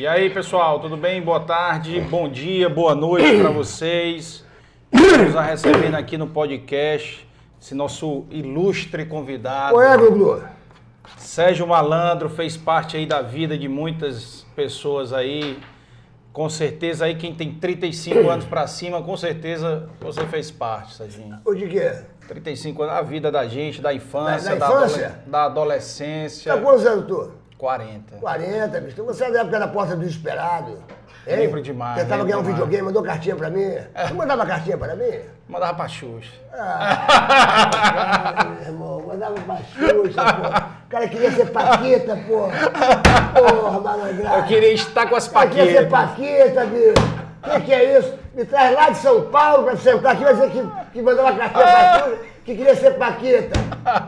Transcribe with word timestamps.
E 0.00 0.06
aí, 0.06 0.30
pessoal, 0.30 0.80
tudo 0.80 0.96
bem? 0.96 1.20
Boa 1.20 1.40
tarde, 1.40 2.00
bom 2.00 2.26
dia, 2.26 2.70
boa 2.70 2.94
noite 2.94 3.38
para 3.38 3.50
vocês. 3.50 4.42
Estamos 4.90 5.36
a 5.36 5.42
recebendo 5.42 5.94
aqui 5.94 6.16
no 6.16 6.26
podcast 6.26 7.28
esse 7.60 7.74
nosso 7.74 8.24
ilustre 8.30 9.04
convidado. 9.04 9.74
Qual 9.74 9.82
é, 9.82 9.94
Gugu? 9.98 10.42
Sérgio 11.18 11.66
Malandro 11.66 12.30
fez 12.30 12.56
parte 12.56 12.96
aí 12.96 13.04
da 13.04 13.20
vida 13.20 13.58
de 13.58 13.68
muitas 13.68 14.46
pessoas 14.56 15.12
aí. 15.12 15.58
Com 16.32 16.48
certeza 16.48 17.04
aí 17.04 17.16
quem 17.16 17.34
tem 17.34 17.52
35 17.52 18.26
anos 18.30 18.46
para 18.46 18.66
cima, 18.66 19.02
com 19.02 19.18
certeza 19.18 19.86
você 20.00 20.24
fez 20.28 20.50
parte, 20.50 20.94
Serginho. 20.94 21.40
O 21.44 21.52
de 21.52 21.68
quê? 21.68 21.92
35 22.26 22.84
anos, 22.84 22.94
a 22.94 23.02
vida 23.02 23.30
da 23.30 23.46
gente, 23.46 23.82
da 23.82 23.92
infância, 23.92 24.56
Da- 24.56 24.66
da 24.66 24.74
infância? 24.78 25.20
da 25.26 25.44
adolescência. 25.44 26.54
Tá 26.54 26.58
quantos 26.58 26.86
anos 26.86 27.04
tu? 27.06 27.39
40. 27.60 28.16
40, 28.16 28.80
bicho. 28.80 29.04
Você 29.04 29.24
é 29.24 29.30
da 29.30 29.40
época 29.40 29.58
da 29.58 29.68
porta 29.68 29.94
do 29.94 30.00
desesperado. 30.00 30.70
hein? 31.26 31.36
Lembro 31.36 31.60
demais, 31.60 32.00
Tentava 32.00 32.24
ganhar 32.24 32.38
um 32.38 32.40
demais. 32.40 32.56
videogame, 32.56 32.82
mandou 32.84 33.02
cartinha 33.02 33.36
pra 33.36 33.50
mim. 33.50 33.74
Tu 34.08 34.14
mandava 34.14 34.46
cartinha 34.46 34.78
pra 34.78 34.96
mim? 34.96 35.10
Mandava 35.46 35.74
pra 35.74 35.86
Xuxa. 35.86 36.32
Ah, 36.54 38.46
meu 38.50 38.62
irmão, 38.62 39.02
mandava 39.06 39.34
pra 39.34 39.56
Xuxa, 39.56 40.22
pô. 40.32 40.48
O 40.48 40.88
cara 40.90 41.06
queria 41.08 41.30
ser 41.32 41.46
Paquita, 41.50 42.16
pô. 42.26 42.48
Porra, 43.38 43.80
malandragem. 43.80 44.38
Eu 44.38 44.44
queria 44.44 44.72
estar 44.72 45.06
com 45.08 45.16
as 45.16 45.26
O 45.26 45.30
cara 45.32 45.46
queria 45.48 45.82
ser. 45.82 45.88
Paquita, 45.90 46.64
bicho. 46.64 47.20
O 47.44 47.50
que, 47.50 47.60
que 47.60 47.72
é 47.74 47.98
isso? 47.98 48.14
Me 48.34 48.44
traz 48.46 48.74
lá 48.74 48.90
de 48.90 48.96
São 48.98 49.22
Paulo 49.30 49.64
pra 49.64 49.76
sentar 49.76 50.12
aqui, 50.12 50.24
vai 50.24 50.34
dizer 50.34 50.50
que, 50.50 50.66
que 50.92 51.02
mandava 51.02 51.32
cartinha 51.36 51.62
pra 51.64 51.98
Xuxa, 52.04 52.18
que 52.44 52.56
queria 52.56 52.74
ser 52.76 52.92
Paquita. 52.92 53.60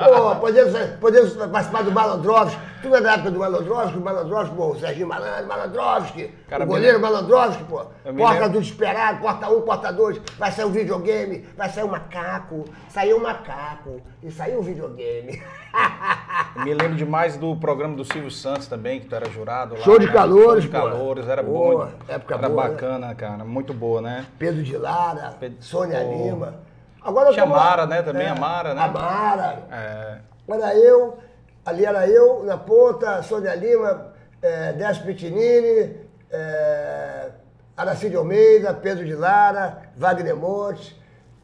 Pô, 0.05 0.37
podemos, 0.37 0.73
podemos 1.01 1.33
participar 1.35 1.83
do 1.83 1.93
Malandrovski. 1.93 2.72
Tu 2.83 2.89
não 2.89 2.97
é 2.97 3.01
da 3.01 3.13
época 3.15 3.31
do 3.31 3.39
Malandrovski? 3.39 3.97
O 3.99 4.01
Malandrovski, 4.01 4.57
pô, 4.57 4.67
o 4.71 4.79
Serginho 4.79 5.07
Malandro, 5.07 5.47
Malandrovski. 5.47 6.31
Cara, 6.49 6.65
o 6.65 6.67
me 6.67 6.73
goleiro 6.73 7.01
Malandrovski, 7.01 7.63
pô. 7.65 7.85
Me 8.07 8.19
Porta 8.21 8.49
do 8.49 8.61
desesperado, 8.61 9.21
porta 9.21 9.49
1, 9.49 9.63
porta 9.63 9.93
2, 9.93 10.19
vai 10.37 10.51
sair 10.51 10.65
um 10.65 10.71
videogame, 10.73 11.47
vai 11.57 11.69
sair 11.69 11.85
um 11.85 11.89
macaco, 11.89 12.65
saiu 12.89 13.19
um 13.19 13.23
macaco 13.23 14.01
e 14.21 14.31
saiu 14.33 14.59
um 14.59 14.63
videogame. 14.63 15.41
Me 16.57 16.75
lembro 16.75 16.97
demais 16.97 17.37
do 17.37 17.57
programa 17.57 17.97
do 17.97 18.05
Silvio 18.05 18.31
Santos 18.31 18.67
também, 18.67 19.01
que 19.01 19.07
tu 19.07 19.15
era 19.15 19.31
jurado 19.31 19.75
lá. 19.75 19.81
Show 19.81 19.99
de 19.99 20.07
né? 20.07 20.13
calores, 20.13 20.65
Show 20.65 20.73
de 20.73 20.79
pô. 20.79 20.91
calores, 20.91 21.29
era 21.29 21.43
Pô, 21.43 21.51
bom. 21.79 21.89
época 22.09 22.35
era 22.35 22.49
boa, 22.49 22.63
né? 22.65 22.69
bacana, 22.71 23.15
cara. 23.15 23.45
Muito 23.45 23.73
boa, 23.73 24.03
né? 24.03 24.27
Pedro 24.39 24.63
de 24.63 24.77
Lara, 24.77 25.33
Pedro- 25.41 25.63
Sônia 25.63 26.01
Pô. 26.01 26.11
Lima. 26.11 26.55
Agora 27.01 27.31
eu 27.31 27.33
Tinha 27.33 27.47
tô- 27.47 27.53
Mara, 27.53 27.87
né, 27.87 28.03
também, 28.03 28.27
a 28.29 28.35
Mara, 28.35 28.75
né? 28.75 28.83
A 28.83 28.89
Mara. 28.89 29.59
É, 29.71 30.19
Era 30.49 30.75
eu, 30.77 31.19
ali 31.65 31.85
era 31.85 32.07
eu, 32.09 32.45
na 32.45 32.57
ponta, 32.57 33.23
Sônia 33.23 33.55
Lima, 33.55 34.13
é, 34.41 34.73
Décio 34.73 35.05
Pitinini, 35.05 35.97
é, 36.31 37.31
Aracide 37.77 38.17
Almeida, 38.17 38.75
Pedro 38.75 39.05
de 39.05 39.15
Lara, 39.15 39.83
Wagner 39.97 40.37
Montes, 40.37 40.95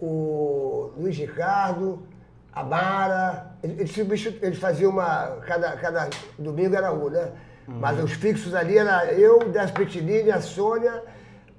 o 0.01 0.93
Luiz 0.97 1.17
Ricardo, 1.17 2.03
a 2.53 2.63
Mara. 2.63 3.47
Eles, 3.63 3.79
eles, 3.81 3.93
substitu- 3.93 4.45
eles 4.45 4.59
faziam 4.59 4.91
uma. 4.93 5.39
Cada, 5.47 5.73
cada 5.77 6.09
domingo 6.39 6.75
era 6.77 6.93
um, 6.93 7.09
né? 7.11 7.33
Mas 7.67 8.03
os 8.03 8.13
fixos 8.13 8.55
ali 8.55 8.79
era 8.79 9.13
eu, 9.13 9.41
Décio 9.51 9.75
Pitinini, 9.75 10.31
a 10.31 10.41
Sônia, 10.41 11.03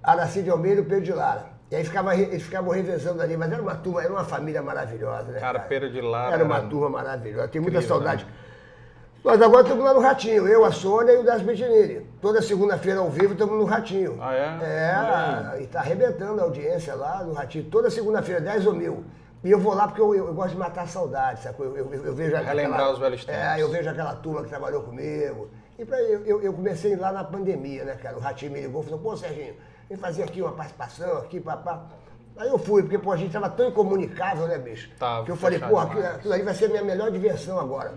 Aracide 0.02 0.50
Almeida 0.50 0.82
e 0.82 0.84
o 0.84 0.88
Pedro 0.88 1.04
de 1.04 1.14
Lara. 1.14 1.46
E 1.70 1.76
aí 1.76 1.84
ficava, 1.84 2.16
eles 2.16 2.42
ficavam 2.42 2.72
revezando 2.72 3.22
ali, 3.22 3.38
mas 3.38 3.52
era 3.52 3.62
uma 3.62 3.76
turma, 3.76 4.02
era 4.04 4.12
uma 4.12 4.24
família 4.24 4.60
maravilhosa, 4.64 5.32
né? 5.32 5.40
Cara, 5.40 5.60
Pedro 5.60 5.92
de 5.92 6.02
Lara 6.02 6.34
Era 6.34 6.44
uma 6.44 6.58
era 6.58 6.68
turma 6.68 6.90
maravilhosa, 6.90 7.48
tenho 7.48 7.62
muita 7.64 7.78
incrível, 7.78 7.96
saudade. 7.96 8.26
né? 8.26 8.32
Nós 9.24 9.42
agora 9.42 9.64
estamos 9.64 9.84
lá 9.84 9.94
no 9.94 10.00
Ratinho, 10.00 10.48
eu, 10.48 10.64
a 10.64 10.72
Sônia 10.72 11.12
e 11.12 11.18
o 11.18 11.24
Das 11.24 11.42
Bettinini. 11.42 12.06
Toda 12.22 12.42
segunda-feira 12.42 13.00
ao 13.00 13.10
vivo 13.10 13.34
estamos 13.34 13.58
no 13.58 13.66
Ratinho. 13.66 14.18
Ah, 14.22 14.34
é? 14.34 15.56
É, 15.58 15.62
e 15.62 15.64
está 15.66 15.80
arrebentando 15.80 16.40
a 16.40 16.44
audiência 16.46 16.96
lá 16.96 17.24
no 17.24 17.34
Ratinho. 17.34 17.66
Toda 17.66 17.90
segunda-feira, 17.90 18.40
10 18.40 18.66
ou 18.66 18.74
mil. 18.74 19.04
E 19.44 19.52
eu 19.52 19.60
vou 19.60 19.74
lá 19.74 19.88
porque 19.88 20.02
eu, 20.02 20.16
eu- 20.16 20.28
eu 20.28 20.34
gosto 20.34 20.52
de 20.52 20.58
matar 20.58 20.84
a 20.84 20.88
saudade, 20.88 21.42
sacou? 21.44 21.66
Eu, 21.66 21.76
eu, 21.94 22.06
eu 22.06 22.14
vejo 22.16 22.36
Relembrar 22.36 22.80
aquela- 22.80 22.94
os 22.94 23.00
velhos 23.00 23.26
tempos. 23.26 23.42
É, 23.42 23.62
eu 23.62 23.70
vejo 23.70 23.90
aquela 23.90 24.14
turma 24.16 24.44
que 24.44 24.50
trabalhou 24.50 24.84
comigo. 24.84 25.50
E 25.78 25.86
pra, 25.86 26.00
eu, 26.02 26.42
eu, 26.42 26.54
comecei 26.54 26.96
lá 26.96 27.12
na 27.12 27.24
pandemia, 27.24 27.84
né, 27.86 27.96
cara? 27.96 28.18
O 28.18 28.20
Ratinho 28.20 28.52
me 28.52 28.62
ligou 28.62 28.82
e 28.82 28.86
falou, 28.86 29.00
pô, 29.00 29.16
Serginho, 29.18 29.54
vem 29.90 29.98
fazer 29.98 30.24
aqui 30.24 30.42
uma 30.42 30.52
participação, 30.54 31.18
aqui, 31.20 31.40
papá. 31.40 31.84
Aí 32.38 32.50
eu 32.50 32.58
fui, 32.58 32.82
porque, 32.84 32.98
pô, 32.98 33.12
a 33.12 33.18
gente 33.18 33.32
tava 33.32 33.50
tão 33.50 33.68
incomunicável, 33.68 34.48
né, 34.48 34.58
bicho? 34.58 34.90
Tava, 34.98 35.26
que 35.26 35.32
eu 35.32 35.36
falei, 35.38 35.60
pô, 35.60 35.78
aquilo, 35.78 36.06
aquilo 36.06 36.34
ali 36.34 36.44
vai 36.44 36.54
ser 36.54 36.66
a 36.66 36.70
minha 36.70 36.84
melhor 36.84 37.12
diversão 37.12 37.60
agora. 37.60 37.94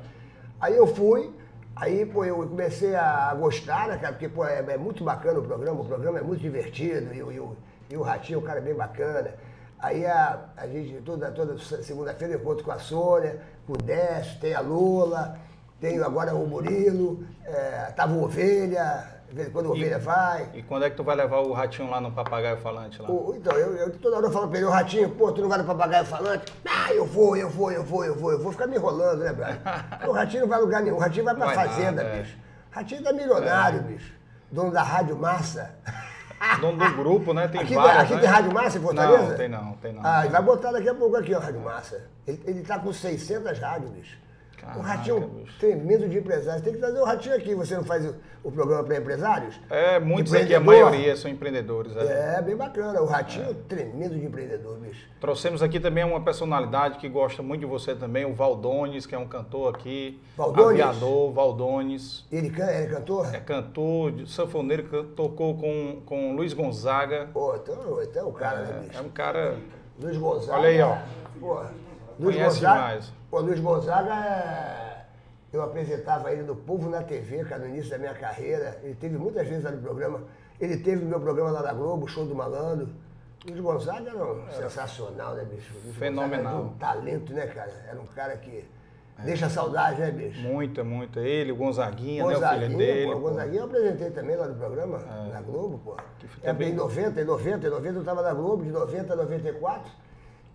Aí 0.63 0.77
eu 0.77 0.87
fui, 0.87 1.31
aí, 1.77 2.07
pô, 2.07 2.25
eu 2.25 2.37
comecei 2.37 2.95
a 2.95 3.35
gostar, 3.35 3.89
né, 3.89 3.99
cara? 3.99 4.13
Porque, 4.13 4.29
pô, 4.29 4.45
é, 4.47 4.65
é 4.67 4.77
muito 4.79 5.03
bacana 5.05 5.41
o 5.41 5.43
programa, 5.43 5.81
o 5.81 5.85
programa 5.85 6.19
é 6.21 6.23
muito 6.23 6.41
divertido, 6.41 7.13
e, 7.13 7.23
o- 7.23 7.33
e 7.33 7.41
o- 7.41 7.57
e 7.91 7.97
o 7.97 8.03
Ratinho, 8.03 8.39
o 8.39 8.43
cara 8.43 8.61
é 8.61 8.63
bem 8.63 8.75
bacana. 8.75 9.35
Aí 9.79 10.07
a, 10.07 10.39
a 10.57 10.67
gente, 10.69 11.03
toda, 11.03 11.31
toda 11.33 11.59
segunda-feira 11.59 12.35
eu 12.35 12.39
encontro 12.41 12.65
com 12.65 12.71
a 12.71 12.79
Sônia, 12.79 13.41
com 13.67 13.73
o 13.73 13.77
Décio, 13.77 14.39
tem 14.41 14.55
a 14.55 14.61
Lola, 14.61 15.37
tenho 15.81 16.05
agora 16.05 16.33
o 16.35 16.47
Murilo, 16.47 17.27
é, 17.45 17.93
tava 17.97 18.13
o 18.15 18.23
Ovelha, 18.25 19.05
de 19.33 19.37
vez 19.37 19.49
em 19.49 19.51
quando 19.51 19.67
o 19.67 19.71
Ovelha 19.73 19.99
vai. 19.99 20.51
E 20.53 20.63
quando 20.63 20.85
é 20.85 20.91
que 20.91 20.97
tu 20.97 21.03
vai 21.03 21.17
levar 21.17 21.39
o 21.39 21.53
ratinho 21.55 21.89
lá 21.89 21.99
no 22.03 22.13
papagaio 22.13 22.59
falante 22.59 23.01
lá? 23.01 23.11
O- 23.11 23.35
então, 23.35 23.57
eu, 23.57 23.75
eu 23.77 23.91
toda 23.99 24.19
hora 24.19 24.27
eu 24.27 24.31
falo 24.31 24.47
pra 24.47 24.59
ele, 24.59 24.67
ô 24.67 24.71
Ratinho, 24.71 25.09
pô, 25.09 25.33
tu 25.33 25.41
não 25.41 25.49
vai 25.49 25.57
no 25.57 25.65
papagaio 25.65 26.05
falante? 26.05 26.53
Ah, 26.69 26.93
eu 26.93 27.07
vou, 27.07 27.35
eu 27.35 27.49
vou, 27.49 27.73
eu 27.73 27.83
vou, 27.83 28.05
eu 28.05 28.15
vou, 28.15 28.31
eu 28.33 28.39
vou 28.39 28.53
ficar 28.53 28.67
me 28.67 28.77
enrolando, 28.77 29.21
né, 29.21 29.33
Brian? 29.33 29.59
o 30.07 30.13
Ratinho 30.13 30.43
não 30.43 30.49
vai 30.51 30.59
a 30.59 30.61
lugar 30.61 30.83
nenhum, 30.83 30.97
o 30.97 30.99
Ratinho 30.99 31.25
vai 31.25 31.35
pra 31.35 31.47
Vai 31.47 31.55
fazenda, 31.55 32.03
nada, 32.05 32.15
é. 32.17 32.21
bicho. 32.21 32.37
Ratinho 32.71 33.03
tá 33.03 33.13
milionário, 33.15 33.83
bicho. 33.85 34.13
Dono 34.51 34.71
da 34.71 34.83
Rádio 34.83 35.17
Massa. 35.17 35.75
Dono 36.61 36.77
do 36.77 36.95
grupo, 36.97 37.33
né? 37.33 37.49
Tem 37.49 37.63
aqui 37.63 37.75
vários, 37.75 38.03
aqui 38.03 38.15
né? 38.15 38.21
tem 38.21 38.29
Rádio 38.29 38.53
Massa 38.53 38.77
em 38.77 38.83
Fortaleza? 38.83 39.29
Não, 39.29 39.37
tem 39.37 39.49
não, 39.49 39.73
tem 39.77 39.93
não. 39.95 40.03
Ah, 40.05 40.25
ele 40.25 40.33
vai 40.33 40.43
botar 40.43 40.73
daqui 40.73 40.89
a 40.91 40.95
pouco 40.95 41.17
aqui, 41.17 41.35
ó, 41.35 41.39
Rádio 41.39 41.61
Massa. 41.61 42.03
Ele, 42.27 42.43
ele 42.45 42.63
tá 42.63 42.79
com 42.79 42.93
600 42.93 43.59
rádios, 43.59 43.91
bicho. 43.93 44.19
O 44.63 44.67
Caraca, 44.67 44.83
Ratinho, 44.89 45.21
bicho. 45.29 45.59
tremendo 45.59 46.09
de 46.09 46.19
empresário. 46.19 46.63
Tem 46.63 46.73
que 46.73 46.79
trazer 46.79 46.99
o 47.01 47.05
Ratinho 47.05 47.35
aqui. 47.35 47.55
Você 47.55 47.75
não 47.77 47.85
faz 47.85 48.07
o, 48.07 48.15
o 48.45 48.53
programa 48.53 48.85
para 48.85 48.97
empresários? 48.97 49.61
É, 49.69 49.99
muitos 49.99 50.33
aqui, 50.33 50.55
a 50.55 50.61
maioria 50.61 51.17
são 51.17 51.31
empreendedores. 51.31 51.97
é. 51.97 52.37
É, 52.39 52.43
bem 52.43 52.57
bacana. 52.57 53.01
O 53.03 53.07
Ratinho, 53.07 53.53
tremendo 53.69 54.19
de 54.19 54.25
empreendedor, 54.25 54.79
bicho. 54.79 55.07
Trouxemos 55.21 55.63
aqui 55.63 55.79
também 55.81 56.05
uma 56.05 56.21
personalidade 56.23 56.99
que 56.99 57.09
gosta 57.09 57.43
muito 57.43 57.61
de 57.61 57.67
você 57.67 57.95
também, 57.95 58.25
o 58.25 58.35
Valdones, 58.35 59.05
que 59.05 59.15
é 59.15 59.19
um 59.19 59.27
cantor 59.29 59.75
aqui. 59.75 60.21
Valdones? 60.37 60.81
Aviador, 60.81 61.33
Valdones. 61.33 62.25
Ele, 62.31 62.51
can, 62.51 62.71
ele 62.71 62.87
é 62.87 62.87
cantor? 62.97 63.35
É 63.35 63.41
cantor, 63.41 64.13
sanfoneiro, 64.27 64.85
que 64.85 65.03
tocou 65.15 65.57
com, 65.57 66.03
com 66.07 66.35
Luiz 66.35 66.53
Gonzaga. 66.53 67.29
Pô, 67.33 67.55
então, 67.57 68.01
então 68.03 68.23
é 68.23 68.25
o 68.29 68.33
cara, 68.33 68.61
né, 68.63 68.71
É, 68.71 68.87
bicho? 68.87 68.99
é 68.99 69.01
um 69.03 69.09
cara. 69.11 69.57
Luiz 70.01 70.17
Gonzaga. 70.17 70.59
Olha 70.59 70.69
aí, 70.69 70.81
ó. 70.81 70.97
Pô, 71.39 71.61
Luiz 72.23 72.37
Conhece 72.37 72.61
Gonzaga. 72.61 73.01
Pô, 73.31 73.41
Luiz 73.41 73.61
Gonzaga 73.61 74.15
é. 74.15 74.93
Eu 75.53 75.63
apresentava 75.63 76.33
ele 76.33 76.43
no 76.45 76.57
Povo 76.57 76.89
na 76.89 77.03
TV, 77.03 77.45
cara, 77.45 77.61
no 77.63 77.69
início 77.69 77.91
da 77.91 77.99
minha 77.99 78.15
carreira. 78.15 78.79
Ele 78.83 78.95
teve 78.95 79.19
muitas 79.19 79.47
vezes 79.47 79.63
lá 79.65 79.71
no 79.71 79.83
programa. 79.83 80.21
Ele 80.59 80.79
teve 80.79 81.03
no 81.05 81.11
meu 81.11 81.21
programa 81.21 81.51
lá 81.51 81.63
na 81.63 81.73
Globo, 81.75 82.09
Show 82.09 82.25
do 82.25 82.35
Malandro. 82.35 82.89
Luiz 83.47 83.61
Gonzaga 83.61 84.11
era 84.11 84.25
um 84.25 84.49
sensacional, 84.51 85.35
né, 85.35 85.45
bicho? 85.45 85.75
Luiz 85.85 85.97
Fenomenal. 85.97 86.53
Era 86.55 86.63
um 86.63 86.69
talento, 86.79 87.33
né, 87.35 87.47
cara? 87.49 87.73
Era 87.87 88.01
um 88.01 88.07
cara 88.07 88.37
que 88.39 88.65
deixa 89.25 89.51
saudade, 89.51 90.01
né, 90.01 90.11
bicho? 90.11 90.41
Muita, 90.41 90.83
muita. 90.83 91.21
Ele, 91.21 91.53
o 91.53 91.57
Gonzaguinha, 91.57 92.25
né? 92.25 92.29
O 92.29 92.29
filho 92.29 92.41
Gonzaguinha, 92.41 92.79
dele. 92.79 93.07
pô, 93.07 93.13
pô. 93.13 93.29
Gonzaguinha 93.29 93.61
eu 93.61 93.65
apresentei 93.67 94.11
também 94.11 94.37
lá 94.37 94.47
no 94.47 94.55
programa, 94.55 94.99
na 95.33 95.41
Globo, 95.43 95.79
pô. 95.85 95.97
fica 96.19 96.49
É, 96.49 96.53
bem- 96.55 96.71
em 96.71 96.75
90, 96.75 97.21
em 97.21 97.25
90, 97.25 97.67
em 97.67 97.71
90 97.71 97.95
eu 97.97 98.01
estava 98.01 98.23
na 98.23 98.33
Globo, 98.33 98.65
de 98.65 98.71
90 98.71 99.13
a 99.13 99.17
94. 99.17 99.91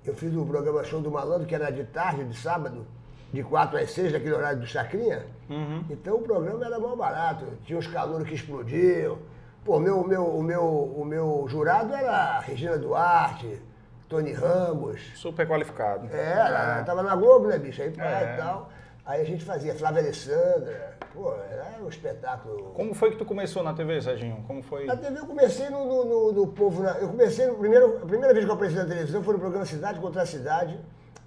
Eu 0.07 0.15
fiz 0.15 0.33
o 0.33 0.45
programa 0.45 0.83
Show 0.85 1.01
do 1.01 1.11
Malandro, 1.11 1.45
que 1.45 1.53
era 1.53 1.69
de 1.69 1.83
tarde, 1.83 2.23
de 2.23 2.37
sábado, 2.37 2.87
de 3.33 3.43
4 3.43 3.77
às 3.77 3.91
6, 3.91 4.13
naquele 4.13 4.33
horário 4.33 4.59
do 4.61 4.65
Chacrinha. 4.65 5.25
Uhum. 5.49 5.83
Então 5.89 6.15
o 6.15 6.21
programa 6.21 6.65
era 6.65 6.79
mal 6.79 6.95
barato. 6.95 7.45
Tinha 7.65 7.77
uns 7.77 7.87
calouros 7.87 8.25
que 8.27 8.35
explodiam. 8.35 9.17
Pô, 9.65 9.79
meu, 9.81 10.01
meu, 10.07 10.23
o, 10.25 10.41
meu, 10.41 10.63
o 10.63 11.03
meu 11.03 11.45
jurado 11.49 11.93
era 11.93 12.39
Regina 12.39 12.77
Duarte, 12.77 13.61
Tony 14.07 14.31
Ramos. 14.31 15.01
Super 15.15 15.45
qualificado. 15.45 16.07
É, 16.09 16.39
ela 16.39 16.83
tava 16.83 17.03
na 17.03 17.13
Globo, 17.13 17.47
né, 17.47 17.59
bicho? 17.59 17.81
Aí 17.81 17.93
É. 17.97 18.33
e 18.33 18.37
tal. 18.37 18.69
Aí 19.05 19.21
a 19.21 19.25
gente 19.25 19.43
fazia 19.43 19.75
Flávia 19.75 20.01
Alessandra. 20.03 20.96
Pô, 21.17 21.33
era 21.33 21.77
um 21.83 21.89
espetáculo. 21.89 22.71
Como 22.75 22.93
foi 22.93 23.09
que 23.09 23.17
tu 23.17 23.25
começou 23.25 23.63
na 23.63 23.73
TV, 23.73 23.99
Serginho? 24.01 24.43
Como 24.45 24.61
foi? 24.61 24.85
Na 24.85 24.95
TV 24.95 25.19
eu 25.19 25.25
comecei 25.25 25.67
no, 25.69 25.83
no, 25.83 26.05
no- 26.05 26.31
no 26.31 26.47
Povo. 26.47 26.83
Na, 26.83 26.91
eu 26.99 27.07
comecei 27.09 27.47
no 27.47 27.55
primeiro. 27.55 27.97
A 28.03 28.05
primeira 28.05 28.33
vez 28.33 28.45
que 28.45 28.51
eu 28.51 28.55
apareci 28.55 28.75
na 28.75 28.85
televisão 28.85 29.23
foi 29.23 29.33
no 29.33 29.39
programa 29.39 29.65
Cidade 29.65 29.99
contra 29.99 30.21
a 30.21 30.25
Cidade, 30.27 30.79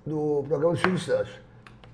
do 0.07 0.45
programa 0.47 0.75
do 0.75 0.79
Silvio 0.81 0.99
Santos. 0.99 1.33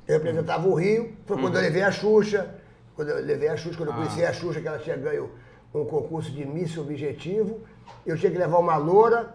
Eu 0.07 0.19
apresentava 0.19 0.69
o 0.69 0.75
Rio, 0.75 1.17
foi 1.25 1.41
quando 1.41 1.57
eu 1.57 1.63
levei 1.63 1.83
a 1.83 1.91
Xuxa. 1.91 2.55
Quando 2.95 3.09
eu 3.09 3.25
levei 3.25 3.49
a 3.49 3.57
Xuxa, 3.57 3.77
quando 3.79 3.89
eu 3.89 3.95
conheci 3.95 4.25
a 4.25 4.33
Xuxa, 4.33 4.61
que 4.61 4.69
ela 4.69 4.79
tinha 4.79 4.97
ganho 4.97 5.31
um 5.75 5.85
concurso 5.87 6.31
de 6.31 6.45
Miss 6.47 6.77
Objetivo, 6.79 7.61
eu 8.07 8.17
tinha 8.17 8.31
que 8.31 8.39
levar 8.39 8.59
uma 8.59 8.77
loura, 8.77 9.35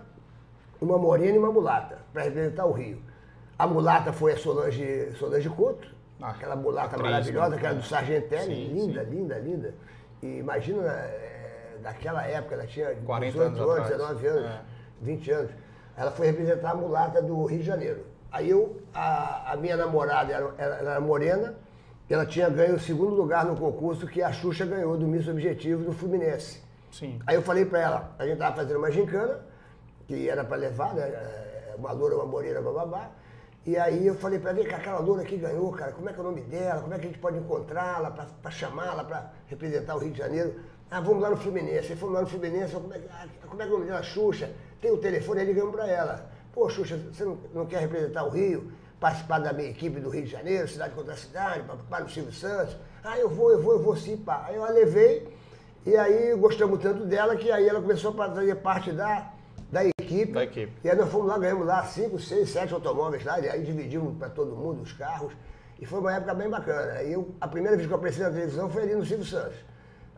uma 0.79 0.97
morena 0.99 1.35
e 1.35 1.39
uma 1.39 1.51
mulata, 1.51 1.97
para 2.13 2.23
representar 2.23 2.65
o 2.65 2.71
Rio. 2.71 3.01
A 3.57 3.65
mulata 3.67 4.13
foi 4.13 4.33
a 4.33 4.37
Solange, 4.37 5.11
Solange 5.17 5.49
Couto, 5.49 5.87
Ah, 5.87 6.00
aquela 6.21 6.55
mulata 6.55 6.95
atriz, 6.95 7.03
maravilhosa, 7.03 7.49
né? 7.51 7.57
que 7.59 7.65
era 7.65 7.75
do 7.75 7.83
Sargentelli, 7.83 8.67
linda, 8.67 9.03
linda, 9.03 9.37
linda. 9.39 9.73
E 10.21 10.37
imagina, 10.37 10.83
é, 10.91 11.77
daquela 11.81 12.25
época, 12.25 12.55
ela 12.55 12.67
tinha 12.67 12.95
40 13.05 13.31
18 13.31 13.47
anos 13.47 13.59
anos, 13.59 13.71
atrás. 13.71 13.89
19 13.97 14.27
anos, 14.27 14.45
É. 14.51 14.61
20 15.01 15.31
anos. 15.31 15.51
Ela 15.97 16.11
foi 16.11 16.27
representar 16.27 16.71
a 16.71 16.75
mulata 16.75 17.21
do 17.21 17.45
Rio 17.45 17.59
de 17.59 17.65
Janeiro. 17.65 18.05
Aí 18.31 18.49
eu, 18.49 18.81
a, 18.93 19.53
a 19.53 19.57
minha 19.57 19.75
namorada 19.75 20.31
era, 20.31 20.53
ela 20.57 20.91
era 20.91 21.01
morena, 21.01 21.55
ela 22.09 22.25
tinha 22.25 22.49
ganho 22.49 22.75
o 22.75 22.79
segundo 22.79 23.13
lugar 23.15 23.45
no 23.45 23.55
concurso 23.55 24.05
que 24.07 24.21
a 24.21 24.31
Xuxa 24.31 24.65
ganhou 24.65 24.97
do 24.97 25.07
Miss 25.07 25.27
Objetivo 25.27 25.83
do 25.85 25.91
Fluminense. 25.93 26.61
Sim. 26.91 27.19
Aí 27.25 27.35
eu 27.35 27.41
falei 27.41 27.65
pra 27.65 27.79
ela, 27.81 28.15
a 28.19 28.25
gente 28.25 28.37
tava 28.37 28.55
fazendo 28.57 28.77
uma 28.77 28.91
gincana, 28.91 29.39
que 30.07 30.29
era 30.29 30.43
pra 30.43 30.57
levar, 30.57 30.93
né? 30.93 31.03
é, 31.03 31.73
Uma 31.77 31.91
loura, 31.93 32.15
uma 32.15 32.25
morena, 32.25 32.61
bababá. 32.61 33.09
E 33.65 33.77
aí 33.77 34.07
eu 34.07 34.15
falei 34.15 34.39
ela, 34.43 34.53
vem 34.53 34.65
cá, 34.65 34.77
aquela 34.77 34.99
loura 34.99 35.23
que 35.23 35.37
ganhou, 35.37 35.71
cara, 35.71 35.91
como 35.91 36.09
é 36.09 36.13
que 36.13 36.17
é 36.19 36.21
o 36.21 36.25
nome 36.25 36.41
dela? 36.41 36.81
Como 36.81 36.93
é 36.93 36.97
que 36.97 37.05
a 37.05 37.09
gente 37.09 37.19
pode 37.19 37.37
encontrá-la 37.37 38.09
pra 38.41 38.49
chamá-la 38.49 39.03
pra 39.03 39.31
representar 39.47 39.95
o 39.95 39.99
Rio 39.99 40.11
de 40.11 40.17
Janeiro? 40.17 40.55
Ah, 40.89 40.99
vamos 40.99 41.21
lá 41.21 41.29
no 41.29 41.37
Fluminense. 41.37 41.91
Aí 41.91 41.95
fomos 41.97 42.15
lá 42.15 42.21
no 42.21 42.27
Fluminense, 42.27 42.73
como 42.73 42.93
é, 42.93 42.97
que- 42.99 43.07
ah, 43.09 43.25
como 43.47 43.61
é 43.61 43.65
que 43.65 43.71
é 43.71 43.75
o 43.75 43.77
nome 43.77 43.89
dela? 43.91 44.03
Xuxa. 44.03 44.49
Tem 44.81 44.91
o 44.91 44.97
telefone, 44.97 45.41
aí 45.41 45.45
ligamos 45.45 45.73
pra 45.75 45.87
ela. 45.87 46.29
Pô, 46.51 46.67
Xuxa, 46.69 46.97
você 46.97 47.23
não, 47.23 47.37
não 47.53 47.65
quer 47.67 47.79
representar 47.81 48.23
o 48.23 48.29
Rio? 48.29 48.71
Participar 48.99 49.39
da 49.39 49.53
minha 49.53 49.69
equipe 49.69 49.99
do 49.99 50.09
Rio 50.09 50.23
de 50.23 50.29
Janeiro, 50.31 50.67
cidade 50.67 50.93
contra 50.95 51.15
cidade, 51.15 51.63
para 51.89 52.03
o 52.03 52.09
Silvio 52.09 52.33
Santos? 52.33 52.75
Ah, 53.03 53.17
eu 53.19 53.29
vou, 53.29 53.51
eu 53.51 53.61
vou, 53.61 53.73
eu 53.73 53.83
vou 53.83 53.95
sim, 53.95 54.17
pá. 54.17 54.45
Aí 54.47 54.55
eu 54.55 54.65
a 54.65 54.69
levei, 54.69 55.27
e 55.85 55.95
aí 55.95 56.35
gostamos 56.35 56.79
tanto 56.79 57.05
dela 57.05 57.35
que 57.35 57.51
aí 57.51 57.67
ela 57.67 57.79
começou 57.81 58.11
a 58.11 58.13
fazer 58.15 58.55
parte 58.55 58.91
da 58.91 59.31
equipe. 60.13 60.31
Da 60.33 60.43
equipe. 60.43 60.71
E 60.83 60.89
aí 60.89 60.95
nós 60.95 61.09
fomos 61.09 61.27
lá, 61.27 61.37
ganhamos 61.37 61.65
lá 61.65 61.83
cinco, 61.85 62.19
seis, 62.19 62.49
sete 62.49 62.73
automóveis 62.73 63.23
lá, 63.23 63.39
e 63.39 63.49
aí 63.49 63.63
dividimos 63.63 64.17
para 64.17 64.29
todo 64.29 64.55
mundo 64.55 64.81
os 64.81 64.93
carros. 64.93 65.33
E 65.79 65.85
foi 65.85 65.99
uma 65.99 66.13
época 66.13 66.33
bem 66.33 66.49
bacana. 66.49 66.93
Aí 66.93 67.11
eu, 67.13 67.33
a 67.39 67.47
primeira 67.47 67.75
vez 67.75 67.87
que 67.87 67.93
eu 67.93 67.97
apareci 67.97 68.19
na 68.19 68.29
televisão 68.29 68.69
foi 68.69 68.83
ali 68.83 68.95
no 68.95 69.05
Silvio 69.05 69.25
Santos. 69.25 69.57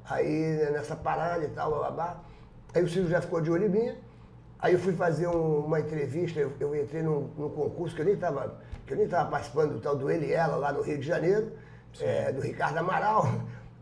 Aí 0.05 0.27
né, 0.57 0.71
nessa 0.71 0.95
parada 0.95 1.43
e 1.43 1.49
tal, 1.49 1.71
babá. 1.71 2.17
Aí 2.73 2.83
o 2.83 2.89
Silvio 2.89 3.09
já 3.09 3.21
ficou 3.21 3.39
de 3.39 3.49
olho 3.49 3.65
em 3.65 3.69
mim. 3.69 3.95
Aí 4.59 4.73
eu 4.73 4.79
fui 4.79 4.93
fazer 4.93 5.27
um- 5.27 5.59
uma 5.65 5.79
entrevista, 5.79 6.39
eu, 6.39 6.51
eu 6.59 6.75
entrei 6.75 7.01
num, 7.03 7.29
num 7.37 7.49
concurso 7.49 7.95
que 7.95 8.01
eu 8.01 8.05
nem 8.05 8.13
estava 8.15 8.59
que 8.85 8.91
eu 8.93 8.97
nem 8.97 9.05
estava 9.05 9.29
participando 9.29 9.73
do 9.73 9.79
tal 9.79 9.95
do 9.95 10.11
Ele 10.11 10.25
e 10.27 10.33
Ela 10.33 10.57
lá 10.57 10.73
no 10.73 10.81
Rio 10.81 10.97
de 10.97 11.07
Janeiro, 11.07 11.53
é, 12.01 12.33
do 12.33 12.41
Ricardo 12.41 12.77
Amaral. 12.79 13.25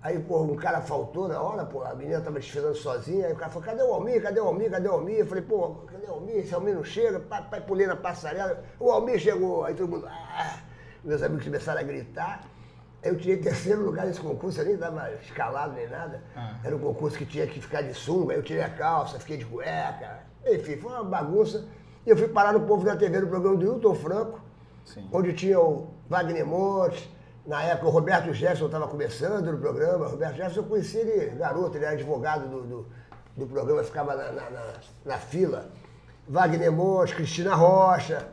Aí, 0.03 0.17
pô, 0.17 0.41
um 0.41 0.55
cara 0.55 0.81
faltou 0.81 1.27
na 1.27 1.39
hora, 1.39 1.63
pô, 1.63 1.83
a 1.83 1.93
menina 1.93 2.17
estava 2.17 2.39
desfilando 2.39 2.75
sozinha, 2.75 3.27
aí 3.27 3.33
o 3.33 3.35
cara 3.35 3.51
falou, 3.51 3.67
cadê 3.67 3.83
o 3.83 3.93
Almir? 3.93 4.19
Cadê 4.19 4.39
o 4.39 4.47
Almir? 4.47 4.71
Cadê 4.71 4.87
o 4.87 4.93
Almir? 4.93 5.19
Eu 5.19 5.27
falei, 5.27 5.43
pô, 5.43 5.75
cadê 5.85 6.07
o 6.07 6.13
Almir? 6.13 6.37
Esse 6.37 6.55
Almir 6.55 6.73
não 6.73 6.83
chega, 6.83 7.19
pai, 7.19 7.45
pai 7.49 7.61
pulei 7.61 7.85
na 7.85 7.95
passarela, 7.95 8.63
o 8.79 8.89
Almir 8.89 9.19
chegou, 9.19 9.63
aí 9.63 9.75
todo 9.75 9.87
mundo, 9.87 10.07
ah, 10.07 10.57
meus 11.03 11.21
amigos 11.21 11.45
começaram 11.45 11.79
a 11.79 11.83
gritar. 11.83 12.41
Aí 13.03 13.11
eu 13.11 13.17
tirei 13.17 13.37
terceiro 13.37 13.83
lugar 13.83 14.07
nesse 14.07 14.19
concurso, 14.19 14.59
eu 14.61 14.65
nem 14.65 14.73
estava 14.73 15.11
escalado 15.21 15.73
nem 15.73 15.87
nada. 15.87 16.23
Ah. 16.35 16.55
Era 16.63 16.75
um 16.75 16.79
concurso 16.79 17.15
que 17.15 17.25
tinha 17.25 17.45
que 17.45 17.61
ficar 17.61 17.83
de 17.83 17.93
sunga, 17.93 18.33
aí 18.33 18.39
eu 18.39 18.43
tirei 18.43 18.63
a 18.63 18.69
calça, 18.69 19.19
fiquei 19.19 19.37
de 19.37 19.45
cueca. 19.45 20.19
Enfim, 20.47 20.77
foi 20.77 20.91
uma 20.91 21.03
bagunça. 21.03 21.63
E 22.05 22.09
eu 22.09 22.17
fui 22.17 22.27
parar 22.27 22.53
no 22.53 22.61
Povo 22.61 22.83
da 22.83 22.95
TV 22.95 23.19
no 23.19 23.27
programa 23.27 23.55
do 23.55 23.65
Hilton 23.65 23.93
Franco, 23.93 24.41
Sim. 24.83 25.07
onde 25.11 25.33
tinha 25.33 25.59
o 25.59 25.91
Wagner 26.09 26.45
Montes, 26.45 27.07
na 27.51 27.63
época 27.63 27.87
o 27.87 27.89
Roberto 27.91 28.33
Jefferson 28.33 28.67
estava 28.67 28.87
começando 28.87 29.51
no 29.51 29.57
programa. 29.57 30.05
O 30.07 30.11
Roberto 30.11 30.35
Jefferson 30.37 30.61
eu 30.61 30.63
conheci 30.63 30.97
ele 30.97 31.35
garoto, 31.35 31.75
ele 31.77 31.83
era 31.83 31.93
advogado 31.95 32.47
do, 32.49 32.61
do, 32.61 32.85
do 33.35 33.45
programa, 33.45 33.83
ficava 33.83 34.15
na, 34.15 34.31
na, 34.31 34.49
na- 34.49 34.73
na 35.05 35.17
fila. 35.17 35.69
Wagner 36.29 36.71
Montes, 36.71 37.13
Cristina 37.13 37.53
Rocha, 37.53 38.25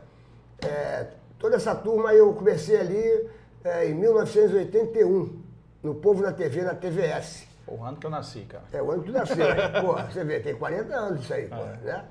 é, 0.65 1.07
toda 1.37 1.57
essa 1.57 1.75
turma 1.75 2.13
eu 2.13 2.31
comecei 2.33 2.79
ali 2.79 3.29
é, 3.63 3.89
em 3.89 3.93
1981, 3.93 5.41
no 5.83 5.95
Povo 5.95 6.21
na 6.23 6.31
TV, 6.31 6.61
na 6.61 6.73
TVS. 6.73 7.45
O 7.67 7.83
ano 7.83 7.97
que 7.97 8.05
eu 8.05 8.09
nasci, 8.09 8.41
cara. 8.47 8.63
É, 8.71 8.81
o 8.81 8.89
ano 8.89 9.03
que 9.03 9.11
tu 9.11 9.17
nasceu, 9.17 9.35
né? 9.35 9.67
Pô, 9.81 9.93
você 10.01 10.23
vê, 10.23 10.39
tem 10.39 10.55
40 10.55 10.95
anos 10.95 11.21
isso 11.23 11.33
aí, 11.33 11.45
pô, 11.47 11.55
né? 11.83 12.05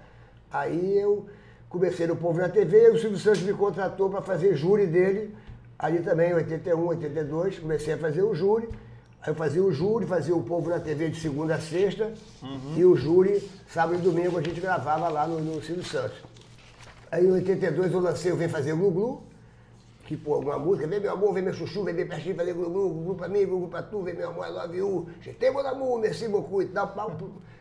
Aí 0.51 0.99
eu 0.99 1.27
comecei 1.71 2.07
no 2.07 2.17
Povo 2.17 2.39
na 2.39 2.49
TV 2.51 2.89
e 2.89 2.91
o 2.91 2.99
Silvio 2.99 3.19
Santos 3.19 3.41
me 3.43 3.55
contratou 3.55 4.11
para 4.11 4.21
fazer 4.21 4.55
júri 4.55 4.87
dele, 4.87 5.35
ali 5.79 6.01
também, 6.01 6.31
em 6.31 6.35
81, 6.35 6.87
82, 6.87 7.59
comecei 7.59 7.95
a 7.95 7.99
fazer 7.99 8.23
o 8.23 8.35
júri. 8.35 8.69
Aí 9.21 9.31
eu 9.31 9.35
fazia 9.35 9.63
o 9.63 9.73
júri, 9.73 10.07
fazia 10.07 10.35
o 10.35 10.43
Povo 10.43 10.71
na 10.71 10.79
TV 10.79 11.11
de 11.11 11.21
segunda 11.21 11.57
a 11.57 11.61
sexta, 11.61 12.13
e 12.77 12.85
o 12.85 12.97
júri, 12.97 13.49
sábado 13.69 13.99
e 13.99 14.03
domingo, 14.03 14.39
a 14.39 14.43
gente 14.43 14.61
gravava 14.61 15.09
lá 15.09 15.27
no, 15.27 15.41
no 15.41 15.63
Silvio 15.63 15.85
Santos. 15.85 16.19
Aí 17.11 17.27
em 17.27 17.33
82 17.33 17.93
eu 17.93 18.01
lancei 18.01 18.33
o 18.33 18.37
Vem 18.37 18.49
Fazer 18.49 18.75
Glu 18.75 18.91
Glu, 18.91 19.29
que, 20.09 20.17
pô, 20.17 20.35
alguma 20.35 20.59
música, 20.59 20.87
vem 20.87 21.01
meu 21.01 21.13
amor, 21.13 21.35
vem 21.35 21.43
meu 21.43 21.53
chuchu, 21.53 21.85
vem 21.85 21.95
bem 21.95 22.07
pertinho, 22.07 22.35
fazer 22.35 22.55
glu 22.55 22.71
glu, 22.71 22.89
glu 22.95 23.15
pra 23.15 23.29
mim, 23.29 23.45
glu 23.45 23.59
glu 23.59 23.69
pra 23.69 23.83
tu, 23.83 24.03
vem 24.03 24.15
meu 24.15 24.31
amor, 24.31 24.47
I 24.47 24.51
love 24.51 24.75
you, 24.75 25.07
tem 25.39 25.53
mon 25.53 25.61
amour, 25.61 26.01
merci 26.01 26.27
beaucoup 26.27 26.63
e 26.63 26.67
tal, 26.67 26.89
pau. 26.89 27.15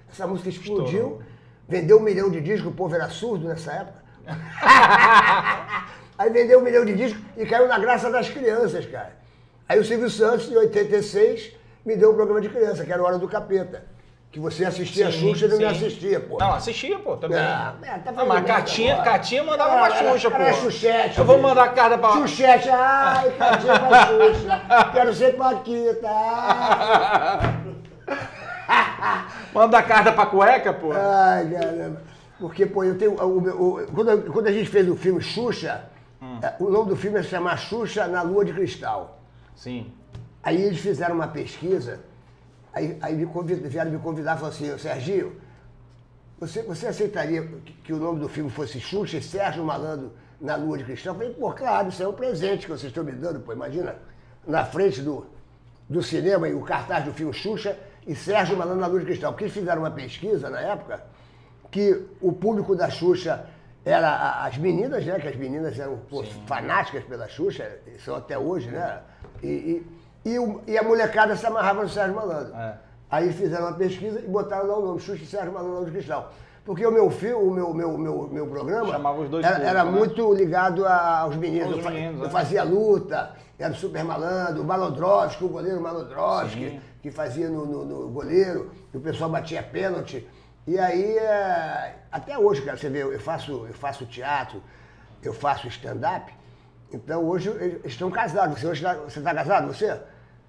Essa 0.09 0.25
música 0.25 0.47
explodiu, 0.47 1.21
vendeu 1.67 1.97
um 1.97 2.01
milhão 2.01 2.29
de 2.31 2.39
discos, 2.39 2.71
o 2.71 2.73
povo 2.73 2.95
era 2.95 3.09
surdo 3.09 3.49
nessa 3.49 3.73
época. 3.73 4.01
Aí 6.17 6.29
vendeu 6.31 6.59
um 6.59 6.63
milhão 6.63 6.83
de 6.85 6.95
discos 6.95 7.21
e 7.37 7.45
caiu 7.45 7.67
na 7.67 7.77
graça 7.77 8.09
das 8.09 8.29
crianças, 8.29 8.85
cara. 8.85 9.15
Aí 9.69 9.79
o 9.79 9.83
Silvio 9.85 10.09
Santos, 10.09 10.49
em 10.51 10.55
86, 10.55 11.51
me 11.85 11.95
deu 11.95 12.11
um 12.11 12.15
programa 12.15 12.41
de 12.41 12.49
criança, 12.49 12.83
que 12.85 12.91
era 12.91 13.03
Hora 13.03 13.17
do 13.17 13.27
Capeta. 13.27 13.83
Que 14.29 14.41
você 14.41 14.65
assistia 14.65 15.07
a 15.07 15.11
Sim, 15.11 15.33
Xuxa 15.33 15.45
e 15.45 15.49
não 15.49 15.57
me 15.57 15.65
assistia, 15.65 16.19
pô. 16.19 16.37
Não, 16.37 16.53
assistia, 16.53 16.99
pô, 16.99 17.15
também. 17.15 17.37
Ah, 17.39 17.73
é, 17.81 17.97
tá 17.99 18.11
Ah, 18.17 18.25
mas 18.25 18.45
Catinha. 18.45 19.01
Catinha 19.01 19.41
mandava 19.43 19.73
Era- 19.73 19.87
pra 19.87 19.95
Xuxa, 20.11 20.27
era- 20.27 20.37
pô. 20.37 20.53
Xuxete, 20.53 21.17
Eu 21.19 21.25
vou 21.25 21.37
mandar 21.39 21.63
a 21.63 21.69
carta 21.69 21.97
pra... 21.97 22.11
Xuxete, 22.11 22.69
ai, 22.69 23.31
Catinha 23.37 23.79
pra 23.79 24.07
Xuxa. 24.07 24.61
Quero 24.93 25.13
ser 25.13 25.35
Paquita. 25.37 26.09
Manda 29.53 29.77
a 29.77 29.83
carta 29.83 30.11
pra 30.11 30.25
cueca, 30.25 30.73
pô. 30.73 30.91
Ai, 30.93 31.49
caramba. 31.49 32.01
Porque, 32.39 32.65
pô, 32.65 32.83
eu 32.83 32.97
tenho. 32.97 33.13
o 33.15 33.41
meu- 33.41 33.61
o- 33.61 33.87
quando, 33.93 34.31
quando 34.31 34.47
a 34.47 34.51
gente 34.51 34.69
fez 34.69 34.87
o 34.89 34.95
filme 34.95 35.21
Xuxa, 35.21 35.81
é, 36.21 36.55
o 36.59 36.69
nome 36.69 36.89
do 36.89 36.95
filme 36.95 37.19
é 37.19 37.23
se 37.23 37.29
chamar 37.29 37.57
Xuxa 37.57 38.07
na 38.07 38.21
Lua 38.21 38.43
de 38.43 38.53
Cristal. 38.53 39.19
Sim. 39.55 39.91
Aí 40.41 40.61
eles 40.61 40.79
fizeram 40.79 41.15
uma 41.15 41.27
pesquisa, 41.27 41.99
aí, 42.73 42.97
aí 43.01 43.15
me 43.15 43.25
convid, 43.25 43.67
vieram 43.67 43.91
me 43.91 43.99
convidar 43.99 44.35
e 44.35 44.39
falaram 44.39 44.55
assim, 44.55 44.77
Serginho, 44.77 45.35
você, 46.39 46.61
você 46.63 46.87
aceitaria 46.87 47.41
que, 47.65 47.73
que 47.73 47.93
o 47.93 47.97
nome 47.97 48.19
do 48.19 48.29
filme 48.29 48.49
fosse 48.49 48.79
Xuxa 48.79 49.17
e 49.17 49.21
Sérgio 49.21 49.63
Malandro 49.63 50.11
na 50.39 50.55
Lua 50.55 50.77
de 50.77 50.83
Cristal? 50.83 51.13
Eu 51.13 51.19
falei, 51.19 51.33
pô, 51.33 51.51
claro, 51.51 51.89
isso 51.89 52.01
é 52.01 52.07
um 52.07 52.13
presente 52.13 52.65
que 52.65 52.71
vocês 52.71 52.91
estão 52.91 53.03
me 53.03 53.11
dando, 53.11 53.39
pô, 53.39 53.53
imagina, 53.53 53.95
na 54.45 54.63
frente 54.63 55.01
do, 55.01 55.25
do 55.89 56.01
cinema 56.01 56.47
e 56.47 56.53
o 56.53 56.61
cartaz 56.61 57.05
do 57.05 57.13
filme 57.13 57.33
Xuxa 57.33 57.77
e 58.05 58.15
Sérgio 58.15 58.55
Malandro 58.55 58.81
na 58.81 58.87
Lua 58.87 58.99
de 58.99 59.05
Cristal. 59.05 59.31
Porque 59.31 59.45
eles 59.45 59.53
fizeram 59.53 59.81
uma 59.81 59.91
pesquisa 59.91 60.49
na 60.49 60.61
época 60.61 61.03
que 61.69 62.05
o 62.21 62.31
público 62.31 62.75
da 62.75 62.89
Xuxa 62.89 63.47
era 63.89 64.43
as 64.45 64.57
meninas, 64.57 65.05
né? 65.05 65.19
Que 65.19 65.27
as 65.27 65.35
meninas 65.35 65.77
eram 65.79 65.97
pô, 66.09 66.23
fanáticas 66.45 67.03
pela 67.03 67.27
Xuxa, 67.27 67.69
são 68.03 68.15
até 68.15 68.37
hoje, 68.37 68.69
né? 68.69 68.99
E, 69.43 69.47
e, 70.25 70.31
e 70.33 70.39
o- 70.39 70.61
e 70.67 70.77
a 70.77 70.83
molecada 70.83 71.35
se 71.35 71.45
amarrava 71.45 71.83
no 71.83 71.89
Sérgio 71.89 72.15
Malandro. 72.15 72.53
É. 72.55 72.75
Aí 73.09 73.31
fizeram 73.31 73.65
uma 73.67 73.73
pesquisa 73.73 74.19
e 74.19 74.27
botaram 74.27 74.67
lá 74.67 74.77
o 74.77 74.85
nome, 74.85 74.99
Xuxa 74.99 75.23
e 75.23 75.27
Sérgio 75.27 75.53
Malandro 75.53 75.85
de 75.85 75.91
Cristal. 75.91 76.31
Porque 76.65 76.85
o 76.85 76.91
meu 76.91 77.09
filme, 77.09 77.47
o 77.47 77.51
meu, 77.53 77.73
meu, 77.73 77.97
meu, 77.97 78.27
meu 78.29 78.47
programa 78.47 78.91
Chamava 78.91 79.21
os 79.21 79.29
dois 79.29 79.45
era, 79.45 79.63
era 79.63 79.83
né? 79.85 79.91
muito 79.91 80.33
ligado 80.33 80.85
a- 80.85 81.19
aos 81.19 81.35
meninos. 81.37 81.73
Aos 81.77 81.85
eu, 81.85 81.91
meninos, 81.91 82.19
eu 82.21 82.27
é. 82.27 82.29
fazia 82.29 82.63
luta, 82.63 83.31
era 83.57 83.71
o 83.71 83.75
super 83.75 84.03
malandro, 84.03 84.61
o 84.63 84.65
Malodrovski, 84.65 85.45
o 85.45 85.47
goleiro 85.47 85.79
Malodrovski, 85.79 86.81
que 87.01 87.09
fazia 87.09 87.47
no, 87.49 87.65
no- 87.65 87.85
no 87.85 88.07
goleiro, 88.09 88.69
e 88.93 88.97
o 88.97 88.99
pessoal 88.99 89.29
batia 89.29 89.63
pênalti. 89.63 90.27
E 90.67 90.77
aí, 90.77 91.17
é, 91.17 91.95
até 92.11 92.37
hoje, 92.37 92.61
cara, 92.61 92.75
você 92.77 92.89
vê, 92.89 93.01
eu 93.01 93.17
faço, 93.21 93.65
eu 93.67 93.73
faço 93.73 94.05
teatro, 94.05 94.61
eu 95.23 95.33
faço 95.33 95.65
stand-up, 95.69 96.33
então 96.91 97.23
hoje 97.23 97.49
eles 97.49 97.85
estão 97.85 98.11
casados. 98.11 98.59
Você 98.59 98.67
hoje 98.67 98.81
tá, 98.83 98.93
você 98.95 99.19
está 99.19 99.33
casado, 99.33 99.67
você? 99.67 99.97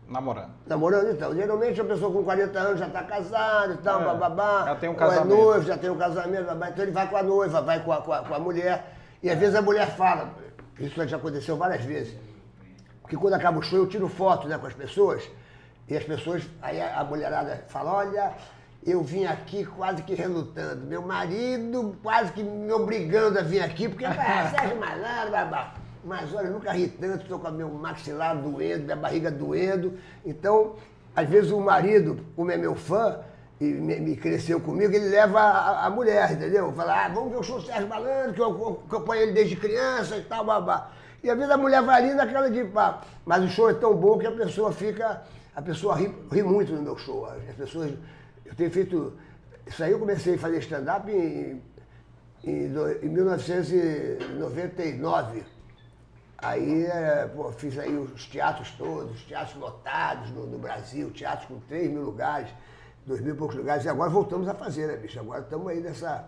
Namorando. 0.08 0.50
Namorando 0.66 1.10
então. 1.12 1.34
Geralmente 1.34 1.80
a 1.80 1.84
pessoa 1.84 2.12
com 2.12 2.24
40 2.24 2.58
anos 2.58 2.80
já 2.80 2.86
está 2.88 3.02
casada 3.04 3.74
e 3.74 3.76
tal, 3.78 4.00
É, 4.00 4.04
bababá. 4.06 4.64
já 4.64 4.74
tem 4.74 4.88
um 4.88 4.92
ou 4.92 4.98
casamento. 4.98 5.32
é 5.32 5.36
noivo, 5.36 5.66
já 5.66 5.78
tem 5.78 5.90
um 5.90 5.98
casamento, 5.98 6.46
babá. 6.46 6.68
Então 6.70 6.82
ele 6.84 6.92
vai 6.92 7.08
com 7.08 7.16
a 7.16 7.22
noiva, 7.22 7.62
vai 7.62 7.84
com 7.84 7.92
a, 7.92 8.02
com 8.02 8.12
a, 8.12 8.24
com 8.24 8.34
a 8.34 8.38
mulher. 8.40 8.94
E 9.22 9.30
às 9.30 9.38
vezes 9.38 9.54
a 9.54 9.62
mulher 9.62 9.86
fala, 9.96 10.30
isso 10.80 11.06
já 11.06 11.16
aconteceu 11.16 11.56
várias 11.56 11.84
vezes, 11.84 12.16
porque 13.02 13.16
quando 13.16 13.34
acaba 13.34 13.58
o 13.58 13.62
show 13.62 13.78
eu 13.80 13.86
tiro 13.86 14.08
foto 14.08 14.48
né, 14.48 14.56
com 14.58 14.66
as 14.66 14.74
pessoas, 14.74 15.28
e 15.88 15.96
as 15.96 16.04
pessoas, 16.04 16.42
aí 16.62 16.80
a 16.80 17.02
mulherada 17.04 17.64
fala, 17.68 17.92
olha, 17.94 18.32
eu 18.86 19.02
vim 19.02 19.24
aqui 19.24 19.64
quase 19.64 20.02
que 20.02 20.14
relutando, 20.14 20.86
meu 20.86 21.02
marido 21.02 21.96
quase 22.02 22.32
que 22.32 22.42
me 22.42 22.72
obrigando 22.72 23.38
a 23.38 23.42
vir 23.42 23.60
aqui, 23.60 23.88
porque 23.88 24.04
ah, 24.04 24.50
Sérgio 24.56 24.78
Malandro, 24.78 25.32
babá. 25.32 25.74
Mas 26.04 26.32
olha, 26.32 26.46
eu 26.46 26.52
nunca 26.52 26.72
ri 26.72 26.88
tanto, 26.88 27.22
estou 27.22 27.38
com 27.38 27.48
o 27.48 27.52
meu 27.52 27.68
maxilar 27.68 28.36
doendo, 28.36 28.84
minha 28.84 28.96
barriga 28.96 29.30
doendo. 29.30 29.94
Então, 30.24 30.76
às 31.14 31.28
vezes 31.28 31.50
o 31.50 31.60
marido, 31.60 32.18
como 32.36 32.50
é 32.50 32.56
meu 32.56 32.74
fã, 32.74 33.18
e 33.60 33.64
me, 33.64 33.98
me 34.00 34.16
cresceu 34.16 34.60
comigo, 34.60 34.94
ele 34.94 35.08
leva 35.08 35.40
a, 35.40 35.86
a 35.86 35.90
mulher, 35.90 36.32
entendeu? 36.32 36.72
Fala, 36.72 37.04
ah, 37.04 37.08
vamos 37.08 37.32
ver 37.32 37.38
o 37.38 37.42
show 37.42 37.60
Sérgio 37.60 37.88
Malandro, 37.88 38.32
que 38.32 38.40
eu, 38.40 38.46
eu 38.46 38.82
acompanho 38.86 39.22
ele 39.22 39.32
desde 39.32 39.56
criança 39.56 40.16
e 40.16 40.22
tal, 40.22 40.44
babá. 40.44 40.92
E 41.22 41.28
às 41.28 41.36
vezes 41.36 41.52
a 41.52 41.56
mulher 41.56 41.82
vai 41.82 42.02
ali 42.02 42.14
naquela 42.14 42.48
de 42.48 42.64
pá. 42.64 43.00
Mas 43.26 43.42
o 43.42 43.48
show 43.48 43.68
é 43.68 43.74
tão 43.74 43.94
bom 43.94 44.18
que 44.18 44.26
a 44.26 44.32
pessoa 44.32 44.72
fica. 44.72 45.22
A 45.54 45.60
pessoa 45.60 45.96
ri, 45.96 46.14
ri 46.30 46.42
muito 46.42 46.72
no 46.72 46.82
meu 46.82 46.96
show. 46.96 47.26
As 47.26 47.54
pessoas. 47.56 47.92
Eu 48.48 48.54
tenho 48.56 48.70
feito 48.70 49.12
Isso 49.66 49.82
aí 49.84 49.92
eu 49.92 49.98
comecei 49.98 50.34
a 50.34 50.38
fazer 50.38 50.58
stand-up 50.58 51.10
em, 51.10 51.62
em, 52.42 52.68
do- 52.72 53.04
em 53.04 53.08
1999. 53.08 55.44
Aí 56.38 56.86
é, 56.86 57.26
pô, 57.34 57.50
fiz 57.52 57.78
aí 57.78 57.96
os 57.96 58.26
teatros 58.26 58.70
todos, 58.72 59.16
os 59.16 59.22
teatros 59.24 59.56
lotados 59.56 60.30
no, 60.30 60.46
no 60.46 60.58
Brasil, 60.58 61.10
teatros 61.10 61.48
com 61.48 61.58
3 61.60 61.90
mil 61.90 62.02
lugares, 62.02 62.48
2 63.06 63.20
mil 63.20 63.34
e 63.34 63.36
poucos 63.36 63.56
lugares. 63.56 63.84
E 63.84 63.88
agora 63.88 64.08
voltamos 64.08 64.48
a 64.48 64.54
fazer, 64.54 64.86
né, 64.86 64.96
bicho? 64.96 65.18
Agora 65.18 65.40
estamos 65.40 65.66
aí 65.66 65.80
nessa. 65.80 66.24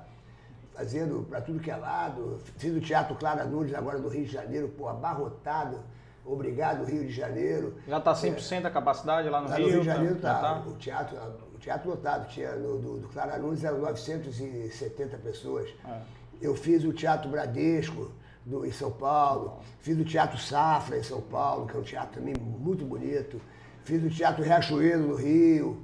fazendo 0.74 1.24
para 1.28 1.40
tudo 1.40 1.60
que 1.60 1.70
é 1.70 1.76
lado. 1.76 2.40
Fiz 2.58 2.76
o 2.76 2.80
Teatro 2.80 3.14
Clara 3.14 3.44
Nunes 3.44 3.72
agora 3.72 3.98
no 3.98 4.08
Rio 4.08 4.24
de 4.24 4.32
Janeiro, 4.32 4.68
pô, 4.68 4.88
abarrotado. 4.88 5.78
Obrigado, 6.24 6.84
Rio 6.84 7.04
de 7.06 7.12
Janeiro. 7.12 7.76
Já 7.86 7.98
está 7.98 8.12
100% 8.12 8.64
a 8.66 8.70
capacidade 8.70 9.28
lá 9.28 9.40
no 9.40 9.48
Lá 9.48 9.56
Rio? 9.56 9.66
no 9.66 9.72
Rio 9.72 9.80
de 9.80 9.86
Janeiro 9.86 10.18
Já 10.20 10.34
tá, 10.34 10.62
o 10.66 10.74
teatro, 10.74 11.16
teatro 11.60 11.90
lotado, 11.90 12.28
tinha 12.28 12.56
no, 12.56 12.78
do, 12.78 12.98
do 12.98 13.08
Clara 13.08 13.38
Nunes 13.38 13.62
eram 13.62 13.78
970 13.78 15.18
pessoas. 15.18 15.68
É. 15.84 16.00
Eu 16.40 16.56
fiz 16.56 16.84
o 16.84 16.92
Teatro 16.92 17.30
Bradesco 17.30 18.10
do, 18.44 18.64
em 18.64 18.72
São 18.72 18.90
Paulo, 18.90 19.60
fiz 19.80 19.98
o 19.98 20.04
Teatro 20.04 20.38
Safra 20.38 20.98
em 20.98 21.02
São 21.02 21.20
Paulo, 21.20 21.66
que 21.66 21.76
é 21.76 21.78
um 21.78 21.82
teatro 21.82 22.18
também 22.18 22.34
muito 22.34 22.84
bonito, 22.84 23.40
fiz 23.84 24.02
o 24.02 24.08
Teatro 24.08 24.42
Riachuelo 24.42 25.08
no 25.08 25.14
Rio, 25.14 25.82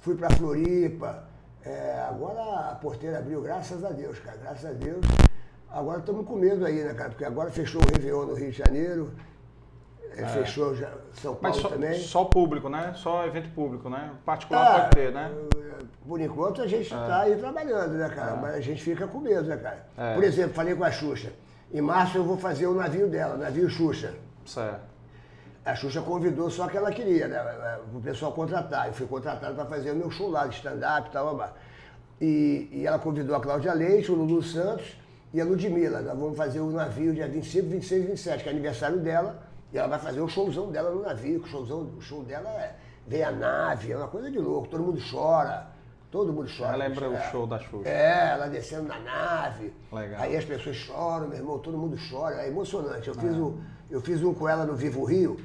fui 0.00 0.14
para 0.14 0.30
Floripa. 0.30 1.28
É, 1.64 2.06
agora 2.08 2.70
a 2.70 2.74
porteira 2.76 3.18
abriu, 3.18 3.42
graças 3.42 3.84
a 3.84 3.90
Deus, 3.90 4.20
cara, 4.20 4.36
graças 4.36 4.64
a 4.64 4.72
Deus. 4.72 5.04
Agora 5.68 5.98
estamos 5.98 6.24
com 6.24 6.36
medo 6.36 6.64
aí, 6.64 6.84
né, 6.84 6.94
cara? 6.94 7.10
Porque 7.10 7.24
agora 7.24 7.50
fechou 7.50 7.82
o 7.82 7.84
Réveillon 7.92 8.26
no 8.26 8.34
Rio 8.34 8.52
de 8.52 8.56
Janeiro, 8.56 9.12
é, 10.22 10.26
fechou 10.26 10.74
já 10.74 10.90
São 11.14 11.34
Paulo 11.34 11.60
só, 11.60 11.68
também. 11.68 11.98
só 11.98 12.24
público, 12.24 12.68
né? 12.68 12.92
Só 12.96 13.26
evento 13.26 13.50
público, 13.50 13.90
né? 13.90 14.12
Particular 14.24 14.82
pode 14.82 14.90
ter, 14.90 15.12
né? 15.12 15.30
É, 15.56 15.84
Por 16.06 16.20
enquanto 16.20 16.62
a 16.62 16.66
gente 16.66 16.84
está 16.84 17.20
aí 17.20 17.36
trabalhando, 17.36 17.92
né, 17.94 18.08
cara? 18.08 18.36
Mas 18.36 18.54
a 18.54 18.60
gente 18.60 18.82
fica 18.82 19.06
com 19.06 19.20
medo, 19.20 19.44
né, 19.48 19.56
cara? 19.56 19.86
É. 19.96 20.14
Por 20.14 20.24
exemplo, 20.24 20.54
falei 20.54 20.74
com 20.74 20.84
a 20.84 20.90
Xuxa. 20.90 21.32
Em 21.72 21.80
março 21.80 22.16
eu 22.16 22.24
vou 22.24 22.36
fazer 22.36 22.66
o 22.66 22.74
navio 22.74 23.08
dela, 23.08 23.34
o 23.34 23.38
navio 23.38 23.68
Xuxa. 23.68 24.14
Certo. 24.44 24.80
A 25.64 25.74
Xuxa 25.74 26.00
convidou 26.00 26.48
só 26.48 26.68
que 26.68 26.76
ela 26.76 26.92
queria, 26.92 27.26
né? 27.26 27.78
O 27.92 28.00
pessoal 28.00 28.32
contratar. 28.32 28.86
Eu 28.86 28.92
fui 28.92 29.06
contratado 29.06 29.54
para 29.56 29.66
fazer 29.66 29.90
o 29.90 29.96
meu 29.96 30.10
show 30.10 30.30
lá 30.30 30.46
de 30.46 30.54
stand-up 30.54 31.08
e 31.08 31.12
tal. 31.12 31.54
E, 32.20 32.68
e 32.72 32.86
ela 32.86 32.98
convidou 33.00 33.34
a 33.34 33.40
Cláudia 33.40 33.74
Leite, 33.74 34.10
o 34.10 34.14
Lulu 34.14 34.42
Santos 34.42 34.96
e 35.34 35.40
a 35.40 35.44
Ludmilla. 35.44 36.00
Nós 36.00 36.16
vamos 36.16 36.36
fazer 36.36 36.60
o 36.60 36.70
navio 36.70 37.12
dia 37.12 37.26
25, 37.26 37.68
26 37.68 38.04
e 38.04 38.06
27, 38.06 38.42
que 38.44 38.48
é 38.48 38.52
aniversário 38.52 38.98
dela. 38.98 39.42
E 39.72 39.78
ela 39.78 39.88
vai 39.88 39.98
fazer 39.98 40.20
o 40.20 40.28
showzão 40.28 40.70
dela 40.70 40.90
no 40.90 41.02
navio. 41.02 41.40
que 41.40 41.48
O, 41.48 41.50
showzão, 41.50 41.82
o 41.96 42.00
show 42.00 42.22
dela 42.22 42.48
é. 42.50 42.76
Vem 43.06 43.22
a 43.22 43.30
nave, 43.30 43.92
é 43.92 43.96
uma 43.96 44.08
coisa 44.08 44.30
de 44.30 44.38
louco. 44.38 44.68
Todo 44.68 44.82
mundo 44.82 45.00
chora. 45.10 45.68
Todo 46.10 46.32
mundo 46.32 46.48
chora. 46.56 46.74
Ela 46.74 46.88
lembra 46.88 47.10
o 47.10 47.14
É. 47.14 47.30
show 47.30 47.46
da 47.46 47.58
Xuxa. 47.58 47.88
É, 47.88 48.30
ela 48.32 48.46
descendo 48.48 48.84
na 48.88 48.98
nave. 49.00 49.72
Legal. 49.92 50.20
Aí 50.22 50.36
as 50.36 50.44
pessoas 50.44 50.76
choram, 50.76 51.28
meu 51.28 51.38
irmão, 51.38 51.58
todo 51.58 51.76
mundo 51.76 51.96
chora. 52.10 52.36
É 52.42 52.48
emocionante. 52.48 53.08
Eu, 53.08 53.14
Ah. 53.16 53.20
fiz, 53.20 53.32
um, 53.36 53.60
eu 53.90 54.00
fiz 54.00 54.22
um 54.22 54.32
com 54.32 54.48
ela 54.48 54.64
no 54.64 54.74
Vivo 54.74 55.04
Rio, 55.04 55.36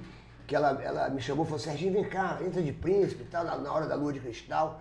que 0.47 0.55
ela, 0.55 0.81
ela 0.83 1.09
me 1.09 1.21
chamou 1.21 1.43
e 1.45 1.47
falou, 1.47 1.59
Serginho, 1.59 1.93
vem 1.93 2.03
cá, 2.03 2.37
entra 2.45 2.61
de 2.61 2.71
príncipe 2.71 3.23
e 3.23 3.25
tal, 3.25 3.43
na, 3.43 3.57
na 3.57 3.71
hora 3.73 3.87
da 3.87 3.95
lua 3.95 4.13
de 4.13 4.19
cristal. 4.19 4.79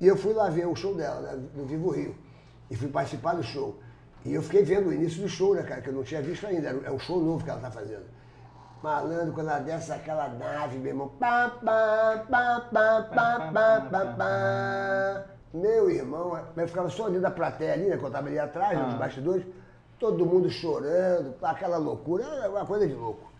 E 0.00 0.06
eu 0.06 0.16
fui 0.16 0.32
lá 0.32 0.48
ver 0.48 0.66
o 0.66 0.74
show 0.76 0.94
dela, 0.94 1.20
né, 1.20 1.42
no 1.54 1.64
Vivo 1.64 1.90
Rio. 1.90 2.14
E 2.70 2.76
fui 2.76 2.88
participar 2.88 3.34
do 3.34 3.42
show. 3.42 3.78
E 4.24 4.34
eu 4.34 4.42
fiquei 4.42 4.62
vendo 4.62 4.88
o 4.88 4.92
início 4.92 5.22
do 5.22 5.28
show, 5.28 5.54
né, 5.54 5.62
cara, 5.62 5.80
que 5.80 5.88
eu 5.88 5.94
não 5.94 6.02
tinha 6.02 6.20
visto 6.22 6.46
ainda. 6.46 6.68
É 6.84 6.90
um 6.90 6.98
show 6.98 7.20
novo 7.22 7.44
que 7.44 7.50
ela 7.50 7.60
tá 7.60 7.70
fazendo. 7.70 8.04
Malandro, 8.82 9.32
quando 9.32 9.48
ela 9.50 9.58
desce 9.58 9.92
aquela 9.92 10.28
nave, 10.28 10.78
meu 10.78 10.88
irmão. 10.88 11.08
Pá, 11.18 11.50
pá, 11.64 12.24
pá, 12.30 12.60
pá, 12.72 13.02
pá, 13.14 13.50
pá, 13.52 13.80
pá, 13.90 14.06
pá. 14.16 15.24
Meu 15.52 15.90
irmão, 15.90 16.38
eu 16.56 16.68
ficava 16.68 16.90
só 16.90 17.06
ali 17.06 17.18
da 17.18 17.30
plateia 17.30 17.72
ali, 17.72 17.88
né? 17.88 17.96
Que 17.96 18.04
eu 18.04 18.10
tava 18.10 18.28
ali 18.28 18.38
atrás, 18.38 18.78
nos 18.78 18.94
bastidores, 18.94 19.44
todo 19.98 20.26
mundo 20.26 20.50
chorando, 20.50 21.34
aquela 21.42 21.78
loucura, 21.78 22.24
é 22.24 22.48
uma 22.48 22.66
coisa 22.66 22.86
de 22.86 22.94
louco. 22.94 23.32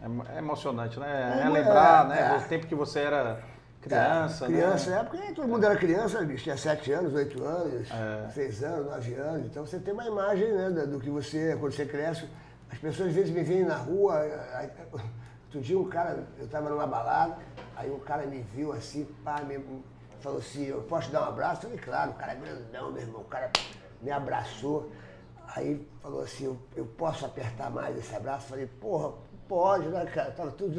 É, 0.00 0.36
é 0.36 0.38
emocionante, 0.38 0.98
né? 1.00 1.40
É, 1.42 1.46
é, 1.46 1.50
né? 1.50 2.34
é. 2.34 2.36
O 2.36 2.48
tempo 2.48 2.66
que 2.66 2.74
você 2.74 3.00
era 3.00 3.40
criança, 3.80 4.44
É, 4.44 4.48
criança, 4.48 4.90
né? 4.90 5.00
é 5.00 5.02
porque 5.04 5.32
todo 5.32 5.48
mundo 5.48 5.64
era 5.64 5.76
criança, 5.76 6.22
bicho, 6.22 6.44
tinha 6.44 6.56
sete 6.56 6.92
anos, 6.92 7.14
oito 7.14 7.42
anos, 7.42 7.88
É. 7.90 8.28
seis 8.30 8.62
anos, 8.62 8.86
nove 8.86 9.14
anos. 9.14 9.46
Então 9.46 9.66
você 9.66 9.78
tem 9.78 9.92
uma 9.94 10.04
imagem 10.06 10.52
né, 10.52 10.70
do 10.86 11.00
que 11.00 11.10
você, 11.10 11.56
quando 11.58 11.72
você 11.72 11.86
cresce. 11.86 12.28
As 12.70 12.78
pessoas 12.78 13.08
às 13.08 13.14
vezes 13.14 13.30
me 13.30 13.42
veem 13.42 13.64
na 13.64 13.76
rua. 13.76 14.18
aí- 14.54 14.70
Outro 15.44 15.60
dia 15.60 15.78
um 15.78 15.88
cara, 15.88 16.26
eu 16.38 16.44
estava 16.44 16.68
numa 16.68 16.86
balada, 16.86 17.38
aí 17.76 17.90
um 17.90 18.00
cara 18.00 18.26
me 18.26 18.40
viu 18.42 18.72
assim, 18.72 19.04
pá, 19.24 19.40
me, 19.42 19.58
falou 20.20 20.38
assim, 20.38 20.64
eu 20.66 20.82
posso 20.82 21.06
te 21.06 21.12
dar 21.12 21.22
um 21.22 21.28
abraço? 21.28 21.64
Eu 21.64 21.70
falei, 21.70 21.78
claro, 21.84 22.10
o 22.10 22.14
cara 22.14 22.32
é 22.32 22.36
grandão, 22.36 22.92
meu 22.92 23.02
irmão, 23.02 23.20
o 23.20 23.24
cara 23.24 23.50
me 24.02 24.10
abraçou. 24.10 24.90
Aí 25.54 25.88
falou 26.02 26.20
assim, 26.22 26.44
eu, 26.46 26.58
eu 26.74 26.84
posso 26.84 27.24
apertar 27.24 27.70
mais 27.70 27.96
esse 27.96 28.14
abraço? 28.14 28.46
Eu 28.46 28.48
falei, 28.50 28.66
porra, 28.66 29.14
pode, 29.48 29.88
né, 29.88 30.04
cara? 30.06 30.32
Tava 30.32 30.50
tudo. 30.50 30.76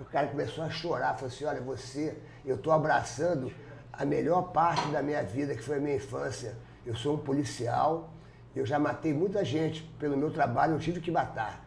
O 0.00 0.04
cara 0.06 0.26
começou 0.28 0.64
a 0.64 0.70
chorar, 0.70 1.14
falou 1.14 1.28
assim, 1.28 1.44
olha, 1.44 1.60
você, 1.60 2.16
eu 2.44 2.56
estou 2.56 2.72
abraçando 2.72 3.52
a 3.92 4.04
melhor 4.04 4.52
parte 4.52 4.88
da 4.88 5.02
minha 5.02 5.22
vida, 5.22 5.54
que 5.54 5.62
foi 5.62 5.76
a 5.76 5.80
minha 5.80 5.96
infância. 5.96 6.56
Eu 6.84 6.94
sou 6.96 7.14
um 7.14 7.18
policial, 7.18 8.10
eu 8.58 8.66
já 8.66 8.78
matei 8.78 9.12
muita 9.12 9.44
gente 9.44 9.82
pelo 9.98 10.16
meu 10.16 10.30
trabalho, 10.30 10.74
eu 10.74 10.78
tive 10.78 11.00
que 11.00 11.10
matar. 11.10 11.64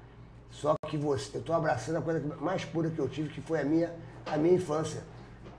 Só 0.49 0.75
que 0.87 0.97
você, 0.97 1.37
eu 1.37 1.41
estou 1.41 1.55
abraçando 1.55 1.97
a 1.97 2.01
coisa 2.01 2.21
mais 2.41 2.65
pura 2.65 2.89
que 2.89 2.99
eu 2.99 3.07
tive, 3.07 3.29
que 3.29 3.41
foi 3.41 3.61
a 3.61 3.63
minha, 3.63 3.93
a 4.25 4.37
minha 4.37 4.55
infância. 4.55 5.01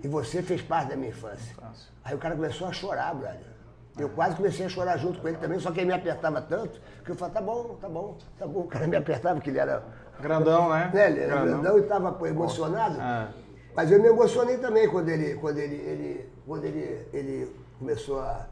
E 0.03 0.09
você 0.09 0.43
fez 0.43 0.61
parte 0.61 0.89
da 0.89 0.97
minha 0.97 1.11
infância. 1.11 1.53
Infância. 1.53 1.89
Aí 2.05 2.15
o 2.15 2.19
cara 2.19 2.35
começou 2.35 2.67
a 2.67 2.73
chorar, 2.73 3.15
brother. 3.15 3.51
Eu 3.99 4.09
quase 4.09 4.37
comecei 4.37 4.67
a 4.67 4.69
chorar 4.69 4.97
junto 4.97 5.21
com 5.21 5.29
ele 5.29 5.37
também, 5.37 5.59
só 5.59 5.71
que 5.71 5.81
ele 5.81 5.87
me 5.87 5.93
apertava 5.95 6.41
tanto 6.41 6.81
que 7.05 7.11
eu 7.11 7.15
falava, 7.15 7.35
tá 7.35 7.45
bom, 7.45 7.79
tá 7.81 7.89
bom, 7.89 8.19
tá 8.39 8.47
bom. 8.47 8.61
O 8.61 8.67
cara 8.67 8.87
me 8.87 8.97
apertava, 8.97 9.35
porque 9.37 9.51
ele 9.51 9.59
era 9.59 9.83
Grandão, 10.21 10.69
né? 10.69 10.91
né? 10.93 11.11
Ele 11.11 11.21
era 11.21 11.45
grandão 11.45 11.79
e 11.79 11.83
estava 11.83 12.29
emocionado. 12.29 13.01
É. 13.01 13.29
Mas 13.75 13.91
eu 13.91 14.01
me 14.01 14.09
emocionei 14.09 14.59
também 14.59 14.89
quando 14.89 15.09
ele, 15.09 15.35
quando 15.37 15.59
ele, 15.59 15.77
ele, 15.77 16.29
quando 16.47 16.65
ele, 16.65 17.07
ele 17.13 17.57
começou 17.79 18.21
a, 18.21 18.47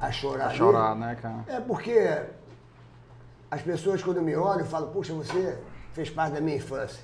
a 0.00 0.10
chorar. 0.12 0.44
A 0.44 0.48
ali. 0.48 0.58
chorar, 0.58 0.96
né, 0.96 1.16
cara? 1.20 1.44
É 1.48 1.60
porque 1.60 1.96
as 3.50 3.62
pessoas 3.62 4.02
quando 4.02 4.22
me 4.22 4.34
olham 4.36 4.64
falam, 4.64 4.90
puxa, 4.90 5.12
você 5.12 5.58
fez 5.92 6.10
parte 6.10 6.34
da 6.34 6.40
minha 6.40 6.56
infância. 6.56 7.02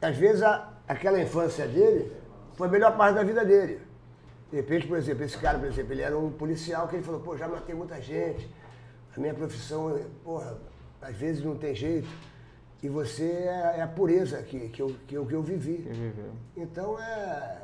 Às 0.00 0.16
vezes 0.16 0.42
a- 0.42 0.72
aquela 0.88 1.20
infância 1.20 1.66
dele 1.66 2.12
foi 2.54 2.68
a 2.68 2.70
melhor 2.70 2.96
parte 2.96 3.14
da 3.16 3.22
vida 3.24 3.44
dele. 3.44 3.80
De 4.50 4.56
repente, 4.56 4.86
por 4.86 4.96
exemplo, 4.96 5.24
esse 5.24 5.36
cara, 5.38 5.58
por 5.58 5.66
exemplo, 5.68 5.92
ele 5.92 6.02
era 6.02 6.16
um 6.16 6.30
policial 6.30 6.86
que 6.88 6.96
ele 6.96 7.02
falou, 7.02 7.20
pô, 7.20 7.36
já 7.36 7.48
matei 7.48 7.74
muita 7.74 8.00
gente. 8.00 8.48
A 9.16 9.20
minha 9.20 9.34
profissão, 9.34 9.98
porra, 10.22 10.56
às 11.02 11.16
vezes 11.16 11.44
não 11.44 11.56
tem 11.56 11.74
jeito. 11.74 12.08
E 12.82 12.88
você 12.88 13.24
é, 13.24 13.74
é 13.78 13.82
a 13.82 13.86
pureza 13.88 14.42
que, 14.42 14.68
que, 14.68 14.82
eu, 14.82 14.94
que, 15.06 15.14
eu, 15.14 15.24
que 15.26 15.34
eu 15.34 15.42
vivi. 15.42 15.78
Que 15.78 15.88
viveu. 15.90 16.32
Então, 16.56 16.98
é, 17.00 17.63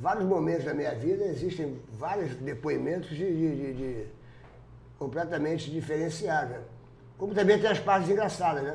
vários 0.00 0.24
momentos 0.24 0.64
da 0.64 0.74
minha 0.74 0.94
vida 0.94 1.24
existem 1.24 1.80
vários 1.98 2.34
depoimentos 2.36 3.10
de, 3.10 3.16
de- 3.16 3.72
de- 3.74 4.06
completamente 4.98 5.70
diferenciados. 5.70 6.50
né? 6.50 6.60
Como 7.18 7.34
também 7.34 7.58
tem 7.60 7.70
as 7.70 7.78
partes 7.78 8.08
engraçadas, 8.10 8.62
né? 8.62 8.74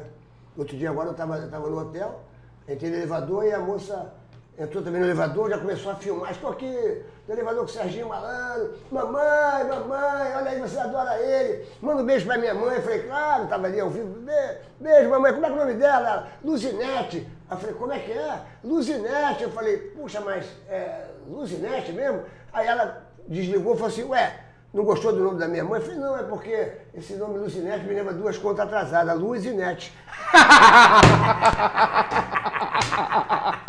Outro 0.57 0.77
dia 0.77 0.89
agora 0.89 1.07
eu 1.09 1.11
estava 1.11 1.37
no 1.69 1.79
hotel, 1.79 2.21
entrei 2.67 2.89
no 2.91 2.97
elevador 2.97 3.43
e 3.45 3.51
a 3.51 3.59
moça 3.59 4.13
entrou 4.57 4.81
também 4.83 5.01
no 5.01 5.07
elevador, 5.07 5.49
já 5.49 5.57
começou 5.57 5.91
a 5.91 5.95
filmar. 5.95 6.31
Estou 6.31 6.49
aqui 6.51 7.03
no 7.27 7.33
elevador 7.33 7.65
com 7.65 7.69
o 7.69 7.73
Serginho 7.73 8.07
Malandro. 8.07 8.73
Mamãe, 8.89 9.63
mamãe, 9.67 10.35
olha 10.35 10.51
aí, 10.51 10.59
você 10.61 10.77
adora 10.79 11.19
ele. 11.19 11.65
Manda 11.81 12.01
um 12.03 12.05
beijo 12.05 12.25
pra 12.25 12.37
minha 12.37 12.53
mãe. 12.53 12.75
Eu 12.75 12.81
falei, 12.81 13.03
claro, 13.03 13.43
estava 13.45 13.67
ali 13.67 13.79
ao 13.79 13.89
vivo. 13.89 14.07
Be- 14.21 14.57
Beijo, 14.79 15.09
mamãe. 15.09 15.33
Como 15.33 15.45
é 15.45 15.49
é 15.49 15.51
o 15.51 15.55
nome 15.57 15.73
dela? 15.73 16.07
Ela, 16.07 16.27
Luzinete. 16.43 17.27
Eu 17.51 17.57
falei, 17.57 17.75
como 17.75 17.91
é 17.91 17.99
que 17.99 18.11
é? 18.13 18.39
Luzinete. 18.63 19.43
Eu 19.43 19.51
falei, 19.51 19.77
puxa, 19.77 20.21
mas 20.21 20.45
é 20.69 21.04
Luzinete 21.27 21.91
mesmo? 21.91 22.23
Aí 22.53 22.67
ela 22.67 23.03
desligou 23.27 23.73
e 23.73 23.77
falou 23.77 23.91
assim, 23.91 24.03
ué, 24.03 24.39
não 24.73 24.83
gostou 24.83 25.13
do 25.13 25.23
nome 25.23 25.39
da 25.39 25.47
minha 25.47 25.63
mãe? 25.63 25.79
Eu 25.79 25.85
falei, 25.85 25.99
não, 25.99 26.17
é 26.17 26.23
porque 26.23 26.71
esse 26.93 27.15
nome 27.15 27.37
Luzinete 27.37 27.85
me 27.85 27.93
lembra 27.93 28.13
duas 28.13 28.37
contas 28.37 28.65
atrasadas, 28.65 29.19
Luz 29.19 29.45
e 29.45 29.51
Net. 29.51 29.93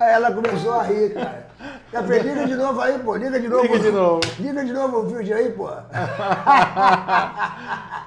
Aí 0.00 0.12
ela 0.12 0.32
começou 0.32 0.74
a 0.74 0.82
rir, 0.84 1.12
cara. 1.14 1.48
Eu 1.92 2.02
falei, 2.02 2.20
liga 2.20 2.46
de 2.46 2.54
novo 2.54 2.80
aí, 2.80 2.98
pô, 2.98 3.16
liga 3.16 3.40
de 3.40 3.48
novo. 3.48 3.62
Liga 3.62 3.78
de 3.78 3.90
novo. 3.90 4.20
Liga 4.38 4.64
de 4.64 4.72
novo 4.72 4.98
o 4.98 5.06
vídeo 5.06 5.36
aí, 5.36 5.52
pô. 5.52 5.68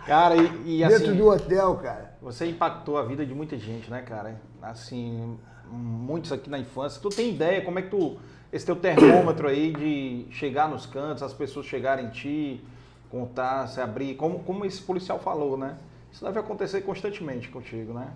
Cara, 0.05 0.35
e, 0.35 0.45
e 0.65 0.79
Dentro 0.87 1.09
assim, 1.09 1.15
do 1.15 1.27
hotel, 1.27 1.75
cara. 1.77 2.13
você 2.21 2.45
impactou 2.47 2.97
a 2.97 3.03
vida 3.03 3.25
de 3.25 3.33
muita 3.33 3.57
gente, 3.57 3.89
né, 3.89 4.01
cara? 4.01 4.35
Assim, 4.61 5.39
muitos 5.71 6.31
aqui 6.31 6.49
na 6.49 6.59
infância. 6.59 7.01
Tu 7.01 7.09
tem 7.09 7.29
ideia 7.29 7.61
como 7.63 7.79
é 7.79 7.81
que 7.81 7.89
tu. 7.89 8.17
Esse 8.51 8.65
teu 8.65 8.75
termômetro 8.75 9.47
aí 9.47 9.71
de 9.71 10.27
chegar 10.31 10.67
nos 10.67 10.85
cantos, 10.85 11.23
as 11.23 11.33
pessoas 11.33 11.65
chegarem 11.65 12.07
em 12.07 12.09
ti, 12.09 12.61
contar, 13.09 13.67
se 13.67 13.79
abrir, 13.79 14.15
como, 14.15 14.39
como 14.39 14.65
esse 14.65 14.81
policial 14.81 15.17
falou, 15.19 15.57
né? 15.57 15.77
Isso 16.11 16.25
deve 16.25 16.37
acontecer 16.39 16.81
constantemente 16.81 17.47
contigo, 17.47 17.93
né? 17.93 18.07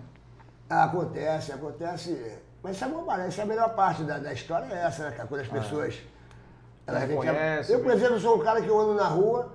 Ah, 0.69 0.83
Acontece, 0.83 1.53
acontece. 1.53 2.37
Mas 2.61 2.75
sabe 2.77 2.95
essa 3.25 3.41
é 3.41 3.43
a 3.43 3.47
melhor 3.47 3.75
parte 3.75 4.03
da, 4.03 4.17
da 4.17 4.33
história 4.33 4.65
é 4.73 4.85
essa, 4.85 5.09
né? 5.09 5.25
Quando 5.27 5.39
as 5.41 5.47
pessoas 5.47 5.95
Ela 6.85 6.99
Não 6.99 7.07
reconhece. 7.07 7.35
conhece, 7.37 7.71
Eu, 7.71 7.79
por 7.79 7.91
exemplo, 7.93 8.19
sou 8.19 8.35
um 8.35 8.43
cara 8.43 8.61
que 8.61 8.67
eu 8.67 8.77
ando 8.79 8.95
na 8.95 9.07
rua, 9.07 9.53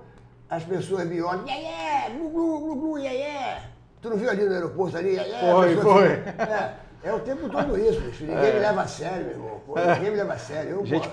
as 0.49 0.63
pessoas 0.63 1.05
me 1.07 1.21
olham, 1.21 1.45
iê, 1.47 1.51
iê, 1.53 2.09
glu, 2.17 2.29
glu, 2.29 2.59
glu, 2.59 2.75
glu, 2.75 2.97
iê, 2.99 3.09
iê. 3.09 3.57
Tu 4.01 4.09
não 4.09 4.17
viu 4.17 4.29
ali 4.29 4.43
no 4.45 4.53
aeroporto 4.53 4.97
ali? 4.97 5.09
Iê, 5.15 5.27
iê, 5.27 5.39
Foi, 5.39 5.69
as 5.69 5.75
pessoas- 5.75 5.95
foi. 5.95 6.11
É, 6.45 6.73
é 7.03 7.13
o 7.13 7.19
tempo 7.19 7.49
todo 7.49 7.77
isso, 7.77 7.99
bicho. 8.01 8.23
Ninguém 8.23 8.53
me 8.53 8.59
leva 8.59 8.81
a 8.81 8.87
sério, 8.87 9.25
meu 9.25 9.31
irmão. 9.33 9.61
Pô, 9.65 9.75
ninguém 9.75 10.11
me 10.11 10.17
leva 10.17 10.33
a 10.33 10.37
sério. 10.37 10.71
Eu, 10.71 10.85
Gente, 10.85 11.09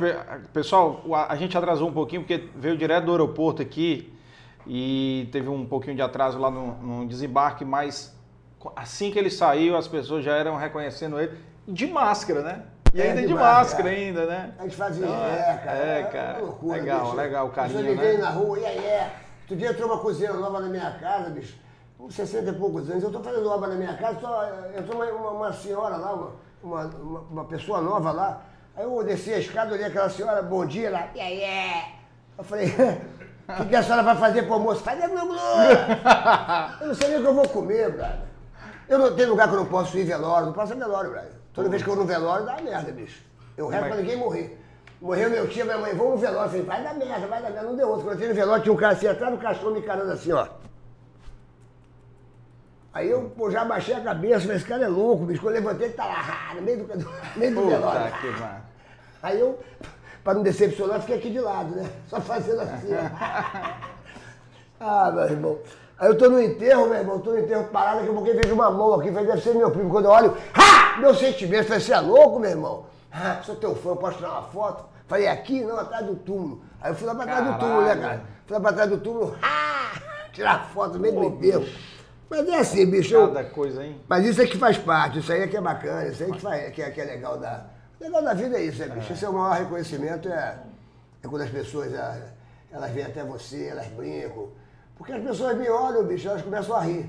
pessoal, 0.53 1.03
a 1.29 1.35
gente 1.37 1.57
atrasou 1.57 1.89
um 1.89 1.93
pouquinho 1.93 2.23
porque 2.23 2.49
veio 2.57 2.77
direto 2.77 3.05
do 3.07 3.13
aeroporto 3.13 3.63
aqui 3.63 4.13
e 4.67 5.29
teve 5.33 5.49
um 5.49 5.65
pouquinho 5.67 5.97
de 5.97 6.03
atraso 6.03 6.39
lá 6.39 6.51
no, 6.51 6.75
no 6.75 7.07
desembarque, 7.09 7.65
mas 7.65 8.15
assim 8.77 9.11
que 9.11 9.19
ele 9.19 9.31
saiu, 9.31 9.77
as 9.77 9.89
pessoas 9.89 10.25
já 10.25 10.37
eram 10.37 10.57
reconhecendo 10.57 11.19
ele 11.19 11.39
de 11.67 11.87
máscara, 11.87 12.43
né? 12.43 12.63
E 12.93 13.01
É, 13.01 13.09
ainda 13.11 13.21
de 13.21 13.27
de, 13.29 13.35
máscara, 13.35 13.55
máscara 13.59 13.93
é. 13.93 13.97
ainda, 13.97 14.27
né? 14.27 14.55
A 14.59 14.63
gente 14.63 14.77
fazia, 14.77 15.07
Então, 15.07 15.25
é, 15.25 15.61
cara. 15.65 15.79
é, 15.79 16.03
cara. 16.05 16.39
loucura, 16.39 16.79
Legal, 16.79 17.01
bicho. 17.05 17.17
legal 17.17 17.47
o 17.47 17.51
carinho, 17.51 17.83
ninguém 17.83 18.15
né? 18.15 18.23
na 18.23 18.31
rua, 18.31 18.59
ia, 18.59 18.73
ia. 18.73 19.11
Outro 19.43 19.57
dia 19.57 19.71
entrou 19.71 19.91
uma 19.91 19.99
cozinha 19.99 20.33
nova 20.33 20.61
na 20.61 20.69
minha 20.69 20.91
casa, 20.93 21.31
bicho. 21.31 21.55
Com 21.99 22.11
60 22.11 22.51
e 22.51 22.53
poucos 22.55 22.89
anos. 22.89 23.03
Eu 23.03 23.11
tô 23.11 23.21
fazendo 23.21 23.49
obra 23.51 23.69
na 23.71 23.75
minha 23.75 23.95
casa, 23.97 24.21
só 24.21 24.45
entrou 24.79 24.97
uma, 25.03 25.07
uma, 25.13 25.31
uma 25.33 25.53
senhora 25.53 25.97
lá, 25.97 26.13
uma, 26.15 26.31
uma, 26.63 26.85
uma- 27.31 27.45
pessoa 27.45 27.81
nova 27.81 28.13
lá. 28.13 28.41
Aí 28.77 28.85
eu 28.85 29.03
desci 29.03 29.35
a 29.35 29.39
escada, 29.39 29.75
olhei 29.75 29.85
aquela 29.87 30.09
senhora, 30.09 30.41
bom 30.41 30.65
dia, 30.65 30.91
lá, 30.91 31.09
ia, 31.15 31.29
ia. 31.29 31.83
Eu 32.39 32.45
falei, 32.45 32.67
o 33.49 33.55
que, 33.63 33.65
que 33.67 33.77
a 33.77 33.83
senhora 33.83 34.05
vai 34.05 34.15
fazer 34.17 34.43
pro 34.45 34.55
almoço? 34.55 34.83
Faz 34.85 35.01
glu, 35.01 35.27
glu. 35.27 35.39
Eu 36.81 36.87
não 36.87 36.95
sei 36.95 37.09
nem 37.09 37.19
o 37.19 37.23
que 37.23 37.27
eu 37.27 37.35
vou 37.35 37.49
comer, 37.49 37.91
brother. 37.91 38.21
Eu 38.89 38.99
não 38.99 39.15
tenho 39.17 39.31
lugar 39.31 39.49
que 39.49 39.55
eu 39.55 39.59
não 39.61 39.67
posso 39.67 39.99
ir 39.99 40.05
velório, 40.05 40.47
não 40.47 40.53
posso 40.53 40.73
ir 40.73 40.77
velório, 40.79 41.11
brother. 41.11 41.33
Toda 41.53 41.69
vez 41.69 41.83
que 41.83 41.89
eu 41.91 41.95
vou 41.97 42.05
no 42.05 42.09
velório, 42.09 42.47
dá 42.47 42.57
merda, 42.63 42.93
bicho. 42.93 43.25
Eu 43.57 43.67
rezo 43.67 43.81
Mas- 43.83 43.93
pra 43.93 44.01
ninguém 44.01 44.17
morrer. 44.17 44.65
Morreu 45.01 45.31
meu 45.31 45.49
tio, 45.49 45.65
minha 45.65 45.79
mãe, 45.79 45.95
vamos 45.95 46.13
no 46.15 46.19
velório. 46.19 46.45
Eu 46.47 46.49
falei, 46.51 46.63
vai 46.65 46.83
dar 46.85 46.95
merda, 46.95 47.27
vai 47.27 47.43
dar 47.43 47.51
merda. 47.51 47.69
Não 47.69 47.77
deu 47.77 47.89
outro. 47.89 48.05
Quando 48.05 48.11
eu 48.11 48.15
entrei 48.15 48.29
no 48.29 48.35
velório, 48.35 48.63
tinha 48.63 48.73
um 48.73 48.77
cara 48.77 48.93
assim 48.95 49.07
atrás 49.09 49.35
do 49.35 49.41
caixão 49.41 49.73
me 49.73 49.81
encarando 49.81 50.13
assim, 50.13 50.33
ó. 50.33 50.47
Aí 52.99 53.09
eu 53.11 53.31
pô, 53.37 53.49
já 53.49 53.65
baixei 53.65 53.95
a 53.95 54.01
cabeça, 54.01 54.41
falei, 54.41 54.57
esse 54.57 54.65
cara 54.67 54.83
é 54.83 54.89
louco, 54.89 55.25
bicho. 55.25 55.41
Quando 55.41 55.55
eu 55.55 55.61
levantei, 55.63 55.87
ele 55.87 55.95
tá 55.95 56.05
lá, 56.05 56.53
no 56.57 56.63
meio 56.63 56.85
do, 56.85 56.97
no 56.99 57.11
meio 57.39 57.55
do 57.55 57.69
velório. 57.69 58.13
Que. 58.21 58.45
Aí 59.23 59.39
eu, 59.39 59.57
pra 60.25 60.35
não 60.35 60.43
decepcionar, 60.43 60.99
fiquei 61.03 61.17
aqui 61.19 61.31
de 61.31 61.39
lado, 61.39 61.77
né? 61.77 61.89
Só 62.09 62.21
fazendo 62.21 62.61
assim, 62.61 62.89
ó. 62.93 63.89
Ah, 64.81 65.13
meu 65.13 65.25
irmão. 65.25 65.59
Aí 65.97 66.09
eu 66.09 66.19
tô 66.19 66.29
no 66.29 66.41
enterro, 66.41 66.89
meu 66.89 66.99
irmão, 66.99 67.21
tô 67.21 67.31
no 67.31 67.39
enterro 67.39 67.69
parado, 67.69 67.99
daqui 67.99 68.11
a 68.11 68.15
pouquinho 68.15 68.37
vejo 68.37 68.55
uma 68.55 68.71
mão 68.71 68.95
aqui, 68.95 69.13
falei, 69.13 69.27
deve 69.29 69.43
ser 69.43 69.55
meu 69.55 69.71
primo. 69.71 69.91
Quando 69.91 70.07
eu 70.07 70.11
olho, 70.11 70.37
ha! 70.55 70.99
Meu 70.99 71.15
sentimento, 71.15 71.67
falei, 71.67 71.81
você 71.81 71.93
é 71.93 72.01
louco, 72.01 72.41
meu 72.41 72.51
irmão? 72.51 72.87
Ah, 73.13 73.41
sou 73.45 73.55
teu 73.55 73.77
fã, 73.77 73.95
posso 73.95 74.17
tirar 74.19 74.31
uma 74.31 74.43
foto? 74.43 74.85
Falei, 75.07 75.29
aqui? 75.29 75.63
Não, 75.63 75.79
atrás 75.79 76.05
do 76.05 76.17
túmulo. 76.17 76.63
Aí 76.81 76.91
eu 76.91 76.97
fui 76.97 77.07
lá 77.07 77.15
pra 77.15 77.25
trás 77.27 77.45
do 77.47 77.59
túmulo, 77.59 77.83
né, 77.83 77.95
Caralho. 77.95 78.03
cara? 78.03 78.23
Fui 78.45 78.57
lá 78.57 78.61
pra 78.61 78.73
trás 78.73 78.91
do 78.91 78.99
túmulo, 78.99 79.37
ah! 79.41 80.01
Tirar 80.33 80.69
foto 80.73 80.95
no 80.95 81.01
meio 81.01 81.15
do 81.15 81.25
enterro. 81.25 81.65
Mas 82.31 82.47
é 82.49 82.59
assim, 82.59 82.87
bicho. 82.91 83.15
eu- 83.15 83.29
Cada 83.29 83.45
coisa, 83.51 83.85
hein? 83.85 84.01
mas 84.09 84.25
isso 84.27 84.43
é 84.43 84.47
que 84.47 84.59
faz 84.59 84.77
parte, 84.77 85.19
isso 85.19 85.33
aí 85.33 85.43
é 85.43 85.47
que 85.49 85.57
é 85.57 85.61
bacana, 85.61 86.07
isso 86.09 86.23
aí 86.25 86.31
que, 86.33 86.41
faz, 86.41 86.75
que, 86.75 86.83
é, 86.83 86.91
que 86.91 87.01
é 87.01 87.05
legal 87.05 87.39
da. 87.39 87.67
Legal 88.01 88.23
da 88.23 88.35
vida 88.35 88.57
é 88.59 88.63
isso, 88.63 88.79
né, 88.81 88.89
bicho? 88.95 89.13
Esse 89.13 89.25
é 89.25 89.29
o 89.29 89.33
maior 89.33 89.59
reconhecimento, 89.59 90.29
é, 90.29 90.59
é 91.25 91.27
quando 91.29 91.43
as 91.43 91.51
pessoas 91.51 91.93
ah, 91.95 92.33
elas 92.71 92.91
vêm 92.93 93.05
até 93.05 93.25
você, 93.25 93.67
elas 93.69 93.87
brincam. 93.89 94.49
Porque 94.97 95.13
as 95.13 95.23
pessoas 95.23 95.57
me 95.57 95.69
olham, 95.69 96.05
bicho, 96.05 96.29
elas 96.29 96.43
começam 96.43 96.77
a 96.77 96.81
rir. 96.81 97.09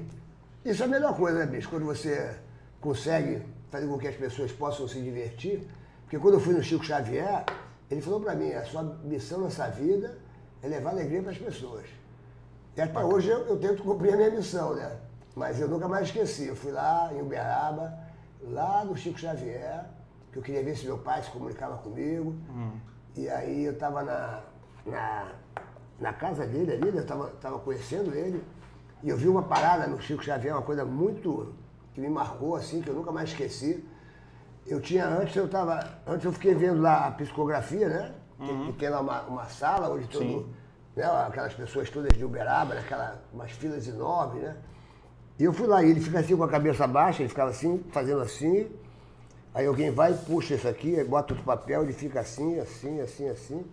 Isso 0.63 0.81
é 0.81 0.85
a 0.85 0.89
melhor 0.89 1.15
coisa, 1.15 1.39
né, 1.39 1.45
bicho? 1.45 1.69
Quando 1.69 1.85
você 1.85 2.35
consegue 2.79 3.41
fazer 3.69 3.87
com 3.87 3.97
que 3.99 4.07
as 4.07 4.15
pessoas 4.15 4.51
possam 4.51 4.87
se 4.87 4.99
divertir. 5.01 5.67
Porque 6.03 6.17
quando 6.17 6.35
eu 6.35 6.39
fui 6.39 6.53
no 6.53 6.63
Chico 6.63 6.83
Xavier, 6.83 7.43
ele 7.91 8.01
falou 8.01 8.19
pra 8.21 8.33
mim, 8.35 8.51
a 8.53 8.63
sua 8.63 8.83
missão 9.03 9.41
nessa 9.41 9.67
vida 9.67 10.17
é 10.63 10.67
levar 10.67 10.91
alegria 10.91 11.21
para 11.21 11.31
as 11.31 11.37
pessoas. 11.37 11.85
E 12.75 12.81
até 12.81 13.03
hoje 13.03 13.29
eu, 13.29 13.45
eu 13.45 13.57
tento 13.57 13.83
cumprir 13.83 14.13
a 14.13 14.17
minha 14.17 14.31
missão, 14.31 14.73
né? 14.75 14.91
Mas 15.35 15.59
eu 15.59 15.67
nunca 15.67 15.87
mais 15.87 16.07
esqueci. 16.07 16.47
Eu 16.47 16.55
fui 16.55 16.71
lá 16.71 17.09
em 17.13 17.21
Uberaba, 17.21 17.97
lá 18.41 18.83
no 18.83 18.95
Chico 18.95 19.19
Xavier, 19.19 19.85
que 20.31 20.39
eu 20.39 20.43
queria 20.43 20.63
ver 20.63 20.75
se 20.75 20.85
meu 20.85 20.97
pai 20.97 21.23
se 21.23 21.29
comunicava 21.31 21.77
comigo. 21.77 22.35
E 23.15 23.29
aí 23.29 23.65
eu 23.65 23.73
estava 23.73 24.03
na, 24.03 24.41
na, 24.85 25.31
na 25.99 26.13
casa 26.13 26.45
dele 26.45 26.73
ali, 26.73 26.91
né? 26.91 26.99
eu 26.99 27.01
estava 27.01 27.27
tava 27.41 27.59
conhecendo 27.59 28.13
ele. 28.13 28.43
E 29.01 29.09
eu 29.09 29.17
vi 29.17 29.27
uma 29.27 29.43
parada 29.43 29.87
no 29.87 30.01
Chico 30.01 30.23
Xavier, 30.23 30.53
uma 30.53 30.61
coisa 30.61 30.83
muito 30.83 31.53
que 31.93 32.01
me 32.01 32.09
marcou, 32.09 32.55
assim, 32.55 32.81
que 32.81 32.89
eu 32.89 32.93
nunca 32.93 33.11
mais 33.11 33.29
esqueci. 33.29 33.83
Eu 34.67 34.79
tinha 34.81 35.07
antes, 35.07 35.35
eu 35.35 35.47
tava. 35.49 35.79
Antes 36.05 36.25
eu 36.25 36.31
fiquei 36.31 36.53
vendo 36.53 36.81
lá 36.81 37.07
a 37.07 37.11
psicografia, 37.11 37.89
né? 37.89 38.13
Que, 38.39 38.71
que 38.71 38.79
tem 38.79 38.89
lá 38.89 39.01
uma, 39.01 39.21
uma 39.23 39.45
sala 39.45 39.89
onde 39.89 40.07
todo. 40.07 40.49
Né, 40.95 41.03
aquelas 41.05 41.53
pessoas 41.53 41.89
todas 41.89 42.17
de 42.17 42.23
Uberaba, 42.25 42.75
naquela, 42.75 43.21
umas 43.33 43.51
filas 43.51 43.87
enormes, 43.87 44.43
né? 44.43 44.57
E 45.39 45.43
eu 45.45 45.53
fui 45.53 45.67
lá, 45.67 45.81
e 45.81 45.89
ele 45.89 46.01
fica 46.01 46.19
assim 46.19 46.35
com 46.35 46.43
a 46.43 46.49
cabeça 46.49 46.85
baixa, 46.85 47.21
ele 47.21 47.29
ficava 47.29 47.49
assim, 47.49 47.81
fazendo 47.91 48.21
assim. 48.21 48.69
Aí 49.53 49.65
alguém 49.65 49.89
vai, 49.89 50.13
puxa 50.13 50.55
isso 50.55 50.67
aqui, 50.67 51.01
bota 51.05 51.33
outro 51.33 51.45
papel, 51.45 51.83
ele 51.83 51.93
fica 51.93 52.19
assim, 52.19 52.59
assim, 52.59 52.99
assim, 52.99 53.29
assim. 53.29 53.65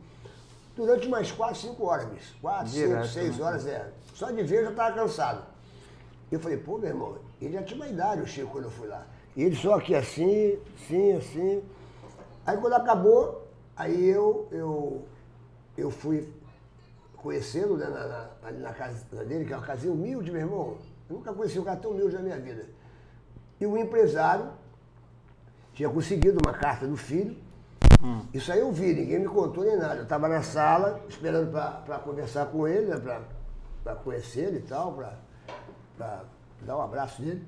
Durante 0.77 1.09
umas 1.09 1.33
4, 1.33 1.57
5 1.57 1.85
horas, 1.85 2.09
bicho. 2.09 2.37
4, 2.41 2.69
5, 2.69 2.87
Direto, 2.87 3.09
6 3.09 3.39
né? 3.39 3.45
horas, 3.45 3.67
é. 3.67 3.93
Só 4.15 4.31
de 4.31 4.43
ver 4.45 4.59
eu 4.59 4.65
já 4.67 4.71
estava 4.71 4.95
cansado. 4.95 5.43
E 6.31 6.35
eu 6.35 6.41
falei, 6.41 6.57
pô, 6.57 6.79
meu 6.79 6.89
irmão, 6.89 7.19
ele 7.41 7.55
já 7.55 7.63
tinha 7.65 7.81
uma 7.81 7.89
idade, 7.89 8.23
o 8.23 8.27
Chico, 8.27 8.53
quando 8.53 8.65
eu 8.65 8.71
fui 8.71 8.87
lá. 8.87 9.05
E 9.35 9.43
ele 9.43 9.57
só 9.57 9.75
aqui 9.75 9.95
assim, 9.95 10.59
assim, 10.77 11.13
assim. 11.17 11.63
Aí 12.47 12.57
quando 12.59 12.75
acabou, 12.75 13.45
aí 13.77 14.09
eu, 14.09 14.47
eu, 14.53 15.05
eu 15.77 15.91
fui 15.91 16.33
conhecendo 17.17 17.77
né, 17.77 17.87
na, 17.87 18.07
na, 18.07 18.31
ali 18.45 18.59
na 18.59 18.73
casa 18.73 19.05
dele, 19.25 19.45
que 19.45 19.53
é 19.53 19.57
uma 19.57 19.67
casinha 19.67 19.93
humilde, 19.93 20.31
meu 20.31 20.41
irmão. 20.41 20.77
Eu 21.09 21.16
nunca 21.16 21.33
conheci 21.33 21.59
um 21.59 21.64
cara 21.64 21.79
tão 21.79 21.92
humilde 21.92 22.14
na 22.14 22.23
minha 22.23 22.38
vida. 22.38 22.66
E 23.61 23.66
o 23.66 23.77
empresário 23.77 24.51
tinha 25.73 25.88
conseguido 25.88 26.38
uma 26.45 26.53
carta 26.53 26.87
do 26.87 26.97
filho. 26.97 27.37
Isso 28.33 28.53
aí 28.53 28.61
eu 28.61 28.71
vi, 28.71 28.95
ninguém 28.95 29.19
me 29.21 29.29
contou 29.29 29.64
nem 29.64 29.77
nada. 29.77 29.97
Eu 29.97 30.03
estava 30.03 30.29
na 30.29 30.42
sala, 30.42 31.01
esperando 31.09 31.51
para 31.51 31.99
conversar 31.99 32.47
com 32.47 32.69
ele, 32.69 32.87
né, 32.87 33.23
para 33.83 33.95
conhecer 33.97 34.49
ele 34.49 34.59
e 34.59 34.62
tal, 34.62 34.92
para 35.97 36.25
dar 36.62 36.77
um 36.77 36.83
abraço 36.83 37.23
nele. 37.23 37.47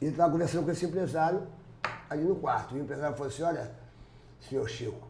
E 0.00 0.04
ele 0.04 0.12
estava 0.12 0.30
conversando 0.30 0.64
com 0.64 0.70
esse 0.70 0.84
empresário 0.84 1.46
ali 2.08 2.24
no 2.24 2.36
quarto. 2.36 2.76
E 2.76 2.80
o 2.80 2.82
empresário 2.82 3.16
falou 3.16 3.32
assim, 3.32 3.42
olha, 3.42 3.72
senhor 4.40 4.68
Chico, 4.68 5.08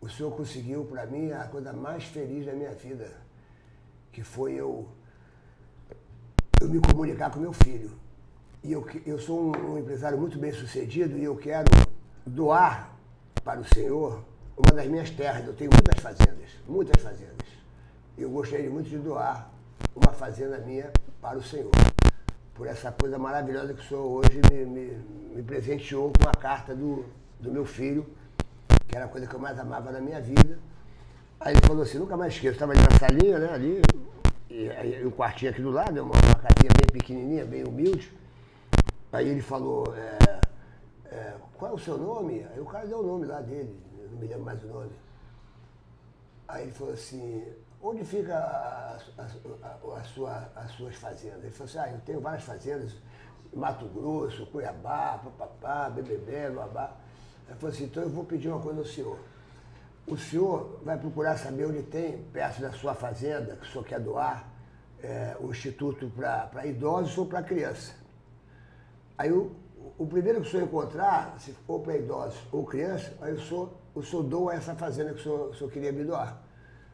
o 0.00 0.08
senhor 0.08 0.32
conseguiu 0.32 0.84
para 0.84 1.06
mim 1.06 1.30
a 1.32 1.44
coisa 1.44 1.72
mais 1.72 2.04
feliz 2.04 2.44
da 2.44 2.52
minha 2.52 2.72
vida, 2.72 3.10
que 4.12 4.22
foi 4.22 4.54
eu, 4.54 4.88
eu 6.60 6.68
me 6.68 6.80
comunicar 6.80 7.30
com 7.30 7.40
meu 7.40 7.52
filho. 7.52 7.90
E 8.62 8.72
eu, 8.72 8.86
eu 9.04 9.18
sou 9.18 9.40
um, 9.40 9.72
um 9.72 9.78
empresário 9.78 10.18
muito 10.18 10.38
bem 10.38 10.52
sucedido 10.52 11.18
e 11.18 11.24
eu 11.24 11.36
quero 11.36 11.70
doar 12.26 12.96
para 13.42 13.60
o 13.60 13.64
senhor 13.64 14.24
uma 14.56 14.72
das 14.72 14.86
minhas 14.86 15.10
terras. 15.10 15.46
Eu 15.46 15.52
tenho 15.52 15.70
muitas 15.70 16.00
fazendas, 16.00 16.48
muitas 16.66 17.02
fazendas. 17.02 17.34
Eu 18.16 18.30
gostaria 18.30 18.70
muito 18.70 18.88
de 18.88 18.98
doar 18.98 19.50
uma 19.94 20.12
fazenda 20.12 20.58
minha 20.58 20.90
para 21.20 21.38
o 21.38 21.42
senhor. 21.42 21.70
Por 22.54 22.66
essa 22.66 22.90
coisa 22.92 23.18
maravilhosa 23.18 23.74
que 23.74 23.80
o 23.80 23.84
senhor 23.88 24.06
hoje 24.06 24.40
me, 24.50 24.64
me, 24.64 25.04
me 25.34 25.42
presenteou 25.42 26.12
com 26.18 26.28
a 26.28 26.32
carta 26.32 26.74
do, 26.74 27.04
do 27.40 27.50
meu 27.50 27.64
filho, 27.64 28.06
que 28.86 28.96
era 28.96 29.06
a 29.06 29.08
coisa 29.08 29.26
que 29.26 29.34
eu 29.34 29.40
mais 29.40 29.58
amava 29.58 29.90
na 29.90 30.00
minha 30.00 30.20
vida. 30.20 30.58
Aí 31.40 31.52
ele 31.52 31.66
falou 31.66 31.82
assim, 31.82 31.98
nunca 31.98 32.16
mais 32.16 32.32
esqueço, 32.32 32.54
estava 32.54 32.72
ali 32.72 32.80
na 32.80 32.98
salinha, 32.98 33.38
né, 33.38 33.52
ali, 33.52 33.82
o 35.06 35.10
quartinho 35.12 35.50
aqui 35.50 35.60
do 35.62 35.70
lado, 35.70 35.90
uma, 36.02 36.12
uma 36.14 36.34
casinha 36.36 36.70
bem 36.76 36.86
pequenininha, 36.92 37.44
bem 37.44 37.64
humilde. 37.64 38.12
Aí 39.12 39.28
ele 39.28 39.42
falou, 39.42 39.94
é, 39.96 40.40
é, 41.06 41.34
qual 41.56 41.72
é 41.72 41.74
o 41.74 41.78
seu 41.78 41.98
nome? 41.98 42.44
Aí 42.52 42.60
o 42.60 42.64
cara 42.64 42.86
deu 42.86 43.00
o 43.00 43.02
nome 43.02 43.26
lá 43.26 43.40
dele, 43.40 43.76
não 44.10 44.18
me 44.18 44.26
lembro 44.26 44.44
mais 44.44 44.62
o 44.62 44.66
nome. 44.66 44.90
Aí 46.46 46.64
ele 46.64 46.72
falou 46.72 46.94
assim, 46.94 47.44
onde 47.82 48.04
fica 48.04 48.36
a, 48.36 48.96
a- 49.18 49.98
a- 49.98 50.04
sua- 50.04 50.48
as 50.54 50.70
suas 50.72 50.94
fazendas? 50.96 51.42
Ele 51.42 51.50
falou 51.50 51.68
assim, 51.70 51.78
ah, 51.78 51.92
eu 51.92 52.00
tenho 52.00 52.20
várias 52.20 52.44
fazendas, 52.44 52.92
Mato 53.52 53.86
Grosso, 53.86 54.46
Cuiabá, 54.46 55.18
papapá, 55.18 55.90
BBB, 55.90 56.50
babá. 56.50 56.92
Ele 57.48 57.58
falou 57.58 57.74
assim, 57.74 57.84
então 57.84 58.02
eu 58.02 58.10
vou 58.10 58.24
pedir 58.24 58.48
uma 58.48 58.60
coisa 58.60 58.80
ao 58.80 58.86
senhor. 58.86 59.18
O 60.06 60.16
senhor 60.16 60.80
vai 60.84 60.98
procurar 60.98 61.38
saber 61.38 61.66
onde 61.66 61.82
tem, 61.82 62.18
perto 62.32 62.60
da 62.60 62.72
sua 62.72 62.94
fazenda, 62.94 63.56
que 63.56 63.66
o 63.66 63.70
senhor 63.70 63.84
quer 63.84 64.00
doar, 64.00 64.52
é, 65.02 65.36
um 65.40 65.50
instituto 65.50 66.10
para 66.14 66.66
idosos 66.66 67.16
ou 67.16 67.26
para 67.26 67.42
criança. 67.42 67.92
Aí 69.16 69.32
o, 69.32 69.52
o 69.98 70.06
primeiro 70.06 70.40
que 70.40 70.48
o 70.48 70.50
senhor 70.50 70.64
encontrar, 70.64 71.38
se 71.38 71.52
for 71.66 71.80
para 71.80 71.96
idosos 71.96 72.38
ou 72.52 72.64
criança, 72.64 73.12
aí 73.20 73.32
o 73.32 73.40
senhor, 73.40 73.72
o 73.94 74.02
senhor 74.02 74.22
doa 74.22 74.54
essa 74.54 74.74
fazenda 74.74 75.12
que 75.14 75.20
o 75.20 75.22
senhor, 75.22 75.50
o 75.50 75.54
senhor 75.54 75.70
queria 75.70 75.92
me 75.92 76.04
doar. 76.04 76.42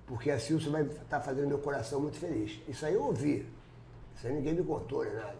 Porque 0.06 0.30
assim 0.30 0.54
o 0.54 0.60
senhor 0.60 0.72
vai 0.72 0.82
estar 0.82 1.20
fazendo 1.20 1.48
meu 1.48 1.58
coração 1.58 2.00
muito 2.00 2.18
feliz. 2.18 2.60
Isso 2.68 2.84
aí 2.84 2.94
eu 2.94 3.02
ouvi. 3.04 3.48
Isso 4.14 4.26
aí 4.26 4.34
ninguém 4.34 4.54
me 4.54 4.62
contou, 4.62 5.04
nem 5.04 5.14
nada. 5.14 5.36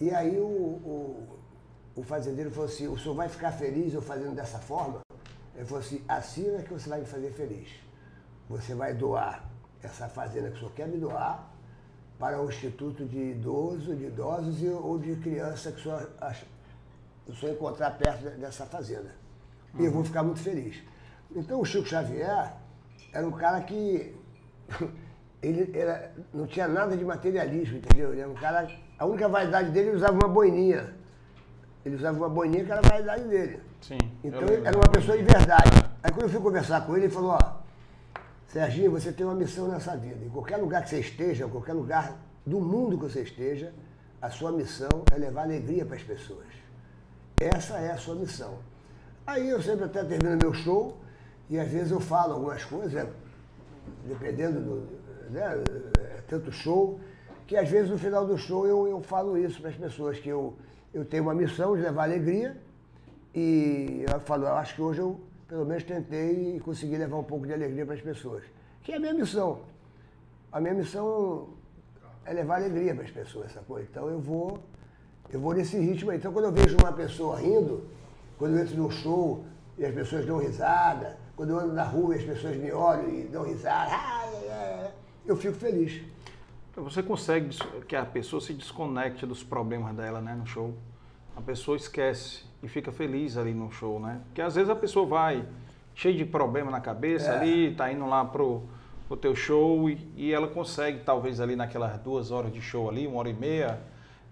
E 0.00 0.10
aí 0.14 0.38
o, 0.38 0.44
o, 0.44 1.28
o 1.96 2.02
fazendeiro 2.02 2.50
falou 2.50 2.66
assim, 2.66 2.88
o 2.88 2.98
senhor 2.98 3.14
vai 3.14 3.28
ficar 3.28 3.52
feliz 3.52 3.92
eu 3.92 4.00
fazendo 4.00 4.34
dessa 4.34 4.58
forma? 4.58 5.00
Ele 5.60 5.66
falou 5.66 5.84
assim, 5.84 6.02
é 6.08 6.62
que 6.62 6.72
você 6.72 6.88
vai 6.88 7.00
me 7.00 7.06
fazer 7.06 7.30
feliz. 7.32 7.68
Você 8.48 8.74
vai 8.74 8.94
doar 8.94 9.44
essa 9.82 10.08
fazenda 10.08 10.48
que 10.48 10.56
o 10.56 10.58
senhor 10.58 10.72
quer 10.72 10.88
me 10.88 10.96
doar 10.96 11.52
para 12.18 12.40
o 12.40 12.48
Instituto 12.48 13.04
de 13.04 13.32
Idoso, 13.32 13.94
de 13.94 14.06
Idosos 14.06 14.62
e, 14.62 14.68
ou 14.68 14.98
de 14.98 15.16
criança 15.16 15.70
que 15.70 15.80
o 15.80 15.82
senhor, 15.82 16.10
acha, 16.18 16.46
o 17.26 17.34
senhor 17.34 17.52
encontrar 17.52 17.90
perto 17.90 18.22
dessa 18.38 18.64
fazenda. 18.64 19.14
E 19.78 19.84
eu 19.84 19.92
vou 19.92 20.02
ficar 20.02 20.22
muito 20.22 20.40
feliz. 20.40 20.82
Então 21.36 21.60
o 21.60 21.64
Chico 21.66 21.86
Xavier 21.86 22.54
era 23.12 23.28
um 23.28 23.32
cara 23.32 23.60
que 23.60 24.16
ele 25.42 25.78
era, 25.78 26.10
não 26.32 26.46
tinha 26.46 26.68
nada 26.68 26.96
de 26.96 27.04
materialismo, 27.04 27.76
entendeu? 27.76 28.12
Ele 28.12 28.22
era 28.22 28.30
um 28.30 28.34
cara. 28.34 28.66
A 28.98 29.04
única 29.04 29.28
vaidade 29.28 29.70
dele 29.72 29.90
ele 29.90 29.96
usava 29.96 30.14
uma 30.14 30.28
boininha. 30.28 30.94
Ele 31.84 31.96
usava 31.96 32.16
uma 32.16 32.30
boininha 32.30 32.64
que 32.64 32.72
era 32.72 32.80
a 32.80 32.88
vaidade 32.88 33.24
dele. 33.24 33.69
Sim. 33.80 33.98
Então 34.22 34.42
ele 34.42 34.66
era 34.66 34.76
uma 34.76 34.88
pessoa 34.88 35.16
de 35.16 35.22
verdade. 35.22 35.70
Aí 36.02 36.10
quando 36.12 36.24
eu 36.24 36.28
fui 36.28 36.40
conversar 36.40 36.86
com 36.86 36.96
ele, 36.96 37.06
ele 37.06 37.12
falou, 37.12 37.30
ó, 37.30 37.60
Serginho, 38.46 38.90
você 38.90 39.12
tem 39.12 39.24
uma 39.24 39.34
missão 39.34 39.68
nessa 39.68 39.96
vida. 39.96 40.24
Em 40.24 40.28
qualquer 40.28 40.56
lugar 40.56 40.82
que 40.82 40.90
você 40.90 41.00
esteja, 41.00 41.46
em 41.46 41.48
qualquer 41.48 41.72
lugar 41.72 42.16
do 42.44 42.60
mundo 42.60 42.96
que 42.98 43.04
você 43.04 43.22
esteja, 43.22 43.72
a 44.20 44.28
sua 44.28 44.52
missão 44.52 45.04
é 45.12 45.16
levar 45.16 45.42
alegria 45.42 45.84
para 45.84 45.96
as 45.96 46.02
pessoas. 46.02 46.46
Essa 47.40 47.78
é 47.78 47.92
a 47.92 47.96
sua 47.96 48.14
missão. 48.14 48.58
Aí 49.26 49.48
eu 49.48 49.62
sempre 49.62 49.84
até 49.84 50.04
termino 50.04 50.36
meu 50.36 50.52
show 50.52 50.98
e 51.48 51.58
às 51.58 51.70
vezes 51.70 51.90
eu 51.90 52.00
falo 52.00 52.34
algumas 52.34 52.64
coisas, 52.64 52.94
é, 52.94 53.08
dependendo 54.06 54.60
do. 54.60 55.00
Né, 55.30 55.62
é 56.00 56.22
tanto 56.26 56.50
show, 56.50 56.98
que 57.46 57.56
às 57.56 57.68
vezes 57.68 57.88
no 57.88 57.96
final 57.96 58.26
do 58.26 58.36
show 58.36 58.66
eu, 58.66 58.88
eu 58.88 59.00
falo 59.00 59.38
isso 59.38 59.60
para 59.60 59.70
as 59.70 59.76
pessoas, 59.76 60.18
que 60.18 60.28
eu, 60.28 60.56
eu 60.92 61.04
tenho 61.04 61.22
uma 61.22 61.34
missão 61.34 61.76
de 61.76 61.82
levar 61.82 62.04
alegria 62.04 62.56
e 63.34 64.04
eu 64.12 64.20
falo, 64.20 64.46
eu 64.46 64.54
acho 64.54 64.74
que 64.74 64.82
hoje 64.82 65.00
eu 65.00 65.20
pelo 65.46 65.64
menos 65.64 65.82
tentei 65.82 66.56
e 66.56 66.60
consegui 66.60 66.96
levar 66.96 67.16
um 67.16 67.24
pouco 67.24 67.44
de 67.44 67.52
alegria 67.52 67.84
para 67.84 67.96
as 67.96 68.00
pessoas. 68.00 68.44
Que 68.82 68.92
é 68.92 68.96
a 68.96 69.00
minha 69.00 69.12
missão. 69.12 69.62
A 70.52 70.60
minha 70.60 70.74
missão 70.74 71.48
é 72.24 72.32
levar 72.32 72.56
alegria 72.56 72.94
para 72.94 73.04
as 73.04 73.10
pessoas, 73.10 73.46
essa 73.46 73.60
coisa. 73.60 73.88
Então 73.90 74.08
eu 74.08 74.20
vou, 74.20 74.60
eu 75.28 75.40
vou 75.40 75.52
nesse 75.52 75.76
ritmo 75.76 76.12
aí. 76.12 76.18
Então 76.18 76.32
quando 76.32 76.44
eu 76.44 76.52
vejo 76.52 76.76
uma 76.76 76.92
pessoa 76.92 77.40
rindo, 77.40 77.84
quando 78.38 78.56
eu 78.56 78.62
entro 78.62 78.76
num 78.76 78.90
show 78.90 79.44
e 79.76 79.84
as 79.84 79.92
pessoas 79.92 80.24
dão 80.24 80.38
risada, 80.38 81.18
quando 81.34 81.50
eu 81.50 81.58
ando 81.58 81.72
na 81.72 81.84
rua 81.84 82.14
e 82.14 82.18
as 82.18 82.24
pessoas 82.24 82.56
me 82.56 82.70
olham 82.70 83.08
e 83.08 83.24
dão 83.24 83.42
risada, 83.42 83.90
eu 85.26 85.36
fico 85.36 85.54
feliz. 85.54 86.00
Você 86.76 87.02
consegue 87.02 87.56
que 87.88 87.96
a 87.96 88.06
pessoa 88.06 88.40
se 88.40 88.54
desconecte 88.54 89.26
dos 89.26 89.42
problemas 89.42 89.94
dela, 89.96 90.20
né, 90.20 90.34
no 90.34 90.46
show? 90.46 90.74
A 91.36 91.40
pessoa 91.40 91.76
esquece 91.76 92.44
e 92.62 92.68
fica 92.68 92.92
feliz 92.92 93.36
ali 93.36 93.54
no 93.54 93.70
show, 93.70 93.98
né? 94.00 94.20
Porque 94.26 94.42
às 94.42 94.54
vezes 94.54 94.68
a 94.70 94.76
pessoa 94.76 95.06
vai 95.06 95.44
cheia 95.94 96.14
de 96.16 96.24
problema 96.24 96.70
na 96.70 96.80
cabeça 96.80 97.30
É. 97.32 97.38
ali, 97.38 97.74
tá 97.74 97.90
indo 97.92 98.06
lá 98.06 98.24
pro, 98.24 98.62
pro 99.08 99.16
teu 99.16 99.34
show 99.34 99.88
e, 99.88 100.12
e 100.16 100.32
ela 100.32 100.46
consegue, 100.48 101.00
talvez 101.00 101.40
ali 101.40 101.56
naquelas 101.56 101.98
duas 101.98 102.30
horas 102.30 102.52
de 102.52 102.60
show 102.60 102.88
ali, 102.88 103.06
uma 103.06 103.18
hora 103.18 103.28
e 103.30 103.34
meia 103.34 103.80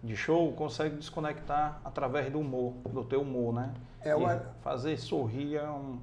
de 0.02 0.14
show, 0.16 0.52
consegue 0.52 0.96
desconectar 0.96 1.80
através 1.84 2.30
do 2.30 2.38
humor, 2.38 2.74
do 2.92 3.02
teu 3.04 3.22
humor, 3.22 3.52
né? 3.52 3.74
É 4.00 4.14
uma- 4.14 4.40
fazer 4.62 4.96
sorrir 4.96 5.56
é 5.56 5.68
um, 5.68 5.98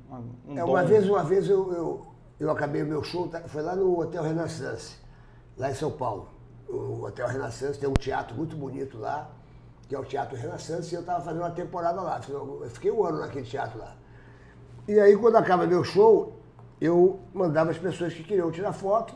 um, 0.47 0.57
É, 0.57 0.63
uma 0.63 0.81
dom. 0.81 0.87
vez, 0.87 1.07
uma 1.09 1.23
vez 1.23 1.49
eu, 1.49 1.71
eu, 1.73 2.07
eu 2.39 2.51
acabei 2.51 2.83
o 2.83 2.85
meu 2.85 3.01
show, 3.03 3.27
tá- 3.29 3.41
foi 3.47 3.61
lá 3.61 3.73
no 3.75 3.97
Hotel 3.99 4.21
Renaissance, 4.21 4.97
lá 5.57 5.71
em 5.71 5.73
São 5.73 5.89
Paulo. 5.91 6.29
O 6.67 7.03
Hotel 7.05 7.27
Renaissance 7.27 7.79
tem 7.79 7.87
um 7.87 7.93
teatro 7.93 8.35
muito 8.35 8.55
bonito 8.57 8.97
lá, 8.97 9.29
que 9.87 9.95
é 9.95 9.99
o 9.99 10.03
Teatro 10.03 10.35
Renaissance, 10.35 10.91
e 10.93 10.95
eu 10.95 11.01
estava 11.01 11.23
fazendo 11.23 11.41
uma 11.41 11.51
temporada 11.51 12.01
lá. 12.01 12.19
Eu 12.27 12.69
fiquei 12.71 12.91
um 12.91 13.05
ano 13.05 13.19
naquele 13.19 13.45
teatro 13.45 13.77
lá. 13.79 13.95
E 14.87 14.99
aí, 14.99 15.15
quando 15.17 15.35
acaba 15.35 15.65
meu 15.67 15.83
show, 15.83 16.39
eu 16.79 17.19
mandava 17.33 17.71
as 17.71 17.77
pessoas 17.77 18.13
que 18.13 18.23
queriam 18.23 18.51
tirar 18.51 18.73
foto, 18.73 19.15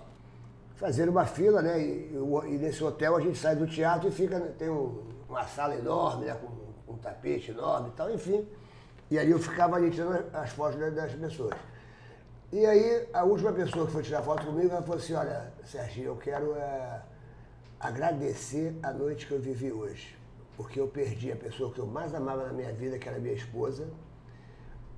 fazer 0.76 1.10
uma 1.10 1.26
fila, 1.26 1.62
né? 1.62 1.80
E, 1.80 2.14
e 2.14 2.58
nesse 2.58 2.84
hotel 2.84 3.16
a 3.16 3.22
gente 3.22 3.38
sai 3.38 3.56
do 3.56 3.68
teatro 3.68 4.08
e 4.08 4.12
fica, 4.12 4.40
tem 4.58 4.70
um- 4.70 5.04
uma 5.28 5.46
sala 5.46 5.76
enorme, 5.76 6.26
né? 6.26 6.36
Com 6.36 6.94
um 6.94 6.98
tapete 6.98 7.52
enorme 7.52 7.90
e 7.90 7.92
tal, 7.92 8.12
enfim. 8.12 8.48
E 9.12 9.18
aí 9.18 9.30
eu 9.30 9.40
ficava 9.40 9.76
ali 9.76 9.90
tirando 9.92 10.24
as 10.34 10.52
fotos 10.52 10.80
das 10.94 11.14
pessoas. 11.14 11.54
E 12.52 12.66
aí 12.66 13.08
a 13.14 13.24
última 13.24 13.52
pessoa 13.52 13.86
que 13.86 13.92
foi 13.92 14.04
tirar 14.04 14.22
foto 14.22 14.46
comigo, 14.46 14.72
ela 14.72 14.82
falou 14.82 14.98
assim, 14.98 15.14
olha, 15.14 15.52
Serginho, 15.66 16.08
eu 16.08 16.16
quero 16.16 16.56
é, 16.56 17.02
agradecer 17.80 18.76
a 18.82 18.92
noite 18.92 19.28
que 19.28 19.34
eu 19.34 19.40
vivi 19.40 19.72
hoje. 19.72 20.19
Porque 20.60 20.78
eu 20.78 20.90
perdi 20.90 21.32
a 21.32 21.38
pessoa 21.38 21.72
que 21.72 21.80
eu 21.80 21.88
mais 21.88 22.14
amava 22.14 22.48
na 22.48 22.52
minha 22.52 22.74
vida, 22.74 23.00
que 23.00 23.08
era 23.08 23.18
minha 23.18 23.34
esposa. 23.34 23.88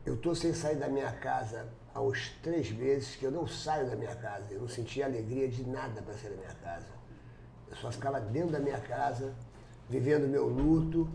Eu 0.04 0.15
estou 0.15 0.34
sem 0.34 0.56
sair 0.56 0.78
da 0.78 0.88
minha 0.88 1.12
casa 1.12 1.67
há 1.93 2.02
uns 2.02 2.32
três 2.41 2.71
meses, 2.71 3.15
que 3.15 3.24
eu 3.24 3.30
não 3.30 3.45
saio 3.45 3.88
da 3.88 3.95
minha 3.95 4.15
casa. 4.15 4.45
Eu 4.50 4.62
não 4.62 4.67
sentia 4.67 5.06
alegria 5.06 5.47
de 5.47 5.63
nada 5.69 6.02
para 6.02 6.15
sair 6.15 6.32
da 6.32 6.38
minha 6.38 6.56
casa. 6.56 6.88
Eu 7.69 7.76
só 7.76 7.91
ficava 7.91 8.19
dentro 8.19 8.50
da 8.50 8.60
minha 8.60 8.80
casa, 8.80 9.36
vivendo 9.88 10.28
meu 10.28 10.47
luto. 10.47 11.08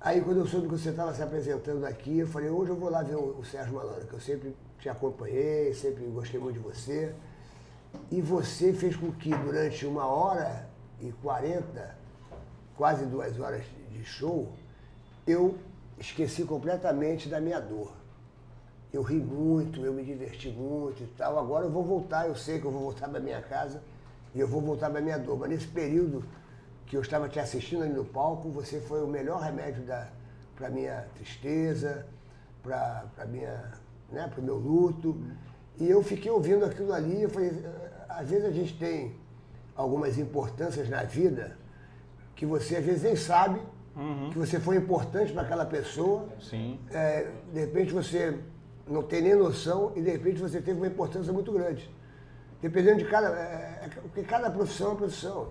Aí 0.00 0.20
quando 0.20 0.36
eu 0.36 0.46
soube 0.46 0.68
que 0.68 0.78
você 0.78 0.90
estava 0.90 1.12
se 1.12 1.20
apresentando 1.20 1.84
aqui, 1.86 2.20
eu 2.20 2.28
falei, 2.28 2.48
hoje 2.48 2.70
eu 2.70 2.76
vou 2.76 2.88
lá 2.88 3.02
ver 3.02 3.16
o, 3.16 3.44
Sérgio 3.44 3.74
Malandro, 3.74 4.06
que 4.06 4.14
eu 4.14 4.20
sempre 4.20 4.56
te 4.78 4.88
acompanhei, 4.88 5.74
sempre 5.74 6.04
gostei 6.04 6.38
muito 6.38 6.54
de 6.54 6.60
você. 6.60 7.12
E 8.12 8.22
você 8.22 8.72
fez 8.72 8.94
com 8.94 9.10
que 9.10 9.34
durante 9.34 9.84
uma 9.84 10.06
hora 10.06 10.68
e 11.00 11.10
quarenta, 11.10 12.05
quase 12.76 13.06
duas 13.06 13.38
horas 13.40 13.64
de 13.90 14.04
show, 14.04 14.52
eu 15.26 15.56
esqueci 15.98 16.44
completamente 16.44 17.28
da 17.28 17.40
minha 17.40 17.60
dor. 17.60 17.92
Eu 18.92 19.02
ri 19.02 19.16
muito, 19.16 19.84
eu 19.84 19.92
me 19.92 20.04
diverti 20.04 20.48
muito 20.48 21.02
e 21.02 21.06
tal. 21.18 21.38
Agora 21.38 21.64
eu 21.66 21.70
vou 21.70 21.84
voltar, 21.84 22.28
eu 22.28 22.36
sei 22.36 22.60
que 22.60 22.66
eu 22.66 22.70
vou 22.70 22.82
voltar 22.82 23.08
para 23.08 23.18
minha 23.18 23.40
casa 23.42 23.82
e 24.34 24.40
eu 24.40 24.46
vou 24.46 24.60
voltar 24.60 24.90
para 24.90 25.00
minha 25.00 25.18
dor. 25.18 25.38
Mas 25.38 25.50
nesse 25.50 25.66
período 25.66 26.24
que 26.86 26.96
eu 26.96 27.00
estava 27.00 27.28
te 27.28 27.40
assistindo 27.40 27.82
ali 27.82 27.92
no 27.92 28.04
palco, 28.04 28.48
você 28.50 28.80
foi 28.80 29.02
o 29.02 29.06
melhor 29.06 29.40
remédio 29.40 29.82
para 30.54 30.70
minha 30.70 31.06
tristeza, 31.16 32.06
para 32.62 33.26
minha, 33.26 33.72
né, 34.10 34.28
para 34.28 34.40
o 34.40 34.44
meu 34.44 34.56
luto. 34.56 35.20
E 35.78 35.88
eu 35.88 36.02
fiquei 36.02 36.30
ouvindo 36.30 36.64
aquilo 36.64 36.92
ali, 36.92 37.22
eu 37.22 37.28
falei, 37.28 37.50
às 38.08 38.28
vezes 38.28 38.46
a 38.46 38.52
gente 38.52 38.78
tem 38.78 39.16
algumas 39.74 40.16
importâncias 40.16 40.88
na 40.88 41.02
vida 41.02 41.56
que 42.36 42.46
você 42.46 42.76
às 42.76 42.84
vezes 42.84 43.02
nem 43.02 43.16
sabe 43.16 43.60
que 44.30 44.38
você 44.38 44.60
foi 44.60 44.76
importante 44.76 45.32
para 45.32 45.42
aquela 45.42 45.64
pessoa. 45.64 46.28
Sim. 46.38 46.78
É, 46.92 47.30
de 47.52 47.60
repente 47.60 47.92
você 47.92 48.38
não 48.86 49.02
tem 49.02 49.22
nem 49.22 49.34
noção 49.34 49.92
e 49.96 50.02
de 50.02 50.10
repente 50.10 50.38
você 50.38 50.60
teve 50.60 50.78
uma 50.78 50.86
importância 50.86 51.32
muito 51.32 51.50
grande. 51.50 51.90
Dependendo 52.60 52.98
de 52.98 53.06
cada. 53.06 53.28
É, 53.28 53.84
é, 53.84 53.90
porque 54.02 54.22
cada 54.22 54.50
profissão 54.50 54.88
é 54.88 54.90
uma 54.90 54.96
profissão. 54.96 55.48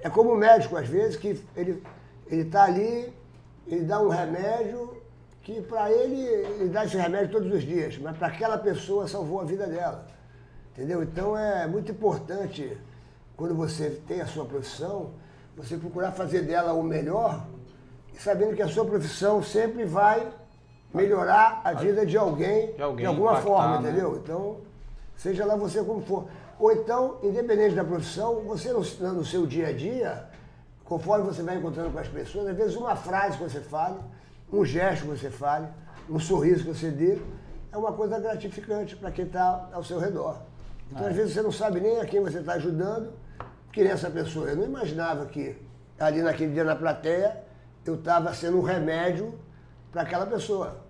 É 0.00 0.08
como 0.08 0.32
o 0.32 0.36
médico, 0.36 0.76
às 0.76 0.88
vezes, 0.88 1.16
que 1.16 1.40
ele 1.56 1.82
está 2.30 2.64
ali, 2.64 3.12
ele 3.66 3.84
dá 3.84 4.00
um 4.00 4.08
remédio 4.08 4.96
que 5.42 5.60
para 5.60 5.90
ele, 5.90 6.20
ele 6.20 6.68
dá 6.68 6.84
esse 6.84 6.96
remédio 6.96 7.32
todos 7.32 7.52
os 7.52 7.62
dias, 7.62 7.98
mas 7.98 8.16
para 8.16 8.28
aquela 8.28 8.58
pessoa 8.58 9.08
salvou 9.08 9.40
a 9.40 9.44
vida 9.44 9.66
dela. 9.66 10.06
Entendeu? 10.72 11.02
Então 11.02 11.36
é 11.36 11.66
muito 11.66 11.90
importante, 11.90 12.76
quando 13.36 13.54
você 13.54 13.90
tem 14.06 14.20
a 14.20 14.26
sua 14.26 14.44
profissão, 14.44 15.10
você 15.56 15.76
procurar 15.76 16.12
fazer 16.12 16.42
dela 16.42 16.72
o 16.72 16.82
melhor, 16.82 17.46
sabendo 18.18 18.54
que 18.54 18.62
a 18.62 18.68
sua 18.68 18.84
profissão 18.84 19.42
sempre 19.42 19.84
vai 19.84 20.26
melhorar 20.92 21.60
a 21.64 21.72
vida 21.72 22.04
de 22.04 22.16
alguém, 22.16 22.72
De 22.72 22.82
alguém, 22.82 23.06
alguma 23.06 23.32
impactar, 23.32 23.48
forma, 23.48 23.80
né? 23.80 23.88
entendeu? 23.88 24.16
Então, 24.22 24.58
seja 25.16 25.44
lá 25.44 25.56
você 25.56 25.82
como 25.82 26.02
for. 26.02 26.26
Ou 26.58 26.72
então, 26.72 27.18
independente 27.22 27.74
da 27.74 27.84
profissão, 27.84 28.40
você 28.42 28.72
no, 28.72 28.80
no 29.14 29.24
seu 29.24 29.46
dia 29.46 29.68
a 29.68 29.72
dia, 29.72 30.28
conforme 30.84 31.24
você 31.24 31.42
vai 31.42 31.56
encontrando 31.56 31.90
com 31.90 31.98
as 31.98 32.08
pessoas, 32.08 32.48
às 32.48 32.56
vezes 32.56 32.76
uma 32.76 32.94
frase 32.94 33.38
que 33.38 33.42
você 33.42 33.60
fale, 33.60 33.96
um 34.52 34.64
gesto 34.64 35.02
que 35.02 35.08
você 35.08 35.30
fale, 35.30 35.66
um 36.08 36.20
sorriso 36.20 36.64
que 36.64 36.74
você 36.74 36.90
dê, 36.90 37.18
é 37.72 37.76
uma 37.76 37.92
coisa 37.92 38.18
gratificante 38.18 38.94
para 38.94 39.10
quem 39.10 39.24
está 39.24 39.70
ao 39.72 39.82
seu 39.82 39.98
redor. 39.98 40.36
Então, 40.90 41.06
às 41.06 41.16
vezes, 41.16 41.32
você 41.32 41.40
não 41.40 41.50
sabe 41.50 41.80
nem 41.80 41.98
a 41.98 42.04
quem 42.04 42.20
você 42.20 42.38
está 42.38 42.52
ajudando, 42.52 43.14
que 43.72 43.82
nem 43.82 43.92
essa 43.92 44.10
pessoa. 44.10 44.48
Eu 44.48 44.56
não 44.56 44.64
imaginava 44.64 45.26
que 45.26 45.56
ali 45.98 46.22
naquele 46.22 46.52
dia 46.52 46.64
na 46.64 46.76
plateia 46.76 47.42
eu 47.84 47.94
estava 47.96 48.32
sendo 48.34 48.58
um 48.58 48.62
remédio 48.62 49.38
para 49.90 50.02
aquela 50.02 50.26
pessoa. 50.26 50.82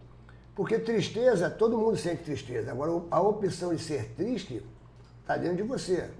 Porque 0.54 0.78
tristeza, 0.78 1.48
todo 1.48 1.78
mundo 1.78 1.96
sente 1.96 2.24
tristeza. 2.24 2.70
Agora, 2.72 3.02
a 3.10 3.20
opção 3.20 3.74
de 3.74 3.82
ser 3.82 4.10
triste 4.14 4.62
está 5.22 5.36
dentro 5.36 5.56
de 5.56 5.62
você. 5.62 6.10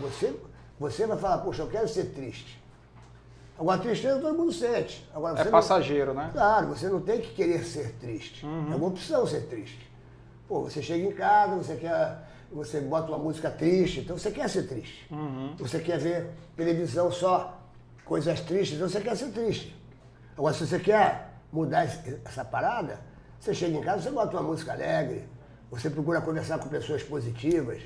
Você, 0.00 0.34
você 0.78 1.06
vai 1.06 1.18
falar, 1.18 1.38
poxa, 1.38 1.62
eu 1.62 1.68
quero 1.68 1.86
ser 1.88 2.06
triste. 2.06 2.62
Agora, 3.58 3.78
tristeza 3.80 4.18
todo 4.20 4.36
mundo 4.36 4.52
sente. 4.52 5.06
Agora, 5.14 5.34
É 5.34 5.38
você 5.38 5.44
não- 5.44 5.50
passageiro, 5.52 6.14
né? 6.14 6.30
Claro, 6.32 6.68
você 6.68 6.88
não 6.88 7.00
tem 7.00 7.20
que 7.20 7.34
querer 7.34 7.62
ser 7.64 7.92
triste. 8.00 8.44
É 8.46 8.74
uma 8.74 8.86
opção 8.88 9.26
ser 9.26 9.42
triste. 9.48 9.90
Pô, 10.48 10.62
você 10.62 10.80
chega 10.82 11.06
em 11.06 11.12
casa, 11.12 11.56
você 11.56 11.76
quer. 11.76 12.18
Você 12.54 12.80
bota 12.80 13.08
uma 13.08 13.18
música 13.18 13.50
triste, 13.50 14.00
então 14.00 14.16
você 14.16 14.30
quer 14.30 14.48
ser 14.48 14.62
triste. 14.68 15.08
Você 15.58 15.80
quer 15.80 15.98
ver 15.98 16.30
televisão 16.56 17.10
só 17.10 17.60
coisas 18.04 18.40
tristes, 18.40 18.76
então 18.76 18.88
você 18.88 19.00
quer 19.00 19.16
ser 19.16 19.32
triste. 19.32 19.76
Agora, 20.38 20.54
se 20.54 20.64
você 20.64 20.78
quer 20.78 21.32
mudar 21.52 21.84
essa 22.24 22.44
parada, 22.44 23.00
você 23.40 23.52
chega 23.52 23.76
em 23.76 23.82
casa, 23.82 24.02
você 24.02 24.10
bota 24.10 24.36
uma 24.36 24.42
música 24.44 24.72
alegre, 24.72 25.24
você 25.68 25.90
procura 25.90 26.20
conversar 26.20 26.58
com 26.58 26.68
pessoas 26.68 27.02
positivas, 27.02 27.82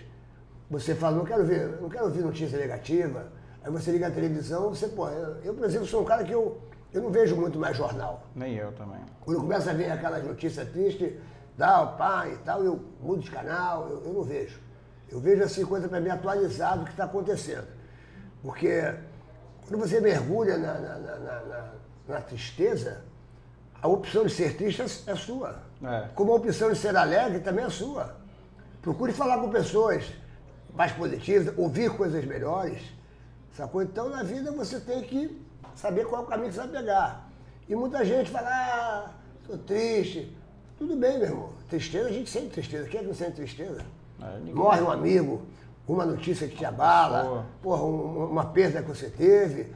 você 0.70 0.94
fala, 0.94 1.16
não 1.16 1.24
quero 1.24 1.46
ver, 1.46 1.80
não 1.80 1.88
quero 1.88 2.04
ouvir 2.04 2.22
notícia 2.22 2.58
negativa, 2.58 3.32
aí 3.64 3.72
você 3.72 3.90
liga 3.90 4.08
a 4.08 4.10
televisão, 4.10 4.68
você, 4.68 4.88
pô, 4.88 5.08
eu, 5.08 5.36
eu, 5.44 5.54
por 5.54 5.64
exemplo, 5.64 5.86
sou 5.86 6.02
um 6.02 6.04
cara 6.04 6.24
que 6.24 6.32
eu, 6.32 6.60
eu 6.92 7.00
não 7.00 7.10
vejo 7.10 7.34
muito 7.36 7.58
mais 7.58 7.74
jornal. 7.74 8.22
Nem 8.34 8.54
eu 8.54 8.70
também. 8.72 9.00
Quando 9.22 9.40
começa 9.40 9.70
a 9.70 9.74
ver 9.74 9.90
aquelas 9.90 10.22
notícias 10.22 10.68
tristes, 10.68 11.14
dá 11.58 11.82
o 11.82 11.96
pai 11.96 12.34
e 12.34 12.38
tal, 12.38 12.64
eu 12.64 12.80
mudo 13.00 13.20
de 13.20 13.30
canal, 13.30 13.88
eu, 13.90 14.04
eu 14.04 14.12
não 14.14 14.22
vejo. 14.22 14.60
Eu 15.10 15.18
vejo 15.18 15.42
assim 15.42 15.66
coisa 15.66 15.88
para 15.88 16.00
me 16.00 16.08
atualizar 16.08 16.78
do 16.78 16.84
que 16.84 16.92
está 16.92 17.04
acontecendo. 17.04 17.66
Porque 18.40 18.94
quando 19.66 19.80
você 19.80 20.00
mergulha 20.00 20.56
na, 20.56 20.74
na, 20.74 20.98
na, 20.98 21.72
na, 22.06 22.20
tristeza, 22.20 23.02
a 23.82 23.88
opção 23.88 24.24
de 24.24 24.30
ser 24.30 24.56
triste 24.56 24.82
é, 24.82 24.84
é 24.84 25.16
sua. 25.16 25.60
É. 25.82 26.08
Como 26.14 26.32
a 26.32 26.36
opção 26.36 26.70
de 26.70 26.78
ser 26.78 26.96
alegre 26.96 27.40
também 27.40 27.64
é 27.64 27.70
sua. 27.70 28.16
Procure 28.80 29.12
falar 29.12 29.38
com 29.38 29.50
pessoas 29.50 30.04
mais 30.72 30.92
positivas, 30.92 31.52
ouvir 31.58 31.90
coisas 31.96 32.24
melhores. 32.24 32.82
Sacou? 33.52 33.82
Então 33.82 34.08
na 34.08 34.22
vida 34.22 34.52
você 34.52 34.78
tem 34.78 35.02
que 35.02 35.44
saber 35.74 36.06
qual 36.06 36.22
é 36.22 36.24
o 36.24 36.28
caminho 36.28 36.50
que 36.50 36.54
você 36.54 36.60
vai 36.60 36.68
pegar. 36.68 37.28
E 37.68 37.74
muita 37.74 38.04
gente 38.04 38.30
fala, 38.30 38.48
ah, 38.48 39.10
tô 39.44 39.58
triste. 39.58 40.37
Tudo 40.78 40.96
bem, 40.96 41.18
meu 41.18 41.26
irmão. 41.28 41.50
Tristeza, 41.68 42.08
a 42.08 42.12
gente 42.12 42.30
sente 42.30 42.48
tristeza. 42.50 42.88
Quem 42.88 43.00
é 43.00 43.02
que 43.02 43.08
não 43.08 43.14
sente 43.14 43.32
tristeza? 43.32 43.82
É, 44.22 44.52
Morre 44.52 44.80
um 44.80 44.90
amigo, 44.90 45.42
uma 45.86 46.04
notícia 46.06 46.46
que 46.48 46.56
te 46.56 46.64
abala, 46.64 47.46
porra, 47.62 47.82
um- 47.82 48.30
uma 48.30 48.44
perda 48.46 48.82
que 48.82 48.88
você 48.88 49.08
teve. 49.10 49.72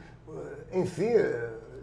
Enfim, 0.71 1.11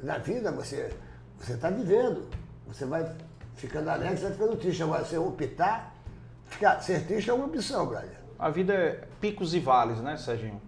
na 0.02 0.18
vida 0.18 0.50
você 0.50 0.90
você 1.38 1.54
está 1.54 1.70
vivendo. 1.70 2.28
Você 2.66 2.84
vai 2.84 3.10
ficando 3.56 3.88
alegre, 3.88 4.16
você 4.16 4.24
vai 4.24 4.32
ficando 4.32 4.56
triste. 4.56 4.82
Agora, 4.82 5.04
você 5.04 5.16
optar, 5.16 5.94
ficar, 6.46 6.80
ser 6.82 7.06
triste 7.06 7.30
é 7.30 7.32
uma 7.32 7.46
opção, 7.46 7.86
brother. 7.86 8.20
A 8.38 8.50
vida 8.50 8.74
é 8.74 9.04
picos 9.20 9.54
e 9.54 9.60
vales, 9.60 9.98
né, 10.00 10.16
Serginho? 10.18 10.60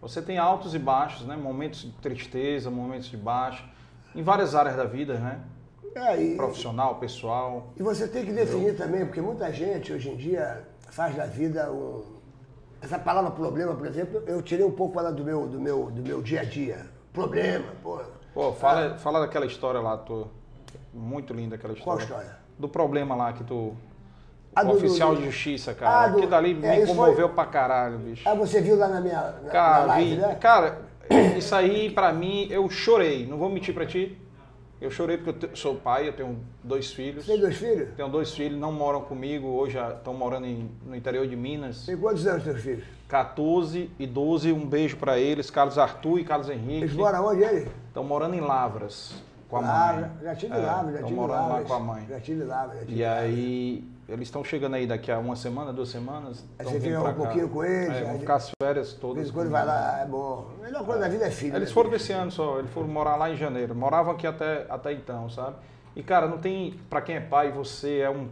Você 0.00 0.22
tem 0.22 0.38
altos 0.38 0.74
e 0.74 0.78
baixos, 0.78 1.26
né? 1.26 1.36
Momentos 1.36 1.80
de 1.82 1.90
tristeza, 1.92 2.70
momentos 2.70 3.08
de 3.08 3.16
baixa, 3.16 3.64
em 4.14 4.22
várias 4.22 4.54
áreas 4.54 4.76
da 4.76 4.84
vida, 4.84 5.14
né? 5.18 5.40
É, 5.94 6.22
e, 6.22 6.36
Profissional, 6.36 6.94
pessoal. 6.96 7.66
e 7.76 7.82
você 7.82 8.06
tem 8.06 8.24
que 8.24 8.32
definir 8.32 8.76
também, 8.76 9.04
porque 9.04 9.20
muita 9.20 9.52
gente 9.52 9.92
hoje 9.92 10.08
em 10.10 10.16
dia 10.16 10.62
faz 10.90 11.14
da 11.16 11.26
vida 11.26 11.70
um. 11.72 12.02
Essa 12.80 12.98
palavra 12.98 13.30
problema, 13.30 13.74
por 13.74 13.86
exemplo, 13.86 14.22
eu 14.26 14.40
tirei 14.40 14.64
um 14.64 14.70
pouco 14.70 14.98
ela 14.98 15.10
do 15.12 15.22
meu, 15.24 15.46
do 15.46 15.60
meu, 15.60 15.90
do 15.90 16.00
meu 16.02 16.22
dia 16.22 16.40
a 16.40 16.44
dia. 16.44 16.86
Problema, 17.12 17.66
pô. 17.82 17.98
Pô, 18.32 18.52
fala, 18.52 18.96
fala 18.98 19.20
daquela 19.20 19.44
história 19.46 19.80
lá, 19.80 19.96
tu. 19.98 20.26
Muito 20.94 21.32
linda 21.34 21.56
aquela 21.56 21.74
Qual 21.74 21.98
história. 21.98 22.02
história? 22.24 22.40
Do 22.58 22.68
problema 22.68 23.14
lá 23.14 23.32
que 23.32 23.44
tu. 23.44 23.74
O 24.56 24.64
do- 24.64 24.72
oficial 24.72 25.14
do- 25.14 25.20
de 25.20 25.26
justiça, 25.26 25.72
Ah, 25.72 25.74
cara. 25.74 26.06
do- 26.08 26.14
Aquilo 26.16 26.30
dali 26.30 26.58
é, 26.64 26.80
me 26.80 26.86
comoveu 26.86 27.26
foi- 27.28 27.34
pra 27.34 27.46
caralho, 27.46 27.98
bicho. 27.98 28.28
Ah, 28.28 28.34
você 28.34 28.60
viu 28.60 28.76
lá 28.76 28.88
na 28.88 29.00
minha 29.00 29.20
na, 29.20 29.30
na 29.42 29.50
Cara, 29.50 29.84
live, 29.86 30.10
vi, 30.10 30.16
né? 30.20 30.34
cara, 30.40 30.78
isso 31.36 31.54
aí 31.54 31.90
pra 31.90 32.12
mim, 32.12 32.48
eu 32.50 32.68
chorei. 32.68 33.26
Não 33.26 33.38
vou 33.38 33.48
mentir 33.48 33.72
pra 33.74 33.86
ti. 33.86 34.18
Eu 34.80 34.90
chorei 34.90 35.18
porque 35.18 35.44
eu 35.46 35.54
sou 35.56 35.74
pai, 35.74 36.08
eu 36.08 36.12
tenho 36.14 36.38
dois 36.64 36.90
filhos. 36.90 37.24
Você 37.26 37.32
tem 37.32 37.40
dois 37.40 37.56
filhos? 37.56 37.88
Tenho 37.96 38.08
dois 38.08 38.32
filhos, 38.34 38.58
não 38.58 38.72
moram 38.72 39.02
comigo, 39.02 39.46
hoje 39.48 39.78
estão 39.78 40.14
morando 40.14 40.46
em- 40.46 40.70
no 40.86 40.96
interior 40.96 41.26
de 41.26 41.36
Minas. 41.36 41.84
Tem 41.84 41.96
quantos 41.96 42.26
anos 42.26 42.44
teus 42.44 42.60
filhos? 42.62 42.84
14 43.06 43.90
e 43.98 44.06
12, 44.06 44.52
um 44.52 44.66
beijo 44.66 44.96
pra 44.96 45.18
eles, 45.18 45.50
Carlos 45.50 45.76
Arthur 45.76 46.20
e 46.20 46.24
Carlos 46.24 46.48
Eles 46.48 46.62
Henrique. 46.62 46.94
moram 46.96 47.26
onde 47.26 47.42
ele? 47.42 47.68
Estão 47.88 48.02
morando 48.04 48.34
em 48.34 48.40
Lavras 48.40 49.12
com 49.50 49.56
a 49.56 49.60
Ah, 49.60 49.92
mãe. 49.92 50.00
já, 50.00 50.10
já 50.30 50.34
tive 50.36 50.54
É, 50.54 50.58
Lavras, 50.58 50.94
já 50.94 51.02
tive 51.02 51.14
morando 51.14 51.40
lá 51.40 51.46
Lavras. 51.48 51.66
com 51.68 51.74
a 51.74 51.80
mãe. 51.80 52.06
Já 52.08 52.20
tive 52.20 52.44
Lavras, 52.44 52.78
já 52.80 52.86
tive 52.86 53.00
E 53.00 53.04
Lavras. 53.04 53.22
aí, 53.24 53.84
eles 54.10 54.28
estão 54.28 54.42
chegando 54.44 54.74
aí 54.74 54.86
daqui 54.86 55.10
a 55.10 55.18
uma 55.18 55.36
semana, 55.36 55.72
duas 55.72 55.88
semanas. 55.88 56.44
Aí 56.58 56.66
você 56.66 56.80
fica 56.80 57.00
um 57.00 57.14
pouquinho 57.14 57.48
com 57.48 57.64
eles, 57.64 57.96
É, 57.96 58.02
vão 58.04 58.14
de- 58.14 58.20
ficar 58.20 58.34
as 58.36 58.50
férias 58.62 58.88
De 58.90 58.94
todas. 58.96 59.16
vez 59.16 59.28
em 59.28 59.32
quando 59.32 59.50
vai 59.50 59.64
lá, 59.64 60.00
é 60.02 60.06
bom. 60.06 60.50
A 60.60 60.64
melhor 60.64 60.84
coisa 60.84 61.00
da 61.00 61.08
vida 61.08 61.24
é 61.26 61.30
filho. 61.30 61.54
Eles 61.56 61.68
né, 61.68 61.74
foram 61.74 61.90
desse 61.90 62.12
ano 62.12 62.30
só, 62.30 62.58
eles 62.58 62.70
foram 62.70 62.88
morar 62.88 63.16
lá 63.16 63.30
em 63.30 63.36
janeiro. 63.36 63.74
Moravam 63.74 64.12
aqui 64.12 64.26
até, 64.26 64.66
até 64.68 64.92
então, 64.92 65.28
sabe? 65.30 65.56
E 65.96 66.02
cara, 66.02 66.26
não 66.26 66.38
tem. 66.38 66.74
Pra 66.88 67.00
quem 67.00 67.16
é 67.16 67.20
pai, 67.20 67.50
você 67.50 67.98
é 67.98 68.10
um 68.10 68.28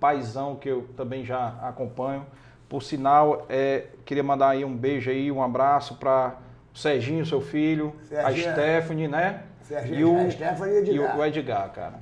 paizão 0.00 0.56
que 0.56 0.68
eu 0.68 0.86
também 0.96 1.24
já 1.24 1.54
acompanho. 1.62 2.26
Por 2.68 2.82
sinal, 2.82 3.44
é, 3.48 3.86
queria 4.04 4.22
mandar 4.22 4.48
aí 4.50 4.64
um 4.64 4.74
beijo 4.74 5.10
aí, 5.10 5.30
um 5.30 5.42
abraço 5.42 5.96
pra 5.96 6.36
o 6.74 6.78
Serginho, 6.78 7.24
seu 7.26 7.40
filho, 7.40 7.94
Serginho, 8.08 8.48
a 8.48 8.52
Stephanie, 8.52 9.08
né? 9.08 9.42
Serginho, 9.62 9.98
e 10.00 10.04
o, 10.04 10.26
a 10.26 10.30
Stephanie 10.30 10.74
e 10.74 10.78
o 10.78 10.84
e 10.84 10.90
Edgar. 10.90 11.18
o, 11.18 11.24
Edgar, 11.24 11.72
cara. 11.72 11.94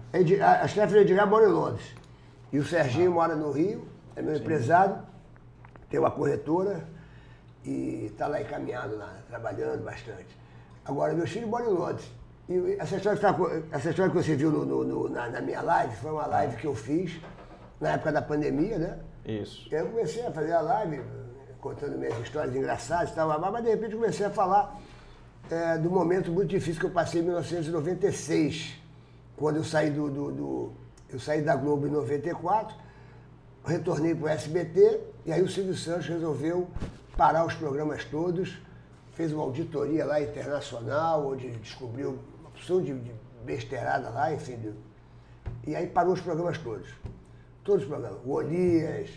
A 0.62 0.68
Stephanie 0.68 1.02
Edgar 1.02 1.26
mora 1.28 1.44
em 1.44 1.48
Londres. 1.52 1.94
E 2.52 2.58
o 2.58 2.64
Serginho 2.64 3.12
mora 3.12 3.34
no 3.36 3.50
Rio, 3.52 3.86
é 4.16 4.22
meu 4.22 4.36
empresário, 4.36 4.98
tem 5.88 6.00
uma 6.00 6.10
corretora 6.10 6.84
e 7.64 8.06
está 8.06 8.26
lá 8.26 8.40
encaminhado 8.40 8.96
lá, 8.96 9.18
trabalhando 9.28 9.84
bastante. 9.84 10.36
Agora, 10.84 11.12
meus 11.14 11.30
filhos 11.30 11.48
moram 11.48 11.70
em 11.70 11.74
Londres. 11.74 12.10
E 12.48 12.76
essa 12.78 12.96
história 12.96 13.16
que, 13.18 13.24
tá 13.24 13.36
essa 13.76 13.90
história 13.90 14.10
que 14.10 14.16
você 14.16 14.34
viu 14.34 14.50
no- 14.50 14.64
no- 14.64 14.84
no- 14.84 15.08
na, 15.08 15.28
na 15.28 15.40
minha 15.40 15.60
live 15.62 15.94
foi 15.96 16.10
uma 16.10 16.26
live 16.26 16.56
que 16.56 16.66
eu 16.66 16.74
fiz 16.74 17.20
na 17.80 17.90
época 17.90 18.10
da 18.10 18.20
pandemia, 18.22 18.78
né? 18.78 18.98
Isso. 19.24 19.68
Eu 19.72 19.86
comecei 19.86 20.26
a 20.26 20.32
fazer 20.32 20.52
a 20.52 20.60
live, 20.60 21.00
contando 21.60 21.96
minhas 21.96 22.18
histórias 22.20 22.56
engraçadas 22.56 23.10
e 23.10 23.14
tal, 23.14 23.28
mas 23.28 23.52
mas 23.52 23.62
de 23.64 23.70
repente 23.70 23.94
comecei 23.94 24.26
a 24.26 24.30
falar 24.30 24.80
é, 25.50 25.78
do 25.78 25.90
momento 25.90 26.32
muito 26.32 26.48
difícil 26.48 26.80
que 26.80 26.86
eu 26.86 26.90
passei 26.90 27.20
em 27.20 27.24
1996, 27.24 28.76
quando 29.36 29.56
eu 29.56 29.64
saí 29.64 29.90
do, 29.90 30.08
do- 30.10 30.32
do- 30.32 30.72
eu 31.12 31.20
saí 31.20 31.42
da 31.42 31.56
Globo 31.56 31.86
em 31.86 31.90
94, 31.90 32.76
retornei 33.64 34.14
para 34.14 34.24
o 34.24 34.28
SBT 34.28 35.00
e 35.26 35.32
aí 35.32 35.42
o 35.42 35.48
Silvio 35.48 35.74
Santos 35.76 36.06
resolveu 36.06 36.68
parar 37.16 37.44
os 37.44 37.54
programas 37.54 38.04
todos, 38.04 38.58
fez 39.12 39.32
uma 39.32 39.42
auditoria 39.42 40.04
lá 40.04 40.20
internacional, 40.20 41.26
onde 41.26 41.50
descobriu 41.50 42.18
uma 42.40 42.48
opção 42.48 42.80
de, 42.82 42.98
de 42.98 43.12
besteirada 43.44 44.08
lá, 44.10 44.32
enfim, 44.32 44.74
e 45.66 45.74
aí 45.76 45.86
parou 45.86 46.12
os 46.14 46.20
programas 46.20 46.56
todos. 46.58 46.88
Todos 47.62 47.82
os 47.82 47.88
programas. 47.88 48.18
O 48.24 48.30
Olias, 48.32 49.10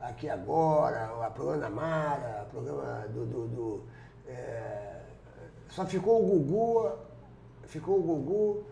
Aqui 0.00 0.30
Agora, 0.30 1.12
o 1.12 1.30
programa 1.32 1.58
da 1.60 1.68
Mara, 1.70 2.46
o 2.46 2.50
programa 2.50 3.06
do. 3.08 3.26
do- 3.26 3.48
do, 3.48 3.84
é, 4.26 5.00
só 5.68 5.84
ficou 5.84 6.22
o 6.24 6.26
Gugu, 6.26 6.90
ficou 7.64 7.98
o 7.98 8.02
Gugu, 8.02 8.64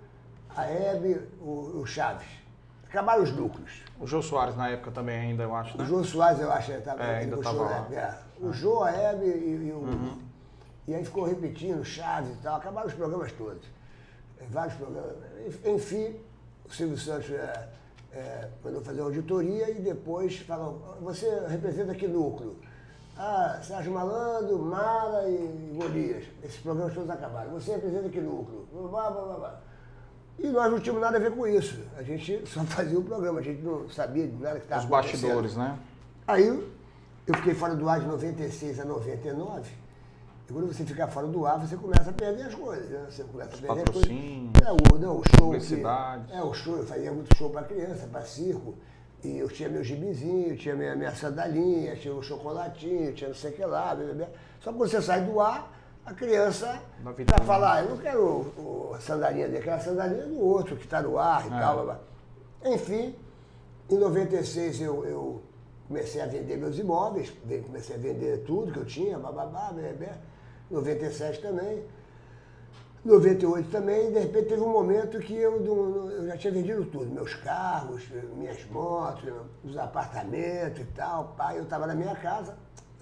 a 0.56 0.64
Hebe, 0.64 1.20
o, 1.40 1.80
o 1.80 1.86
Chaves. 1.86 2.26
Acabaram 2.88 3.22
os 3.22 3.32
núcleos. 3.32 3.82
O 4.00 4.06
Jô 4.06 4.22
Soares 4.22 4.56
na 4.56 4.68
época 4.70 4.90
também 4.90 5.18
ainda, 5.18 5.42
eu 5.42 5.54
acho, 5.54 5.76
O 5.76 5.80
né? 5.80 5.86
Jô 5.86 6.02
Soares, 6.02 6.40
eu 6.40 6.50
acho, 6.50 6.72
estava 6.72 7.02
É, 7.02 7.18
ainda 7.18 7.36
tava 7.38 7.62
lá. 7.62 7.86
O 8.40 8.52
Jô, 8.52 8.82
a 8.82 8.90
Hebe 8.90 9.26
e, 9.26 9.68
e 9.68 9.72
o. 9.72 10.18
E 10.86 10.94
aí 10.94 11.04
ficou 11.04 11.24
repetindo, 11.24 11.84
Chaves 11.84 12.30
e 12.32 12.42
tal, 12.42 12.56
acabaram 12.56 12.88
os 12.88 12.94
programas 12.94 13.30
todos. 13.32 13.62
É, 14.40 14.44
Vários 14.50 14.74
programas. 14.74 15.16
Enfim, 15.64 16.16
o 16.64 16.72
Silvio 16.72 16.96
Santos 16.96 17.30
é, 17.30 17.68
é, 18.12 18.48
mandou 18.64 18.80
fazer 18.80 19.00
uma 19.00 19.08
auditoria 19.08 19.70
e 19.70 19.80
depois 19.80 20.38
falou, 20.38 20.96
você 21.02 21.28
representa 21.46 21.94
que 21.94 22.08
núcleo? 22.08 22.56
Ah, 23.18 23.58
Sérgio 23.62 23.92
Malandro, 23.92 24.58
Mara 24.60 25.28
e 25.28 25.74
Golias. 25.74 26.24
Esses 26.42 26.60
programas 26.60 26.94
todos 26.94 27.10
acabaram. 27.10 27.50
Você 27.50 27.72
representa 27.72 28.08
que 28.08 28.20
núcleo? 28.20 28.66
Blá, 28.72 29.10
blá, 29.10 29.22
blá, 29.24 29.34
blá. 29.34 29.60
E 30.38 30.46
nós 30.48 30.70
não 30.70 30.78
tínhamos 30.78 31.02
nada 31.02 31.16
a 31.16 31.20
ver 31.20 31.32
com 31.32 31.46
isso. 31.46 31.78
A 31.96 32.02
gente 32.02 32.42
só 32.46 32.60
fazia 32.64 32.98
o 32.98 33.02
programa, 33.02 33.40
a 33.40 33.42
gente 33.42 33.60
não 33.62 33.88
sabia 33.90 34.26
de 34.26 34.36
nada 34.36 34.58
que 34.58 34.64
estava 34.66 34.82
Os 34.82 34.88
bastidores, 34.88 35.56
né? 35.56 35.76
Aí 36.26 36.46
eu 36.46 37.34
fiquei 37.34 37.54
fora 37.54 37.74
do 37.74 37.88
ar 37.88 38.00
de 38.00 38.06
96 38.06 38.78
a 38.80 38.84
99. 38.84 39.70
E 40.48 40.52
quando 40.52 40.66
você 40.68 40.84
fica 40.84 41.06
fora 41.08 41.26
do 41.26 41.44
ar, 41.44 41.58
você 41.58 41.76
começa 41.76 42.08
a 42.10 42.12
perder 42.12 42.44
as 42.44 42.54
coisas, 42.54 42.88
né? 42.88 43.06
Você 43.10 43.24
começa 43.24 43.50
a 43.56 43.58
perder 43.58 43.82
as 43.82 43.90
coisas. 43.90 44.10
É, 44.64 44.94
o, 44.94 44.98
não, 44.98 45.18
o 45.18 45.22
show. 45.36 45.50
que- 45.76 45.82
é, 46.32 46.42
o 46.42 46.54
show, 46.54 46.76
eu 46.76 46.86
fazia 46.86 47.12
muito 47.12 47.36
show 47.36 47.50
para 47.50 47.62
criança, 47.64 48.06
para 48.06 48.22
circo. 48.22 48.74
E 49.24 49.36
eu 49.38 49.48
tinha 49.48 49.68
meu 49.68 49.82
gibizinho, 49.82 50.56
tinha 50.56 50.76
minha, 50.76 50.94
minha 50.94 51.10
sandalinha, 51.14 51.96
tinha 51.96 52.14
o 52.14 52.22
chocolatinho, 52.22 53.12
tinha 53.12 53.28
não 53.28 53.34
sei 53.34 53.50
o 53.50 53.54
que 53.54 53.64
lá. 53.64 53.94
blá, 53.94 54.04
blá, 54.04 54.14
blá. 54.14 54.26
Só 54.60 54.70
que 54.70 54.78
quando 54.78 54.88
você 54.90 55.02
sai 55.02 55.22
do 55.24 55.40
ar, 55.40 55.70
a 56.08 56.14
criança 56.14 56.80
vitrine. 57.16 57.46
falar, 57.46 57.74
ah, 57.74 57.82
eu 57.82 57.90
não 57.90 57.96
quero 57.98 58.22
o, 58.22 58.92
a 58.94 59.00
sandalinha 59.00 59.48
dele, 59.48 59.62
quero 59.62 59.76
a 59.76 59.80
sandalinha 59.80 60.26
do 60.26 60.40
outro 60.42 60.76
que 60.76 60.84
está 60.84 61.02
no 61.02 61.18
ar 61.18 61.44
e 61.44 61.54
É. 61.54 61.58
tal. 61.60 61.84
blá. 61.84 61.98
Enfim, 62.64 63.14
em 63.90 63.96
96 63.96 64.80
eu, 64.80 65.04
eu 65.04 65.42
comecei 65.86 66.20
a 66.20 66.26
vender 66.26 66.56
meus 66.56 66.78
imóveis, 66.78 67.32
ve- 67.44 67.60
comecei 67.60 67.96
a 67.96 67.98
vender 67.98 68.44
tudo 68.44 68.72
que 68.72 68.78
eu 68.78 68.84
tinha, 68.86 69.18
bababá, 69.18 69.70
bebê. 69.72 70.08
97 70.70 71.40
também. 71.40 71.82
98 73.04 73.70
também, 73.70 74.08
e 74.08 74.12
de 74.12 74.18
repente 74.18 74.48
teve 74.48 74.60
um 74.60 74.68
momento 74.72 75.18
que 75.20 75.32
eu, 75.34 75.64
eu 76.10 76.26
já 76.26 76.36
tinha 76.36 76.52
vendido 76.52 76.84
tudo, 76.86 77.06
meus 77.06 77.32
carros, 77.34 78.02
minhas 78.36 78.62
motos, 78.70 79.32
os 79.64 79.78
apartamentos 79.78 80.80
e 80.80 80.84
tal. 80.86 81.32
Pai, 81.36 81.58
eu 81.58 81.62
estava 81.62 81.86
na 81.86 81.94
minha 81.94 82.14
casa, 82.16 82.56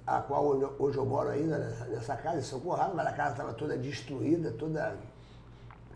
a 0.07 0.21
qual 0.21 0.47
hoje- 0.79 0.97
eu 0.97 1.05
moro 1.05 1.31
ainda 1.31 1.59
nessa, 1.89 2.17
casa, 2.17 2.39
em 2.39 2.43
São 2.43 2.61
Conrado, 2.61 2.95
mas 2.95 3.07
a 3.07 3.13
casa 3.13 3.33
estava 3.33 3.53
toda 3.53 3.77
destruída, 3.77 4.53
toda. 4.53 4.97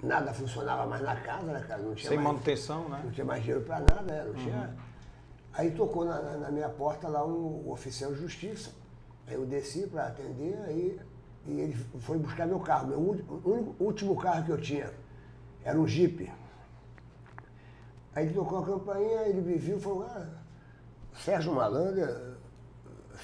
Nada 0.03 0.33
funcionava 0.33 0.87
mais 0.87 1.03
na 1.03 1.15
casa, 1.17 1.53
né, 1.53 1.63
cara? 1.69 1.83
Não 1.83 1.95
tinha 1.95 2.09
Sem 2.09 2.19
mais, 2.19 2.29
manutenção, 2.29 2.89
né? 2.89 3.03
não 3.05 3.11
tinha 3.11 3.25
mais 3.25 3.43
dinheiro 3.43 3.65
para 3.65 3.81
nada, 3.81 4.03
né? 4.03 4.25
não 4.27 4.35
tinha. 4.35 4.75
Aí 5.53 5.71
tocou 5.73 6.07
na, 6.07 6.21
na, 6.39 6.51
minha 6.51 6.71
porta 6.71 7.07
lá 7.07 7.25
um 7.25 7.71
oficial 7.71 8.11
de 8.13 8.21
justiça. 8.21 8.71
Aí 9.29 9.35
eu 9.35 9.45
desci 9.45 9.87
para 9.87 10.07
atender, 10.07 10.57
aí 10.65 10.99
e 11.47 11.61
ele 11.61 11.75
foi 12.01 12.19
buscar 12.19 12.47
meu 12.47 12.61
carro, 12.61 12.89
meu 12.89 12.99
único, 12.99 13.75
último 13.79 14.17
carro 14.17 14.45
que 14.45 14.51
eu 14.53 14.61
tinha. 14.61 14.91
Era 15.63 15.79
um 15.79 15.87
Jeep. 15.87 16.33
Aí 18.15 18.25
ele 18.25 18.35
tocou 18.35 18.59
a 18.59 18.67
campainha, 18.67 19.23
ele 19.29 19.41
me 19.43 19.57
viu 19.57 19.77
e 19.77 19.81
falou, 19.81 20.05
ah, 20.05 20.27
Sérgio 21.15 21.55
Malandro, 21.55 22.37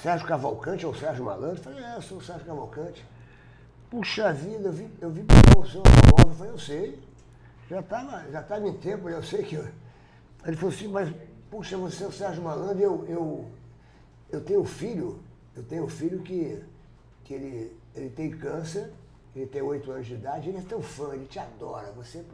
Sérgio 0.03 0.27
Cavalcante 0.27 0.87
ou 0.87 0.95
Sérgio 0.95 1.25
Malandro? 1.25 1.63
Falei, 1.63 1.83
é, 1.83 1.97
eu 1.97 2.03
sou 2.03 2.19
o 2.19 2.23
Sérgio 2.23 2.47
Cavalcante. 2.47 3.05
Puxa 3.91 4.33
vida, 4.33 4.69
eu 4.69 4.73
vi, 4.73 4.91
eu 5.01 5.11
vi 5.11 5.23
pegar 5.25 5.59
o 5.59 5.67
seu 5.67 5.81
automóvel. 5.81 6.29
Eu 6.29 6.35
falei, 6.35 6.53
eu 6.53 6.59
sei. 6.59 7.03
Já 7.69 7.81
estava 7.81 8.31
já 8.31 8.43
tava 8.43 8.69
em 8.69 8.75
tempo, 8.75 9.09
eu 9.09 9.23
sei 9.23 9.43
que. 9.43 9.57
Eu... 9.57 9.67
Ele 10.45 10.57
falou 10.57 10.75
assim, 10.75 10.89
mas, 10.89 11.13
puxa, 11.51 11.77
você 11.77 12.05
é 12.05 12.07
o 12.07 12.13
Sérgio 12.13 12.43
Malandro, 12.43 12.81
eu, 12.81 13.05
eu, 13.09 13.47
eu 14.31 14.41
tenho 14.41 14.61
um 14.61 14.65
filho, 14.65 15.21
eu 15.57 15.63
tenho 15.65 15.85
um 15.85 15.89
filho 15.89 16.21
que, 16.21 16.63
que 17.25 17.35
ele, 17.35 17.77
ele 17.95 18.11
tem 18.11 18.31
câncer, 18.31 18.93
ele 19.35 19.47
tem 19.47 19.63
oito 19.63 19.91
anos 19.91 20.07
de 20.07 20.15
idade, 20.15 20.49
ele 20.49 20.59
é 20.59 20.63
teu 20.63 20.81
fã, 20.81 21.15
ele 21.15 21.27
te 21.27 21.39
adora. 21.39 21.91
Você, 21.97 22.25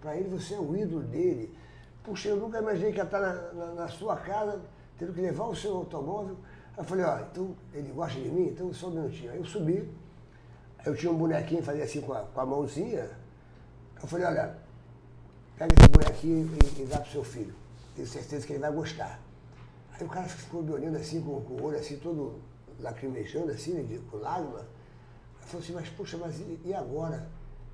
para 0.00 0.16
ele, 0.16 0.28
você 0.28 0.54
é 0.54 0.58
o 0.58 0.74
ídolo 0.74 1.02
dele. 1.02 1.54
Puxa, 2.02 2.28
eu 2.28 2.36
nunca 2.36 2.58
imaginei 2.58 2.92
que 2.92 2.98
ia 2.98 3.04
estar 3.04 3.20
na, 3.20 3.34
na, 3.52 3.74
na 3.74 3.88
sua 3.88 4.16
casa, 4.16 4.60
tendo 4.98 5.12
que 5.12 5.20
levar 5.20 5.44
o 5.44 5.54
seu 5.54 5.76
automóvel. 5.76 6.36
Aí 6.78 6.84
eu 6.84 6.84
falei, 6.84 7.04
ó, 7.04 7.18
então 7.18 7.56
ele 7.74 7.90
gosta 7.90 8.20
de 8.20 8.28
mim? 8.28 8.46
Então 8.46 8.72
só 8.72 8.86
um 8.86 8.90
minutinho. 8.92 9.32
Aí 9.32 9.38
eu 9.38 9.44
subi, 9.44 9.90
eu 10.86 10.94
tinha 10.94 11.10
um 11.10 11.16
bonequinho, 11.16 11.60
fazia 11.60 11.82
assim 11.82 12.00
com 12.00 12.12
a, 12.12 12.20
com 12.20 12.40
a 12.40 12.46
mãozinha. 12.46 13.10
Eu 14.00 14.06
falei, 14.06 14.26
olha, 14.26 14.56
pega 15.56 15.74
esse 15.76 15.88
bonequinho 15.88 16.48
e, 16.78 16.82
e 16.82 16.86
dá 16.86 17.00
pro 17.00 17.10
seu 17.10 17.24
filho. 17.24 17.52
Tenho 17.96 18.06
certeza 18.06 18.46
que 18.46 18.52
ele 18.52 18.60
vai 18.60 18.70
gostar. 18.70 19.18
Aí 19.92 20.06
o 20.06 20.08
cara 20.08 20.28
ficou 20.28 20.62
me 20.62 20.70
olhando 20.70 20.96
assim, 20.96 21.20
com, 21.20 21.40
com 21.40 21.54
o 21.54 21.64
olho 21.64 21.78
assim, 21.78 21.96
todo 21.96 22.38
lacrimejando, 22.78 23.50
assim, 23.50 23.72
né, 23.72 23.82
de, 23.82 23.98
com 23.98 24.18
lágrima. 24.18 24.60
Eu 24.60 25.48
falei 25.48 25.64
assim, 25.64 25.72
mas 25.72 25.88
puxa, 25.88 26.16
mas 26.16 26.38
e, 26.38 26.60
e 26.64 26.72
agora? 26.72 27.28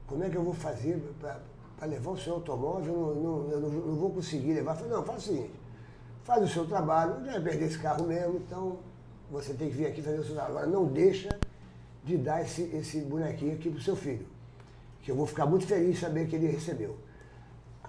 Como 0.07 0.25
é 0.25 0.31
que 0.31 0.37
eu 0.37 0.43
vou 0.43 0.55
fazer 0.55 0.99
para 1.21 1.87
levar 1.87 2.11
o 2.11 2.17
seu 2.17 2.33
automóvel? 2.33 2.95
Eu 2.95 3.15
não, 3.17 3.23
não, 3.23 3.51
eu 3.51 3.61
não, 3.61 3.69
não 3.69 3.97
vou 3.97 4.11
conseguir 4.15 4.55
levar. 4.55 4.73
Eu 4.73 4.77
falei, 4.77 4.93
não, 4.93 5.05
faz 5.05 5.19
o 5.19 5.27
seguinte, 5.27 5.53
faz 6.23 6.43
o 6.43 6.49
seu 6.49 6.67
trabalho, 6.67 7.23
já 7.23 7.39
perder 7.39 7.67
esse 7.67 7.79
carro 7.79 8.07
mesmo, 8.07 8.37
então 8.39 8.79
você 9.31 9.55
tem 9.55 9.69
que 9.69 9.77
vir 9.77 9.87
aqui 9.87 10.03
fazer 10.03 10.21
o 10.21 10.25
trabalho. 10.25 10.51
Agora 10.51 10.67
não 10.67 10.87
deixa 10.87 11.39
de 12.05 12.17
dar 12.17 12.43
esse, 12.43 12.63
esse 12.75 13.01
bonequinho 13.01 13.55
aqui 13.55 13.71
pro 13.71 13.81
seu 13.81 13.97
filho. 13.97 14.27
Que 15.03 15.11
eu 15.11 15.17
vou 15.17 15.27
ficar 15.27 15.47
muito 15.47 15.67
feliz 15.67 15.95
de 15.95 16.01
saber 16.01 16.27
que 16.27 16.37
ele 16.37 16.47
recebeu. 16.47 16.97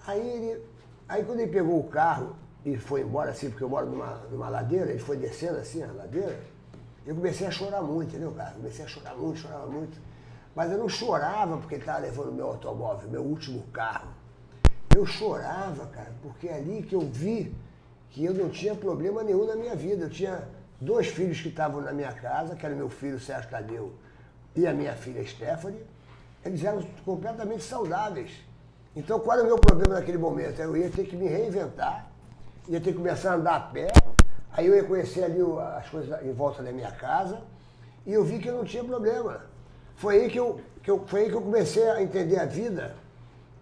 Aí 0.06 0.20
ele. 0.20 0.62
Aí 1.08 1.24
quando 1.24 1.40
ele 1.40 1.52
pegou 1.52 1.78
o 1.78 1.84
carro 1.84 2.34
e 2.64 2.76
foi 2.76 3.02
embora, 3.02 3.30
assim, 3.30 3.48
porque 3.48 3.62
eu 3.62 3.68
moro 3.68 3.86
numa, 3.86 4.16
numa 4.30 4.48
ladeira, 4.48 4.90
ele 4.90 4.98
foi 4.98 5.16
descendo 5.16 5.58
assim 5.58 5.82
a 5.82 5.92
ladeira, 5.92 6.36
eu 7.06 7.14
comecei 7.14 7.46
a 7.46 7.50
chorar 7.50 7.80
muito, 7.80 8.08
entendeu, 8.08 8.32
cara? 8.32 8.50
Comecei 8.50 8.84
a 8.84 8.88
chorar 8.88 9.14
muito, 9.14 9.38
chorava 9.38 9.66
muito. 9.68 10.00
Mas 10.54 10.72
eu 10.72 10.78
não 10.78 10.88
chorava 10.88 11.58
porque 11.58 11.76
estava 11.76 12.00
levando 12.00 12.32
meu 12.32 12.48
automóvel, 12.48 13.08
meu 13.08 13.22
último 13.22 13.62
carro. 13.72 14.08
Eu 14.96 15.06
chorava, 15.06 15.86
cara, 15.86 16.12
porque 16.22 16.48
é 16.48 16.56
ali 16.56 16.82
que 16.82 16.96
eu 16.96 17.02
vi 17.02 17.54
que 18.10 18.24
eu 18.24 18.34
não 18.34 18.48
tinha 18.48 18.74
problema 18.74 19.22
nenhum 19.22 19.46
na 19.46 19.54
minha 19.54 19.76
vida. 19.76 20.06
Eu 20.06 20.10
tinha 20.10 20.48
dois 20.80 21.08
filhos 21.08 21.40
que 21.40 21.48
estavam 21.48 21.80
na 21.80 21.92
minha 21.92 22.12
casa, 22.12 22.54
que 22.54 22.64
era 22.64 22.74
meu 22.74 22.88
filho 22.88 23.18
Sérgio 23.18 23.50
Tadeu 23.50 23.92
e 24.54 24.66
a 24.66 24.72
minha 24.72 24.94
filha 24.94 25.26
Stephanie, 25.26 25.84
eles 26.44 26.62
eram 26.64 26.82
completamente 27.04 27.62
saudáveis. 27.62 28.30
Então, 28.94 29.20
qual 29.20 29.36
era 29.36 29.44
o 29.44 29.46
meu 29.46 29.58
problema 29.58 29.94
naquele 29.94 30.16
momento? 30.16 30.60
Eu 30.60 30.76
ia 30.76 30.88
ter 30.88 31.04
que 31.04 31.16
me 31.16 31.26
reinventar, 31.26 32.06
ia 32.68 32.80
ter 32.80 32.92
que 32.92 32.98
começar 32.98 33.32
a 33.32 33.34
andar 33.34 33.56
a 33.56 33.60
pé, 33.60 33.88
aí 34.52 34.66
eu 34.66 34.74
ia 34.74 34.84
conhecer 34.84 35.24
ali 35.24 35.40
as 35.76 35.88
coisas 35.88 36.22
em 36.24 36.32
volta 36.32 36.62
da 36.62 36.72
minha 36.72 36.90
casa, 36.92 37.42
e 38.06 38.12
eu 38.12 38.24
vi 38.24 38.38
que 38.38 38.48
eu 38.48 38.56
não 38.56 38.64
tinha 38.64 38.82
problema. 38.82 39.42
Foi 39.96 40.22
aí 40.22 40.30
que 40.30 40.38
eu, 40.38 40.60
que 40.82 40.90
eu, 40.90 41.04
foi 41.06 41.22
aí 41.22 41.28
que 41.28 41.34
eu 41.34 41.42
comecei 41.42 41.88
a 41.90 42.02
entender 42.02 42.38
a 42.38 42.46
vida, 42.46 42.94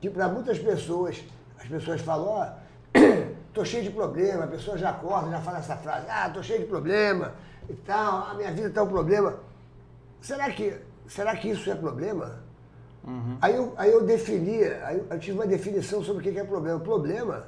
que 0.01 0.11
para 0.11 0.29
muitas 0.29 0.59
pessoas, 0.59 1.25
as 1.59 1.67
pessoas 1.67 2.01
falam, 2.01 2.27
ó, 2.27 2.47
oh, 2.47 2.99
tô 3.55 3.65
cheio 3.65 3.85
de 3.85 3.91
problema, 3.91 4.45
a 4.45 4.49
pessoa 4.49 4.77
já 4.77 4.91
acorda, 4.91 5.31
já 5.31 5.41
fala 5.41 5.59
essa 5.59 5.77
frase, 5.77 6.07
ah, 6.11 6.29
tô 6.29 6.43
cheio 6.43 6.61
de 6.61 6.67
problema 6.67 7.33
e 7.69 7.75
tal, 7.75 8.27
a 8.31 8.35
minha 8.35 8.51
vida 8.53 8.69
tá 8.69 8.83
um 8.83 8.89
problema. 8.89 9.39
Será 10.21 10.51
que, 10.51 10.77
será 11.07 11.37
que 11.37 11.51
isso 11.51 11.71
é 11.71 11.75
problema? 11.75 12.43
Uhum. 13.07 13.39
Aí, 13.41 13.55
eu, 13.55 13.73
aí 13.77 13.93
eu 13.93 14.05
defini, 14.05 14.65
aí 14.65 15.07
eu 15.09 15.19
tive 15.21 15.39
uma 15.39 15.47
definição 15.47 16.03
sobre 16.03 16.29
o 16.29 16.33
que 16.33 16.39
é 16.39 16.45
problema. 16.45 16.81
Problema 16.81 17.47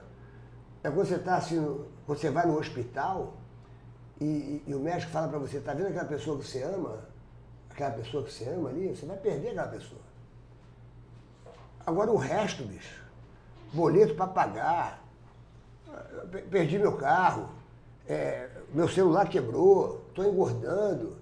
é 0.84 0.90
quando 0.90 1.06
você 1.06 1.16
está 1.16 1.36
assim, 1.36 1.84
você 2.06 2.30
vai 2.30 2.46
no 2.46 2.58
hospital 2.58 3.34
e, 4.20 4.24
e, 4.24 4.64
e 4.68 4.74
o 4.74 4.78
médico 4.78 5.10
fala 5.10 5.26
para 5.26 5.38
você, 5.38 5.58
tá 5.58 5.74
vendo 5.74 5.88
aquela 5.88 6.04
pessoa 6.04 6.38
que 6.38 6.46
você 6.46 6.62
ama? 6.62 7.00
Aquela 7.68 7.90
pessoa 7.90 8.22
que 8.22 8.32
você 8.32 8.48
ama 8.48 8.68
ali, 8.68 8.94
você 8.94 9.04
vai 9.04 9.16
perder 9.16 9.48
aquela 9.48 9.68
pessoa. 9.68 10.00
Agora 11.84 12.10
o 12.10 12.16
resto, 12.16 12.62
bicho, 12.64 13.02
boleto 13.72 14.14
para 14.14 14.26
pagar, 14.26 15.05
perdi 16.50 16.78
meu 16.78 16.96
carro, 16.96 17.48
é, 18.09 18.48
meu 18.72 18.88
celular 18.88 19.28
quebrou, 19.28 20.04
estou 20.09 20.24
engordando, 20.24 21.16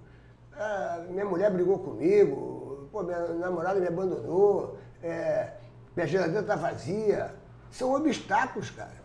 ah, 0.57 1.05
minha 1.09 1.25
mulher 1.25 1.51
brigou 1.51 1.79
comigo, 1.79 2.89
pô, 2.93 3.03
minha 3.03 3.21
namorada 3.35 3.81
me 3.81 3.89
abandonou, 3.89 4.79
é, 5.03 5.53
minha 5.97 6.07
geladeira 6.07 6.41
está 6.41 6.57
vazia. 6.57 7.35
São 7.71 7.95
obstáculos, 7.95 8.71
cara. 8.71 9.05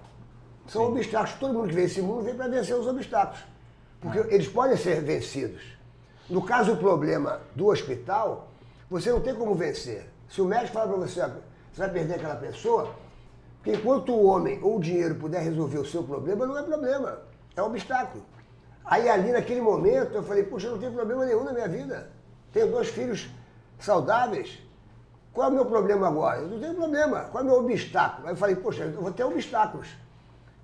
São 0.67 0.85
Sim. 0.85 0.91
obstáculos. 0.91 1.39
Todo 1.39 1.53
mundo 1.53 1.69
que 1.69 1.75
vem 1.75 1.85
esse 1.85 2.01
mundo 2.01 2.23
vem 2.23 2.35
para 2.35 2.47
vencer 2.47 2.75
os 2.75 2.87
obstáculos. 2.87 3.43
Porque 3.99 4.19
eles 4.33 4.47
podem 4.47 4.77
ser 4.77 5.01
vencidos. 5.01 5.61
No 6.29 6.43
caso, 6.43 6.73
o 6.73 6.77
problema 6.77 7.41
do 7.55 7.67
hospital, 7.67 8.47
você 8.89 9.11
não 9.11 9.19
tem 9.19 9.35
como 9.35 9.55
vencer. 9.55 10.07
Se 10.29 10.41
o 10.41 10.45
médico 10.45 10.73
fala 10.73 10.87
para 10.87 10.97
você, 10.97 11.21
você 11.21 11.81
vai 11.81 11.89
perder 11.89 12.15
aquela 12.15 12.35
pessoa, 12.35 12.93
porque 13.59 13.73
enquanto 13.73 14.13
o 14.13 14.25
homem 14.25 14.59
ou 14.63 14.77
o 14.77 14.79
dinheiro 14.79 15.15
puder 15.15 15.41
resolver 15.41 15.79
o 15.79 15.85
seu 15.85 16.01
problema, 16.03 16.45
não 16.45 16.57
é 16.57 16.63
problema, 16.63 17.19
é 17.55 17.61
um 17.61 17.65
obstáculo. 17.65 18.23
Aí 18.85 19.07
ali 19.09 19.31
naquele 19.31 19.61
momento 19.61 20.15
eu 20.15 20.23
falei, 20.23 20.43
puxa, 20.43 20.67
eu 20.67 20.71
não 20.71 20.79
tenho 20.79 20.93
problema 20.93 21.25
nenhum 21.25 21.43
na 21.43 21.51
minha 21.51 21.67
vida. 21.67 22.09
Tenho 22.53 22.71
dois 22.71 22.87
filhos 22.87 23.29
saudáveis. 23.77 24.59
Qual 25.33 25.47
é 25.47 25.51
o 25.51 25.53
meu 25.53 25.65
problema 25.65 26.07
agora? 26.07 26.39
Eu 26.39 26.47
não 26.47 26.59
tenho 26.59 26.73
problema. 26.73 27.21
Qual 27.31 27.43
é 27.43 27.45
o 27.45 27.49
meu 27.49 27.59
obstáculo? 27.59 28.27
Aí 28.27 28.33
eu 28.33 28.37
falei, 28.37 28.55
poxa, 28.55 28.83
eu 28.83 29.01
vou 29.01 29.11
ter 29.11 29.23
obstáculos. 29.23 29.89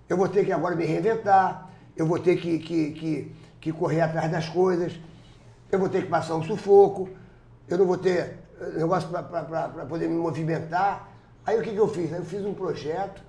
Eu 0.07 0.17
vou 0.17 0.29
ter 0.29 0.45
que 0.45 0.51
agora 0.51 0.75
me 0.75 0.85
reinventar, 0.85 1.69
eu 1.97 2.05
vou 2.05 2.19
ter 2.19 2.37
que, 2.37 2.59
que, 2.59 2.91
que, 2.91 3.35
que 3.59 3.73
correr 3.73 4.01
atrás 4.01 4.31
das 4.31 4.47
coisas, 4.47 4.93
eu 5.71 5.79
vou 5.79 5.89
ter 5.89 6.03
que 6.03 6.09
passar 6.09 6.35
um 6.35 6.43
sufoco, 6.43 7.09
eu 7.67 7.77
não 7.77 7.85
vou 7.85 7.97
ter 7.97 8.39
eh, 8.59 8.77
negócio 8.77 9.09
para 9.09 9.85
poder 9.87 10.07
me 10.07 10.15
movimentar. 10.15 11.14
Aí 11.45 11.59
o 11.59 11.61
que, 11.61 11.71
que 11.71 11.77
eu 11.77 11.87
fiz? 11.87 12.11
Aí 12.11 12.19
eu 12.19 12.25
fiz 12.25 12.43
um 12.43 12.53
projeto, 12.53 13.21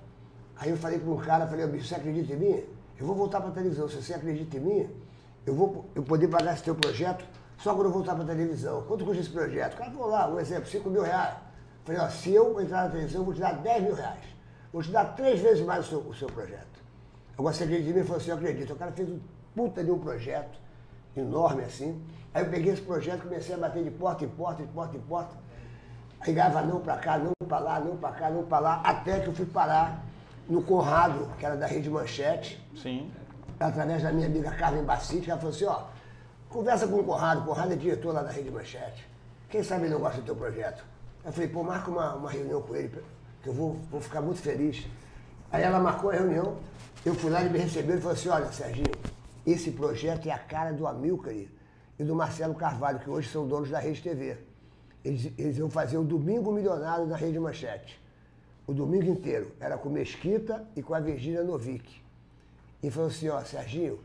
aí 0.55 0.71
eu 0.71 0.77
falei 0.77 0.97
para 0.97 1.09
um 1.09 1.17
cara, 1.17 1.45
falei, 1.45 1.67
bicho, 1.67 1.87
você 1.87 1.95
acredita 1.95 2.33
em 2.33 2.37
mim? 2.37 2.63
Eu 2.99 3.05
vou 3.05 3.15
voltar 3.15 3.39
para 3.39 3.49
a 3.49 3.53
televisão. 3.53 3.87
Se 3.87 4.01
você 4.01 4.13
acredita 4.13 4.57
em 4.57 4.59
mim, 4.59 4.89
eu 5.45 5.53
vou 5.53 5.85
eu 5.93 6.01
poder 6.01 6.27
pagar 6.27 6.53
esse 6.53 6.63
teu 6.63 6.73
projeto 6.73 7.23
só 7.59 7.75
quando 7.75 7.87
eu 7.87 7.91
voltar 7.91 8.15
para 8.15 8.23
a 8.23 8.27
televisão. 8.27 8.81
Quanto 8.83 9.05
custa 9.05 9.21
esse 9.21 9.29
projeto? 9.29 9.75
O 9.75 9.77
cara 9.77 9.91
falou 9.91 10.07
lá, 10.07 10.27
um 10.29 10.39
exemplo, 10.39 10.67
5 10.67 10.89
mil 10.89 11.03
reais. 11.03 11.35
Eu 11.35 11.95
falei, 11.95 12.01
ó, 12.01 12.09
se 12.09 12.33
eu 12.33 12.59
entrar 12.59 12.85
na 12.85 12.89
televisão, 12.89 13.21
eu 13.21 13.25
vou 13.25 13.33
te 13.33 13.39
dar 13.39 13.53
10 13.53 13.83
mil 13.83 13.93
reais. 13.93 14.23
Vou 14.73 14.81
te 14.81 14.89
dar 14.89 15.05
três 15.15 15.39
vezes 15.39 15.63
mais 15.63 15.85
o 15.85 15.89
seu, 15.89 15.99
o 15.99 16.13
seu 16.15 16.27
projeto. 16.27 16.83
Agora 17.37 17.53
você 17.53 17.63
acredita 17.65 17.89
em 17.89 17.93
mim? 17.93 17.99
Ele 17.99 18.07
falou 18.07 18.21
assim, 18.21 18.31
eu 18.31 18.35
acredito. 18.35 18.73
O 18.73 18.75
cara 18.75 18.91
fez 18.91 19.09
um 19.09 19.19
puta 19.55 19.83
de 19.83 19.91
um 19.91 19.99
projeto, 19.99 20.59
enorme 21.15 21.63
assim. 21.63 22.01
Aí 22.33 22.43
eu 22.43 22.49
peguei 22.49 22.73
esse 22.73 22.81
projeto, 22.81 23.21
comecei 23.21 23.53
a 23.53 23.57
bater 23.59 23.83
de 23.83 23.91
porta 23.91 24.25
em 24.25 24.29
porta, 24.29 24.63
de 24.63 24.69
porta 24.69 24.97
em 24.97 25.01
porta. 25.01 25.35
Aí 26.19 26.33
ganhava 26.33 26.63
não 26.63 26.79
para 26.79 26.97
cá, 26.97 27.17
não 27.17 27.36
para 27.47 27.59
lá, 27.59 27.79
não 27.79 27.97
para 27.97 28.11
cá, 28.11 28.29
não 28.29 28.43
para 28.43 28.59
lá, 28.59 28.81
até 28.83 29.19
que 29.19 29.27
eu 29.27 29.33
fui 29.33 29.45
parar 29.45 30.03
no 30.47 30.61
Conrado, 30.61 31.29
que 31.37 31.45
era 31.45 31.55
da 31.55 31.65
Rede 31.65 31.89
Manchete. 31.89 32.63
Sim. 32.75 33.11
Através 33.59 34.03
da 34.03 34.11
minha 34.11 34.27
amiga 34.27 34.51
Carmen 34.51 34.83
Bacite, 34.83 35.29
ela 35.29 35.39
falou 35.39 35.55
assim, 35.55 35.65
ó, 35.65 35.85
conversa 36.49 36.87
com 36.87 36.99
o 36.99 37.03
Conrado, 37.03 37.41
o 37.41 37.45
Conrado 37.45 37.73
é 37.73 37.75
diretor 37.75 38.13
lá 38.13 38.21
da 38.21 38.31
Rede 38.31 38.51
Manchete. 38.51 39.07
Quem 39.49 39.63
sabe 39.63 39.85
ele 39.85 39.93
não 39.93 40.01
gosta 40.01 40.19
do 40.21 40.25
teu 40.25 40.35
projeto? 40.35 40.83
Eu 41.25 41.31
falei, 41.31 41.49
pô, 41.49 41.63
marca 41.63 41.89
uma, 41.89 42.15
uma 42.15 42.29
reunião 42.29 42.61
com 42.61 42.75
ele, 42.75 43.03
que 43.41 43.49
eu 43.49 43.53
vou, 43.53 43.77
vou 43.89 43.99
ficar 43.99 44.21
muito 44.21 44.41
feliz. 44.41 44.85
Aí 45.51 45.63
ela 45.63 45.79
marcou 45.79 46.11
a 46.11 46.13
reunião, 46.13 46.57
eu 47.05 47.15
fui 47.15 47.31
lá, 47.31 47.41
ele 47.41 47.49
me 47.49 47.59
recebeu 47.59 47.97
e 47.97 48.01
falou 48.01 48.13
assim, 48.13 48.29
olha, 48.29 48.51
Serginho, 48.51 48.91
esse 49.45 49.71
projeto 49.71 50.27
é 50.27 50.31
a 50.31 50.37
cara 50.37 50.71
do 50.71 50.85
Amilcar 50.85 51.33
e 51.33 52.03
do 52.03 52.13
Marcelo 52.13 52.53
Carvalho, 52.53 52.99
que 52.99 53.09
hoje 53.09 53.29
são 53.29 53.47
donos 53.47 53.69
da 53.69 53.79
Rede 53.79 54.01
TV. 54.01 54.37
Eles, 55.07 55.31
eles 55.37 55.57
iam 55.57 55.69
fazer 55.69 55.97
o 55.97 56.03
Domingo 56.03 56.51
Milionário 56.51 57.05
na 57.05 57.15
Rede 57.15 57.39
Manchete 57.39 57.99
o 58.67 58.73
domingo 58.73 59.09
inteiro. 59.09 59.51
Era 59.61 59.77
com 59.77 59.89
Mesquita 59.89 60.65
e 60.75 60.83
com 60.83 60.93
a 60.93 60.99
Virgínia 60.99 61.41
Novick. 61.41 62.03
E 62.83 62.91
falou 62.91 63.09
assim, 63.09 63.29
ó, 63.29 63.39
Serginho, 63.41 63.97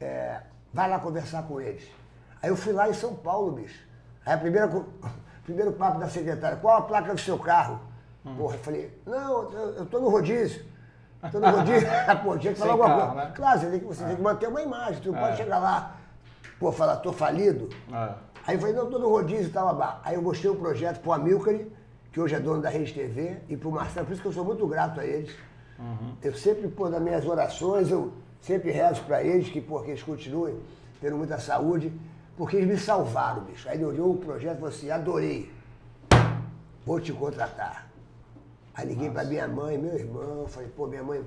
é, 0.00 0.40
vai 0.74 0.90
lá 0.90 0.98
conversar 0.98 1.44
com 1.44 1.60
eles. 1.60 1.84
Aí 2.42 2.50
eu 2.50 2.56
fui 2.56 2.72
lá 2.72 2.88
em 2.90 2.94
São 2.94 3.14
Paulo, 3.14 3.52
bicho. 3.52 3.86
Aí 4.26 4.34
a 4.34 4.38
primeira, 4.38 4.68
primeiro 5.44 5.72
papo 5.72 6.00
da 6.00 6.08
secretária, 6.08 6.58
qual 6.58 6.78
a 6.78 6.82
placa 6.82 7.14
do 7.14 7.20
seu 7.20 7.38
carro? 7.38 7.80
Hum. 8.26 8.36
Porra, 8.36 8.56
eu 8.56 8.60
falei, 8.60 9.00
não, 9.06 9.52
eu, 9.52 9.74
eu 9.76 9.86
tô 9.86 10.00
no 10.00 10.08
rodízio. 10.08 10.66
Todo 11.32 11.46
rodízio, 11.46 11.88
pô, 12.22 12.36
tinha 12.36 12.52
que 12.52 12.58
falar 12.58 12.72
alguma 12.72 12.96
coisa. 12.96 13.14
né? 13.14 13.32
Claro, 13.34 13.60
você 13.60 13.70
tem, 13.70 13.78
que, 13.80 13.86
você 13.86 14.04
tem 14.04 14.16
que 14.16 14.22
manter 14.22 14.48
uma 14.48 14.60
imagem, 14.60 15.00
tu 15.00 15.12
não 15.12 15.18
É. 15.18 15.22
pode 15.22 15.36
chegar 15.36 15.58
lá, 15.58 15.96
pô, 16.58 16.72
falar, 16.72 16.96
tô 16.96 17.12
falido. 17.12 17.68
É. 17.92 18.14
Aí 18.48 18.54
eu 18.56 18.60
falei, 18.60 18.74
não, 18.74 18.90
tô 18.90 18.98
no 18.98 19.10
rodízio 19.10 19.48
e 19.48 19.50
tal, 19.50 19.66
babá. 19.66 20.00
Aí 20.02 20.14
eu 20.14 20.22
mostrei 20.22 20.50
o 20.50 20.56
projeto 20.56 21.00
pro 21.00 21.12
Amilcare, 21.12 21.70
que 22.10 22.18
hoje 22.18 22.34
é 22.34 22.40
dono 22.40 22.62
da 22.62 22.70
Rede 22.70 22.94
TV, 22.94 23.36
e 23.46 23.54
pro 23.58 23.70
Marcelo, 23.70 24.06
por 24.06 24.12
isso 24.14 24.22
que 24.22 24.28
eu 24.28 24.32
sou 24.32 24.42
muito 24.42 24.66
grato 24.66 24.98
a 25.00 25.04
eles. 25.04 25.30
Eu 26.22 26.32
sempre, 26.34 26.66
pô, 26.68 26.88
nas 26.88 27.02
minhas 27.02 27.26
orações, 27.26 27.90
eu 27.90 28.10
sempre 28.40 28.70
rezo 28.70 29.02
pra 29.02 29.22
eles, 29.22 29.50
que, 29.50 29.60
pô, 29.60 29.80
que 29.82 29.90
eles 29.90 30.02
continuem 30.02 30.58
tendo 30.98 31.18
muita 31.18 31.38
saúde, 31.38 31.92
porque 32.38 32.56
eles 32.56 32.68
me 32.68 32.78
salvaram, 32.78 33.42
bicho. 33.44 33.68
Aí 33.68 33.76
ele 33.76 33.84
olhou 33.84 34.12
o 34.12 34.16
projeto 34.16 34.54
e 34.54 34.60
falou 34.60 34.70
assim, 34.70 34.90
adorei, 34.90 35.52
vou 36.86 36.98
te 36.98 37.12
contratar. 37.12 37.86
Aí 38.74 38.86
liguei 38.88 39.10
pra 39.10 39.24
minha 39.24 39.46
mãe, 39.46 39.76
meu 39.76 39.94
irmão, 39.94 40.46
falei, 40.48 40.70
pô, 40.70 40.86
minha 40.86 41.02
mãe, 41.02 41.22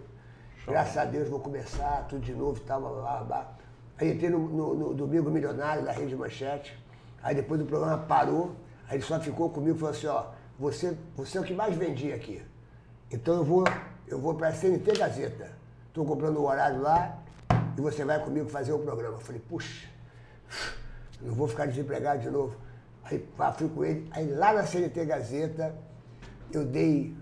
graças 0.66 0.98
a 0.98 1.06
Deus 1.06 1.30
vou 1.30 1.40
começar 1.40 2.08
tudo 2.10 2.22
de 2.22 2.34
novo 2.34 2.58
e 2.58 2.62
tal, 2.66 2.82
blá, 2.82 2.90
blá, 2.90 3.02
blá, 3.02 3.24
blá. 3.24 3.52
Aí 4.00 4.12
entrei 4.12 4.32
no, 4.32 4.40
no- 4.40 4.74
no 4.74 4.94
Domingo 4.96 5.30
Milionário 5.30 5.84
da 5.86 5.92
Rede 5.92 6.16
Manchete, 6.16 6.81
aí 7.24 7.36
depois 7.36 7.62
o 7.62 7.66
programa 7.66 7.98
parou, 7.98 8.56
aí 8.88 8.96
ele 8.98 9.04
só 9.04 9.20
ficou 9.20 9.50
comigo 9.50 9.76
e 9.76 9.80
falou 9.80 9.94
assim, 9.96 10.08
ó, 10.08 10.26
você, 10.60 10.98
você 11.16 11.38
é 11.38 11.42
o 11.42 11.44
que 11.44 11.54
mais 11.54 11.76
vendia 11.76 12.16
aqui. 12.16 12.42
Então 13.10 13.36
eu 13.36 13.44
vou, 13.44 13.64
eu 14.08 14.20
vou 14.20 14.34
pra 14.36 14.54
CNT 14.54 14.94
Gazeta. 14.98 15.52
Estou 15.88 16.06
comprando 16.06 16.38
o 16.38 16.46
horário 16.46 16.82
lá 16.82 17.20
e 17.78 17.82
você 17.82 18.06
vai 18.06 18.24
comigo 18.24 18.48
fazer 18.50 18.72
o 18.72 18.80
programa. 18.80 19.16
Eu 19.16 19.20
falei, 19.20 19.42
puxa, 19.42 19.88
não 21.22 21.34
vou 21.34 21.48
ficar 21.48 21.66
desempregado 21.66 22.22
de 22.22 22.30
novo. 22.30 22.56
Aí 23.04 23.28
fui 23.58 23.68
com 23.70 23.84
ele. 23.84 24.08
Aí 24.12 24.28
lá 24.32 24.54
na 24.54 24.66
CNT 24.66 25.06
Gazeta, 25.06 25.76
eu 26.52 26.64
dei 26.66 27.16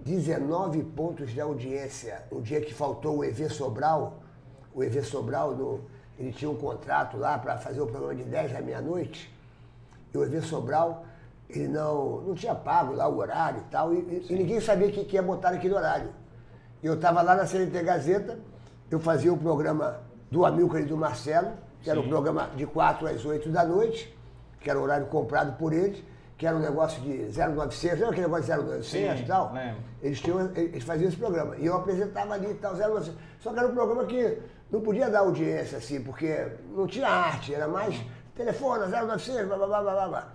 19 0.00 0.82
pontos 0.82 1.30
de 1.30 1.40
audiência. 1.40 2.22
O 2.30 2.40
dia 2.40 2.60
que 2.60 2.74
faltou 2.74 3.18
o 3.18 3.24
EV 3.24 3.48
Sobral, 3.48 4.20
o 4.74 4.82
EV 4.84 5.02
Sobral, 5.02 5.54
no- 5.56 5.80
ele 6.18 6.32
tinha 6.32 6.50
um 6.50 6.56
contrato 6.56 7.16
lá 7.16 7.38
para 7.38 7.56
fazer 7.58 7.80
o 7.80 7.86
programa 7.86 8.14
de 8.14 8.24
10 8.24 8.56
à 8.56 8.60
meia-noite. 8.60 9.32
E 10.12 10.18
o 10.18 10.24
EV 10.24 10.40
Sobral, 10.42 11.04
ele 11.48 11.68
não, 11.68 12.22
não 12.22 12.34
tinha 12.34 12.54
pago 12.54 12.94
lá 12.94 13.06
o 13.08 13.18
horário 13.18 13.60
e 13.66 13.70
tal, 13.70 13.92
e, 13.92 13.98
e- 13.98 14.32
ninguém 14.34 14.60
sabia 14.60 14.90
que, 14.90 15.04
que 15.04 15.16
ia 15.16 15.22
botar 15.22 15.50
naquele 15.52 15.74
horário. 15.74 16.08
E 16.82 16.86
eu 16.86 16.94
estava 16.94 17.22
lá 17.22 17.34
na 17.34 17.46
CNT 17.46 17.82
Gazeta, 17.82 18.38
eu 18.90 18.98
fazia 19.00 19.32
o 19.32 19.36
programa 19.36 20.00
do 20.30 20.44
Amilcar 20.46 20.80
e 20.80 20.84
do 20.84 20.96
Marcelo, 20.96 21.52
que 21.82 21.90
era 21.90 22.00
um 22.00 22.08
programa 22.08 22.50
de 22.56 22.66
4 22.66 23.06
às 23.06 23.24
8 23.24 23.48
da 23.50 23.64
noite, 23.64 24.16
que 24.60 24.70
era 24.70 24.78
o 24.78 24.82
horário 24.82 25.06
comprado 25.06 25.56
por 25.56 25.72
eles, 25.72 26.02
que 26.36 26.46
era 26.46 26.56
um 26.56 26.60
negócio 26.60 27.00
de 27.02 27.30
0900, 27.32 27.82
lembra 27.98 28.08
aquele 28.10 28.26
negócio 28.26 28.44
de 28.44 28.50
0900 28.60 28.86
Sim, 29.18 29.22
e 29.22 29.26
tal? 29.26 29.52
lembro. 29.52 29.80
Eles, 30.02 30.20
tinham, 30.20 30.50
eles 30.54 30.84
faziam 30.84 31.08
esse 31.08 31.16
programa. 31.16 31.56
E 31.56 31.64
eu 31.66 31.74
apresentava 31.76 32.34
ali 32.34 32.50
e 32.50 32.54
tal, 32.54 32.74
0900. 32.74 33.12
Só 33.40 33.52
que 33.52 33.58
era 33.58 33.68
um 33.68 33.74
programa 33.74 34.04
que 34.04 34.38
não 34.70 34.80
podia 34.80 35.08
dar 35.10 35.20
audiência, 35.20 35.78
assim, 35.78 36.02
porque 36.02 36.46
não 36.74 36.86
tinha 36.86 37.08
arte, 37.08 37.54
era 37.54 37.68
mais 37.68 38.00
telefone, 38.34 38.84
0900, 38.86 39.46
blá, 39.46 39.56
blá, 39.56 39.66
blá, 39.66 39.80
blá, 39.82 40.08
blá. 40.08 40.28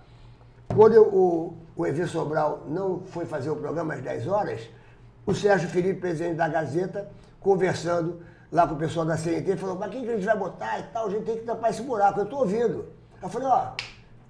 Quando 0.76 0.94
eu- 0.94 1.08
o, 1.08 1.58
o 1.76 1.86
EV 1.86 2.08
Sobral 2.08 2.64
não 2.68 3.02
foi 3.02 3.26
fazer 3.26 3.50
o 3.50 3.56
programa 3.56 3.94
às 3.94 4.02
10 4.02 4.28
horas, 4.28 4.62
o 5.26 5.34
Sérgio 5.36 5.70
Felipe, 5.70 6.00
presidente 6.00 6.36
da 6.36 6.48
Gazeta, 6.48 7.10
conversando 7.40 8.22
lá 8.52 8.68
com 8.68 8.76
o 8.76 8.78
pessoal 8.78 9.06
da 9.06 9.18
CNT, 9.18 9.58
falou, 9.58 9.76
mas 9.76 9.92
quem 9.92 10.04
que 10.04 10.10
a 10.10 10.16
gente 10.16 10.26
vai 10.26 10.38
botar 10.38 10.80
e 10.80 10.84
tal? 10.84 11.08
A 11.08 11.10
gente 11.10 11.26
tem 11.26 11.38
que 11.38 11.44
tampar 11.46 11.70
esse 11.70 11.82
buraco, 11.82 12.20
eu 12.22 12.26
tô 12.26 12.38
ouvindo. 12.40 12.86
Eu 13.22 13.30
falei, 13.30 13.48
ó, 13.48 13.72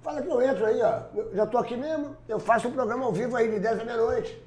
fala 0.02 0.20
que 0.20 0.28
eu 0.28 0.42
entro 0.42 0.66
aí, 0.66 0.82
ó. 0.82 1.00
Eu 1.14 1.34
já 1.34 1.46
tô 1.46 1.58
aqui 1.58 1.76
mesmo, 1.76 2.16
eu 2.28 2.38
faço 2.38 2.68
um 2.68 2.72
programa 2.72 3.04
ao 3.04 3.12
vivo 3.12 3.36
aí 3.36 3.50
de 3.50 3.58
10 3.60 3.80
à 3.80 3.84
meia-noite. 3.84 4.40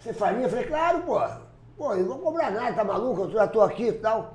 Você 0.00 0.12
faria? 0.12 0.44
Eu 0.44 0.48
falei, 0.48 0.66
claro, 0.66 1.00
pô. 1.02 1.20
Pô, 1.76 1.92
eu 1.92 2.06
não 2.06 2.14
vou 2.14 2.18
cobrar 2.18 2.50
nada, 2.50 2.72
tá 2.74 2.84
maluco? 2.84 3.22
Eu 3.22 3.30
já 3.30 3.46
tô 3.46 3.60
aqui 3.60 3.88
e 3.88 3.92
tal. 3.92 4.34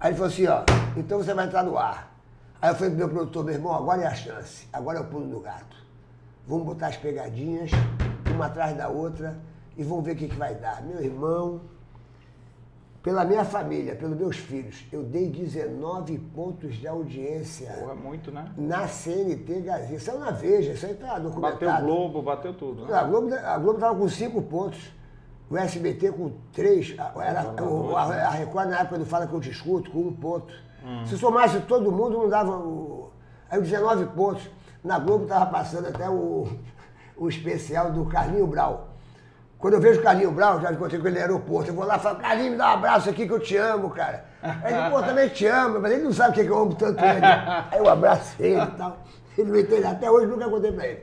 Aí 0.00 0.10
ele 0.10 0.16
falou 0.16 0.32
assim, 0.32 0.46
ó, 0.46 0.62
então 0.96 1.18
você 1.18 1.32
vai 1.32 1.46
entrar 1.46 1.62
no 1.62 1.78
ar. 1.78 2.12
Aí 2.60 2.70
eu 2.70 2.74
falei 2.74 2.90
pro 2.90 2.98
meu 2.98 3.08
produtor, 3.08 3.44
meu 3.44 3.54
irmão, 3.54 3.74
agora 3.74 4.02
é 4.02 4.06
a 4.06 4.14
chance, 4.14 4.66
agora 4.72 4.98
é 4.98 5.00
o 5.00 5.04
pulo 5.04 5.26
do 5.26 5.40
gato. 5.40 5.76
Vamos 6.46 6.64
botar 6.66 6.88
as 6.88 6.96
pegadinhas, 6.96 7.70
uma 8.34 8.46
atrás 8.46 8.76
da 8.76 8.88
outra, 8.88 9.36
e 9.76 9.82
vamos 9.84 10.04
ver 10.04 10.12
o 10.12 10.16
que, 10.16 10.28
que 10.28 10.34
vai 10.36 10.54
dar. 10.54 10.82
Meu 10.82 11.00
irmão, 11.02 11.60
pela 13.02 13.24
minha 13.24 13.44
família, 13.44 13.94
pelos 13.94 14.16
meus 14.16 14.36
filhos, 14.36 14.84
eu 14.92 15.02
dei 15.04 15.28
19 15.30 16.18
pontos 16.34 16.74
de 16.74 16.88
audiência 16.88 17.70
Porra, 17.78 17.94
muito, 17.94 18.32
né? 18.32 18.50
na 18.56 18.88
CNT 18.88 19.60
Gazeta. 19.60 19.94
Isso 19.94 20.10
é 20.10 20.14
na 20.14 20.30
Veja, 20.32 20.72
isso 20.72 20.86
aí 20.86 20.94
tá 20.94 21.18
documentado. 21.18 21.64
Bateu 21.64 21.84
o 21.84 21.86
Globo, 21.86 22.22
bateu 22.22 22.54
tudo. 22.54 22.92
A 22.92 23.02
Né? 23.02 23.08
Globo, 23.08 23.34
a 23.34 23.58
Globo 23.58 23.78
tava 23.78 23.94
com 23.96 24.08
cinco 24.08 24.42
pontos. 24.42 24.92
O 25.48 25.56
SBT 25.56 26.10
com 26.12 26.32
três. 26.52 26.94
A, 26.98 27.12
era, 27.24 27.62
o- 27.62 27.96
a, 27.96 28.02
a 28.02 28.30
Record, 28.30 28.68
na 28.68 28.80
época 28.80 28.98
do 28.98 29.06
Fala 29.06 29.26
que 29.26 29.32
eu 29.34 29.40
discuto, 29.40 29.90
com 29.90 30.00
um 30.00 30.12
ponto. 30.12 30.52
Se 31.06 31.16
somasse 31.18 31.58
todo 31.60 31.90
mundo, 31.90 32.18
não 32.18 32.28
dava. 32.28 32.52
O, 32.52 33.10
aí 33.50 33.58
os 33.60 33.68
19 33.68 34.06
pontos. 34.06 34.48
Na 34.84 34.98
Globo 35.00 35.24
estava 35.24 35.46
passando 35.46 35.88
até 35.88 36.08
o, 36.08 36.46
o 37.16 37.28
especial 37.28 37.90
do 37.90 38.04
Carlinho 38.06 38.46
Brau. 38.46 38.88
Quando 39.58 39.74
eu 39.74 39.80
vejo 39.80 39.98
o 40.00 40.02
Carlinho 40.02 40.30
Brau, 40.30 40.60
já 40.60 40.70
encontrei 40.70 41.00
com 41.00 41.06
ele 41.08 41.16
no 41.16 41.22
aeroporto, 41.22 41.70
eu 41.70 41.74
vou 41.74 41.84
lá 41.84 41.96
e 41.96 42.00
falo, 42.00 42.18
Carlinho, 42.18 42.52
me 42.52 42.56
dá 42.58 42.68
um 42.70 42.74
abraço 42.74 43.08
aqui 43.10 43.26
que 43.26 43.32
eu 43.32 43.40
te 43.40 43.56
amo, 43.56 43.90
cara. 43.90 44.24
Aí 44.42 44.72
ele, 44.74 44.90
pô, 44.90 45.02
também 45.02 45.28
te 45.30 45.46
amo, 45.46 45.80
mas 45.80 45.90
ele 45.92 46.04
não 46.04 46.12
sabe 46.12 46.30
o 46.30 46.34
que, 46.34 46.44
que 46.44 46.50
eu 46.50 46.58
amo 46.58 46.74
tanto 46.74 47.02
ele. 47.04 47.24
Aí 47.72 47.78
eu 47.78 47.88
abraço 47.88 48.36
ele 48.38 48.60
e 48.62 48.66
tal. 48.72 48.98
Ele 49.36 49.50
não 49.50 49.58
entende, 49.58 49.84
até 49.86 50.10
hoje 50.10 50.26
nunca 50.26 50.48
contei 50.48 50.70
pra 50.72 50.86
ele. 50.86 51.00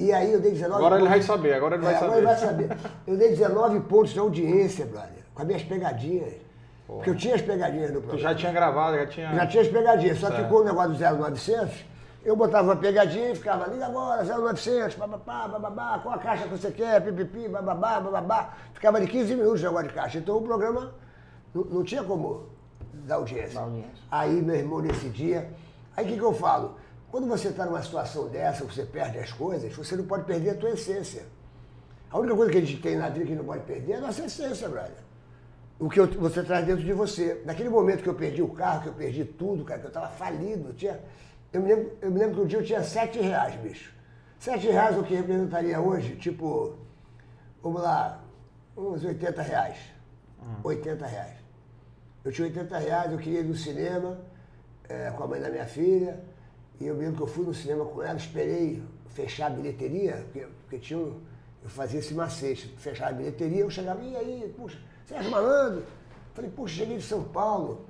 E 0.00 0.12
aí 0.12 0.32
eu 0.32 0.40
dei 0.40 0.52
19 0.52 0.76
Agora 0.78 0.94
ele 0.96 1.04
vai 1.08 1.12
pontos. 1.18 1.26
saber, 1.26 1.52
agora 1.54 1.74
ele 1.76 1.84
vai 1.84 1.92
É, 1.92 1.96
agora 1.98 2.10
saber. 2.10 2.18
ele 2.18 2.26
vai 2.26 2.36
saber. 2.38 2.90
Eu 3.06 3.16
dei 3.18 3.28
19 3.30 3.80
pontos 3.80 4.12
de 4.12 4.18
audiência, 4.18 4.86
brother, 4.86 5.24
com 5.34 5.42
as 5.42 5.46
minhas 5.46 5.62
pegadinhas. 5.62 6.34
Porque 6.86 7.10
eu 7.10 7.16
tinha 7.16 7.34
as 7.34 7.42
pegadinhas 7.42 7.90
no 7.92 8.00
Tu 8.00 8.06
programa. 8.08 8.28
já 8.30 8.34
tinha 8.34 8.50
gravado, 8.52 8.96
já 8.96 9.06
tinha. 9.06 9.34
Já 9.34 9.46
tinha 9.46 9.62
as 9.62 9.68
pegadinhas, 9.68 10.18
só 10.18 10.28
que 10.30 10.36
Certo. 10.36 10.48
com 10.48 10.54
o 10.56 10.64
negócio 10.64 10.90
do 10.92 10.98
0900, 10.98 11.84
eu 12.24 12.34
botava 12.34 12.68
uma 12.68 12.76
pegadinha 12.76 13.30
e 13.30 13.34
ficava, 13.36 13.66
liga 13.70 13.86
agora, 13.86 14.24
0900, 14.24 14.94
bababá, 14.96 15.46
bababá, 15.48 16.00
qual 16.02 16.14
a 16.14 16.18
caixa 16.18 16.44
que 16.44 16.50
você 16.50 16.70
quer, 16.70 17.00
pipipi, 17.04 17.46
bababá, 17.46 18.00
bababá. 18.00 18.54
Ficava 18.74 19.00
de 19.00 19.06
15 19.06 19.34
minutos 19.36 19.60
de 19.60 19.66
negócio 19.66 19.88
de 19.88 19.94
caixa. 19.94 20.18
Então 20.18 20.36
o 20.38 20.42
programa 20.42 20.92
não, 21.54 21.62
não 21.64 21.84
tinha 21.84 22.02
como 22.02 22.46
dar 23.06 23.16
audiência. 23.16 23.54
Dar 23.60 23.66
audiência. 23.66 23.90
Aí, 24.10 24.40
meu 24.42 24.56
irmão, 24.56 24.80
nesse 24.80 25.08
dia, 25.10 25.48
aí 25.96 26.04
o 26.04 26.08
que, 26.08 26.16
que 26.16 26.24
eu 26.24 26.32
falo? 26.32 26.76
Quando 27.10 27.26
você 27.26 27.48
está 27.48 27.66
numa 27.66 27.82
situação 27.82 28.28
dessa, 28.28 28.64
você 28.64 28.84
perde 28.84 29.18
as 29.18 29.32
coisas, 29.32 29.72
você 29.74 29.96
não 29.96 30.04
pode 30.06 30.24
perder 30.24 30.50
a 30.50 30.54
tua 30.54 30.70
essência. 30.70 31.24
A 32.10 32.18
única 32.18 32.36
coisa 32.36 32.52
que 32.52 32.58
a 32.58 32.60
gente 32.60 32.80
tem 32.80 32.96
na 32.96 33.08
vida 33.08 33.26
que 33.26 33.34
não 33.34 33.44
pode 33.44 33.64
perder 33.64 33.92
é 33.92 33.96
a 33.96 34.00
nossa 34.00 34.24
essência, 34.24 34.68
brother. 34.68 34.92
O 35.78 35.88
que 35.88 35.98
eu- 35.98 36.06
você 36.06 36.42
traz 36.42 36.66
dentro 36.66 36.84
de 36.84 36.92
você. 36.92 37.42
Naquele 37.44 37.68
momento 37.68 38.02
que 38.02 38.08
eu 38.08 38.14
perdi 38.14 38.42
o 38.42 38.48
carro, 38.48 38.82
que 38.82 38.88
eu 38.88 38.92
perdi 38.92 39.24
tudo, 39.24 39.64
cara, 39.64 39.80
que 39.80 39.86
eu 39.86 39.88
estava 39.88 40.08
falido, 40.08 40.68
eu 40.68 40.74
tinha. 40.74 41.00
Eu 41.52 41.62
me, 41.62 41.74
lembro, 41.74 41.92
eu 42.00 42.10
me 42.10 42.18
lembro 42.18 42.36
que 42.36 42.40
um 42.42 42.46
dia 42.46 42.58
eu 42.58 42.64
tinha 42.64 42.82
sete 42.82 43.18
reais, 43.18 43.54
bicho. 43.56 43.92
Sete 44.38 44.68
reais 44.68 44.94
é 44.96 44.98
o 44.98 45.02
que 45.04 45.14
representaria 45.14 45.80
hoje, 45.80 46.16
tipo, 46.16 46.76
vamos 47.62 47.82
lá, 47.82 48.22
uns 48.76 49.04
80 49.04 49.42
reais. 49.42 49.76
80 50.62 51.06
reais. 51.06 51.36
Eu 52.24 52.32
tinha 52.32 52.46
80 52.46 52.78
reais, 52.78 53.12
eu 53.12 53.18
queria 53.18 53.40
ir 53.40 53.44
no 53.44 53.54
cinema 53.54 54.18
eh, 54.88 55.12
com 55.16 55.24
a 55.24 55.26
mãe 55.26 55.40
da 55.40 55.48
minha 55.50 55.66
filha. 55.66 56.20
E 56.80 56.86
eu 56.86 56.96
lembro 56.96 57.16
que 57.16 57.22
eu 57.22 57.26
fui 57.26 57.44
no 57.44 57.52
cinema 57.52 57.84
com 57.84 58.02
ela, 58.02 58.16
esperei 58.16 58.82
fechar 59.10 59.46
a 59.48 59.50
bilheteria, 59.50 60.16
porque, 60.24 60.46
porque 60.62 60.78
tinha 60.78 60.98
um, 60.98 61.20
eu 61.62 61.68
fazia 61.68 62.00
esse 62.00 62.14
macete, 62.14 62.68
fechar 62.78 63.08
a 63.08 63.12
bilheteria, 63.12 63.60
eu 63.60 63.70
chegava, 63.70 64.00
e 64.02 64.16
aí, 64.16 64.54
puxa, 64.56 64.78
Sérgio 65.04 65.30
Malandro? 65.30 65.84
Falei, 66.32 66.50
puxa, 66.50 66.76
cheguei 66.76 66.96
de 66.96 67.02
São 67.02 67.22
Paulo. 67.24 67.84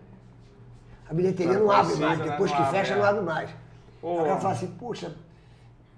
A 1.09 1.15
bilheteria 1.15 1.55
Tá 1.55 1.59
não 1.61 1.71
abre 1.71 1.95
mais, 1.97 2.19
né? 2.19 2.25
depois 2.31 2.51
Não 2.51 2.57
que 2.57 2.63
abre, 2.65 2.79
fecha, 2.79 2.95
é. 2.95 2.97
não 2.97 3.05
abre 3.05 3.23
mais. 3.23 3.51
Pô. 4.01 4.21
Aí 4.21 4.29
ela 4.29 4.41
fala 4.41 4.55
assim, 4.55 4.67
puxa, 4.69 5.15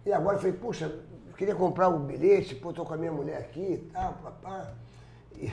e 0.04 0.12
agora 0.12 0.36
eu 0.36 0.40
falei, 0.40 0.56
puxa, 0.56 0.86
eu 0.86 1.34
queria 1.34 1.54
comprar 1.54 1.88
um 1.88 2.00
bilhete, 2.00 2.54
pô, 2.54 2.72
tô 2.72 2.84
com 2.84 2.92
a 2.94 2.96
minha 2.96 3.12
mulher 3.12 3.38
aqui 3.38 3.60
e 3.60 3.90
tal, 3.92 4.14
papá. 4.14 4.72
E, 5.36 5.50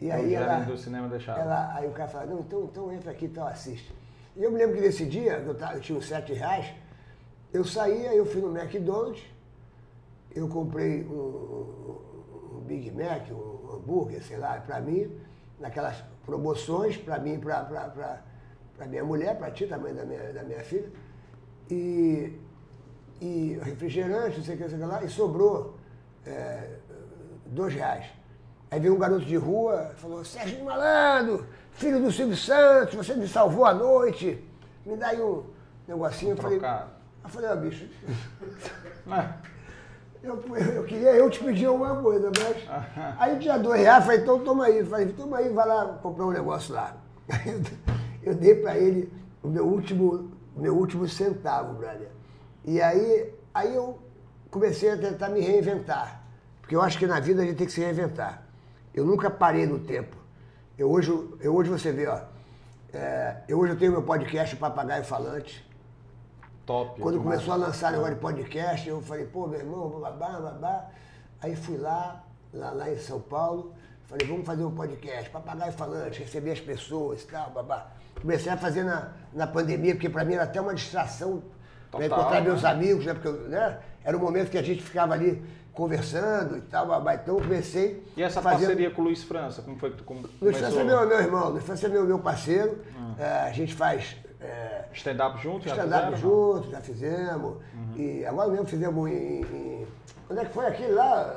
e 0.00 0.10
aí 0.10 0.34
O 0.34 0.36
ela, 0.36 0.58
do 0.60 0.76
cinema 0.76 1.08
deixava. 1.08 1.40
ela, 1.40 1.74
aí 1.74 1.88
o 1.88 1.92
cara 1.92 2.08
fala, 2.08 2.26
não, 2.26 2.40
então, 2.40 2.64
então 2.64 2.92
entra 2.92 3.10
aqui, 3.10 3.24
então 3.26 3.46
assiste. 3.46 3.92
Eu 4.36 4.50
me 4.50 4.58
lembro 4.58 4.76
que 4.76 4.82
nesse 4.82 5.04
dia, 5.06 5.38
eu, 5.38 5.54
tava- 5.54 5.74
eu 5.74 5.80
tinha 5.80 5.98
uns 5.98 6.06
sete 6.06 6.32
reais, 6.32 6.66
eu 7.52 7.64
saía, 7.64 8.14
eu 8.14 8.26
fui 8.26 8.40
no 8.42 8.56
McDonald's, 8.56 9.22
eu 10.34 10.46
comprei 10.48 11.04
um, 11.04 11.14
um- 11.14 12.60
Big 12.66 12.90
Mac, 12.90 13.30
um 13.30 13.74
hambúrguer, 13.76 14.22
sei 14.24 14.36
lá, 14.36 14.60
pra 14.60 14.80
mim, 14.80 15.10
naquelas 15.60 16.02
promoções, 16.24 16.96
pra 16.96 17.18
mim 17.18 17.38
pra 17.38 18.86
minha 18.86 19.04
mulher, 19.04 19.38
pra 19.38 19.50
ti, 19.50 19.66
também 19.66 19.94
da 19.94 20.04
minha, 20.04 20.32
da 20.32 20.42
minha 20.42 20.62
filha, 20.64 20.90
e, 21.70 22.38
e 23.20 23.58
refrigerante, 23.62 24.38
não 24.38 24.44
sei 24.44 24.54
o 24.54 24.58
que, 24.58 24.62
não 24.64 24.70
sei 24.70 24.78
o 24.78 24.82
que 24.82 24.86
lá, 24.88 25.02
e 25.04 25.08
sobrou 25.08 25.76
é, 26.26 26.76
dois 27.46 27.72
reais. 27.72 28.06
Aí 28.70 28.80
veio 28.80 28.94
um 28.94 28.98
garoto 28.98 29.24
de 29.24 29.36
rua, 29.36 29.92
falou, 29.96 30.24
Sérgio 30.24 30.64
Malandro, 30.64 31.46
filho 31.76 32.00
do 32.00 32.10
Silvio 32.10 32.36
Santos, 32.36 32.94
você 32.94 33.14
me 33.14 33.28
salvou 33.28 33.64
a 33.64 33.74
noite, 33.74 34.42
me 34.84 34.96
dá 34.96 35.08
aí 35.08 35.20
um 35.20 35.44
negocinho. 35.86 36.32
Eu 36.32 36.36
falei, 36.36 36.58
eu 36.58 37.28
falei, 37.30 37.50
ó, 37.50 37.56
bicho, 37.56 37.86
É. 39.08 39.56
Eu, 40.22 40.42
eu 40.74 40.84
queria 40.84 41.14
eu 41.14 41.30
te 41.30 41.38
pedir 41.38 41.66
alguma 41.66 42.02
coisa, 42.02 42.32
mas. 42.36 43.16
Aí 43.18 43.38
tinha 43.38 43.56
dois 43.56 43.80
reais, 43.80 44.04
falei, 44.04 44.20
então 44.20 44.40
toma 44.40 44.64
aí. 44.64 44.84
Falei, 44.84 45.06
toma 45.12 45.38
aí, 45.38 45.48
vai 45.50 45.66
lá 45.68 45.86
comprar 46.02 46.26
um 46.26 46.32
negócio 46.32 46.74
lá. 46.74 46.96
Aí 47.28 47.52
eu, 47.52 48.32
eu 48.32 48.34
dei 48.34 48.56
pra 48.56 48.76
ele 48.76 49.12
o 49.40 49.48
meu 49.48 49.64
último, 49.64 50.32
meu 50.56 50.76
último 50.76 51.08
centavo, 51.08 51.74
brother. 51.74 52.08
E 52.64 52.80
aí, 52.80 53.32
aí 53.54 53.76
eu 53.76 53.98
comecei 54.50 54.90
a 54.90 54.96
tentar 54.96 55.28
me 55.28 55.40
reinventar. 55.40 56.22
Porque 56.60 56.74
eu 56.74 56.82
acho 56.82 56.98
que 56.98 57.06
na 57.06 57.20
vida 57.20 57.42
a 57.42 57.44
gente 57.44 57.58
tem 57.58 57.66
que 57.66 57.72
se 57.72 57.80
reinventar. 57.80 58.42
Eu 58.92 59.04
nunca 59.04 59.30
parei 59.30 59.64
no 59.64 59.78
tempo. 59.78 60.16
Eu 60.78 60.90
hoje, 60.90 61.10
eu 61.40 61.54
hoje 61.54 61.70
você 61.70 61.90
vê, 61.90 62.06
ó. 62.06 62.20
é, 62.92 63.38
eu 63.48 63.58
hoje 63.58 63.72
eu 63.72 63.78
tenho 63.78 63.92
meu 63.92 64.02
podcast 64.02 64.54
Papagaio 64.56 65.04
Falante. 65.04 65.66
Top. 66.66 67.00
Quando 67.00 67.18
demais. 67.18 67.40
começou 67.40 67.54
a 67.54 67.66
lançar 67.66 67.92
negócio 67.92 68.14
de 68.14 68.20
podcast, 68.20 68.86
eu 68.86 69.00
falei, 69.00 69.24
pô, 69.24 69.46
meu 69.46 69.58
irmão, 69.58 69.88
babá, 70.00 70.38
babá. 70.38 70.90
Aí 71.40 71.56
fui 71.56 71.78
lá, 71.78 72.22
lá, 72.52 72.72
lá 72.72 72.90
em 72.92 72.98
São 72.98 73.18
Paulo, 73.18 73.72
falei, 74.04 74.26
vamos 74.26 74.44
fazer 74.44 74.66
um 74.66 74.74
podcast, 74.74 75.30
papagaio 75.30 75.72
falante, 75.72 76.20
receber 76.20 76.50
as 76.50 76.60
pessoas 76.60 77.22
e 77.22 77.26
tal, 77.26 77.50
babá. 77.52 77.92
Comecei 78.20 78.52
a 78.52 78.58
fazer 78.58 78.82
na, 78.82 79.12
na 79.32 79.46
pandemia, 79.46 79.94
porque 79.94 80.10
para 80.10 80.26
mim 80.26 80.34
era 80.34 80.42
até 80.42 80.60
uma 80.60 80.74
distração 80.74 81.42
encontrar 81.94 82.42
meus 82.42 82.62
né? 82.62 82.68
amigos, 82.68 83.06
né? 83.06 83.14
Porque 83.14 83.30
né? 83.48 83.78
era 84.04 84.14
um 84.14 84.20
momento 84.20 84.50
que 84.50 84.58
a 84.58 84.62
gente 84.62 84.82
ficava 84.82 85.14
ali 85.14 85.42
conversando 85.76 86.56
e 86.56 86.60
tal, 86.62 86.86
babá. 86.86 87.14
Então 87.14 87.36
eu 87.36 87.42
comecei 87.42 88.02
E 88.16 88.22
essa 88.22 88.40
a 88.40 88.42
fazer- 88.42 88.66
parceria 88.66 88.90
com 88.90 89.02
o 89.02 89.04
Luiz 89.04 89.22
França, 89.22 89.62
como 89.62 89.78
foi 89.78 89.90
que 89.90 89.98
tu 89.98 90.04
com- 90.04 90.14
Luiz 90.14 90.30
começou? 90.38 90.60
França 90.62 90.80
é 90.80 90.84
meu, 90.84 91.06
meu 91.06 91.20
irmão, 91.20 91.50
Luiz 91.50 91.64
França 91.64 91.86
é 91.86 91.88
meu, 91.90 92.04
meu 92.04 92.18
parceiro. 92.18 92.78
Hum. 92.98 93.14
É, 93.18 93.24
a 93.42 93.52
gente 93.52 93.74
faz 93.74 94.16
é, 94.40 94.84
Stand-up 94.92 95.40
junto? 95.42 95.66
stand-up? 95.68 96.10
Uhum. 96.12 96.16
juntos, 96.16 96.70
já 96.70 96.80
fizemos. 96.80 97.56
E 97.94 98.24
agora 98.24 98.50
mesmo 98.50 98.66
fizemos 98.66 99.10
em, 99.10 99.40
em- 99.42 99.86
Onde 100.28 100.40
é 100.40 100.44
que 100.44 100.52
foi 100.52 100.66
aquele 100.66 100.92
lá? 100.92 101.34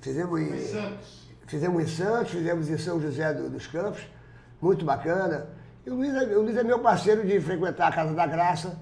Fizemos 0.00 0.40
em. 0.40 0.58
Santos. 0.58 1.26
Fizemos 1.46 1.82
em 1.82 1.86
Santos, 1.86 2.32
fizemos 2.32 2.68
em 2.68 2.76
São 2.78 3.00
José 3.00 3.32
do- 3.32 3.48
dos 3.48 3.66
Campos. 3.66 4.02
Muito 4.60 4.84
bacana. 4.84 5.46
E 5.86 5.90
o 5.90 5.94
Luiz, 5.94 6.14
é, 6.14 6.24
o 6.36 6.42
Luiz 6.42 6.56
é 6.56 6.62
meu 6.64 6.78
parceiro 6.80 7.24
de 7.26 7.40
frequentar 7.40 7.88
a 7.88 7.92
Casa 7.92 8.12
da 8.14 8.26
Graça, 8.26 8.76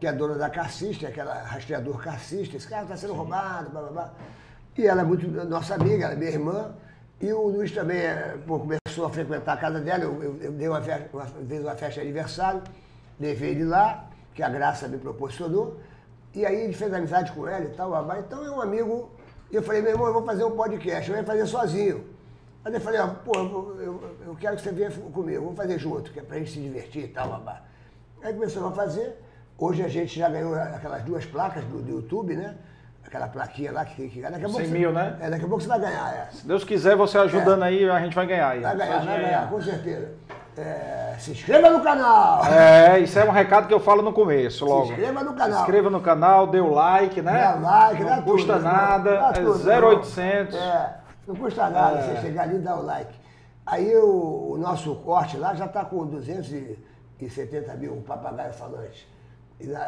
que 0.00 0.06
é 0.06 0.12
dona 0.12 0.34
da 0.34 0.48
Cassista, 0.50 1.08
aquela 1.08 1.34
rastreador 1.42 1.98
Cassista. 2.02 2.56
Esse 2.56 2.68
cara 2.68 2.82
está 2.82 2.96
sendo 2.96 3.14
roubado, 3.14 3.70
blá 3.70 3.80
blá 3.82 3.90
blá. 3.90 4.12
E 4.76 4.86
ela 4.86 5.00
é 5.00 5.04
muito 5.04 5.26
nossa 5.46 5.74
amiga, 5.74 6.04
ela 6.04 6.14
é 6.14 6.16
minha 6.16 6.30
irmã. 6.30 6.74
E 7.20 7.32
o 7.32 7.48
Luiz 7.48 7.72
também 7.72 7.98
é, 7.98 8.36
pô, 8.46 8.60
começou 8.60 9.06
a 9.06 9.10
frequentar 9.10 9.54
a 9.54 9.56
casa 9.56 9.80
dela. 9.80 10.04
Eu, 10.04 10.22
eu- 10.22 10.36
eu 10.40 10.52
dei 10.52 10.68
uma 10.68 10.80
festa, 10.80 11.08
uma 11.12 11.24
vez 11.24 11.62
uma 11.64 11.74
festa 11.74 11.94
de 11.94 12.00
aniversário, 12.02 12.62
levei 13.18 13.50
ele 13.50 13.64
lá, 13.64 14.08
que 14.34 14.42
a 14.42 14.48
Graça 14.48 14.86
me 14.86 14.98
proporcionou. 14.98 15.80
E 16.32 16.46
aí 16.46 16.60
ele 16.64 16.74
fez 16.74 16.92
amizade 16.94 17.32
com 17.32 17.48
ela 17.48 17.64
e 17.64 17.70
tal, 17.70 17.90
babá. 17.90 18.20
Então 18.20 18.44
é 18.44 18.50
um 18.50 18.60
amigo. 18.60 19.10
E 19.50 19.56
eu 19.56 19.62
falei, 19.62 19.82
meu 19.82 19.90
irmão, 19.92 20.06
eu 20.06 20.12
vou 20.12 20.24
fazer 20.24 20.44
um 20.44 20.52
podcast, 20.52 21.10
eu 21.10 21.16
ia 21.16 21.24
fazer 21.24 21.46
sozinho. 21.46 22.06
Aí 22.64 22.72
eu 22.72 22.80
falei, 22.80 23.00
ó, 23.00 23.08
pô, 23.08 23.32
eu, 23.36 23.48
vou- 23.48 23.80
eu, 23.80 24.16
eu 24.26 24.36
quero 24.36 24.54
que 24.56 24.62
você 24.62 24.70
venha 24.70 24.90
comigo, 24.90 25.42
vamos 25.42 25.56
fazer 25.56 25.76
junto, 25.78 26.12
que 26.12 26.20
é 26.20 26.22
pra 26.22 26.38
gente 26.38 26.52
se 26.52 26.60
divertir 26.60 27.04
e 27.04 27.08
tal, 27.08 27.30
babá. 27.30 27.62
Aí 28.22 28.32
começamos 28.32 28.70
a 28.70 28.74
fazer. 28.76 29.16
Hoje 29.58 29.82
a 29.82 29.88
gente 29.88 30.16
já 30.18 30.28
ganhou 30.28 30.54
aquelas 30.54 31.02
duas 31.02 31.26
placas 31.26 31.64
do, 31.64 31.82
do 31.82 31.90
YouTube, 31.90 32.36
né? 32.36 32.54
Aquela 33.04 33.26
plaquinha 33.26 33.72
lá 33.72 33.84
que 33.84 33.96
tem 33.96 34.08
que 34.08 34.16
ganhar. 34.20 34.30
Daqui 34.30 34.44
a 34.44 34.48
pouco 34.48 34.60
100 34.62 34.70
você- 34.70 34.78
mil, 34.78 34.92
né? 34.92 35.16
É, 35.20 35.30
daqui 35.30 35.44
a 35.44 35.48
pouco 35.48 35.62
você 35.62 35.68
vai 35.68 35.80
ganhar, 35.80 36.14
é. 36.14 36.28
Se 36.30 36.46
Deus 36.46 36.62
quiser, 36.62 36.94
você 36.94 37.18
ajudando 37.18 37.62
aí, 37.64 37.88
a 37.88 37.98
gente 38.00 38.14
vai 38.14 38.26
ganhar 38.26 38.50
aí. 38.50 38.60
Vai 38.60 38.76
ganhar, 38.76 39.04
vai 39.04 39.20
ganhar, 39.20 39.50
com 39.50 39.60
certeza. 39.60 40.12
É, 40.56 41.14
se 41.18 41.30
inscreva 41.32 41.70
no 41.70 41.82
canal! 41.82 42.44
É, 42.46 42.98
isso 43.00 43.18
é 43.18 43.24
um 43.24 43.30
recado 43.30 43.66
que 43.68 43.74
eu 43.74 43.80
falo 43.80 44.02
no 44.02 44.12
começo, 44.12 44.64
logo. 44.64 44.86
Se 44.86 44.92
inscreva 44.92 45.22
no 45.24 45.32
canal. 45.34 45.56
Se 45.56 45.60
inscreva 45.62 45.90
no 45.90 46.00
canal, 46.00 46.46
dê 46.48 46.60
o 46.60 46.72
like, 46.72 47.22
né? 47.22 47.32
Dá 47.40 47.54
like, 47.54 48.02
Não 48.02 48.08
dá 48.10 48.16
tudo, 48.16 48.24
custa 48.32 48.52
meu 48.58 48.66
irmão. 48.66 48.72
nada, 48.72 49.10
Dá 49.18 49.28
é 49.28 49.32
tudo, 49.32 49.70
0800. 49.70 50.54
meu 50.54 50.64
irmão. 50.64 50.76
É, 50.82 50.94
não 51.26 51.34
custa 51.36 51.70
nada 51.70 51.98
É. 51.98 52.02
você 52.02 52.20
chegar 52.20 52.42
ali 52.42 52.56
e 52.56 52.58
dar 52.58 52.76
o 52.76 52.82
like. 52.84 53.14
Aí 53.66 53.96
o, 53.96 54.52
o 54.52 54.58
nosso 54.58 54.94
corte 54.96 55.36
lá 55.36 55.54
já 55.54 55.66
está 55.66 55.84
com 55.84 56.04
270 56.06 57.74
mil, 57.74 57.96
papagaio 58.06 58.52
falante. 58.52 59.08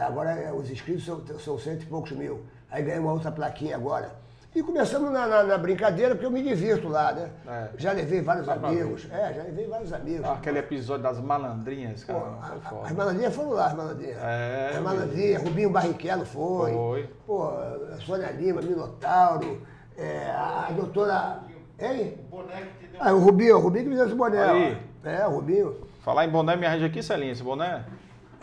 Agora 0.01 0.31
é, 0.33 0.53
os 0.53 0.71
inscritos 0.71 1.05
são, 1.05 1.21
são 1.39 1.59
cento 1.59 1.83
e 1.83 1.87
poucos 1.87 2.13
mil. 2.13 2.41
Aí 2.71 2.83
ganhei 2.83 2.99
uma 3.01 3.13
outra 3.13 3.31
plaquinha 3.31 3.77
agora. 3.77 4.19
E 4.53 4.65
começamos 4.65 5.13
na, 5.13 5.29
na- 5.29 5.45
na 5.45 5.57
brincadeira, 5.57 6.13
porque 6.13 6.27
eu 6.27 6.31
me 6.31 6.43
divirto 6.43 6.89
lá, 6.89 7.13
né? 7.13 7.31
É. 7.47 7.69
Já 7.79 7.93
levei 7.93 8.21
vários 8.21 8.49
amigos. 8.49 9.07
É, 9.13 9.33
já 9.33 9.43
levei 9.45 9.69
vários 9.69 9.93
amigos. 9.93 10.25
Ah, 10.27 10.33
Aquele 10.33 10.59
episódio 10.59 11.05
das 11.05 11.21
malandrinhas, 11.21 12.03
cara, 12.03 12.19
Pô, 12.19 12.27
foi 12.43 12.57
a- 12.57 12.61
foda. 12.63 12.87
As 12.89 12.93
malandrinhas 12.93 13.33
foram 13.37 13.51
lá, 13.51 13.67
as 13.67 13.75
malandrinhas. 13.75 14.19
É, 14.21 14.71
As 14.75 14.83
malandrinhas, 14.83 15.43
Rubinho 15.45 15.71
Barrichello 15.71 16.25
foi. 16.27 16.73
Foi. 16.73 17.11
Pô, 17.25 17.45
a 17.49 17.97
Sônia 18.01 18.33
Lima, 18.33 18.61
Minotauro, 18.61 19.63
é, 19.97 20.31
a, 20.33 20.67
a 20.69 20.73
doutora. 20.73 21.41
Hein? 21.79 22.19
O 22.33 22.37
boneco 22.39 22.67
que 22.81 22.87
deu. 22.89 23.01
Ah, 23.01 23.13
o 23.13 23.19
Rubinho, 23.21 23.57
o 23.57 23.61
Rubinho 23.61 23.85
que 23.85 23.91
me 23.91 23.97
deu 23.97 24.07
esse 24.07 24.15
boné. 24.17 24.43
Aí. 24.43 24.79
ó. 25.05 25.09
É, 25.09 25.27
o 25.29 25.31
Rubinho. 25.31 25.77
Falar 26.01 26.25
em 26.27 26.29
boné, 26.29 26.57
me 26.57 26.67
arranja 26.67 26.87
aqui, 26.87 27.03
Celinha, 27.05 27.31
esse 27.33 27.43
boné. 27.43 27.85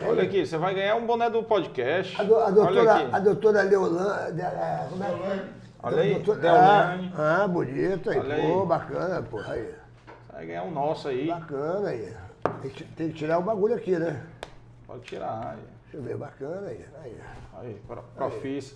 Olha 0.00 0.22
aqui, 0.22 0.46
você 0.46 0.56
vai 0.56 0.74
ganhar 0.74 0.96
um 0.96 1.06
boné 1.06 1.28
do 1.28 1.42
podcast. 1.42 2.20
A, 2.20 2.24
do- 2.24 2.36
a 2.36 2.44
Olha 2.46 2.52
doutora, 2.54 2.94
aqui. 2.94 3.08
a 3.14 3.18
doutora 3.18 3.62
Leolã. 3.62 4.16
é, 4.38 4.86
como 4.88 5.04
é? 5.04 5.44
Olha 5.82 6.02
aí, 6.02 6.14
Doutora- 6.14 6.38
Deolane. 6.40 7.12
Ah, 7.16 7.42
ah, 7.44 7.48
bonito 7.48 8.10
aí. 8.10 8.18
Olha 8.18 8.36
Pô, 8.36 8.60
aí. 8.62 8.66
bacana, 8.66 9.22
pô. 9.22 9.38
Aí. 9.38 9.62
Você 9.64 10.32
vai 10.32 10.46
ganhar 10.46 10.62
um 10.64 10.70
nosso 10.70 11.08
aí. 11.08 11.28
Bacana 11.28 11.88
aí. 11.88 12.12
Tem 12.62 12.70
que, 12.70 12.84
tem 12.84 13.08
que 13.08 13.14
tirar 13.14 13.38
o 13.38 13.42
bagulho 13.42 13.74
aqui, 13.74 13.96
né? 13.98 14.22
Pode 14.86 15.02
tirar 15.02 15.52
aí. 15.54 15.62
Deixa 15.82 15.96
eu 15.96 16.02
ver, 16.02 16.16
bacana 16.16 16.68
aí. 16.68 16.84
Aí. 17.02 17.16
Aí, 17.60 17.80
pro- 17.86 18.04
profissa. 18.16 18.74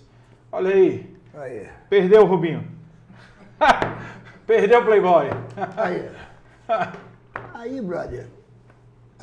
Olha 0.51 0.69
aí. 0.73 1.17
Aí. 1.35 1.69
Perdeu, 1.89 2.25
Rubinho. 2.25 2.67
Perdeu 4.45 4.81
o 4.81 4.85
Playboy. 4.85 5.29
Aí. 5.77 6.09
Aí, 7.53 7.81
brother. 7.81 8.27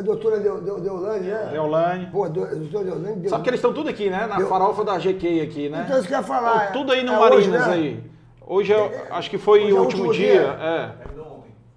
A 0.00 0.02
doutora 0.02 0.40
Deolane, 0.40 1.28
né? 1.28 1.48
Deolane. 1.52 2.06
Pô, 2.06 2.26
doutora 2.26 2.84
Deolane. 2.84 3.28
Só 3.28 3.38
que 3.38 3.50
eles 3.50 3.58
estão 3.58 3.74
tudo 3.74 3.90
aqui, 3.90 4.08
né? 4.08 4.26
Na 4.26 4.40
farofa 4.46 4.82
da 4.82 4.96
GQ 4.96 5.42
aqui, 5.42 5.68
né? 5.68 5.82
Então 5.84 5.98
isso 5.98 6.08
que 6.08 6.14
eu 6.14 6.18
ia 6.18 6.24
falar. 6.24 6.70
Então, 6.70 6.80
tudo 6.80 6.92
aí 6.92 7.04
no 7.04 7.12
é 7.12 7.18
Marinas 7.18 7.46
hoje, 7.46 7.50
né? 7.50 7.64
aí. 7.74 8.10
Hoje 8.46 8.72
é, 8.72 9.08
acho 9.10 9.28
que 9.28 9.36
foi 9.36 9.64
Hoje 9.64 9.70
é 9.70 9.74
o 9.74 9.82
último, 9.82 10.06
último 10.06 10.24
dia. 10.24 10.32
dia. 10.32 10.58
É. 10.58 10.92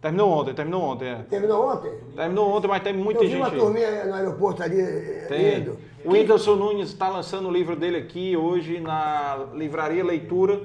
Terminou 0.02 0.30
ontem, 0.30 0.54
terminou 0.54 0.82
ontem, 0.84 1.10
é. 1.10 1.16
Terminou 1.30 1.70
ontem? 1.70 1.92
Terminou 2.16 2.50
ontem, 2.58 2.68
mas 2.70 2.84
tem 2.84 2.94
muita 2.94 3.24
eu 3.26 3.28
gente 3.28 3.38
uma 3.38 3.48
aí. 3.48 3.60
turminha 3.60 4.06
no 4.06 4.14
aeroporto 4.14 4.64
ali 4.64 4.80
eh, 4.80 5.26
Tem. 5.28 5.60
indo. 5.60 5.78
O 6.06 6.12
Whindersson 6.14 6.56
Nunes 6.56 6.90
está 6.90 7.10
lançando 7.10 7.50
o 7.50 7.52
livro 7.52 7.76
dele 7.76 7.98
aqui 7.98 8.38
hoje 8.38 8.80
na 8.80 9.48
Livraria 9.54 10.04
Leitura. 10.04 10.62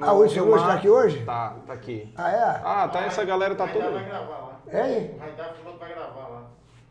Ah, 0.00 0.12
o 0.12 0.20
Whindersson 0.20 0.40
Nunes 0.40 0.54
Vilmar. 0.54 0.66
tá 0.66 0.74
aqui 0.74 0.88
hoje? 0.88 1.18
Tá, 1.24 1.56
tá 1.66 1.72
aqui. 1.72 2.12
Ah, 2.16 2.30
é? 2.30 2.60
Ah, 2.64 2.88
tá, 2.88 3.00
essa 3.02 3.24
galera 3.24 3.56
tá 3.56 3.66
toda. 3.66 3.90
vai 3.90 4.04
gravar 4.04 4.28
lá. 4.28 4.60
Hein? 4.72 5.10
O 5.16 5.20
Raidar 5.20 5.54
falou 5.54 5.74
que 5.74 5.80
vai 5.80 5.94
gravar 5.94 6.28
lá. 6.28 6.41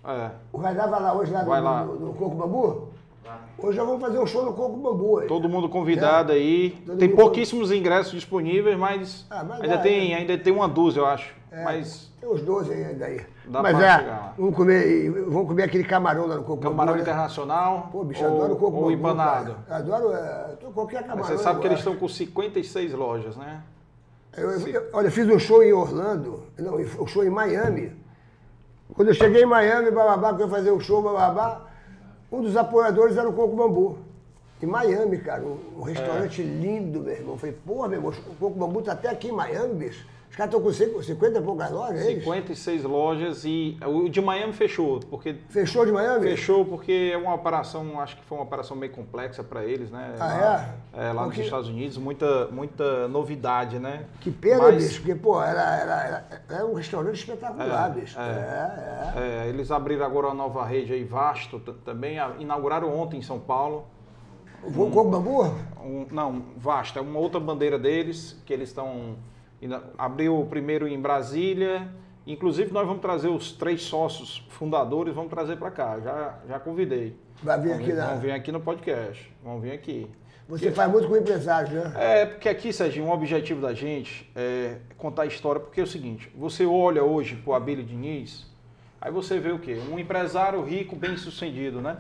É. 0.04 0.30
O 0.52 0.58
Raidar 0.58 0.90
vai 0.90 1.02
lá 1.02 1.14
hoje 1.14 1.32
lá, 1.32 1.44
Vai 1.44 1.60
no, 1.60 1.66
lá. 1.66 1.84
no- 1.86 2.00
no 2.00 2.14
Coco 2.14 2.36
Bambu? 2.36 2.90
Vai. 3.24 3.38
Hoje 3.60 3.78
nós 3.78 3.88
vamos 3.88 4.02
fazer 4.02 4.20
um 4.20 4.26
show 4.26 4.44
no 4.46 4.54
Coco 4.54 4.78
Bambu. 4.78 5.20
aí. 5.20 5.28
Todo 5.28 5.48
mundo 5.48 5.70
convidado 5.70 6.32
aí. 6.32 6.72
Todo 6.86 6.98
tem 6.98 7.10
pouquíssimos 7.16 7.72
ingressos 7.72 8.12
disponíveis, 8.14 8.78
mas, 8.78 9.26
Ah, 9.30 9.44
mas 9.44 9.62
ainda, 9.62 9.78
dá, 9.78 9.82
tem, 9.84 10.16
ainda 10.16 10.38
tem 10.38 10.52
uma 10.52 10.68
dúzia, 10.68 11.02
eu 11.02 11.06
acho. 11.06 11.34
É, 11.52 11.64
Mas 11.66 12.10
Tem 12.20 12.30
uns 12.30 12.42
12 12.42 12.72
aí 12.72 12.84
ainda 12.86 13.06
aí. 13.06 13.22
Dá 13.46 13.62
Mas 13.62 13.76
pra 13.78 13.86
é, 13.86 13.98
chegar 14.00 14.34
vamos 14.38 14.56
comer, 14.56 15.12
vamos 15.28 15.48
comer 15.48 15.64
aquele 15.64 15.84
camarão 15.84 16.26
lá 16.28 16.36
no 16.36 16.44
Coco 16.44 16.62
camarão 16.64 16.94
Bambu. 16.94 16.96
né? 16.96 17.02
internacional 17.02 17.90
Pô, 17.92 18.04
bicho, 18.04 18.24
ou, 18.24 18.36
adoro 18.36 18.56
Coco 18.56 18.78
ou 18.78 18.82
Bambu. 18.84 18.92
empanado. 18.94 19.56
cara. 19.68 19.80
Adoro 19.80 20.14
é, 20.14 20.56
qualquer 20.74 21.02
camarão. 21.02 21.18
Mas 21.18 21.28
você 21.28 21.38
sabe 21.44 21.60
que 21.60 21.68
eles 21.68 21.80
estão 21.80 21.96
com 21.96 22.08
56 22.08 22.94
lojas, 22.94 23.36
né? 23.36 23.62
Eu, 24.38 24.50
eu- 24.52 24.90
olha, 24.94 25.08
eu 25.08 25.12
fiz 25.12 25.28
um 25.28 25.38
show 25.38 25.62
em 25.62 25.74
Orlando, 25.74 26.44
não, 26.58 26.76
um 26.76 27.06
show 27.08 27.24
em 27.24 27.30
Miami. 27.30 27.92
Quando 28.94 29.10
eu 29.10 29.14
cheguei 29.14 29.44
em 29.44 29.46
Miami, 29.46 29.92
bababá, 29.92 30.34
que 30.34 30.42
eu 30.42 30.48
ia 30.48 30.52
fazer 30.52 30.72
o 30.72 30.80
show, 30.80 31.02
bababá, 31.02 31.68
um 32.32 32.42
dos 32.42 32.56
apoiadores 32.58 33.18
era 33.18 33.28
o 33.28 33.34
Coco 33.34 33.56
Bambu. 33.56 33.98
Em 34.62 34.66
Miami, 34.66 35.18
cara, 35.18 35.42
um, 35.42 35.58
um 35.78 35.82
restaurante 35.82 36.42
lindo, 36.42 37.02
meu 37.02 37.14
irmão. 37.14 37.34
Eu 37.34 37.38
falei, 37.38 37.58
porra, 37.66 37.88
meu 37.88 37.98
irmão, 37.98 38.12
o 38.12 38.36
Coco 38.36 38.60
Bambu 38.60 38.82
tá 38.82 38.92
até 38.92 39.10
aqui 39.10 39.30
em 39.30 39.32
Miami, 39.32 39.74
bicho. 39.76 40.06
Os 40.32 40.38
caras 40.38 40.54
estão 40.54 40.62
com 40.66 40.72
50 40.72 41.04
50 41.04 41.40
e 41.40 41.42
poucas 41.42 41.72
lojas, 41.72 42.06
é 42.06 42.12
isso? 42.14 42.22
56 42.22 42.84
lojas 42.86 43.44
e 43.44 43.78
o 43.86 44.08
de 44.08 44.22
Miami 44.22 44.54
fechou, 44.54 45.02
porque 45.10 45.36
Fechou 45.50 45.86
de 45.86 45.92
Miami? 45.92 46.22
fechou 46.26 46.64
porque 46.64 47.12
é 47.14 47.18
uma 47.18 47.34
operação, 47.36 48.00
acho 48.00 48.16
que 48.16 48.24
foi 48.24 48.38
uma 48.38 48.46
operação 48.46 48.78
meio 48.78 48.94
complexa 48.94 49.44
para 49.44 49.66
eles, 49.66 49.92
né? 49.92 50.16
Ah, 50.18 50.26
lá, 50.26 50.76
é? 50.94 51.04
é? 51.10 51.12
lá 51.12 51.24
nos 51.26 51.32
Porque- 51.32 51.42
Estados 51.42 51.68
Unidos, 51.68 51.98
muita 51.98 52.48
muita 52.48 53.10
novidade, 53.10 53.78
né? 53.78 54.06
Que 54.22 54.32
pena, 54.32 54.64
Mas, 54.64 54.82
bicho, 54.86 55.02
porque, 55.02 55.16
pô, 55.16 55.44
era, 55.44 55.76
era, 55.76 56.26
era, 56.50 56.66
um 56.66 56.76
restaurante 56.76 57.16
espetacular, 57.16 57.90
É, 57.92 58.00
bicho. 58.00 58.18
é. 58.18 58.24
É, 58.24 59.20
é. 59.20 59.48
é, 59.48 59.50
eles 59.50 59.70
abriram 59.70 60.06
agora 60.06 60.28
uma 60.28 60.34
nova 60.36 60.64
rede 60.66 60.94
aí, 60.94 61.04
Vasto, 61.04 61.60
também 61.84 62.16
inauguraram 62.40 62.98
ontem 62.98 63.18
em 63.18 63.22
São 63.22 63.38
Paulo. 63.38 63.86
O 64.64 64.72
Coco 64.72 65.10
Bambu? 65.10 65.44
Um- 65.84 66.06
não, 66.10 66.42
Vasta, 66.56 67.00
é 67.00 67.02
uma 67.02 67.20
outra 67.20 67.40
bandeira 67.40 67.78
deles, 67.78 68.42
que 68.46 68.54
eles 68.54 68.70
estão. 68.70 69.16
Abriu 69.98 70.40
o 70.40 70.46
primeiro 70.46 70.88
em 70.88 71.00
Brasília. 71.00 71.88
Inclusive, 72.26 72.72
nós 72.72 72.86
vamos 72.86 73.02
trazer 73.02 73.30
os 73.30 73.52
três 73.52 73.82
sócios 73.84 74.46
fundadores, 74.50 75.14
vamos 75.14 75.30
trazer 75.30 75.58
para 75.58 75.72
cá. 75.72 76.00
Já, 76.00 76.40
já 76.48 76.60
convidei. 76.60 77.16
Vai 77.42 77.60
vir 77.60 77.70
Vão 77.70 77.78
aqui 77.78 77.94
na... 77.94 78.08
vão 78.08 78.20
vir 78.20 78.32
aqui 78.32 78.52
no 78.52 78.60
podcast. 78.60 79.34
Vão 79.44 79.60
vir 79.60 79.72
aqui. 79.72 80.10
Você 80.48 80.70
faz 80.72 80.92
muito 80.92 81.08
com 81.08 81.16
empresários, 81.16 81.72
né? 81.72 81.94
É, 81.98 82.26
porque 82.26 82.50
aqui, 82.50 82.74
Serginho, 82.74 83.06
um 83.06 83.12
objetivo 83.12 83.62
da 83.62 83.74
gente 83.74 84.30
é 84.36 84.78
contar 84.98 85.24
a 85.24 85.26
história, 85.26 85.62
porque 85.62 85.80
é 85.80 85.84
o 85.84 85.88
seguinte, 85.88 86.30
você 86.36 86.66
olha 86.66 87.04
hoje 87.04 87.38
pro 87.38 87.54
Abílio 87.54 87.86
Diniz, 87.86 88.46
aí 89.00 89.10
você 89.12 89.40
vê 89.40 89.52
o 89.52 89.60
quê? 89.60 89.80
Um 89.90 89.98
empresário 89.98 90.62
rico, 90.62 90.94
bem 90.94 91.16
sucedido, 91.16 91.80
né? 91.80 91.98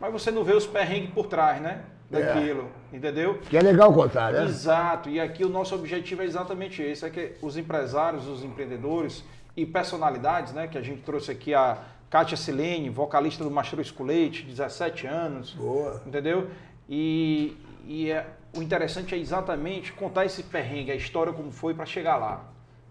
Mas 0.00 0.10
você 0.10 0.30
não 0.30 0.42
vê 0.42 0.54
os 0.54 0.66
perrengues 0.66 1.10
por 1.10 1.26
trás, 1.26 1.60
né? 1.60 1.82
Daquilo, 2.20 2.68
entendeu? 2.92 3.38
Que 3.48 3.56
é 3.56 3.62
legal 3.62 3.92
contar, 3.92 4.32
né? 4.32 4.44
Exato, 4.44 5.08
e 5.08 5.18
aqui 5.18 5.44
o 5.44 5.48
nosso 5.48 5.74
objetivo 5.74 6.22
é 6.22 6.24
exatamente 6.24 6.82
esse, 6.82 7.04
é 7.06 7.10
que 7.10 7.32
os 7.40 7.56
empresários, 7.56 8.26
os 8.26 8.44
empreendedores 8.44 9.24
e 9.56 9.64
personalidades, 9.64 10.52
né, 10.52 10.66
que 10.66 10.76
a 10.76 10.82
gente 10.82 11.02
trouxe 11.02 11.30
aqui 11.30 11.54
a 11.54 11.78
Kátia 12.10 12.36
Silene, 12.36 12.90
vocalista 12.90 13.42
do 13.42 13.50
Mastruz 13.50 13.92
Leite, 13.98 14.42
17 14.42 15.06
anos, 15.06 15.54
Boa. 15.54 16.02
entendeu? 16.06 16.48
E, 16.88 17.56
e 17.86 18.10
é- 18.10 18.26
o 18.54 18.62
interessante 18.62 19.14
é 19.14 19.18
exatamente 19.18 19.92
contar 19.92 20.26
esse 20.26 20.42
perrengue, 20.42 20.90
a 20.92 20.94
história 20.94 21.32
como 21.32 21.50
foi 21.50 21.72
para 21.72 21.86
chegar 21.86 22.16
lá, 22.18 22.44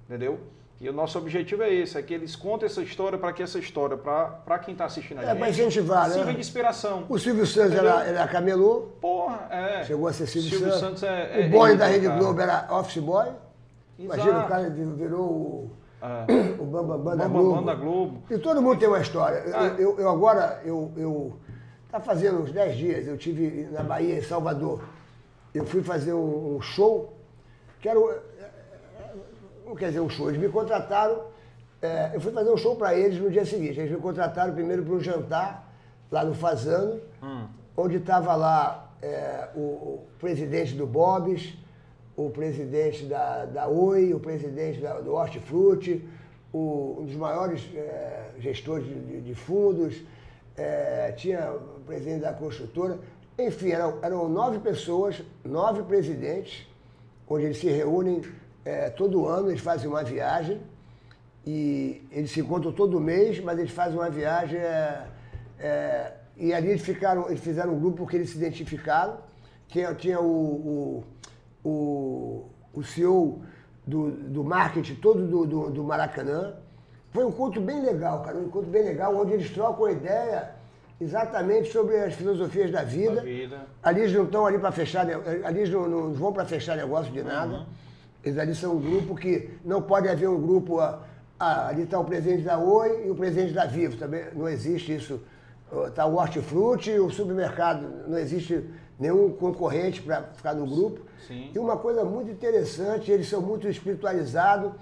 entendeu? 0.07 0.39
E 0.81 0.89
o 0.89 0.93
nosso 0.93 1.15
objetivo 1.19 1.61
é 1.61 1.71
esse, 1.71 1.95
é 1.95 2.01
que 2.01 2.11
eles 2.11 2.35
contem 2.35 2.65
essa 2.65 2.81
história 2.81 3.15
para 3.15 3.31
que 3.31 3.43
essa 3.43 3.59
história, 3.59 3.95
para 3.95 4.57
quem 4.65 4.71
está 4.71 4.85
assistindo 4.85 5.19
a 5.19 5.23
É, 5.23 5.35
gente, 5.35 5.49
incentivar, 5.51 6.09
né? 6.09 6.15
sirva 6.15 6.33
de 6.33 6.39
inspiração. 6.39 7.05
O 7.07 7.19
Silvio 7.19 7.45
Santos 7.45 7.77
era, 7.77 8.03
era 8.03 8.27
camelô, 8.27 8.89
Porra, 8.99 9.47
é. 9.51 9.83
chegou 9.83 10.07
a 10.07 10.13
ser 10.13 10.25
Silvio, 10.25 10.49
Silvio 10.49 10.67
Santos. 10.73 10.79
Santos 11.01 11.03
é- 11.03 11.51
é- 11.51 11.55
o 11.55 11.67
é 11.67 11.75
da 11.75 11.85
Rede 11.85 12.07
cara. 12.07 12.19
Globo 12.19 12.41
era 12.41 12.67
office 12.71 12.97
boy. 13.03 13.27
Imagina, 13.99 14.29
Exato. 14.31 14.45
o 14.45 14.49
cara 14.49 14.69
virou 14.71 15.21
o, 15.29 15.71
É. 16.01 16.59
o 16.59 16.65
Bambam 16.65 16.97
Bam 16.99 17.15
da 17.15 17.27
Bambam 17.27 17.43
Globo. 17.63 17.75
Globo. 17.75 18.23
E 18.31 18.37
todo 18.39 18.59
mundo 18.59 18.79
tem 18.79 18.87
uma 18.87 18.99
história. 19.01 19.37
Eu- 19.45 19.55
Ah. 19.55 19.65
Eu, 19.77 19.99
eu 19.99 20.09
agora, 20.09 20.61
eu, 20.65 20.91
eu 20.97 21.33
tá 21.91 21.99
fazendo 21.99 22.39
uns 22.41 22.51
10 22.51 22.75
dias, 22.75 23.05
eu 23.07 23.15
tive 23.19 23.67
na 23.71 23.83
Bahia, 23.83 24.17
em 24.17 24.21
Salvador. 24.23 24.81
Eu 25.53 25.63
fui 25.63 25.83
fazer 25.83 26.13
um, 26.13 26.55
um 26.55 26.61
show, 26.61 27.15
que 27.79 27.87
era, 27.87 27.99
quer 29.75 29.87
dizer 29.87 29.99
um 30.01 30.09
show, 30.09 30.29
eles 30.29 30.39
me 30.41 30.49
contrataram, 30.49 31.23
é, 31.81 32.11
eu 32.13 32.21
fui 32.21 32.31
fazer 32.31 32.49
um 32.51 32.57
show 32.57 32.75
para 32.75 32.93
eles 32.95 33.19
no 33.19 33.29
dia 33.29 33.45
seguinte. 33.45 33.79
Eles 33.79 33.91
me 33.91 33.97
contrataram 33.97 34.53
primeiro 34.53 34.83
para 34.83 34.93
um 34.93 34.99
jantar 34.99 35.71
lá 36.11 36.23
no 36.23 36.33
Fazano, 36.33 36.99
onde 37.75 37.97
estava 37.97 38.35
lá 38.35 38.91
é, 39.01 39.47
o, 39.55 39.59
o 39.59 40.07
presidente 40.19 40.73
do 40.75 40.85
Bob's, 40.85 41.53
o 42.15 42.29
presidente 42.29 43.05
da, 43.05 43.45
da 43.45 43.67
Oi, 43.67 44.13
o 44.13 44.19
presidente 44.19 44.79
da, 44.81 44.99
do 44.99 45.13
Hortifruti, 45.13 46.07
o, 46.53 46.97
um 46.99 47.05
dos 47.05 47.15
maiores 47.15 47.61
é, 47.73 48.31
gestores 48.39 48.85
de, 48.85 48.93
de- 48.93 49.21
de 49.21 49.33
fundos, 49.33 50.01
é, 50.57 51.13
tinha 51.13 51.51
o 51.53 51.79
presidente 51.85 52.21
da 52.21 52.33
construtora. 52.33 52.99
Enfim, 53.39 53.71
eram, 53.71 53.97
eram 54.03 54.27
nove 54.29 54.59
pessoas, 54.59 55.23
nove 55.43 55.81
presidentes, 55.83 56.67
onde 57.27 57.45
eles 57.45 57.57
se 57.57 57.67
reúnem 57.69 58.21
é, 58.63 58.89
todo 58.89 59.27
ano, 59.27 59.49
eles 59.49 59.61
fazem 59.61 59.87
uma 59.87 60.03
viagem 60.03 60.61
e 61.45 62.07
eles 62.11 62.31
se 62.31 62.39
encontram 62.39 62.71
todo 62.71 62.99
mês, 62.99 63.39
mas 63.39 63.57
eles 63.57 63.71
fazem 63.71 63.97
uma 63.97 64.09
viagem 64.09 64.59
é, 64.59 65.07
é, 65.59 66.13
e 66.37 66.53
ali 66.53 66.69
eles 66.69 66.81
ficaram, 66.81 67.27
eles 67.27 67.39
fizeram 67.39 67.73
um 67.73 67.79
grupo 67.79 67.97
porque 67.97 68.15
eles 68.15 68.29
se 68.29 68.37
identificaram. 68.37 69.17
Tinha, 69.67 69.93
tinha 69.95 70.19
o, 70.19 71.03
o, 71.63 71.69
o, 71.69 72.45
o 72.73 72.83
CEO 72.83 73.41
do, 73.85 74.11
do 74.11 74.43
marketing 74.43 74.95
todo 74.95 75.25
do, 75.25 75.45
do, 75.45 75.69
do 75.71 75.83
Maracanã. 75.83 76.55
Foi 77.11 77.25
um 77.25 77.29
encontro 77.29 77.61
bem 77.61 77.81
legal, 77.81 78.21
cara, 78.21 78.37
um 78.37 78.45
encontro 78.45 78.69
bem 78.69 78.83
legal, 78.83 79.15
onde 79.15 79.33
eles 79.33 79.49
trocam 79.49 79.89
ideia 79.89 80.51
exatamente 80.99 81.71
sobre 81.71 81.97
as 81.97 82.13
filosofias 82.13 82.71
da 82.71 82.83
vida. 82.83 83.15
Da 83.15 83.21
vida. 83.21 83.65
Ali 83.81 84.01
eles 84.01 84.13
não 84.13 84.25
estão 84.25 84.45
ali 84.45 84.59
para 84.59 84.71
fechar, 84.71 85.07
ali 85.43 85.59
eles 85.59 85.69
não, 85.69 85.87
não 85.87 86.13
vão 86.13 86.31
para 86.31 86.45
fechar 86.45 86.77
negócio 86.77 87.11
de 87.11 87.23
nada. 87.23 87.65
Eles 88.23 88.37
ali 88.37 88.53
são 88.53 88.75
um 88.75 88.79
grupo 88.79 89.15
que 89.15 89.49
não 89.65 89.81
pode 89.81 90.07
haver 90.07 90.29
um 90.29 90.39
grupo, 90.39 90.79
ah, 90.79 91.03
ah, 91.39 91.67
ali 91.67 91.83
está 91.83 91.99
o 91.99 92.05
presidente 92.05 92.43
da 92.43 92.57
Oi 92.57 93.07
e 93.07 93.09
o 93.09 93.15
presidente 93.15 93.53
da 93.53 93.65
Vivo, 93.65 93.97
também 93.97 94.25
não 94.33 94.47
existe 94.47 94.95
isso. 94.95 95.19
Está 95.87 96.05
o 96.05 96.15
hortifruti, 96.15 96.91
o 96.91 97.09
supermercado, 97.09 97.87
não 98.07 98.17
existe 98.17 98.69
nenhum 98.99 99.31
concorrente 99.31 100.01
para 100.01 100.21
ficar 100.23 100.53
no 100.53 100.67
grupo. 100.67 101.01
Sim. 101.27 101.49
E 101.55 101.57
uma 101.57 101.77
coisa 101.77 102.03
muito 102.03 102.29
interessante, 102.29 103.09
eles 103.09 103.27
são 103.27 103.41
muito 103.41 103.67
espiritualizados 103.67 104.73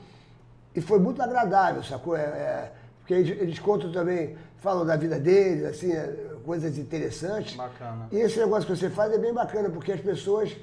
e 0.76 0.82
foi 0.82 1.00
muito 1.00 1.22
agradável, 1.22 1.84
sacou? 1.84 2.18
É, 2.18 2.22
é, 2.22 2.72
porque 3.00 3.14
eles, 3.14 3.42
eles 3.42 3.60
contam 3.60 3.92
também, 3.92 4.36
falam 4.58 4.86
da 4.86 4.96
vida 4.96 5.20
deles, 5.20 5.64
assim, 5.64 5.92
é, 5.92 6.14
coisas 6.44 6.78
interessantes. 6.78 7.56
Bacana. 7.56 8.08
E 8.12 8.18
esse 8.18 8.40
negócio 8.40 8.68
que 8.68 8.76
você 8.76 8.90
faz 8.90 9.14
é 9.14 9.18
bem 9.18 9.34
bacana, 9.34 9.70
porque 9.70 9.92
as 9.92 10.02
pessoas, 10.02 10.56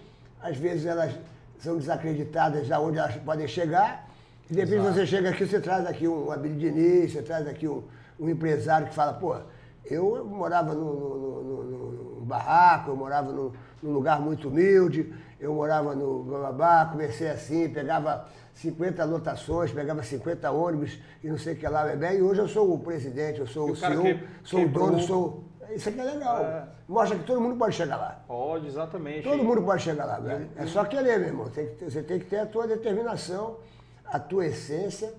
às 0.42 0.56
vezes, 0.56 0.84
elas 0.84 1.12
são 1.58 1.76
desacreditadas 1.76 2.66
de 2.66 2.72
onde 2.74 2.98
elas 2.98 3.16
podem 3.16 3.46
chegar. 3.48 4.08
E 4.50 4.54
de 4.54 4.60
repente 4.60 4.78
Exato. 4.80 4.94
você 4.94 5.06
chega 5.06 5.30
aqui, 5.30 5.44
você 5.46 5.60
traz 5.60 5.86
aqui 5.86 6.06
um 6.06 6.30
Abílio 6.30 6.56
Diniz, 6.56 7.12
você 7.12 7.22
traz 7.22 7.46
aqui 7.48 7.66
um, 7.66 7.82
um 8.20 8.28
empresário 8.28 8.86
que 8.86 8.94
fala, 8.94 9.12
pô, 9.14 9.36
eu 9.84 10.24
morava 10.24 10.74
num, 10.74 12.22
barraco, 12.26 12.90
eu 12.90 12.96
morava 12.96 13.32
num, 13.32 13.52
num 13.82 13.92
lugar 13.92 14.20
muito 14.20 14.48
humilde, 14.48 15.12
eu 15.40 15.54
morava 15.54 15.94
no 15.94 16.22
Bababá, 16.24 16.86
comecei 16.90 17.28
assim, 17.28 17.68
pegava 17.68 18.26
50 18.54 19.04
lotações, 19.04 19.70
pegava 19.72 20.02
50 20.02 20.50
ônibus 20.50 20.98
e 21.22 21.28
não 21.28 21.38
sei 21.38 21.54
o 21.54 21.56
que 21.56 21.68
lá, 21.68 21.84
bebê, 21.84 22.18
e 22.18 22.22
hoje 22.22 22.40
eu 22.40 22.48
sou 22.48 22.72
o 22.72 22.78
presidente, 22.78 23.40
eu 23.40 23.46
sou 23.46 23.68
E 23.68 23.70
o 23.70 23.72
o 23.74 23.76
CEO, 23.76 24.02
que- 24.02 24.20
sou 24.44 24.62
o 24.62 24.68
dono, 24.68 25.00
sou... 25.00 25.44
Isso 25.74 25.88
aqui 25.88 26.00
é 26.00 26.04
legal. 26.04 26.44
É. 26.44 26.64
Mostra 26.88 27.18
que 27.18 27.24
todo 27.24 27.40
mundo 27.40 27.56
pode 27.56 27.74
chegar 27.74 27.96
lá. 27.96 28.20
Pode, 28.26 28.66
exatamente. 28.66 29.22
Todo 29.22 29.42
mundo 29.42 29.62
pode 29.62 29.82
chegar 29.82 30.04
lá, 30.04 30.18
velho. 30.18 30.48
É 30.56 30.66
só 30.66 30.84
querer, 30.84 31.18
meu 31.18 31.28
irmão. 31.28 31.48
Tem 31.50 31.66
ter- 31.74 31.90
você 31.90 32.02
tem 32.02 32.18
que 32.18 32.26
ter 32.26 32.38
a 32.40 32.46
tua 32.46 32.66
determinação, 32.66 33.58
a 34.04 34.18
tua 34.18 34.46
essência, 34.46 35.12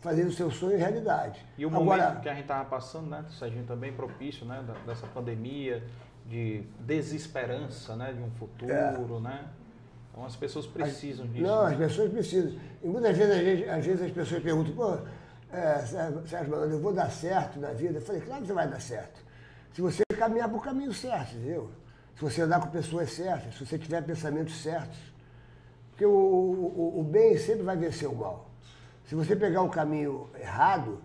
fazer 0.00 0.24
o 0.24 0.32
seu 0.32 0.50
sonho 0.50 0.78
realidade. 0.78 1.44
E 1.58 1.66
o 1.66 1.68
Agora, 1.68 2.04
momento 2.04 2.22
que 2.22 2.28
a 2.28 2.32
gente 2.32 2.42
estava 2.42 2.64
passando, 2.64 3.08
né, 3.10 3.24
Serginho, 3.38 3.64
também 3.66 3.92
propício, 3.92 4.46
né, 4.46 4.64
dessa 4.86 5.06
pandemia, 5.08 5.82
de 6.26 6.62
desesperança, 6.80 7.96
né, 7.96 8.12
de 8.12 8.22
um 8.22 8.30
futuro, 8.30 9.20
né? 9.20 9.44
Então 10.10 10.24
as 10.24 10.36
pessoas 10.36 10.66
precisam 10.66 11.26
disso. 11.26 11.44
É. 11.44 11.48
Não, 11.48 11.64
né? 11.64 11.70
as 11.72 11.76
pessoas 11.76 12.10
precisam. 12.12 12.58
E 12.82 12.86
muitas 12.88 13.16
vezes, 13.16 13.36
gente- 13.44 13.68
às 13.68 13.84
vezes 13.84 14.02
as 14.02 14.10
pessoas 14.10 14.42
perguntam, 14.42 14.74
pô, 14.74 14.98
é, 15.52 15.78
Sérgio 15.80 16.26
Sérgio 16.26 16.50
Malandro, 16.50 16.76
eu 16.76 16.80
vou 16.80 16.92
dar 16.92 17.10
certo 17.10 17.58
na 17.60 17.72
vida? 17.72 17.98
Eu 17.98 18.02
falei, 18.02 18.20
claro 18.20 18.40
que 18.42 18.46
você 18.48 18.52
vai 18.52 18.68
dar 18.68 18.80
certo. 18.80 19.20
Se 19.72 19.80
você 19.80 20.02
caminhar 20.18 20.52
o 20.52 20.60
caminho 20.60 20.92
certo, 20.92 21.36
entendeu? 21.36 21.70
Se 22.16 22.22
você 22.22 22.42
andar 22.42 22.60
com 22.60 22.68
pessoas 22.68 23.12
certas, 23.12 23.54
se 23.54 23.64
você 23.64 23.78
tiver 23.78 24.02
pensamentos 24.02 24.60
certos. 24.62 24.98
Porque 25.90 26.04
o, 26.04 26.10
o, 26.10 27.00
o 27.00 27.04
bem 27.04 27.38
sempre 27.38 27.62
vai 27.62 27.76
vencer 27.76 28.08
o 28.08 28.14
mal. 28.14 28.50
Se 29.06 29.14
você 29.14 29.34
pegar 29.34 29.62
o 29.62 29.70
caminho 29.70 30.28
errado, 30.38 31.00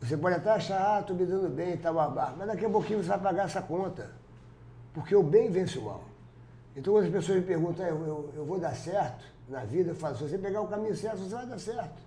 você 0.00 0.16
pode 0.16 0.36
até 0.36 0.50
achar, 0.50 0.96
ah, 0.96 1.00
estou 1.00 1.14
me 1.14 1.26
dando 1.26 1.48
bem 1.48 1.74
e 1.74 1.76
tal. 1.76 1.94
Mas 1.94 2.46
daqui 2.46 2.64
a 2.64 2.70
pouquinho 2.70 3.02
você 3.02 3.08
vai 3.08 3.20
pagar 3.20 3.44
essa 3.44 3.62
conta. 3.62 4.10
Porque 4.92 5.14
o 5.14 5.22
bem 5.22 5.50
vence 5.50 5.78
o 5.78 5.82
mal. 5.82 6.04
Então 6.74 6.94
quando 6.94 7.06
as 7.06 7.12
pessoas 7.12 7.38
me 7.38 7.44
perguntam, 7.44 7.84
"Ah, 7.84 7.88
eu, 7.88 8.06
eu, 8.06 8.32
eu 8.36 8.44
vou 8.44 8.58
dar 8.58 8.74
certo 8.74 9.24
na 9.48 9.64
vida, 9.64 9.90
eu 9.90 9.94
falo, 9.94 10.16
se 10.16 10.22
você 10.28 10.38
pegar 10.38 10.60
o 10.60 10.68
caminho 10.68 10.96
certo, 10.96 11.18
você 11.18 11.34
vai 11.34 11.46
dar 11.46 11.58
certo. 11.58 12.00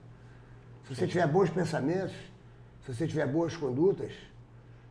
Se 0.88 0.96
você 0.96 1.08
tiver 1.08 1.28
bons 1.28 1.50
pensamentos, 1.50 2.16
se 2.86 2.94
você 2.94 3.08
tiver 3.08 3.28
boas 3.28 3.56
condutas, 3.56 4.12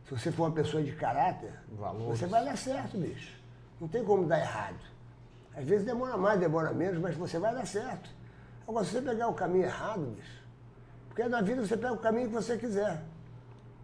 se 0.05 0.11
você 0.11 0.31
for 0.31 0.43
uma 0.43 0.51
pessoa 0.51 0.83
de 0.83 0.91
caráter, 0.93 1.53
Valores. 1.71 2.19
você 2.19 2.25
vai 2.25 2.43
dar 2.43 2.57
certo, 2.57 2.97
bicho. 2.97 3.35
Não 3.79 3.87
tem 3.87 4.03
como 4.03 4.25
dar 4.25 4.39
errado. 4.39 4.79
Às 5.55 5.65
vezes 5.65 5.85
demora 5.85 6.17
mais, 6.17 6.39
demora 6.39 6.73
menos, 6.73 6.99
mas 6.99 7.15
você 7.15 7.39
vai 7.39 7.53
dar 7.53 7.65
certo. 7.65 8.09
Agora, 8.67 8.85
se 8.85 8.91
você 8.91 9.01
pegar 9.01 9.27
o 9.27 9.33
caminho 9.33 9.65
errado, 9.65 10.05
bicho, 10.15 10.43
porque 11.07 11.23
na 11.25 11.41
vida 11.41 11.65
você 11.65 11.77
pega 11.77 11.93
o 11.93 11.97
caminho 11.97 12.27
que 12.27 12.33
você 12.33 12.57
quiser. 12.57 13.01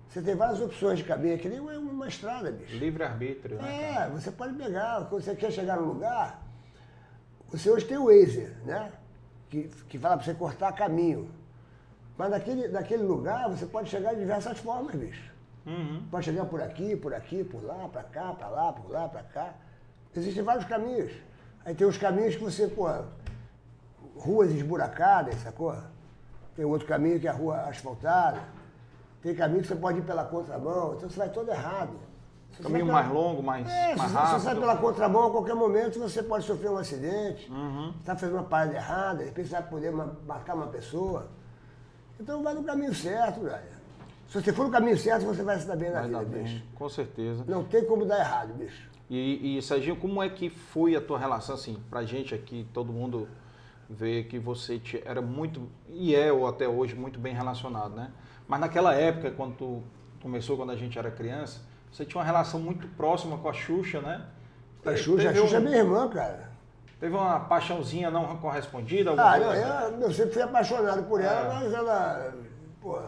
Você 0.10 0.22
tem 0.24 0.34
várias 0.34 0.60
opções 0.60 0.98
de 0.98 1.06
caminho, 1.06 1.36
é 1.36 1.38
que 1.38 1.48
nem 1.48 1.60
uma, 1.60 1.74
uma 1.74 2.08
estrada, 2.08 2.52
bicho. 2.52 2.76
Livre-arbítrio, 2.78 3.62
né? 3.62 4.06
É, 4.06 4.10
você 4.10 4.32
pode 4.32 4.56
pegar, 4.56 5.06
quando 5.08 5.22
você 5.22 5.36
quer 5.36 5.52
chegar 5.52 5.78
num 5.78 5.86
lugar, 5.86 6.42
você 7.48 7.70
hoje 7.70 7.86
tem 7.86 7.98
o 7.98 8.06
Waze, 8.06 8.48
né? 8.66 8.92
Que, 9.50 9.70
que 9.88 10.00
fala 10.00 10.18
para 10.18 10.26
você 10.26 10.34
cortar 10.34 10.72
caminho. 10.74 11.30
Mas 12.18 12.32
naquele, 12.32 12.68
naquele 12.68 13.04
lugar 13.04 13.48
você 13.50 13.66
pode 13.68 13.90
chegar 13.90 14.14
de 14.14 14.20
diversas 14.20 14.58
formas, 14.58 14.96
bicho. 14.96 15.32
Uhum. 15.70 16.04
Pode 16.10 16.26
chegar 16.26 16.46
por 16.46 16.62
aqui, 16.62 16.96
por 16.96 17.14
aqui, 17.14 17.44
por 17.44 17.64
lá, 17.64 17.88
para 17.88 18.04
cá, 18.04 18.34
para 18.34 18.48
lá, 18.50 18.74
por 18.74 18.90
lá, 18.92 19.08
para 19.08 19.22
cá. 19.24 19.54
Existem 20.16 20.42
vários 20.44 20.66
caminhos. 20.66 21.12
Aí 21.64 21.76
tem 21.76 21.86
os 21.86 21.98
caminhos 21.98 22.36
que 22.36 22.44
você, 22.44 22.68
pô, 22.68 22.90
ruas 24.18 24.52
esburacadas, 24.52 25.36
sacou? 25.42 25.76
Tem 26.56 26.66
outro 26.66 26.88
caminho 26.88 27.20
que 27.20 27.28
é 27.28 27.30
a 27.30 27.34
rua 27.34 27.62
asfaltada. 27.70 28.40
Tem 29.22 29.36
caminho 29.36 29.62
que 29.62 29.68
você 29.68 29.76
pode 29.76 30.00
ir 30.00 30.04
pela 30.04 30.24
contramão, 30.24 30.96
então 30.96 31.10
você 31.10 31.18
vai 31.18 31.30
todo 31.30 31.50
errado. 31.50 31.92
Você 32.52 32.64
Caminho 32.64 32.86
vai 32.88 32.96
mais 32.96 33.08
pela- 33.08 33.20
longo, 33.20 33.44
mais, 33.44 33.68
é, 33.70 33.96
mais 33.96 34.10
se 34.10 34.18
rápido. 34.18 34.40
você 34.40 34.46
sai 34.46 34.56
pela 34.56 34.76
contramão, 34.78 35.28
a 35.28 35.32
qualquer 35.32 35.54
momento 35.54 36.00
você 36.00 36.24
pode 36.24 36.46
sofrer 36.46 36.72
um 36.72 36.78
acidente, 36.78 37.50
Uhum. 37.52 37.94
está 38.00 38.16
fazendo 38.16 38.38
uma 38.38 38.44
parada 38.44 38.74
errada, 38.74 39.20
de 39.20 39.26
repente 39.26 39.50
você 39.50 39.54
vai 39.54 39.64
poder 39.70 39.92
ma- 39.92 40.16
matar 40.26 40.56
uma 40.56 40.68
pessoa. 40.68 41.28
Então 42.20 42.42
vai 42.42 42.54
no 42.56 42.64
caminho 42.64 42.94
certo, 42.96 43.42
velho. 43.42 43.79
Se 44.30 44.40
você 44.42 44.54
for 44.54 44.66
no 44.66 44.72
caminho 44.72 44.98
certo, 44.98 45.26
você 45.26 45.42
vai 45.44 45.60
se 45.60 45.66
dar 45.68 45.76
bem 45.76 45.90
na 45.90 46.00
Vai 46.02 46.08
vida, 46.08 46.20
dar 46.20 46.26
bem, 46.26 46.44
bicho. 46.44 46.64
com 46.76 46.88
certeza. 46.88 47.44
Não 47.48 47.64
tem 47.64 47.84
como 47.84 48.06
dar 48.06 48.20
errado, 48.20 48.54
bicho. 48.54 48.88
E, 49.10 49.58
e 49.58 49.62
Serginho, 49.62 49.96
como 49.96 50.22
é 50.22 50.30
que 50.30 50.50
foi 50.52 50.96
a 50.96 51.02
tua 51.02 51.18
relação, 51.18 51.56
assim, 51.56 51.82
pra 51.90 52.04
gente 52.04 52.36
aqui, 52.36 52.68
todo 52.72 52.94
mundo 52.94 53.28
vê 53.90 54.24
que 54.24 54.38
você 54.38 54.78
te- 54.78 55.02
era 55.04 55.20
muito, 55.20 55.68
e 55.88 56.16
é 56.16 56.32
ou 56.32 56.46
até 56.48 56.68
hoje, 56.68 56.94
muito 56.94 57.20
bem 57.20 57.34
relacionado, 57.34 57.96
né? 57.96 58.12
Mas 58.48 58.60
naquela 58.60 58.94
época, 58.94 59.32
quando 59.32 59.56
tu 59.56 59.84
começou, 60.22 60.56
quando 60.56 60.70
a 60.72 60.76
gente 60.76 61.00
era 61.00 61.10
criança, 61.10 61.62
você 61.92 62.06
tinha 62.06 62.20
uma 62.20 62.26
relação 62.26 62.60
muito 62.60 62.88
próxima 62.90 63.36
com 63.40 63.50
a 63.50 63.54
Xuxa, 63.54 64.00
né? 64.00 64.22
A 64.86 64.96
Xuxa, 64.96 65.32
a 65.32 65.34
Xuxa 65.34 65.56
é 65.56 65.60
um- 65.60 65.64
minha 65.64 65.78
irmã, 65.78 66.08
cara. 66.08 66.52
Teve 67.00 67.16
uma 67.16 67.40
paixãozinha 67.40 68.12
não 68.12 68.38
correspondida? 68.38 69.12
Ah, 69.14 69.40
não, 69.40 69.54
eu, 69.56 70.02
eu 70.02 70.14
sempre 70.14 70.34
fui 70.34 70.42
apaixonado 70.44 71.02
por 71.08 71.20
ela, 71.20 71.52
É. 71.52 71.64
mas 71.64 71.74
ela. 71.74 72.34
Pô, 72.80 73.00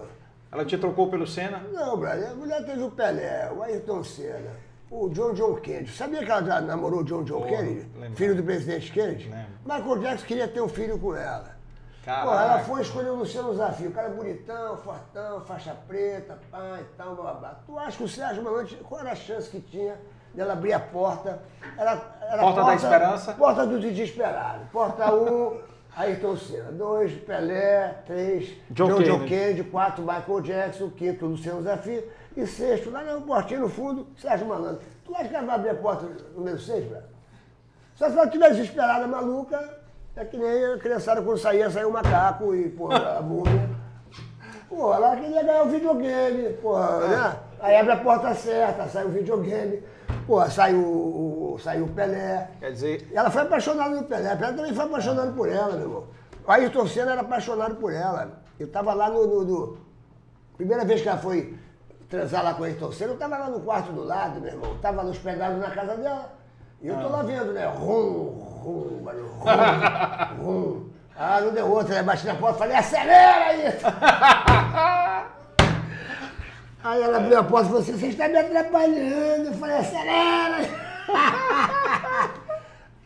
Ela 0.52 0.66
te 0.66 0.78
trocou 0.78 1.10
pelo 1.10 1.26
Senna? 1.26 1.60
não, 1.72 1.98
brother, 1.98 2.32
a 2.32 2.34
mulher 2.34 2.66
teve 2.66 2.84
o 2.84 2.92
Pelé, 2.92 3.50
o 3.56 3.64
Ayrton 3.64 4.04
Senna, 4.04 4.52
o 4.90 5.08
John 5.10 5.34
John 5.34 5.56
Kennedy. 5.56 5.92
Sabia 5.92 6.24
que 6.26 6.30
ela 6.30 6.44
já 6.44 6.60
namorou 6.62 7.00
o 7.00 7.04
John 7.06 7.24
John 7.24 7.42
Porra, 7.42 7.58
Kennedy? 7.58 7.88
lembro. 7.98 8.18
Filho 8.18 8.36
do 8.36 8.44
presidente 8.44 8.92
Kennedy? 8.92 9.30
Lembro. 9.30 9.52
Michael 9.66 10.00
Jackson 10.00 10.26
queria 10.26 10.48
ter 10.48 10.62
um 10.62 10.68
filho 10.68 11.00
com 11.00 11.16
ela. 11.16 11.56
Caraca. 12.04 12.28
Pô, 12.28 12.34
ela 12.34 12.60
foi 12.60 12.82
escolher 12.82 13.10
o 13.12 13.16
Luciano 13.16 13.54
Zafio, 13.56 13.90
o 13.90 13.94
cara 13.94 14.10
bonitão, 14.10 14.76
fortão, 14.78 15.40
faixa 15.42 15.74
preta, 15.88 16.40
pá 16.50 16.80
e 16.82 16.84
tal, 16.98 17.16
blá, 17.16 17.32
blá, 17.32 17.34
blá. 17.40 17.60
Tu 17.66 17.78
acha 17.78 17.98
que 17.98 18.04
o 18.04 18.10
Sérgio 18.10 18.44
Malandro, 18.44 18.76
qual 18.78 19.02
era 19.02 19.12
a 19.12 19.16
chance 19.16 19.50
que 19.50 19.62
tinha 19.62 19.98
dela 20.34 20.54
abrir 20.54 20.74
a 20.74 20.80
porta? 20.80 21.40
Era, 21.78 22.02
era 22.22 22.42
Porta 22.42 22.64
da 22.64 22.76
Esperança? 22.76 23.34
Porta 23.34 23.68
do 23.68 23.80
desesperado. 23.80 24.66
Porta 24.72 25.14
1, 25.14 25.32
um, 25.32 25.62
Ayrton 25.96 26.38
Senna. 26.38 26.72
2, 26.72 27.14
Pelé. 27.26 27.96
3, 28.06 28.58
John 28.72 28.88
John, 28.88 29.04
John 29.04 29.26
Kennedy. 29.26 29.64
4, 29.64 30.04
Michael 30.04 30.42
Jackson. 30.42 30.90
Quinto, 30.92 31.26
Luciano 31.26 31.62
Zafio. 31.62 32.04
E 32.36 32.48
sexto, 32.48 32.90
lá 32.90 33.04
na 33.04 33.20
portinha 33.20 33.60
no 33.60 33.68
fundo, 33.68 34.08
Sérgio 34.18 34.48
Malandro. 34.48 34.82
Tu 35.04 35.14
acha 35.14 35.28
que 35.28 35.36
ela 35.36 35.46
vai 35.46 35.56
abrir 35.56 35.70
a 35.70 35.76
porta 35.76 36.08
número 36.34 36.58
6, 36.58 36.86
velho? 36.86 37.04
Só 37.96 38.10
se 38.10 38.14
ela 38.14 38.24
estiver 38.24 38.50
desesperada, 38.52 39.06
maluca, 39.06 39.82
é 40.16 40.24
que 40.24 40.38
nem 40.38 40.66
a 40.66 40.78
criançada 40.78 41.22
quando 41.22 41.38
saía, 41.38 41.70
saiu 41.70 41.90
o 41.90 41.92
macaco 41.92 42.56
e, 42.56 42.70
pô, 42.70 42.90
a 42.92 43.22
múmia. 43.22 43.70
Pô, 44.70 44.94
ela 44.94 45.16
queria 45.18 45.44
ganhar 45.44 45.64
o 45.64 45.70
videogame, 45.70 46.54
porra, 46.54 47.08
né? 47.08 47.40
Aí 47.62 47.78
abre 47.78 47.92
a 47.94 47.98
porta 47.98 48.34
certa, 48.34 48.88
sai 48.88 49.06
o 49.06 49.10
videogame, 49.10 49.84
pô, 50.26 50.44
sai 50.50 50.74
o, 50.74 50.80
o, 51.54 51.60
sai 51.64 51.80
o 51.82 51.88
Pelé. 51.88 52.50
Quer 52.60 52.72
dizer, 52.72 53.08
Ela 53.14 53.30
foi 53.30 53.44
apaixonada 53.44 53.90
no 53.96 54.04
Pelé, 54.04 54.36
Pelé 54.36 54.54
também 54.54 54.74
foi 54.74 54.86
apaixonado 54.86 55.34
por 55.34 55.48
ela, 55.48 55.74
meu 55.74 55.82
irmão. 55.82 56.04
O 56.48 56.52
Ayrton 56.52 56.88
Senna 56.88 57.12
era 57.12 57.22
apaixonado 57.22 57.76
por 57.76 57.94
ela. 57.94 58.42
Eu 58.60 58.68
tava 58.72 58.94
lá 58.94 59.10
no, 59.10 59.28
no- 59.28 59.44
no- 59.46 59.78
Primeira 60.58 60.84
vez 60.86 61.02
que 61.02 61.10
ela 61.10 61.18
foi 61.20 61.56
transar 62.10 62.44
lá 62.44 62.54
com 62.56 62.62
o 62.64 62.66
Ayrton 62.66 62.92
Senna, 62.92 63.12
eu 63.14 63.18
tava 63.18 63.38
lá 63.38 63.48
no 63.50 63.60
quarto 63.60 63.92
do 63.92 64.04
lado, 64.04 64.42
meu 64.42 64.52
irmão. 64.52 64.76
Tava 64.82 65.04
nos 65.04 65.18
pedaços 65.20 65.60
na 65.60 65.70
casa 65.70 65.96
dela. 65.98 66.34
E 66.82 66.88
eu 66.88 67.00
tô 67.00 67.10
lá 67.10 67.22
vendo, 67.22 67.54
né? 67.54 67.68
Rum, 67.68 68.40
rum, 68.64 69.02
barulho, 69.04 69.28
rum, 69.28 70.42
rum. 70.44 70.90
Ah, 71.16 71.40
não 71.42 71.52
deu 71.54 71.70
outra, 71.70 71.94
né? 71.94 72.02
Bati 72.04 72.26
na 72.26 72.34
porta, 72.36 72.58
falei, 72.58 72.76
acelera 72.76 73.46
aí! 73.46 73.62
Aí 76.84 77.02
ela 77.02 77.18
abriu 77.18 77.38
a 77.38 77.44
porta 77.44 77.66
e 77.66 77.70
falou 77.70 77.82
assim, 77.82 77.98
você 77.98 78.08
está 78.08 78.28
me 78.28 78.38
atrapalhando. 78.38 79.48
Eu 79.48 79.54
falei, 79.54 79.78
acelera! 79.78 80.68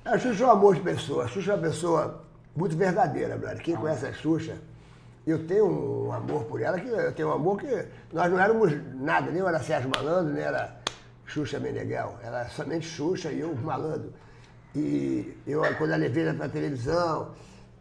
A 0.05 0.19
Xuxa 0.19 0.43
é 0.43 0.47
um 0.47 0.51
amor 0.51 0.75
de 0.75 0.81
pessoa. 0.81 1.25
A 1.25 1.27
Xuxa 1.27 1.51
é 1.51 1.55
uma 1.55 1.63
pessoa 1.63 2.23
muito 2.55 2.77
verdadeira, 2.77 3.35
brother. 3.37 3.61
Quem 3.63 3.75
conhece 3.75 4.05
a 4.05 4.13
Xuxa, 4.13 4.55
eu 5.25 5.47
tenho 5.47 5.65
um 5.65 6.13
amor 6.13 6.43
por 6.43 6.61
ela, 6.61 6.79
que 6.79 6.87
eu 6.87 7.11
tenho 7.11 7.29
um 7.29 7.33
amor 7.33 7.59
que 7.59 7.85
nós 8.13 8.31
não 8.31 8.39
éramos 8.39 8.71
nada, 8.93 9.31
nem 9.31 9.41
eu 9.41 9.47
era 9.47 9.59
Sérgio 9.59 9.89
Malandro, 9.89 10.31
nem 10.31 10.43
era 10.43 10.77
Xuxa 11.25 11.59
Meneghel. 11.59 12.19
Era 12.23 12.47
somente 12.49 12.85
Xuxa 12.85 13.31
e 13.31 13.39
eu 13.39 13.55
malandro. 13.55 14.13
E 14.75 15.35
eu, 15.47 15.63
quando 15.75 15.91
eu 15.91 15.97
levei 15.97 16.23
ela 16.23 16.35
para 16.35 16.49
televisão, 16.49 17.31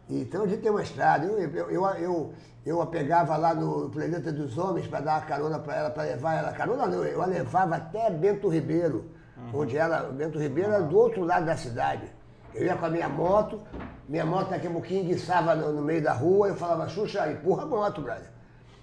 então 0.09 0.43
a 0.43 0.47
gente 0.47 0.61
tem 0.61 0.71
uma 0.71 0.83
estrada. 0.83 1.25
Eu, 1.25 1.39
eu, 1.39 1.69
eu, 1.69 1.85
eu, 1.95 2.33
eu 2.65 2.81
a 2.81 2.85
pegava 2.85 3.35
lá 3.37 3.53
no 3.53 3.89
Planeta 3.89 4.31
dos 4.31 4.57
Homens 4.57 4.87
para 4.87 4.99
dar 5.01 5.13
uma 5.13 5.21
carona 5.21 5.59
para 5.59 5.75
ela, 5.75 5.89
para 5.89 6.03
levar 6.03 6.35
ela. 6.35 6.51
Carona 6.51 6.85
não, 6.85 7.03
eu 7.03 7.21
a 7.21 7.25
levava 7.25 7.75
até 7.75 8.09
Bento 8.09 8.47
Ribeiro, 8.47 9.09
onde 9.53 9.77
ela, 9.77 10.11
Bento 10.11 10.39
Ribeiro 10.39 10.71
era 10.71 10.83
do 10.83 10.97
outro 10.97 11.23
lado 11.23 11.45
da 11.45 11.57
cidade. 11.57 12.03
Eu 12.53 12.65
ia 12.65 12.75
com 12.75 12.85
a 12.85 12.89
minha 12.89 13.09
moto, 13.09 13.61
minha 14.07 14.25
moto 14.25 14.49
daqui 14.49 14.67
a 14.67 14.71
pouquinho 14.71 15.03
enguiçava 15.03 15.55
no, 15.55 15.73
no 15.73 15.81
meio 15.81 16.01
da 16.01 16.13
rua, 16.13 16.47
eu 16.47 16.55
falava, 16.55 16.87
Xuxa, 16.87 17.29
empurra 17.29 17.63
a 17.63 17.65
moto, 17.65 18.01
brother. 18.01 18.29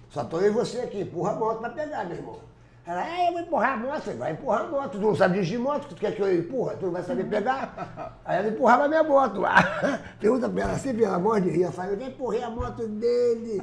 Só 0.09 0.23
tô 0.23 0.39
eu 0.39 0.47
e 0.47 0.49
você 0.51 0.81
aqui, 0.81 1.01
empurra 1.01 1.31
a 1.31 1.35
moto 1.35 1.59
pra 1.59 1.69
pegar, 1.69 2.05
meu 2.05 2.17
irmão. 2.17 2.52
Ela, 2.85 3.07
é, 3.07 3.29
eu 3.29 3.33
vou 3.33 3.41
empurrar 3.41 3.73
a 3.73 3.77
moto. 3.77 3.95
Eu 3.95 4.01
falei, 4.01 4.19
vai 4.19 4.31
empurrar 4.33 4.61
a 4.61 4.67
moto. 4.67 4.91
Tu 4.91 4.99
não 4.99 5.15
sabe 5.15 5.35
dirigir 5.35 5.59
moto, 5.59 5.87
tu 5.87 5.95
quer 5.95 6.13
que 6.13 6.21
eu 6.21 6.35
empurra? 6.37 6.75
Tu 6.75 6.85
não 6.85 6.93
vai 6.93 7.03
saber 7.03 7.23
pegar? 7.25 8.17
Aí 8.25 8.39
ela 8.39 8.49
empurrava 8.49 8.85
a 8.85 8.87
minha 8.87 9.03
moto. 9.03 9.41
Pergunta 10.19 10.49
pra 10.49 10.63
ela, 10.63 10.77
sempre 10.77 11.03
ela 11.05 11.17
morre 11.17 11.41
de 11.41 11.49
rir. 11.49 11.61
Eu 11.61 11.71
falei, 11.71 11.95
eu 11.95 11.99
já 11.99 12.07
empurrei 12.07 12.43
a 12.43 12.49
moto 12.49 12.85
dele. 12.87 13.61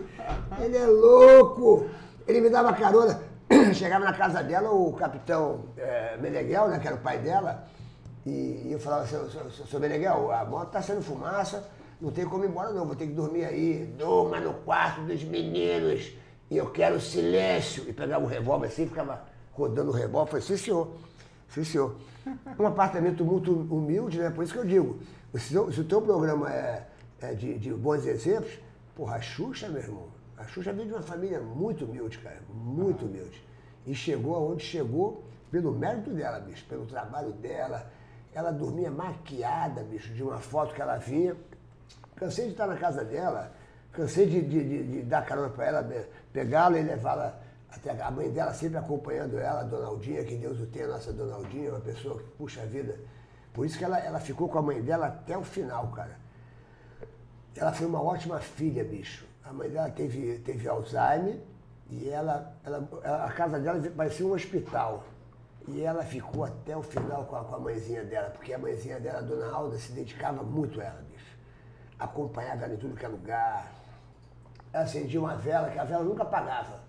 Ele 0.61 0.77
é 0.77 0.87
louco. 0.87 1.87
Ele 2.27 2.41
me 2.41 2.49
dava 2.49 2.73
carona. 2.73 3.21
Chegava 3.75 4.05
na 4.05 4.13
casa 4.13 4.43
dela, 4.43 4.71
o 4.71 4.93
capitão 4.93 5.65
eh, 5.77 6.17
Meneghel, 6.21 6.69
né, 6.69 6.79
que 6.79 6.87
era 6.87 6.97
o 6.97 7.01
pai 7.01 7.19
dela, 7.19 7.65
e 8.25 8.69
eu 8.71 8.79
falava, 8.79 9.07
seu, 9.09 9.29
seu, 9.29 9.51
seu, 9.51 9.67
seu 9.67 9.81
Meneghel, 9.81 10.31
a 10.31 10.45
moto 10.45 10.71
tá 10.71 10.81
saindo 10.81 11.03
fumaça, 11.03 11.69
não 12.01 12.13
tem 12.13 12.25
como 12.25 12.45
ir 12.45 12.49
embora 12.49 12.71
não, 12.71 12.87
vou 12.87 12.95
ter 12.95 13.07
que 13.07 13.13
dormir 13.13 13.45
aí. 13.45 13.93
Durma 13.99 14.39
no 14.39 14.55
quarto 14.55 15.01
dos 15.03 15.25
meninos 15.25 16.13
e 16.51 16.57
eu 16.57 16.71
quero 16.71 17.01
silêncio. 17.01 17.89
E 17.89 17.93
pegava 17.93 18.25
o 18.25 18.29
revólver 18.29 18.67
assim, 18.67 18.87
ficava 18.87 19.23
rodando 19.53 19.91
o 19.91 19.95
revólver. 19.95 20.31
Falei, 20.33 20.47
sim 20.47 20.57
senhor, 20.57 20.93
sim 21.49 21.65
senhor. 21.65 21.97
Um 22.59 22.67
apartamento 22.67 23.25
muito 23.25 23.53
humilde, 23.53 24.19
né? 24.19 24.31
Por 24.31 24.45
isso 24.45 24.53
que 24.53 24.59
eu 24.59 24.65
digo, 24.67 24.99
se, 25.35 25.57
o- 25.59 25.73
se 25.73 25.81
o 25.81 25.85
teu 25.85 26.03
programa 26.03 26.53
é, 26.53 26.87
é 27.21 27.33
de, 27.35 27.59
de 27.59 27.73
bons 27.73 28.05
exemplos, 28.07 28.53
porra, 28.95 29.17
a 29.17 29.21
Xuxa, 29.21 29.69
meu 29.69 29.81
irmão, 29.81 30.09
a 30.37 30.45
Xuxa 30.45 30.73
veio 30.73 30.89
de 30.89 30.95
uma 30.95 31.03
família 31.03 31.41
muito 31.41 31.85
humilde, 31.85 32.19
cara, 32.19 32.41
muito 32.53 33.07
humilde. 33.07 33.43
E 33.87 33.95
chegou 33.95 34.35
aonde 34.37 34.63
chegou 34.65 35.25
pelo 35.51 35.73
mérito 35.73 36.11
dela, 36.11 36.39
bicho, 36.41 36.65
pelo 36.67 36.85
trabalho 36.87 37.33
dela. 37.33 37.91
Ela 38.33 38.51
dormia 38.53 38.91
maquiada, 38.91 39.83
bicho, 39.83 40.13
de 40.13 40.23
uma 40.23 40.39
foto 40.39 40.75
que 40.75 40.81
ela 40.83 40.97
vinha. 40.99 41.37
Cansei 42.15 42.47
de 42.47 42.53
estar 42.53 42.67
na 42.67 42.77
casa 42.77 43.03
dela, 43.05 43.53
cansei 43.93 44.27
de, 44.27 44.41
de- 44.43 44.65
de- 44.69 44.83
de 44.93 45.03
dar 45.03 45.25
carona 45.27 45.49
para 45.51 45.67
ela, 45.67 45.91
pegá-la 46.33 46.79
e 46.79 46.83
levá-la 46.83 47.39
até 47.71 47.91
a 48.03 48.11
mãe 48.11 48.31
dela 48.31 48.53
sempre 48.53 48.79
acompanhando 48.79 49.39
ela, 49.39 49.61
a 49.61 49.65
Dona 49.65 49.87
Aldinha, 49.87 50.25
que 50.25 50.37
Deus 50.37 50.59
o 50.61 50.67
tenha, 50.67 50.89
nossa 50.89 51.13
Dona 51.13 51.35
Aldinha, 51.35 51.71
uma 51.71 51.81
pessoa 51.81 52.19
que 52.19 52.29
puxa 52.33 52.63
a 52.63 52.67
vida. 52.67 52.99
Por 53.53 53.65
isso 53.67 53.79
que 53.79 53.85
ela, 53.85 53.99
ela 53.99 54.19
ficou 54.21 54.49
com 54.49 54.59
a 54.59 54.63
mãe 54.63 54.81
dela 54.83 55.07
até 55.07 55.37
o 55.37 55.43
final, 55.43 55.89
cara. 55.89 56.17
Ela 57.57 57.73
foi 57.73 57.87
uma 57.87 58.03
ótima 58.03 58.39
filha, 58.41 58.85
bicho. 58.85 59.25
A 59.45 59.53
mãe 59.53 59.69
dela 59.69 59.91
teve, 59.91 60.39
teve 60.41 60.69
Alzheimer 60.69 61.39
e 61.91 62.09
ela, 62.09 62.55
ela- 62.65 62.89
a 63.25 63.31
casa 63.33 63.59
dela 63.59 63.81
parecia 63.97 64.27
um 64.27 64.33
hospital. 64.33 65.05
E 65.69 65.83
ela 65.83 66.03
ficou 66.05 66.45
até 66.45 66.77
o 66.77 66.83
final 66.83 67.25
com 67.27 67.37
a, 67.37 67.45
com 67.45 67.55
a 67.55 67.59
mãezinha 67.59 68.03
dela, 68.05 68.31
porque 68.31 68.53
a 68.53 68.59
mãezinha 68.59 68.99
dela, 68.99 69.19
a 69.19 69.23
dona 69.23 69.51
Alda, 69.53 69.77
se 69.79 69.93
dedicava 69.93 70.43
muito 70.43 70.81
a 70.81 70.85
ela, 70.85 71.03
bicho. 71.13 71.37
Acompanhava 71.99 72.65
ela 72.65 72.75
em 72.75 72.79
tudo 72.79 72.97
que 72.97 73.05
é 73.05 73.09
lugar. 73.09 73.71
Ela 74.73 74.85
acendia 74.85 75.21
uma 75.21 75.35
vela, 75.37 75.69
que 75.71 75.79
a 75.79 75.85
vela 75.85 76.05
nunca 76.05 76.23
apagava. 76.23 76.81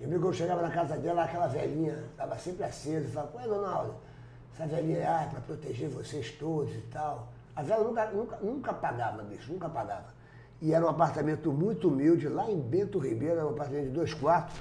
Eu 0.00 0.08
que 0.08 0.26
eu 0.26 0.32
chegava 0.32 0.62
na 0.62 0.70
casa 0.70 0.96
dela, 0.96 1.24
aquela 1.24 1.46
velhinha 1.46 1.98
estava 2.10 2.36
sempre 2.38 2.64
acesa. 2.64 3.06
Eu 3.06 3.10
falava, 3.10 3.36
ué, 3.38 3.48
dona 3.48 3.68
Alda, 3.68 3.94
essa 4.54 4.66
velhinha 4.66 4.98
é 4.98 5.28
para 5.30 5.40
proteger 5.40 5.88
vocês 5.88 6.30
todos 6.32 6.74
e 6.74 6.82
tal. 6.92 7.28
A 7.54 7.62
vela 7.62 7.84
nunca, 7.84 8.06
nunca, 8.06 8.36
nunca 8.36 8.70
apagava, 8.70 9.22
bicho, 9.22 9.52
nunca 9.52 9.66
apagava. 9.66 10.14
E 10.60 10.72
era 10.72 10.84
um 10.84 10.88
apartamento 10.88 11.50
muito 11.52 11.88
humilde, 11.88 12.28
lá 12.28 12.50
em 12.50 12.60
Bento 12.60 12.98
Ribeiro, 12.98 13.36
era 13.36 13.46
um 13.46 13.50
apartamento 13.50 13.86
de 13.86 13.90
dois 13.90 14.12
quartos. 14.14 14.60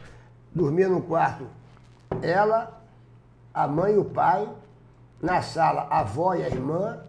Dormia 0.53 0.87
num 0.87 1.01
quarto 1.01 1.47
ela, 2.21 2.81
a 3.53 3.67
mãe 3.67 3.93
e 3.93 3.97
o 3.97 4.05
pai, 4.05 4.47
na 5.21 5.41
sala 5.41 5.87
a 5.89 5.99
avó 5.99 6.35
e 6.35 6.43
a 6.43 6.47
irmã, 6.47 6.99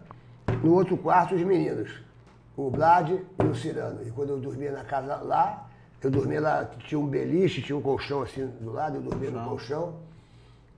no 0.63 0.73
outro 0.73 0.97
quarto 0.97 1.35
os 1.35 1.41
meninos, 1.41 2.01
o 2.57 2.69
Vlad 2.71 3.11
e 3.11 3.43
o 3.45 3.55
Cirano. 3.55 4.01
E 4.05 4.11
quando 4.11 4.29
eu 4.31 4.39
dormia 4.39 4.71
na 4.71 4.83
casa 4.83 5.15
lá, 5.17 5.69
eu 6.01 6.09
dormia 6.11 6.41
lá, 6.41 6.65
tinha 6.65 6.99
um 6.99 7.07
beliche, 7.07 7.61
tinha 7.61 7.77
um 7.77 7.81
colchão 7.81 8.23
assim 8.23 8.45
do 8.59 8.71
lado, 8.73 8.97
eu 8.97 9.01
dormia 9.01 9.29
no 9.31 9.47
colchão. 9.47 9.95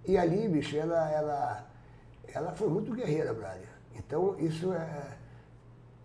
E 0.05 0.17
ali, 0.17 0.47
bicho, 0.47 0.75
ela, 0.77 1.09
ela, 1.11 1.65
ela 2.33 2.51
foi 2.51 2.69
muito 2.69 2.93
guerreira, 2.93 3.33
Brad. 3.33 3.61
Então, 3.95 4.35
isso 4.39 4.73
é. 4.73 5.17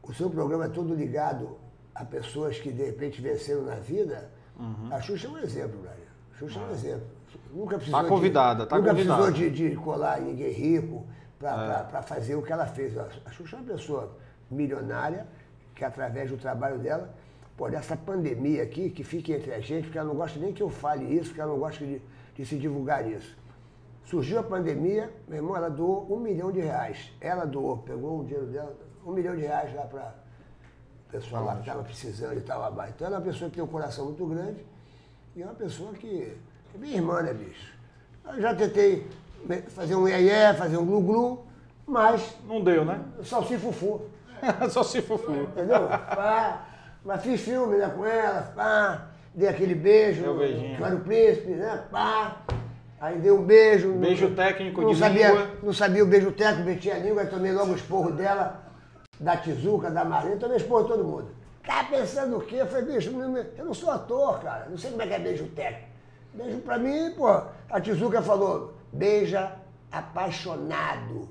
O 0.03 0.12
seu 0.12 0.29
programa 0.31 0.66
é 0.66 0.68
todo 0.68 0.95
ligado 0.95 1.57
a 1.95 2.05
pessoas 2.05 2.59
que 2.59 2.70
de 2.70 2.85
repente 2.85 3.20
venceram 3.20 3.62
na 3.62 3.77
vida. 3.77 4.31
A 4.91 5.01
Xuxa 5.01 5.27
é 5.27 5.31
um 5.31 5.39
exemplo, 5.39 5.79
Brad. 5.81 5.99
A 6.35 6.39
Xuxa 6.39 6.61
é 6.61 6.62
um 6.62 6.70
exemplo. 6.72 7.07
Nunca 7.53 7.77
precisou 7.77 8.03
Tá 8.03 8.09
convidada, 8.09 8.62
de, 8.64 8.68
tá 8.68 8.77
nunca 8.79 8.91
convidada. 8.91 9.22
precisou 9.25 9.51
de, 9.51 9.70
de 9.70 9.77
colar 9.77 10.20
em 10.20 10.27
ninguém 10.27 10.53
rico 10.53 11.05
para 11.39 12.03
fazer 12.03 12.37
o 12.37 12.43
que 12.43 12.53
ela 12.53 12.66
fez. 12.66 12.97
A 12.99 13.31
Xuxa 13.31 13.57
é 13.57 13.61
uma 13.61 13.66
pessoa 13.72 14.16
milionária 14.51 15.27
que, 15.75 15.85
através 15.85 16.31
do 16.31 16.37
trabalho 16.37 16.79
dela, 16.79 17.14
pô, 17.57 17.68
dessa 17.68 17.97
pandemia 17.97 18.62
aqui, 18.62 18.91
que 18.91 19.03
fique 19.03 19.33
entre 19.33 19.53
a 19.53 19.61
gente, 19.61 19.85
porque 19.85 19.99
ela 19.99 20.09
não 20.09 20.16
gosta 20.16 20.39
nem 20.39 20.53
que 20.53 20.62
eu 20.62 20.70
fale 20.70 21.05
isso, 21.05 21.29
porque 21.29 21.41
ela 21.41 21.53
não 21.53 21.59
gosta 21.59 21.85
de, 21.85 22.01
de 22.35 22.47
se 22.47 22.57
divulgar 22.57 23.09
isso. 23.11 23.37
Surgiu 24.05 24.39
a 24.39 24.43
pandemia, 24.43 25.11
meu 25.27 25.39
irmão, 25.39 25.57
ela 25.57 25.70
doou 25.70 26.07
um 26.14 26.20
milhão 26.20 26.53
de 26.53 26.61
reais. 26.61 27.11
Ela 27.20 27.47
doou, 27.47 27.79
pegou 27.79 28.20
o 28.20 28.25
dinheiro 28.25 28.47
dela, 28.47 28.77
um 29.05 29.12
milhão 29.12 29.35
de 29.35 29.43
reais 29.43 29.75
lá 29.75 29.83
para 29.83 30.14
o 31.09 31.12
pessoal 31.12 31.45
lá 31.45 31.55
que 31.55 31.61
estava 31.61 31.83
precisando 31.83 32.37
e 32.37 32.43
tal. 32.43 32.61
lá. 32.75 32.89
Então 32.89 33.07
ela 33.07 33.16
é 33.16 33.18
uma 33.18 33.25
pessoa 33.25 33.49
que 33.49 33.57
tem 33.57 33.64
um 33.64 33.68
coração 33.68 34.07
muito 34.07 34.27
grande 34.27 34.64
e 35.35 35.43
é 35.43 35.47
uma 35.47 35.55
pessoa 35.55 35.93
que 35.95 36.37
é 36.75 36.79
minha 36.79 36.97
irmã, 36.97 37.22
né, 37.22 37.33
bicho? 37.33 37.72
Eu 38.27 38.41
já 38.41 38.55
tentei 38.55 39.07
fazer 39.68 39.95
um 39.95 40.07
iê 40.07 40.53
fazer 40.55 40.77
um 40.77 40.85
glu-glu, 40.85 41.45
mas 41.87 42.37
Não 42.47 42.62
deu, 42.62 42.85
né? 42.85 43.03
só 43.22 43.43
se 43.43 43.57
fufu. 43.59 44.03
Só 44.70 44.82
se 44.82 45.01
fufu. 45.03 45.32
Entendeu? 45.32 45.88
Pá, 45.88 46.66
mas 47.05 47.22
fiz 47.22 47.40
filme 47.40 47.76
né, 47.76 47.90
com 47.95 48.05
ela, 48.07 48.53
pá, 48.57 49.07
dei 49.34 49.49
aquele 49.49 49.74
beijo, 49.74 50.22
Deu 50.22 50.32
um 50.34 50.38
beijinho. 50.38 50.76
que 50.76 50.82
era 50.82 50.95
o 50.95 51.01
príncipe, 51.01 51.51
né? 51.53 51.84
Pá. 51.90 52.36
Aí 53.01 53.18
dei 53.18 53.30
um 53.30 53.42
beijo. 53.45 53.92
Beijo 53.92 54.28
não- 54.28 54.34
técnico 54.36 54.80
não 54.80 54.90
de 54.90 54.99
sabia, 54.99 55.28
língua. 55.28 55.49
Não 55.62 55.72
sabia 55.72 56.03
o 56.03 56.07
beijo 56.07 56.32
técnico, 56.32 56.68
meti 56.68 56.90
a 56.90 56.99
língua, 56.99 57.22
aí 57.22 57.28
tomei 57.28 57.53
logo 57.53 57.72
o 57.72 57.76
esporro 57.76 58.11
dela, 58.12 58.62
da 59.20 59.36
Tizuca, 59.36 59.90
da 59.90 60.05
Marlene, 60.05 60.36
tomei 60.40 60.57
esporro 60.57 60.82
de 60.84 60.88
todo 60.88 61.05
mundo. 61.05 61.28
Tá 61.66 61.84
pensando 61.84 62.36
o 62.36 62.40
quê? 62.40 62.57
Eu 62.57 62.66
falei, 62.66 62.95
bicho, 62.95 63.11
eu 63.57 63.64
não 63.64 63.74
sou 63.74 63.90
ator, 63.90 64.38
cara, 64.40 64.66
não 64.70 64.76
sei 64.78 64.90
como 64.90 65.03
é 65.03 65.07
que 65.07 65.14
é 65.14 65.18
beijo 65.18 65.47
técnico. 65.49 65.88
Beijo 66.34 66.59
pra 66.59 66.78
mim, 66.78 67.12
pô, 67.16 67.26
a 67.28 67.80
Tizuca 67.80 68.20
falou, 68.22 68.74
beija 68.92 69.53
apaixonado. 69.90 71.28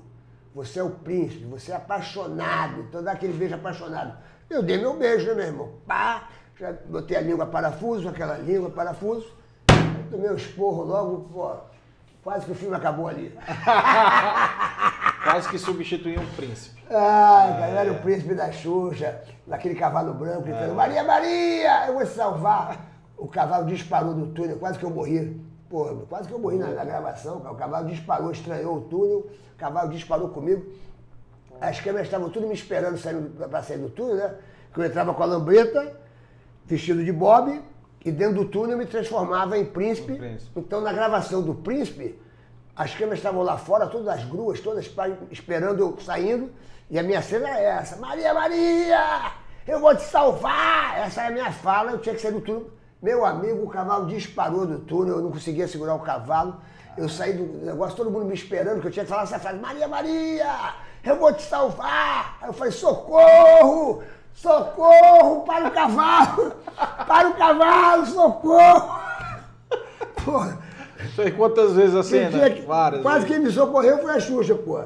Você 0.54 0.78
é 0.78 0.82
o 0.84 0.90
príncipe, 0.90 1.44
você 1.46 1.72
é 1.72 1.74
apaixonado, 1.74 2.82
então 2.82 3.02
dá 3.02 3.10
aquele 3.12 3.32
beijo 3.32 3.56
apaixonado. 3.56 4.16
Eu 4.48 4.62
dei 4.62 4.78
meu 4.78 4.96
beijo, 4.96 5.26
né, 5.26 5.34
meu 5.34 5.46
irmão? 5.46 5.72
Pá, 5.84 6.28
já 6.56 6.72
botei 6.88 7.16
a 7.16 7.20
língua 7.20 7.44
parafuso, 7.44 8.08
aquela 8.08 8.38
língua 8.38 8.70
parafuso, 8.70 9.26
tomei 10.08 10.30
um 10.30 10.36
esporro 10.36 10.84
logo, 10.84 11.28
pô, 11.32 11.56
quase 12.22 12.46
que 12.46 12.52
o 12.52 12.54
filme 12.54 12.76
acabou 12.76 13.08
ali. 13.08 13.36
Quase 15.24 15.48
que 15.48 15.58
substituiu 15.58 16.20
um 16.20 16.30
príncipe. 16.34 16.84
Ai, 16.90 17.58
cara, 17.58 17.70
eu 17.70 17.78
era 17.78 17.92
o 17.92 18.02
príncipe 18.02 18.34
da 18.34 18.52
Xuxa, 18.52 19.22
naquele 19.46 19.74
cavalo 19.74 20.12
branco, 20.12 20.42
gritando, 20.42 20.74
Maria, 20.74 21.02
Maria, 21.02 21.86
eu 21.86 21.94
vou 21.94 22.04
te 22.04 22.10
salvar. 22.10 22.78
O 23.16 23.26
cavalo 23.26 23.64
disparou 23.64 24.12
do 24.12 24.26
túnel, 24.34 24.58
quase 24.58 24.78
que 24.78 24.84
eu 24.84 24.90
morri. 24.90 25.40
Pô, 25.74 25.86
quase 26.08 26.28
que 26.28 26.34
eu 26.34 26.38
morri 26.38 26.56
na, 26.56 26.68
na 26.68 26.84
gravação, 26.84 27.40
cara. 27.40 27.52
O 27.52 27.56
cavalo 27.56 27.88
disparou, 27.88 28.30
estranhou 28.30 28.76
o 28.76 28.80
túnel, 28.82 29.26
o 29.54 29.58
cavalo 29.58 29.90
disparou 29.90 30.28
comigo. 30.28 30.64
As 31.60 31.80
câmeras 31.80 32.06
estavam 32.06 32.30
tudo 32.30 32.46
me 32.46 32.54
esperando 32.54 32.96
pra 33.50 33.60
sair 33.60 33.78
do 33.78 33.90
túnel, 33.90 34.14
né? 34.14 34.36
Que 34.72 34.78
eu 34.78 34.84
entrava 34.84 35.12
com 35.12 35.20
a 35.20 35.26
lambreta, 35.26 36.00
vestido 36.64 37.04
de 37.04 37.10
bob, 37.10 37.60
e 38.04 38.12
dentro 38.12 38.36
do 38.36 38.44
túnel 38.44 38.74
eu 38.74 38.78
me 38.78 38.86
transformava 38.86 39.58
em 39.58 39.64
príncipe. 39.64 40.14
Príncipe. 40.14 40.52
Então, 40.60 40.80
na 40.80 40.92
gravação 40.92 41.42
do 41.42 41.56
príncipe, 41.56 42.22
as 42.76 42.94
câmeras 42.94 43.18
estavam 43.18 43.42
lá 43.42 43.58
fora, 43.58 43.88
todas 43.88 44.06
as 44.06 44.24
gruas, 44.24 44.60
todas 44.60 44.88
esperando 45.32 45.80
eu 45.80 45.98
saindo, 45.98 46.52
e 46.88 47.00
a 47.00 47.02
minha 47.02 47.20
cena 47.20 47.48
era 47.48 47.80
essa: 47.80 47.96
Maria, 47.96 48.32
Maria, 48.32 49.32
eu 49.66 49.80
vou 49.80 49.92
te 49.96 50.02
salvar! 50.02 51.00
Essa 51.00 51.22
é 51.22 51.26
a 51.26 51.30
minha 51.32 51.50
fala, 51.50 51.90
eu 51.90 51.98
tinha 51.98 52.14
que 52.14 52.20
sair 52.20 52.30
do 52.30 52.40
túnel. 52.40 52.70
Meu 53.04 53.22
amigo, 53.22 53.62
o 53.66 53.68
cavalo 53.68 54.06
disparou 54.06 54.64
do 54.66 54.78
túnel, 54.78 55.16
eu 55.16 55.20
não 55.22 55.30
conseguia 55.30 55.68
segurar 55.68 55.94
o 55.94 55.98
cavalo. 55.98 56.56
Eu 56.96 57.06
saí 57.06 57.34
do 57.34 57.66
negócio, 57.66 57.94
todo 57.98 58.10
mundo 58.10 58.24
me 58.24 58.32
esperando, 58.32 58.80
que 58.80 58.86
eu 58.86 58.90
tinha 58.90 59.04
que 59.04 59.10
falar 59.10 59.24
essa 59.24 59.38
frase: 59.38 59.58
Maria, 59.58 59.86
Maria, 59.86 60.46
eu 61.04 61.16
vou 61.18 61.30
te 61.34 61.42
salvar! 61.42 62.38
Aí 62.40 62.48
eu 62.48 62.54
falei: 62.54 62.72
socorro! 62.72 64.02
Socorro! 64.32 65.42
Para 65.42 65.68
o 65.68 65.70
cavalo! 65.70 66.52
Para 67.06 67.28
o 67.28 67.34
cavalo! 67.34 68.06
Socorro! 68.06 68.98
Porra. 70.24 70.58
Foi 71.14 71.30
quantas 71.32 71.72
vezes 71.74 71.94
a 71.94 71.98
Que 72.00 72.04
cena? 72.06 72.30
dia 72.30 72.50
que- 72.54 72.62
Várias. 72.62 73.02
Quase 73.02 73.26
vezes. 73.26 73.36
quem 73.36 73.44
me 73.44 73.52
socorreu 73.52 73.98
foi 73.98 74.12
a 74.14 74.18
Xuxa, 74.18 74.54
pô. 74.54 74.80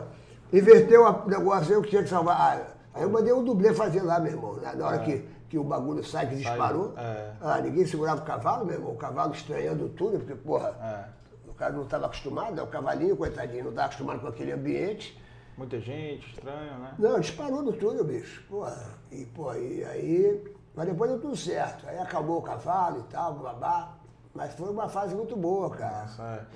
Inverteu 0.53 1.05
o 1.07 1.29
negócio, 1.29 1.73
eu 1.73 1.83
que 1.83 1.91
tinha 1.91 2.03
que 2.03 2.09
salvar. 2.09 2.67
Aí 2.93 3.03
eu 3.05 3.11
mandei 3.11 3.33
o 3.33 3.43
dublê 3.45 3.73
fazer 3.73 4.03
lá, 4.03 4.19
meu 4.19 4.33
irmão. 4.33 4.57
Na 4.61 4.75
na 4.75 4.87
hora 4.89 4.99
que, 4.99 5.25
que 5.49 5.59
o 5.59 5.65
bagulho 5.65 6.05
sai, 6.05 6.27
que 6.29 6.37
disparou. 6.37 6.95
é. 6.97 7.33
Ah, 7.41 7.61
ninguém 7.61 7.87
segurava 7.87 8.21
o 8.21 8.25
cavalo, 8.25 8.65
meu 8.67 8.75
irmão. 8.77 8.93
O 8.93 8.97
cavalo 8.97 9.33
estranhando 9.33 9.87
o 9.87 9.89
túnel, 9.89 10.21
porque, 10.21 10.35
porra, 10.35 10.75
É. 10.81 11.51
o 11.51 11.55
cara 11.55 11.73
não 11.73 11.85
estava 11.85 12.07
acostumado, 12.07 12.55
né? 12.55 12.63
o 12.63 12.67
cavalinho, 12.67 13.17
coitadinho, 13.17 13.65
não 13.65 13.71
estava 13.71 13.87
acostumado 13.87 14.21
com 14.21 14.29
aquele 14.29 14.53
ambiente. 14.53 15.19
Muita 15.57 15.81
gente, 15.81 16.29
estranho, 16.35 16.79
né? 16.79 16.95
Não, 16.99 17.19
disparou 17.19 17.63
no 17.63 17.73
túnel, 17.73 18.05
bicho. 18.05 18.45
Porra. 18.49 18.77
E, 19.11 19.25
pô, 19.25 19.53
e 19.55 19.85
aí. 19.85 20.55
Mas 20.75 20.87
depois 20.87 21.11
deu 21.11 21.21
tudo 21.21 21.37
certo. 21.37 21.89
Aí 21.89 21.99
acabou 21.99 22.39
o 22.39 22.43
cavalo 22.43 23.01
e 23.01 23.03
tal, 23.13 23.35
babá. 23.35 23.95
Mas 24.33 24.55
foi 24.55 24.71
uma 24.71 24.89
fase 24.89 25.17
muito 25.17 25.35
boa, 25.37 25.69
cara. 25.71 26.03
Nossa, 26.03 26.47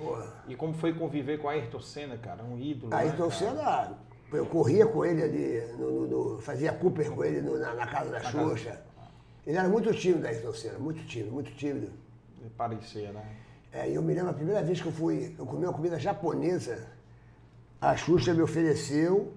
é. 0.47 0.51
E 0.51 0.55
como 0.55 0.73
foi 0.73 0.93
conviver 0.93 1.37
com 1.39 1.49
a 1.49 1.51
Ayrton 1.51 1.81
Senna, 1.81 2.15
cara? 2.17 2.41
Um 2.43 2.57
ídolo. 2.57 2.91
Né, 2.95 3.07
então 3.07 3.27
cara? 3.27 3.31
Senna, 3.39 3.91
eu 4.33 4.45
corria 4.45 4.85
com 4.85 5.05
ele 5.05 5.23
ali, 5.23 5.61
no, 5.77 6.07
no- 6.07 6.33
no- 6.35 6.41
fazia 6.41 6.71
Cooper 6.73 7.11
com 7.11 7.23
ele 7.23 7.41
na, 7.41 7.73
na 7.73 7.87
casa 7.87 8.11
da 8.11 8.19
Xuxa. 8.21 8.81
Ele 9.45 9.57
era 9.57 9.67
muito 9.67 9.93
tímido, 9.93 10.25
Ayrton 10.27 10.53
Senna, 10.53 10.79
muito 10.79 11.03
tímido, 11.05 11.31
muito 11.31 11.51
tímido. 11.55 11.91
Parecia, 12.57 13.11
né? 13.11 13.23
É, 13.71 13.89
eu 13.89 14.01
me 14.01 14.13
lembro 14.13 14.29
a 14.29 14.33
primeira 14.33 14.61
vez 14.61 14.79
que 14.81 14.87
eu 14.87 14.91
fui, 14.91 15.33
eu 15.37 15.45
comi 15.45 15.65
uma 15.65 15.73
comida 15.73 15.97
japonesa, 15.99 16.87
a 17.81 17.95
Xuxa 17.95 18.33
me 18.33 18.41
ofereceu, 18.41 19.33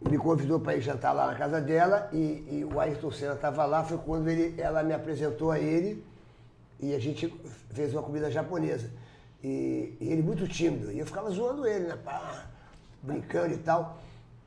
me 0.00 0.16
convidou 0.18 0.58
para 0.60 0.76
ir 0.76 0.80
jantar 0.80 1.12
lá 1.12 1.26
na 1.28 1.34
casa 1.34 1.60
dela 1.60 2.08
e, 2.12 2.44
e 2.50 2.68
o 2.70 2.78
Ayrton 2.80 3.10
Senna 3.10 3.34
estava 3.34 3.64
lá, 3.64 3.84
foi 3.84 3.98
quando 3.98 4.28
ele, 4.28 4.60
ela 4.60 4.82
me 4.82 4.92
apresentou 4.94 5.50
a 5.50 5.58
ele 5.58 6.04
e 6.80 6.94
a 6.94 6.98
gente 6.98 7.32
fez 7.70 7.92
uma 7.92 8.02
comida 8.02 8.30
japonesa. 8.30 8.90
E, 9.44 9.96
e 10.00 10.08
ele 10.10 10.22
muito 10.22 10.48
tímido, 10.48 10.90
e 10.90 10.98
eu 10.98 11.06
ficava 11.06 11.30
zoando 11.30 11.66
ele, 11.66 11.86
né? 11.88 11.96
Pá, 12.04 12.46
brincando 13.10 13.54
e 13.54 13.58
tal. 13.58 13.96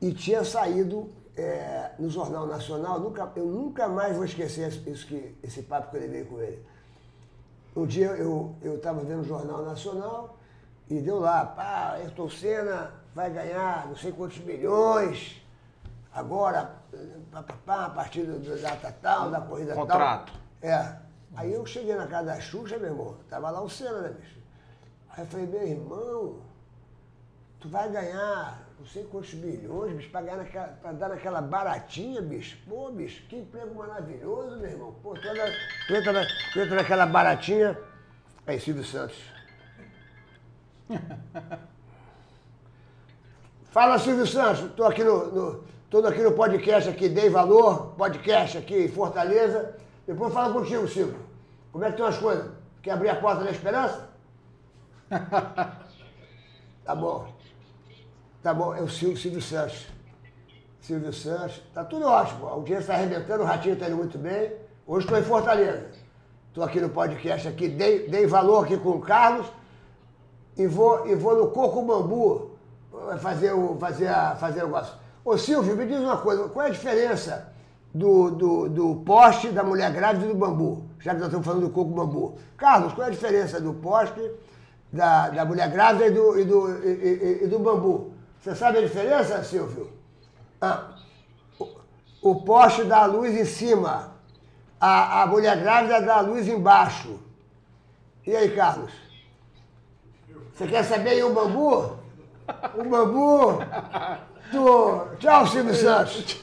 E 0.00 0.12
tinha 0.12 0.44
saído 0.44 1.10
é, 1.36 1.92
no 1.98 2.08
Jornal 2.10 2.46
Nacional, 2.46 3.00
nunca, 3.00 3.30
eu 3.36 3.46
nunca 3.46 3.88
mais 3.88 4.14
vou 4.14 4.24
esquecer 4.24 4.68
isso, 4.86 5.06
que, 5.06 5.34
esse 5.42 5.62
papo 5.62 5.90
que 5.90 5.96
eu 5.96 6.00
levei 6.00 6.24
com 6.24 6.40
ele. 6.40 6.62
Um 7.74 7.86
dia 7.86 8.08
eu 8.10 8.54
estava 8.62 9.00
vendo 9.02 9.20
o 9.20 9.24
Jornal 9.24 9.64
Nacional 9.64 10.36
e 10.88 11.00
deu 11.00 11.18
lá, 11.20 11.46
pá, 11.46 11.92
Ayrton 11.94 12.28
Senna 12.28 12.92
vai 13.14 13.30
ganhar 13.30 13.86
não 13.86 13.96
sei 13.96 14.12
quantos 14.12 14.38
milhões, 14.38 15.40
agora, 16.12 16.72
pá, 17.30 17.42
pá, 17.42 17.54
pá, 17.64 17.84
a 17.86 17.90
partir 17.90 18.22
do- 18.24 18.40
da 18.40 18.56
data 18.70 18.94
tal, 19.00 19.30
da 19.30 19.40
corrida 19.40 19.74
Contrato. 19.74 20.32
tal. 20.60 20.70
É. 20.70 20.96
Aí 21.36 21.52
eu 21.52 21.64
cheguei 21.64 21.94
na 21.94 22.08
casa 22.08 22.26
da 22.26 22.40
Xuxa, 22.40 22.76
meu 22.76 22.88
irmão, 22.90 23.16
tava 23.28 23.50
lá 23.50 23.60
o 23.62 23.70
Senna, 23.70 24.00
né, 24.00 24.08
bicho? 24.20 24.36
Aí 25.10 25.22
eu 25.22 25.26
falei, 25.26 25.46
meu 25.46 25.62
irmão, 25.66 26.36
tu 27.60 27.68
vai 27.68 27.88
ganhar 27.90 28.70
não 28.80 28.86
sei 28.86 29.04
quantos 29.04 29.34
milhões, 29.34 29.92
bicho, 29.94 30.08
pra, 30.10 30.22
ganhar 30.22 30.38
naquela, 30.38 30.68
pra 30.68 30.92
dar 30.92 31.10
naquela 31.10 31.42
baratinha, 31.42 32.22
bicho. 32.22 32.56
Pô, 32.66 32.90
bicho, 32.90 33.22
que 33.28 33.36
emprego 33.36 33.74
maravilhoso, 33.74 34.56
meu 34.56 34.70
irmão. 34.70 34.94
Pô, 35.02 35.12
tu, 35.12 35.28
anda- 35.28 35.52
tu 35.86 35.94
entra, 35.94 36.12
na, 36.12 36.26
tu 36.54 36.60
entra 36.60 36.76
naquela 36.76 37.04
baratinha. 37.04 37.78
Aí, 38.46 38.58
Silvio 38.58 38.82
Santos. 38.82 39.18
Fala, 43.70 43.98
Silvio 43.98 44.26
Santos. 44.26 44.72
Tô 44.72 44.84
aqui 44.84 45.04
no, 45.04 45.26
no, 45.30 45.64
tô 45.90 45.98
aqui 46.06 46.22
no 46.22 46.32
podcast 46.32 46.88
aqui, 46.88 47.06
Dei 47.10 47.28
Valor, 47.28 47.88
podcast 47.98 48.56
aqui 48.56 48.84
em 48.84 48.88
Fortaleza. 48.88 49.76
Depois 50.06 50.32
fala 50.32 50.54
contigo, 50.54 50.88
Silvio. 50.88 51.20
Como 51.70 51.84
é 51.84 51.88
que 51.88 51.92
estão 51.94 52.06
as 52.06 52.16
coisas? 52.16 52.50
Quer 52.82 52.92
abrir 52.92 53.10
a 53.10 53.16
porta 53.16 53.44
da 53.44 53.50
esperança? 53.50 54.08
Tá 56.82 56.94
bom. 56.96 57.39
Tá 58.42 58.54
bom, 58.54 58.74
é 58.74 58.80
o 58.80 58.88
Silvio, 58.88 59.40
Santos. 59.42 59.86
Silvio 60.80 61.12
Santos. 61.12 61.62
Tá 61.74 61.84
tudo 61.84 62.06
ótimo. 62.06 62.46
A 62.46 62.50
audiência 62.52 62.82
está 62.82 62.94
arrebentando, 62.94 63.42
o 63.42 63.46
Ratinho 63.46 63.74
está 63.74 63.86
indo 63.86 63.96
muito 63.96 64.16
bem. 64.18 64.52
Hoje 64.86 65.04
estou 65.04 65.18
em 65.18 65.22
Fortaleza. 65.22 65.88
Estou 66.48 66.64
aqui 66.64 66.80
no 66.80 66.88
podcast 66.88 67.46
aqui, 67.46 67.68
dei, 67.68 68.08
dei 68.08 68.26
valor 68.26 68.64
aqui 68.64 68.76
com 68.76 68.90
o 68.90 69.00
Carlos 69.00 69.46
e 70.56 70.66
vou, 70.66 71.06
e 71.06 71.14
vou 71.14 71.36
no 71.36 71.48
Coco 71.52 71.82
Bambu 71.82 72.50
eh, 73.12 73.18
fazer 73.18 73.52
o, 73.52 73.76
fazer 73.78 74.08
a, 74.08 74.34
fazer 74.34 74.62
o 74.64 74.66
negócio. 74.66 74.94
Ô 75.24 75.38
Silvio, 75.38 75.76
me 75.76 75.86
diz 75.86 75.98
uma 76.00 76.16
coisa, 76.16 76.48
qual 76.48 76.66
é 76.66 76.70
a 76.70 76.72
diferença 76.72 77.52
do, 77.94 78.30
do, 78.32 78.68
do 78.68 78.96
poste 79.04 79.50
da 79.50 79.62
mulher 79.62 79.92
grávida 79.92 80.24
e 80.26 80.28
do 80.30 80.34
bambu? 80.34 80.86
Já 80.98 81.12
que 81.12 81.18
nós 81.18 81.28
estamos 81.28 81.46
falando 81.46 81.66
do 81.68 81.70
coco 81.70 81.92
bambu. 81.92 82.34
Carlos, 82.56 82.94
qual 82.94 83.04
é 83.06 83.10
a 83.10 83.12
diferença 83.12 83.60
do 83.60 83.74
poste 83.74 84.20
da, 84.92 85.28
da 85.28 85.44
mulher 85.44 85.70
grávida 85.70 86.06
e 86.08 86.10
do, 86.10 86.40
e, 86.40 86.44
do, 86.44 86.84
e, 86.84 86.88
e- 86.88 87.44
e 87.44 87.46
do 87.46 87.58
bambu? 87.60 88.12
Você 88.40 88.54
sabe 88.54 88.78
a 88.78 88.82
diferença, 88.82 89.44
Silvio? 89.44 89.92
Ah, 90.60 90.94
o, 91.58 91.68
o 92.22 92.42
poste 92.42 92.84
dá 92.84 93.04
luz 93.04 93.36
em 93.36 93.44
cima, 93.44 94.14
a, 94.80 95.22
a 95.22 95.26
mulher 95.26 95.60
grávida 95.60 96.00
dá 96.00 96.20
luz 96.20 96.48
embaixo. 96.48 97.20
E 98.26 98.34
aí, 98.34 98.54
Carlos? 98.56 98.92
Você 100.54 100.66
quer 100.66 100.84
saber 100.84 101.10
aí 101.10 101.22
o 101.22 101.34
bambu? 101.34 101.98
O 102.74 102.84
bambu 102.84 103.58
do... 104.50 105.16
Tchau, 105.18 105.46
Silvio 105.46 105.74
Santos. 105.74 106.40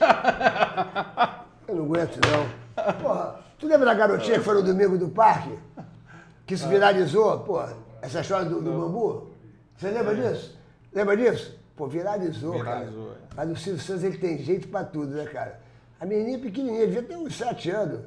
Eu 1.68 1.76
não 1.76 1.86
aguento, 1.86 2.20
não. 2.28 2.94
Porra, 2.94 3.40
tu 3.58 3.68
lembra 3.68 3.88
da 3.88 3.94
garotinha 3.96 4.38
que 4.38 4.46
foi 4.46 4.54
no 4.54 4.64
domingo 4.64 4.98
do 5.00 5.10
parque? 5.10 5.58
Que 6.46 6.56
se 6.56 6.68
viralizou, 6.68 7.40
porra, 7.40 7.74
essa 8.02 8.22
história 8.22 8.46
do, 8.46 8.62
do 8.62 8.72
bambu? 8.72 9.32
Você 9.76 9.90
lembra 9.90 10.16
disso? 10.16 10.58
Lembra 10.94 11.18
disso? 11.18 11.57
Pô, 11.78 11.86
viralizou, 11.86 12.54
Viralizou, 12.54 13.06
cara. 13.06 13.20
é. 13.32 13.36
Mas 13.36 13.52
o 13.52 13.56
Silvio 13.56 13.82
Santos, 13.82 14.04
ele 14.04 14.18
tem 14.18 14.40
jeito 14.40 14.68
pra 14.68 14.84
tudo, 14.84 15.14
né, 15.14 15.26
cara? 15.28 15.60
A 16.00 16.06
menininha 16.08 16.40
pequenininha, 16.40 16.88
devia 16.88 17.04
ter 17.04 17.16
uns 17.16 17.38
sete 17.38 17.70
anos. 17.70 18.02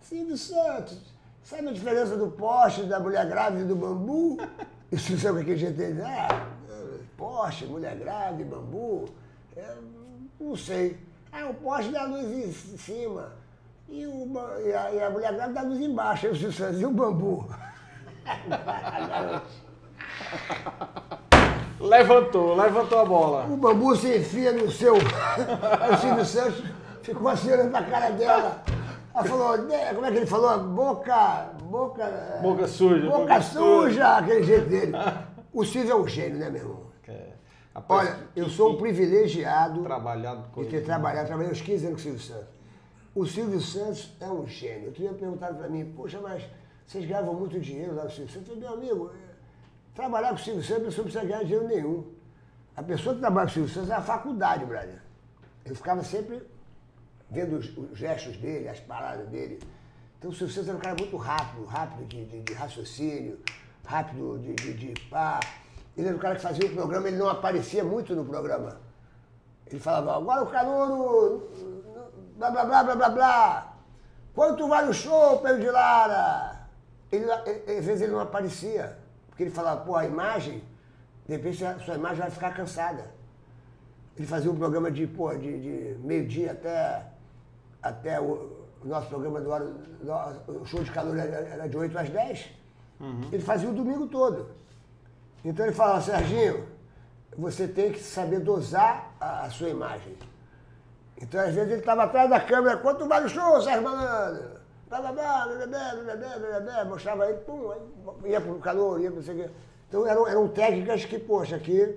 Silvio 0.00 0.38
Santos, 0.38 0.98
sabe 1.42 1.68
a 1.68 1.72
diferença 1.72 2.16
do 2.16 2.30
poste, 2.30 2.84
da 2.84 2.98
mulher 2.98 3.28
grávida 3.28 3.62
e 3.62 3.66
do 3.66 3.76
bambu? 3.76 4.38
E 4.92 4.96
o 4.96 4.98
Silvio 4.98 5.20
Santos 5.20 5.36
com 5.36 5.42
aquele 5.42 5.56
jeito 5.56 5.76
dele, 5.76 6.02
ah, 6.02 6.48
poste, 7.16 7.64
mulher 7.64 7.96
grávida 7.96 8.56
bambu, 8.56 9.08
é, 9.56 9.76
não 10.40 10.56
sei. 10.56 10.98
Ah, 11.30 11.46
o 11.46 11.54
poste 11.54 11.92
dá 11.92 12.06
luz 12.06 12.24
em 12.26 12.50
cima. 12.76 13.30
E, 13.88 14.04
o, 14.04 14.26
e, 14.66 14.72
a, 14.72 14.92
e 14.92 15.00
a 15.00 15.10
mulher 15.10 15.32
grávida 15.32 15.60
dá 15.60 15.68
luz 15.68 15.80
embaixo. 15.80 16.26
Aí 16.26 16.32
o 16.32 16.34
Silvio 16.34 16.52
Santos, 16.52 16.80
e 16.80 16.86
o 16.86 16.90
bambu? 16.90 17.48
Levantou, 21.80 22.54
levantou 22.56 22.98
a 22.98 23.04
bola. 23.04 23.46
O 23.46 23.56
bambu 23.56 23.96
se 23.96 24.18
enfia 24.18 24.52
no 24.52 24.70
seu. 24.70 24.94
O 25.00 25.96
Silvio 25.96 26.24
Santos 26.24 26.62
ficou 27.02 27.28
assim 27.28 27.50
olhando 27.52 27.70
pra 27.70 27.82
cara 27.84 28.10
dela. 28.10 28.62
Ela 29.14 29.24
falou, 29.24 29.56
"né", 29.62 29.92
como 29.94 30.06
é 30.06 30.10
que 30.12 30.16
ele 30.18 30.26
falou? 30.26 30.58
Boca. 30.60 31.48
Boca. 31.64 32.02
eh, 32.04 32.38
Boca 32.42 32.66
suja, 32.68 33.06
Boca, 33.06 33.18
boca 33.20 33.40
suja, 33.42 34.16
aquele 34.18 34.42
jeito 34.42 34.68
dele. 34.68 34.92
O 35.52 35.64
Silvio 35.64 35.92
é 35.92 35.94
um 35.96 36.06
gênio, 36.06 36.38
né, 36.38 36.50
meu 36.50 36.60
irmão? 36.62 36.80
É, 37.08 37.28
rapaz, 37.74 38.08
Olha, 38.08 38.18
eu 38.36 38.48
sou 38.48 38.72
um 38.72 38.76
privilegiado 38.76 39.82
de 39.82 40.64
ter 40.68 40.76
ele. 40.76 40.84
trabalhado, 40.84 41.26
trabalhei 41.26 41.50
uns 41.50 41.60
15 41.60 41.86
anos 41.86 42.02
com 42.02 42.08
o 42.10 42.12
Silvio 42.18 42.20
Santos. 42.36 42.54
O 43.14 43.26
Silvio 43.26 43.60
Santos 43.60 44.12
é 44.20 44.26
um 44.26 44.46
gênio. 44.46 44.86
Outro 44.86 45.00
dia 45.02 45.12
perguntaram 45.12 45.56
pra 45.56 45.68
mim, 45.68 45.92
poxa, 45.96 46.20
mas 46.22 46.44
vocês 46.86 47.04
ganhavam 47.06 47.34
muito 47.34 47.58
dinheiro 47.58 47.94
lá 47.96 48.04
no 48.04 48.10
Silvio 48.10 48.32
Santos? 48.32 48.48
Eu 48.50 48.54
falei, 48.60 48.68
meu 48.68 48.78
amigo, 48.78 49.10
trabalhar 49.94 50.28
com 50.30 50.34
o 50.36 50.38
Silvio 50.38 50.62
Santos, 50.62 50.82
a 50.82 50.86
pessoa 50.86 51.04
não 51.04 51.12
precisa 51.12 51.24
ganhar 51.32 51.44
dinheiro 51.44 51.68
nenhum. 51.68 52.12
A 52.76 52.82
pessoa 52.82 53.14
que 53.14 53.20
trabalha 53.20 53.46
com 53.46 53.50
o 53.50 53.54
Silvio 53.54 53.74
Santos 53.74 53.90
é 53.90 53.94
a 53.94 54.00
faculdade, 54.02 54.64
brother. 54.64 55.00
Eu 55.64 55.74
ficava 55.74 56.02
sempre 56.02 56.42
vendo 57.30 57.56
os, 57.56 57.76
os 57.76 57.98
gestos 57.98 58.36
dele, 58.36 58.68
as 58.68 58.80
paradas 58.80 59.28
dele. 59.28 59.58
Então 60.18 60.30
o 60.30 60.34
Silvio 60.34 60.54
Santos 60.54 60.68
era 60.68 60.78
um 60.78 60.80
cara 60.80 60.96
muito 60.98 61.16
rápido, 61.16 61.64
rápido 61.64 62.06
de, 62.06 62.24
de- 62.24 62.40
de 62.42 62.52
raciocínio, 62.54 63.38
rápido 63.84 64.38
de, 64.38 64.54
de, 64.54 64.72
de 64.74 65.00
pá. 65.08 65.40
Ele 65.96 66.06
era 66.08 66.16
um 66.16 66.20
cara 66.20 66.36
que 66.36 66.42
fazia 66.42 66.66
o 66.68 66.72
programa, 66.74 67.08
ele 67.08 67.16
não 67.16 67.28
aparecia 67.28 67.84
muito 67.84 68.14
no 68.14 68.24
programa. 68.24 68.80
Ele 69.66 69.78
falava, 69.80 70.16
agora 70.16 70.42
o 70.42 70.46
calor, 70.46 71.48
blá 72.36 72.50
blá 72.50 72.64
blá 72.64 72.82
blá 72.84 72.96
blá 72.96 73.08
blá. 73.10 73.76
Quanto 74.34 74.68
vale 74.68 74.88
o 74.90 74.94
show, 74.94 75.38
Pedro 75.40 75.60
de 75.60 75.70
Lara? 75.70 76.66
Ele, 77.12 77.30
às 77.30 77.84
vezes 77.84 78.02
ele 78.02 78.12
não 78.12 78.20
aparecia, 78.20 78.96
porque 79.30 79.44
ele 79.44 79.50
falava, 79.50 79.80
pô, 79.80 79.96
a 79.96 80.04
imagem, 80.04 80.62
de 81.26 81.36
repente 81.36 81.64
a 81.64 81.78
sua 81.78 81.94
imagem 81.94 82.18
vai 82.18 82.30
ficar 82.30 82.54
cansada. 82.54 83.10
Ele 84.16 84.26
fazia 84.26 84.50
um 84.50 84.56
programa 84.56 84.90
de, 84.90 85.06
pô, 85.06 85.34
de, 85.34 85.60
de 85.60 85.98
meio-dia 86.04 86.52
até, 86.52 87.06
até 87.82 88.20
o, 88.20 88.60
nosso 88.84 89.08
programa 89.08 89.40
do 89.40 89.50
hora, 89.50 89.66
o 90.48 90.64
show 90.64 90.82
de 90.82 90.90
calor 90.90 91.16
era, 91.16 91.36
era 91.36 91.68
de 91.68 91.76
8 91.76 91.98
às 91.98 92.10
10. 92.10 92.50
Ele 93.32 93.42
fazia 93.42 93.68
o 93.68 93.72
domingo 93.72 94.06
todo. 94.06 94.50
Então 95.44 95.64
ele 95.64 95.74
falava, 95.74 96.00
Serginho, 96.02 96.66
você 97.36 97.66
tem 97.66 97.92
que 97.92 98.00
saber 98.00 98.40
dosar 98.40 99.14
a, 99.20 99.44
a 99.46 99.50
sua 99.50 99.68
imagem. 99.68 100.16
Então, 101.20 101.40
às 101.40 101.54
vezes, 101.54 101.70
ele 101.70 101.80
estava 101.80 102.04
atrás 102.04 102.30
da 102.30 102.40
câmera, 102.40 102.78
quanto 102.78 103.06
vale 103.06 103.26
o 103.26 103.28
show, 103.28 103.60
Sérgio 103.60 103.82
Malandro? 103.82 104.59
Lalabá, 104.90 105.44
lalabá, 105.44 105.92
lalabá, 105.92 106.36
lalabá, 106.36 106.84
mostrava 106.84 107.26
ele, 107.26 107.38
pum, 107.38 107.72
ia 108.24 108.40
pro 108.40 108.58
calor, 108.58 109.00
ia 109.00 109.10
pro 109.10 109.22
sei 109.22 109.34
o 109.34 109.38
quê. 109.38 109.50
Então 109.88 110.06
eram, 110.06 110.26
eram 110.26 110.48
técnicas 110.48 111.04
que, 111.04 111.16
poxa, 111.18 111.58
que 111.60 111.96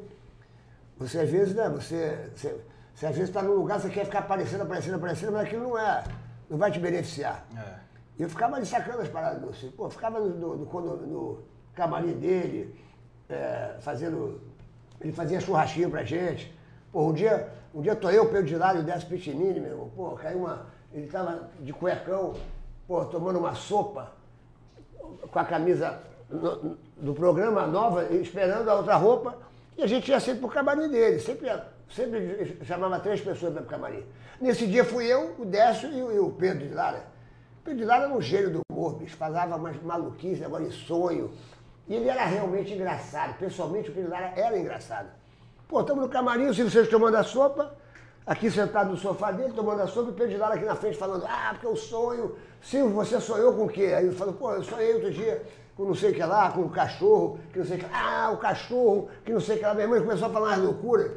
você 0.98 1.22
às 1.22 1.30
vezes, 1.30 1.56
né, 1.56 1.68
você, 1.70 2.30
você, 2.36 2.56
você 2.94 3.06
às 3.08 3.16
vezes 3.16 3.30
está 3.30 3.42
num 3.42 3.56
lugar, 3.56 3.80
você 3.80 3.90
quer 3.90 4.06
ficar 4.06 4.20
aparecendo, 4.20 4.62
aparecendo, 4.62 4.96
aparecendo, 4.96 5.32
mas 5.32 5.48
aquilo 5.48 5.64
não 5.64 5.78
é, 5.78 6.04
não 6.48 6.58
vai 6.58 6.72
te 6.72 6.80
beneficiar. 6.80 7.44
É. 7.58 7.80
E 8.20 8.22
eu 8.22 8.30
ficava 8.30 8.58
ali 8.58 8.66
sacando 8.66 9.02
as 9.02 9.10
paradas 9.10 9.42
do 9.42 9.52
Ciro, 9.56 9.72
pô, 9.72 9.90
ficava 9.90 10.20
no, 10.20 10.30
no, 10.30 10.56
no, 10.58 10.98
no 11.08 11.44
camarim 11.74 12.14
dele, 12.14 12.80
é, 13.28 13.76
fazendo, 13.80 14.40
ele 15.02 15.12
fazia 15.12 15.40
churrasquinho 15.40 15.90
pra 15.90 16.04
gente. 16.04 16.56
Pô, 16.92 17.08
um 17.08 17.14
dia, 17.14 17.50
um 17.74 17.82
dia 17.82 17.96
tô 17.96 18.12
eu, 18.12 18.28
Pedro 18.28 18.46
de 18.46 18.56
Lário, 18.56 18.84
Décio 18.84 19.10
Pitinini, 19.10 19.60
meu 19.60 19.72
irmão, 19.72 19.92
pô, 19.96 20.12
caiu 20.12 20.40
uma, 20.40 20.68
ele 20.94 21.08
tava 21.08 21.50
de 21.60 21.74
cuecão, 21.74 22.36
pô, 22.88 23.06
tomando 23.06 23.40
uma 23.40 23.56
sopa, 23.56 24.12
com 25.32 25.40
a 25.40 25.46
camisa 25.46 26.00
no- 26.30 26.78
do 26.98 27.14
programa 27.14 27.66
nova, 27.68 28.06
esperando 28.14 28.70
a 28.70 28.76
outra 28.76 28.96
roupa, 28.96 29.36
e 29.78 29.84
a 29.84 29.88
gente 29.88 30.10
ia 30.10 30.20
sempre 30.20 30.42
pro 30.42 30.50
camarim 30.50 30.88
dele. 30.90 31.20
Sempre, 31.20 31.50
sempre 31.90 32.58
chamava 32.66 33.00
três 33.00 33.22
pessoas 33.22 33.54
para 33.54 33.62
pro 33.62 33.72
camarim. 33.72 34.04
Nesse 34.40 34.68
dia 34.68 34.84
fui 34.86 35.06
eu, 35.06 35.36
o 35.40 35.46
Décio 35.46 35.92
e 35.92 36.02
o, 36.04 36.12
e 36.12 36.20
o 36.20 36.32
Pedro 36.32 36.68
de 36.68 36.74
Lara. 36.74 37.06
O 37.60 37.64
Pedro 37.64 37.80
de 37.80 37.86
Lara 37.86 38.04
era 38.06 38.14
um 38.14 38.22
gênio 38.22 38.52
do 38.52 38.62
humor, 38.72 38.96
bicho, 38.96 39.16
falava 39.16 39.56
umas 39.56 39.82
maluquices, 39.82 40.44
agora 40.44 40.64
em 40.64 40.72
sonho. 40.72 41.32
E 41.88 41.96
ele 41.96 42.08
era 42.10 42.26
realmente 42.26 42.74
engraçado. 42.74 43.38
Pessoalmente, 43.38 43.90
o 43.90 43.94
Pedro 43.94 44.10
de 44.10 44.16
Lara 44.16 44.34
era 44.36 44.58
engraçado. 44.58 45.10
Pô, 45.68 45.82
estamos 45.82 46.04
no 46.04 46.10
camarim, 46.10 46.48
o 46.48 46.54
Silvio 46.54 46.72
Santos 46.72 46.90
tomando 46.90 47.16
a 47.16 47.24
sopa, 47.24 47.76
aqui 48.26 48.50
sentado 48.50 48.92
no 48.92 48.98
sofá 48.98 49.32
dele, 49.32 49.54
tomando 49.54 49.82
a 49.82 49.88
sopa, 49.88 50.24
e 50.24 50.36
o 50.36 50.40
Lara 50.40 50.56
aqui 50.56 50.66
na 50.66 50.76
frente 50.76 50.98
falando, 50.98 51.26
ah, 51.28 51.50
porque 51.52 51.68
eu 51.68 51.76
sonho. 51.76 52.36
Silvio, 52.62 52.96
você 52.96 53.20
sonhou 53.20 53.54
com 53.54 53.66
o 53.66 53.70
quê? 53.70 53.94
Aí 53.96 54.06
ele 54.06 54.16
falou, 54.16 54.34
pô, 54.34 54.52
eu 54.54 54.64
sonhei 54.64 54.94
outro 54.94 55.12
dia 55.12 55.44
com 55.76 55.86
não 55.86 55.96
sei 55.96 56.12
o 56.12 56.14
que 56.14 56.24
lá, 56.24 56.52
com 56.52 56.62
o 56.62 56.70
cachorro, 56.70 57.40
que 57.52 57.60
não 57.60 57.66
sei 57.66 57.78
o 57.78 57.80
que 57.80 57.86
lá. 57.86 57.92
Ah, 58.26 58.32
o 58.32 58.38
cachorro, 58.38 59.10
que 59.26 59.34
não 59.34 59.40
sei 59.40 59.56
o 59.56 59.60
que 59.60 59.66
lá. 59.66 59.74
Minha 59.74 59.86
irmã 59.86 60.00
começou 60.00 60.28
a 60.28 60.32
falar 60.32 60.50
umas 60.50 60.60
loucuras. 60.60 61.12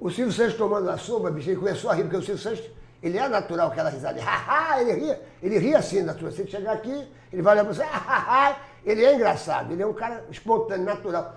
O 0.00 0.10
Silvio 0.10 0.32
Santos 0.32 0.54
tomando 0.54 0.88
a 0.88 0.96
sopa, 0.96 1.30
bicho, 1.30 1.50
ele 1.50 1.58
começou 1.58 1.90
a 1.90 1.94
rir, 1.94 2.04
porque 2.04 2.16
o 2.16 2.22
Silvio 2.22 2.42
Santos, 2.42 2.64
ele 3.02 3.18
é 3.18 3.28
natural 3.28 3.68
aquela 3.68 3.90
risada. 3.90 4.20
Haha, 4.20 4.80
ele 4.80 4.92
ria, 4.92 5.22
ele 5.42 5.58
ria 5.58 5.78
assim, 5.78 6.02
natural. 6.02 6.30
Se 6.32 6.42
ele 6.42 6.50
chegar 6.50 6.72
aqui, 6.72 7.08
ele 7.32 7.42
vai 7.42 7.54
olhar 7.54 7.64
para 7.64 7.74
você, 7.74 7.82
haha, 7.82 8.56
ele 8.84 9.04
é 9.04 9.14
engraçado, 9.14 9.72
ele 9.72 9.82
é 9.82 9.86
um 9.86 9.92
cara 9.92 10.24
espontâneo, 10.30 10.86
natural. 10.86 11.34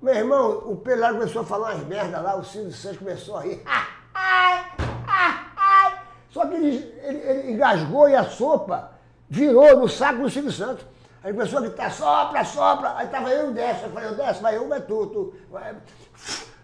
Meu 0.00 0.14
irmão, 0.14 0.50
o 0.64 0.82
lá 0.96 1.12
começou 1.12 1.42
a 1.42 1.44
falar 1.44 1.74
umas 1.74 1.86
merda 1.86 2.20
lá, 2.20 2.36
o 2.36 2.44
Silvio 2.44 2.72
Santos 2.72 2.98
começou 2.98 3.36
a 3.36 3.42
rir. 3.42 3.62
Ai, 4.14 4.64
ai, 5.06 5.40
ai. 5.56 5.98
Só 6.30 6.46
que 6.46 6.54
ele, 6.54 6.76
ele, 7.02 7.18
ele 7.18 7.52
engasgou 7.52 8.08
e 8.08 8.14
a 8.14 8.24
sopa 8.24 8.92
virou 9.28 9.78
no 9.78 9.88
saco 9.88 10.22
do 10.22 10.30
Silvio 10.30 10.52
Santos. 10.52 10.84
Aí 11.22 11.32
começou 11.32 11.58
a 11.58 11.62
gritar, 11.62 11.90
sopra, 11.90 12.44
sopra. 12.44 12.94
Aí 12.96 13.08
tava 13.08 13.30
eu 13.30 13.46
e 13.48 13.50
o 13.50 13.54
Décio. 13.54 13.86
Eu 13.86 13.92
falei, 13.92 14.08
o 14.10 14.14
Décio, 14.16 14.42
vai 14.42 14.56
eu, 14.56 14.68
vai 14.68 14.80
tu, 14.80 15.06
tu. 15.06 15.34
Vai. 15.50 15.74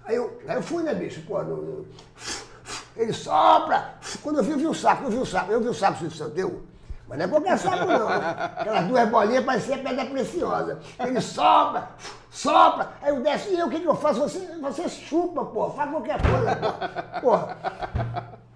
Aí, 0.04 0.16
eu, 0.16 0.38
aí 0.46 0.56
eu 0.56 0.62
fui, 0.62 0.82
né, 0.82 0.94
bicho? 0.94 1.22
Pô, 1.22 1.42
no- 1.42 1.86
ele 2.96 3.12
sopra. 3.12 3.94
Quando 4.22 4.38
eu 4.38 4.44
vi, 4.44 4.52
eu 4.52 4.58
vi 4.58 4.66
o 4.66 4.74
saco, 4.74 5.04
eu 5.04 5.10
vi 5.10 5.18
o 5.18 5.26
saco, 5.26 5.50
eu 5.50 5.60
vi 5.60 5.68
o 5.68 5.74
saco 5.74 5.94
do 5.94 5.98
Silvio 5.98 6.16
Santos, 6.16 6.34
deu. 6.34 6.62
Mas 7.08 7.18
não 7.18 7.24
é 7.24 7.28
qualquer 7.28 7.58
saco, 7.58 7.86
não. 7.86 8.08
Aquelas 8.08 8.86
duas 8.86 9.08
bolinhas 9.08 9.44
pareciam 9.44 9.78
pedra 9.78 10.06
preciosa. 10.06 10.78
Ele 10.98 11.20
sopra, 11.20 11.90
sopra. 12.30 12.92
Aí 13.02 13.10
eu 13.10 13.22
desço, 13.22 13.50
e 13.50 13.58
eu, 13.58 13.66
o 13.66 13.70
que, 13.70 13.80
que 13.80 13.86
eu 13.86 13.94
faço? 13.94 14.20
Você, 14.20 14.40
você 14.60 14.88
chupa, 14.88 15.44
pô, 15.44 15.70
faz 15.70 15.90
qualquer 15.90 16.18
coisa, 16.22 16.56
pô. 16.56 17.20
Porra. 17.20 17.58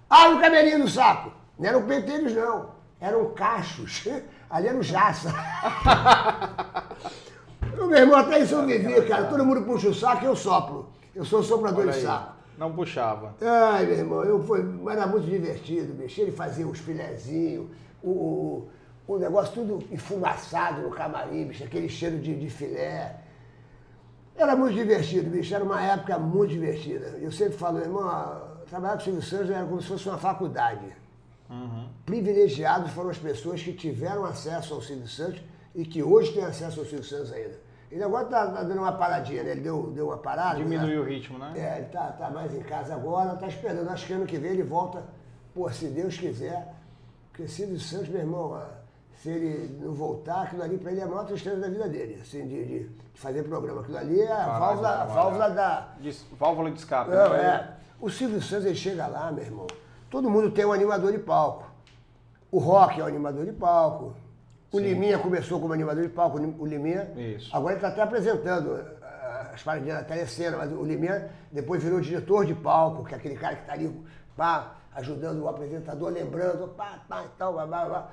Abre 0.09 0.37
o 0.37 0.41
cabelinho 0.41 0.79
do 0.79 0.89
saco. 0.89 1.31
Não 1.57 1.69
eram 1.69 1.85
penteiros, 1.85 2.33
não. 2.33 2.71
Eram 2.99 3.31
cachos. 3.33 4.07
Ali 4.49 4.67
era 4.67 4.77
o 4.77 4.83
jaça. 4.83 5.31
Meu 7.77 7.97
irmão, 7.97 8.19
até 8.19 8.39
isso 8.39 8.55
eu 8.55 8.65
vivi, 8.65 9.01
cara. 9.03 9.25
Todo 9.25 9.45
mundo 9.45 9.61
puxa 9.61 9.89
o 9.89 9.93
saco 9.93 10.23
e 10.23 10.27
eu 10.27 10.35
sopro. 10.35 10.89
Eu 11.15 11.23
sou 11.23 11.43
soprador 11.43 11.87
de 11.87 12.01
saco. 12.01 12.33
Não 12.57 12.73
puxava. 12.73 13.35
Ai, 13.41 13.85
meu 13.85 13.95
irmão, 13.95 14.23
eu 14.25 14.43
foi, 14.43 14.59
era 14.91 15.07
muito 15.07 15.25
divertido, 15.25 15.93
bicho. 15.93 16.19
Ele 16.19 16.33
fazia 16.33 16.67
os 16.67 16.77
filezinhos, 16.77 17.69
o, 18.03 18.67
o, 19.07 19.17
negócio 19.17 19.53
tudo 19.53 19.83
enfumaçado 19.91 20.81
no 20.81 20.91
camarim, 20.91 21.45
bicho, 21.47 21.63
aquele 21.63 21.89
cheiro 21.89 22.17
de, 22.19 22.35
de 22.39 22.49
filé. 22.49 23.15
Era 24.35 24.55
muito 24.55 24.73
divertido, 24.75 25.29
bicho. 25.29 25.53
Era 25.53 25.63
uma 25.63 25.81
época 25.81 26.17
muito 26.17 26.51
divertida. 26.51 27.07
Eu 27.19 27.31
sempre 27.31 27.57
falo, 27.57 27.79
irmão, 27.79 28.07
a- 28.07 28.57
trabalhar 28.69 28.93
com 28.93 28.99
o 28.99 29.03
Silvio 29.03 29.21
Santos 29.21 29.49
era 29.49 29.65
como 29.65 29.81
se 29.81 29.87
fosse 29.87 30.07
uma 30.07 30.17
faculdade. 30.17 30.85
Privilegiados 32.05 32.91
foram 32.91 33.09
as 33.09 33.17
pessoas 33.17 33.61
que 33.61 33.73
tiveram 33.73 34.23
acesso 34.25 34.73
ao 34.73 34.81
Silvio 34.81 35.07
Santos 35.07 35.41
e 35.75 35.83
que 35.85 36.01
hoje 36.03 36.31
têm 36.33 36.43
acesso 36.45 36.79
ao 36.79 36.85
Silvio 36.85 37.03
Santos 37.05 37.31
ainda. 37.33 37.57
Ele 37.91 38.03
agora 38.03 38.25
está 38.25 38.45
dando 38.45 38.77
uma 38.79 38.91
paradinha, 38.91 39.41
né? 39.43 39.51
Ele 39.51 39.61
deu, 39.61 39.91
deu 39.91 40.07
uma 40.07 40.17
parada. 40.17 40.59
né? 40.59 40.63
Diminuiu 40.63 41.01
o 41.01 41.05
ritmo, 41.05 41.39
né? 41.39 41.53
É, 41.55 41.77
ele 41.79 41.87
tá, 41.87 42.11
tá 42.11 42.29
mais 42.29 42.53
em 42.53 42.61
casa 42.61 42.93
agora, 42.93 43.35
tá 43.35 43.47
esperando. 43.47 43.89
Acho 43.89 44.05
que 44.05 44.13
ano 44.13 44.27
que 44.27 44.37
vem 44.37 44.51
ele 44.51 44.61
volta, 44.63 45.03
pô, 45.55 45.67
se 45.71 45.87
Deus 45.87 46.15
quiser. 46.17 46.75
Porque 47.39 47.47
Silvio 47.53 47.79
Santos, 47.79 48.09
meu 48.09 48.19
irmão, 48.19 48.53
ah, 48.53 48.67
se 49.15 49.29
ele 49.29 49.79
não 49.81 49.93
voltar, 49.93 50.41
aquilo 50.41 50.61
ali 50.61 50.77
pra 50.77 50.91
ele 50.91 50.99
é 50.99 51.03
a 51.03 51.07
maior 51.07 51.23
tristeza 51.25 51.55
da 51.55 51.69
vida 51.69 51.87
dele, 51.87 52.19
assim, 52.21 52.45
de, 52.45 52.65
de- 52.65 52.79
de 52.89 53.19
fazer 53.19 53.43
programa. 53.43 53.79
Aquilo 53.79 53.97
ali 53.97 54.19
é 54.19 54.29
a 54.29 54.43
de 54.43 54.59
válvula, 54.59 54.89
a 54.89 55.05
válvula 55.05 55.49
da. 55.49 55.87
Des- 56.01 56.25
Válvula 56.37 56.69
de 56.69 56.79
escape. 56.79 57.11
Não, 57.11 57.29
né? 57.29 57.39
é. 57.39 57.69
O 58.01 58.09
Silvio 58.09 58.41
Santos, 58.41 58.65
ele 58.65 58.75
chega 58.75 59.07
lá, 59.07 59.31
meu 59.31 59.45
irmão. 59.45 59.67
Todo 60.09 60.29
mundo 60.29 60.51
tem 60.51 60.65
um 60.65 60.73
animador 60.73 61.13
de 61.13 61.19
palco. 61.19 61.63
O 62.51 62.59
Rock 62.59 62.99
é 62.99 63.03
o 63.03 63.07
animador 63.07 63.45
de 63.45 63.53
palco. 63.53 64.13
O 64.69 64.77
Liminha 64.79 65.17
começou 65.17 65.61
como 65.61 65.71
animador 65.71 66.03
de 66.03 66.09
palco, 66.09 66.37
o 66.59 66.65
Liminha. 66.65 67.09
Isso. 67.15 67.55
Agora 67.55 67.73
ele 67.73 67.77
está 67.77 67.87
até 67.87 68.01
apresentando 68.01 68.75
ah, 69.01 69.51
as 69.53 69.63
paradinhas 69.63 69.99
da 69.99 70.03
telecena, 70.03 70.57
mas 70.57 70.71
o 70.73 70.83
Limeira 70.83 71.31
depois 71.53 71.81
virou 71.81 72.01
diretor 72.01 72.45
de 72.45 72.53
palco, 72.53 73.05
que 73.05 73.13
é 73.13 73.17
aquele 73.17 73.35
cara 73.35 73.55
que 73.55 73.65
tá 73.65 73.73
ali, 73.73 74.03
pá, 74.35 74.75
ajudando 74.99 75.41
o 75.41 75.47
apresentador, 75.47 76.11
lembrando, 76.11 76.67
pá, 76.69 76.99
pá, 77.07 77.23
e 77.23 77.29
tal, 77.37 77.53
blá, 77.53 77.65
blá, 77.65 77.85
blá. 77.85 78.11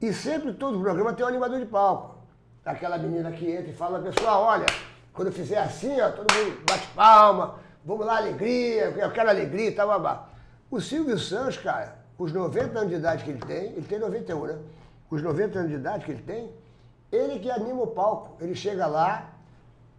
E 0.00 0.12
sempre 0.12 0.52
todo 0.52 0.78
programa 0.78 1.14
tem 1.14 1.24
um 1.24 1.28
animador 1.28 1.58
de 1.58 1.66
palco. 1.66 2.16
Aquela 2.64 2.98
menina 2.98 3.32
que 3.32 3.50
entra 3.50 3.70
e 3.70 3.74
fala, 3.74 3.98
pessoal, 4.00 4.42
olha, 4.42 4.66
quando 5.12 5.32
fizer 5.32 5.58
assim, 5.58 6.00
ó, 6.00 6.10
todo 6.10 6.32
mundo 6.34 6.62
bate 6.68 6.86
palma, 6.88 7.58
vamos 7.84 8.04
lá, 8.04 8.18
alegria, 8.18 8.86
eu 8.90 9.10
quero 9.10 9.30
alegria 9.30 9.68
e 9.68 9.72
tal, 9.72 9.88
babá. 9.88 10.28
O 10.70 10.80
Silvio 10.80 11.18
Santos, 11.18 11.56
cara, 11.56 11.96
com 12.18 12.24
os 12.24 12.32
90 12.32 12.78
anos 12.78 12.90
de 12.90 12.96
idade 12.96 13.24
que 13.24 13.30
ele 13.30 13.40
tem, 13.40 13.72
ele 13.72 13.86
tem 13.86 13.98
91, 13.98 14.46
né? 14.46 14.58
Com 15.08 15.16
os 15.16 15.22
90 15.22 15.58
anos 15.58 15.70
de 15.70 15.76
idade 15.76 16.04
que 16.04 16.10
ele 16.10 16.22
tem, 16.22 16.52
ele 17.10 17.38
que 17.38 17.50
anima 17.50 17.82
o 17.82 17.86
palco. 17.86 18.36
Ele 18.42 18.54
chega 18.54 18.86
lá, 18.86 19.30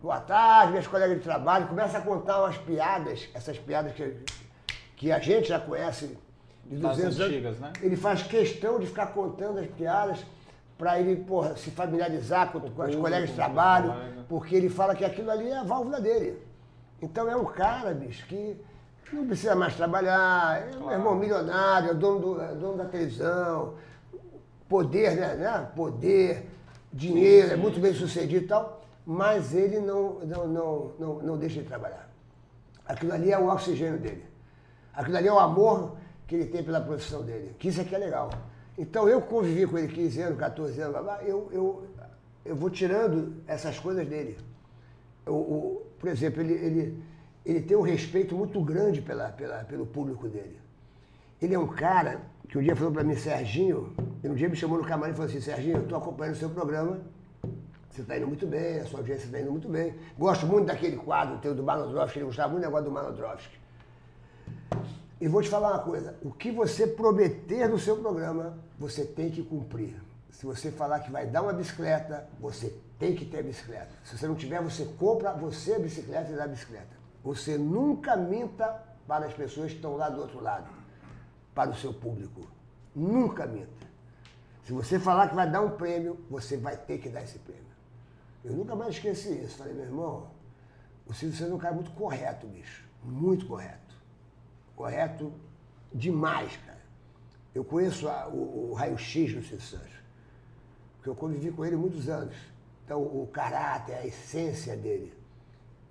boa 0.02 0.20
tarde, 0.20 0.74
meus 0.74 0.86
colegas 0.86 1.18
de 1.18 1.24
trabalho, 1.24 1.68
começa 1.68 1.98
a 1.98 2.02
contar 2.02 2.42
umas 2.42 2.58
piadas, 2.58 3.30
essas 3.34 3.58
piadas 3.58 3.94
que, 3.94 4.20
que 4.98 5.12
a 5.12 5.20
gente 5.20 5.48
já 5.48 5.60
conhece 5.60 6.18
de 6.66 6.78
Das 6.78 6.98
200 6.98 7.20
antigas, 7.22 7.46
anos. 7.46 7.60
né? 7.62 7.74
Ele 7.82 7.96
faz 7.96 8.24
questão 8.24 8.80
de 8.80 8.88
ficar 8.88 9.08
contando 9.08 9.60
as 9.60 9.68
piadas 9.68 10.26
para 10.78 11.00
ele, 11.00 11.16
porra, 11.16 11.56
se 11.56 11.72
familiarizar 11.72 12.52
com, 12.52 12.60
com 12.60 12.82
as 12.82 12.94
colegas 12.94 13.30
de 13.30 13.36
trabalho, 13.36 13.94
colega. 13.94 14.26
porque 14.28 14.56
ele 14.56 14.70
fala 14.70 14.96
que 14.96 15.06
aquilo 15.06 15.32
ali 15.32 15.48
é 15.50 15.58
a 15.58 15.64
válvula 15.64 16.02
dele. 16.02 16.42
Então 17.02 17.30
é 17.30 17.36
um 17.36 17.46
cara, 17.46 17.94
bicho, 17.94 18.26
que 18.28 18.58
não 19.14 19.26
precisa 19.26 19.56
mais 19.56 19.76
trabalhar, 19.76 20.68
é 20.68 20.78
um 20.78 20.92
irmão 20.92 21.16
milionário, 21.16 21.92
é 21.92 21.94
dono, 21.94 22.20
do, 22.20 22.42
é 22.42 22.54
dono 22.56 22.78
da 22.78 22.86
televisão, 22.86 23.76
poder, 24.68 25.16
né? 25.16 25.36
né? 25.36 25.68
Poder, 25.76 26.50
dinheiro, 26.92 27.54
é 27.54 27.56
muito 27.56 27.80
bem 27.80 27.94
sucedido 27.94 28.46
e 28.46 28.48
tal, 28.48 28.82
mas 29.06 29.54
ele 29.54 29.80
não, 29.80 30.20
não, 30.20 30.48
não, 30.48 30.92
não, 31.00 31.14
não 31.20 31.38
deixa 31.38 31.62
de 31.62 31.68
trabalhar. 31.68 32.10
Aquilo 32.86 33.14
ali 33.14 33.32
é 33.32 33.38
o 33.38 33.48
oxigênio 33.48 34.00
dele. 34.00 34.27
Aquilo 34.98 35.16
ali 35.18 35.28
é 35.28 35.32
o 35.32 35.38
amor 35.40 35.96
que 36.26 36.34
ele 36.36 36.46
tem 36.48 36.64
pela 36.64 36.82
profissão 36.82 37.22
dele, 37.24 37.56
que 37.60 37.68
isso 37.68 37.80
aqui 37.80 37.94
é 37.94 38.00
legal. 38.00 38.32
Então 38.78 39.08
eu 39.08 39.22
convivi 39.22 39.66
com 39.68 39.78
ele 39.78 39.88
15 39.88 40.22
anos, 40.22 40.40
14 40.40 40.82
anos, 40.82 41.02
blá, 41.04 41.24
eu, 41.24 41.48
eu, 41.52 41.84
eu 42.44 42.56
vou 42.56 42.70
tirando 42.70 43.36
essas 43.48 43.78
coisas 43.80 44.08
dele. 44.08 44.38
O, 45.26 45.32
o- 45.34 45.88
por 46.00 46.10
exemplo, 46.10 46.42
ele, 46.42 46.54
ele, 46.54 47.04
ele 47.46 47.62
tem 47.62 47.78
um 47.78 47.82
respeito 47.82 48.36
muito 48.36 48.60
grande 48.62 49.02
pela, 49.02 49.30
pela, 49.30 49.64
pelo 49.66 49.86
público 49.86 50.28
dele. 50.28 50.60
Ele 51.42 51.54
é 51.54 51.60
um 51.60 51.68
cara 51.68 52.22
que 52.50 52.58
um 52.58 52.62
dia 52.62 52.76
falou 52.76 52.92
para 52.92 53.04
mim, 53.04 53.16
Serginho, 53.16 53.94
e 54.24 54.28
um 54.28 54.34
dia 54.34 54.50
me 54.50 54.56
chamou 54.56 54.80
no 54.80 54.84
camarim 54.86 55.12
e 55.12 55.16
falou 55.16 55.30
assim, 55.30 55.40
Serginho, 55.42 55.78
eu 55.78 55.84
estou 55.84 55.98
acompanhando 56.00 56.34
o 56.36 56.38
seu 56.38 56.50
programa, 56.50 57.00
você 57.92 58.02
está 58.02 58.18
indo 58.18 58.28
muito 58.28 58.48
bem, 58.48 58.80
a 58.80 58.86
sua 58.86 59.00
audiência 59.00 59.26
está 59.26 59.40
indo 59.40 59.52
muito 59.52 59.68
bem. 59.70 59.94
Gosto 60.18 60.46
muito 60.48 60.66
daquele 60.68 60.98
quadro 60.98 61.38
teu 61.40 61.54
do 61.54 61.64
Manodrovski, 61.64 62.18
ele 62.20 62.26
gostava 62.26 62.50
muito 62.50 62.62
do 62.64 62.66
negócio 62.66 62.86
do 62.86 62.92
Manodrovski. 62.92 63.58
E 65.20 65.28
vou 65.28 65.42
te 65.42 65.50
falar 65.50 65.72
uma 65.72 65.84
coisa, 65.84 66.16
o 66.22 66.32
que 66.32 66.52
você 66.52 66.86
prometer 66.86 67.68
no 67.68 67.80
seu 67.80 67.98
programa, 67.98 68.60
você 68.78 69.04
tem 69.04 69.32
que 69.32 69.42
cumprir. 69.42 70.00
Se 70.30 70.46
você 70.46 70.72
falar 70.72 71.00
que 71.00 71.10
vai 71.10 71.26
dar 71.26 71.42
uma 71.42 71.54
bicicleta, 71.54 72.30
você 72.40 72.80
tem 73.00 73.16
que 73.16 73.26
ter 73.26 73.44
bicicleta. 73.44 73.90
Se 74.04 74.16
você 74.16 74.28
não 74.28 74.36
tiver, 74.36 74.62
você 74.62 74.86
compra 74.86 75.34
você 75.34 75.74
a 75.74 75.80
bicicleta 75.80 76.32
e 76.32 76.36
dá 76.36 76.44
a 76.44 76.48
bicicleta. 76.48 76.96
Você 77.24 77.58
nunca 77.58 78.16
minta 78.16 78.84
para 79.08 79.26
as 79.26 79.34
pessoas 79.34 79.72
que 79.72 79.78
estão 79.78 79.96
lá 79.96 80.08
do 80.08 80.22
outro 80.22 80.40
lado, 80.40 80.70
para 81.56 81.72
o 81.72 81.76
seu 81.76 81.92
público. 81.92 82.48
Nunca 82.96 83.48
minta. 83.48 83.88
Se 84.66 84.72
você 84.72 85.00
falar 85.00 85.30
que 85.30 85.36
vai 85.36 85.50
dar 85.50 85.62
um 85.62 85.72
prêmio, 85.72 86.20
você 86.30 86.58
vai 86.58 86.78
ter 86.78 87.00
que 87.00 87.10
dar 87.10 87.24
esse 87.24 87.40
prêmio. 87.40 87.64
Eu 88.46 88.54
nunca 88.54 88.76
mais 88.76 88.94
esqueci 88.94 89.34
isso. 89.34 89.58
Falei, 89.58 89.74
meu 89.74 89.86
irmão, 89.86 90.28
o 91.08 91.14
Silvio 91.14 91.36
Santos 91.36 91.54
é 91.54 91.56
um 91.56 91.60
cara 91.60 91.74
muito 91.74 91.92
correto, 91.92 92.46
bicho. 92.46 92.86
Muito 93.04 93.48
correto 93.48 93.87
correto 94.78 95.34
demais, 95.94 96.56
cara. 96.66 96.78
Eu 97.54 97.64
conheço 97.66 98.08
a- 98.08 98.28
o, 98.28 98.70
o 98.72 98.74
raio-x 98.74 99.34
do 99.34 99.42
Silvio 99.42 99.62
Santos, 99.62 99.92
porque 100.96 101.10
eu 101.10 101.16
convivi 101.16 101.52
com 101.52 101.66
ele 101.66 101.76
muitos 101.76 102.08
anos. 102.08 102.36
Então, 102.86 103.02
o 103.02 103.28
caráter, 103.34 103.96
a 103.96 104.06
essência 104.06 104.78
dele. 104.78 105.14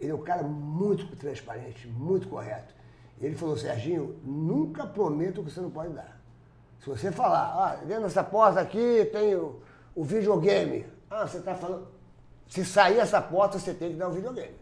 Ele 0.01 0.12
é 0.12 0.14
um 0.14 0.22
cara 0.22 0.43
muito 0.43 1.14
transparente, 1.16 1.87
muito 1.89 2.28
correto. 2.28 2.74
Ele 3.20 3.34
falou, 3.34 3.57
Serginho, 3.57 4.18
nunca 4.22 4.87
prometo 4.87 5.41
o 5.41 5.45
que 5.45 5.51
você 5.51 5.61
não 5.61 5.70
pode 5.70 5.93
dar. 5.93 6.18
Se 6.80 6.87
você 6.89 7.11
falar, 7.11 7.55
ah, 7.55 7.76
dentro 7.84 8.05
dessa 8.05 8.22
porta 8.22 8.61
aqui 8.61 9.07
tem 9.12 9.34
o, 9.34 9.61
o 9.95 10.05
videogame. 10.05 10.87
Ah, 11.11 11.26
você 11.26 11.39
está 11.39 11.55
falando. 11.55 11.89
Se 12.49 12.64
sair 12.64 12.99
essa 12.99 13.20
porta, 13.20 13.59
você 13.59 13.74
tem 13.74 13.91
que 13.93 13.97
dar 13.97 14.09
o 14.09 14.12
videogame. 14.12 14.55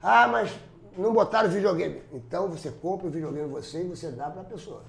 Ah, 0.00 0.26
mas 0.28 0.56
não 0.96 1.12
botaram 1.12 1.48
videogame. 1.48 2.02
Então 2.12 2.48
você 2.48 2.70
compra 2.70 3.06
o 3.06 3.10
videogame 3.10 3.48
você 3.48 3.82
e 3.82 3.88
você 3.88 4.10
dá 4.10 4.30
para 4.30 4.42
a 4.42 4.44
pessoa. 4.44 4.82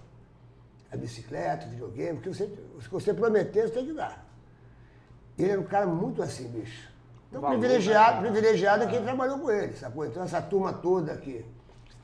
A 0.92 0.98
bicicleta, 0.98 1.66
o 1.66 1.70
videogame, 1.70 2.20
o 2.20 2.22
que 2.22 2.30
você, 2.30 2.44
o 2.44 2.80
que 2.80 2.90
você 2.90 3.14
prometer, 3.14 3.68
você 3.68 3.74
tem 3.74 3.86
que 3.86 3.94
dar. 3.94 4.26
Ele 5.38 5.52
era 5.52 5.60
um 5.60 5.66
cara 5.66 5.86
muito 5.86 6.22
assim, 6.22 6.48
bicho. 6.48 6.90
Então, 7.30 7.42
Valor, 7.42 7.58
privilegiado, 7.58 8.22
né, 8.22 8.32
privilegiado 8.32 8.84
é 8.84 8.88
quem 8.88 9.04
trabalhou 9.04 9.40
com 9.40 9.52
ele, 9.52 9.74
sacou? 9.74 10.06
Então, 10.06 10.24
essa 10.24 10.42
turma 10.42 10.72
toda 10.72 11.18
que 11.18 11.46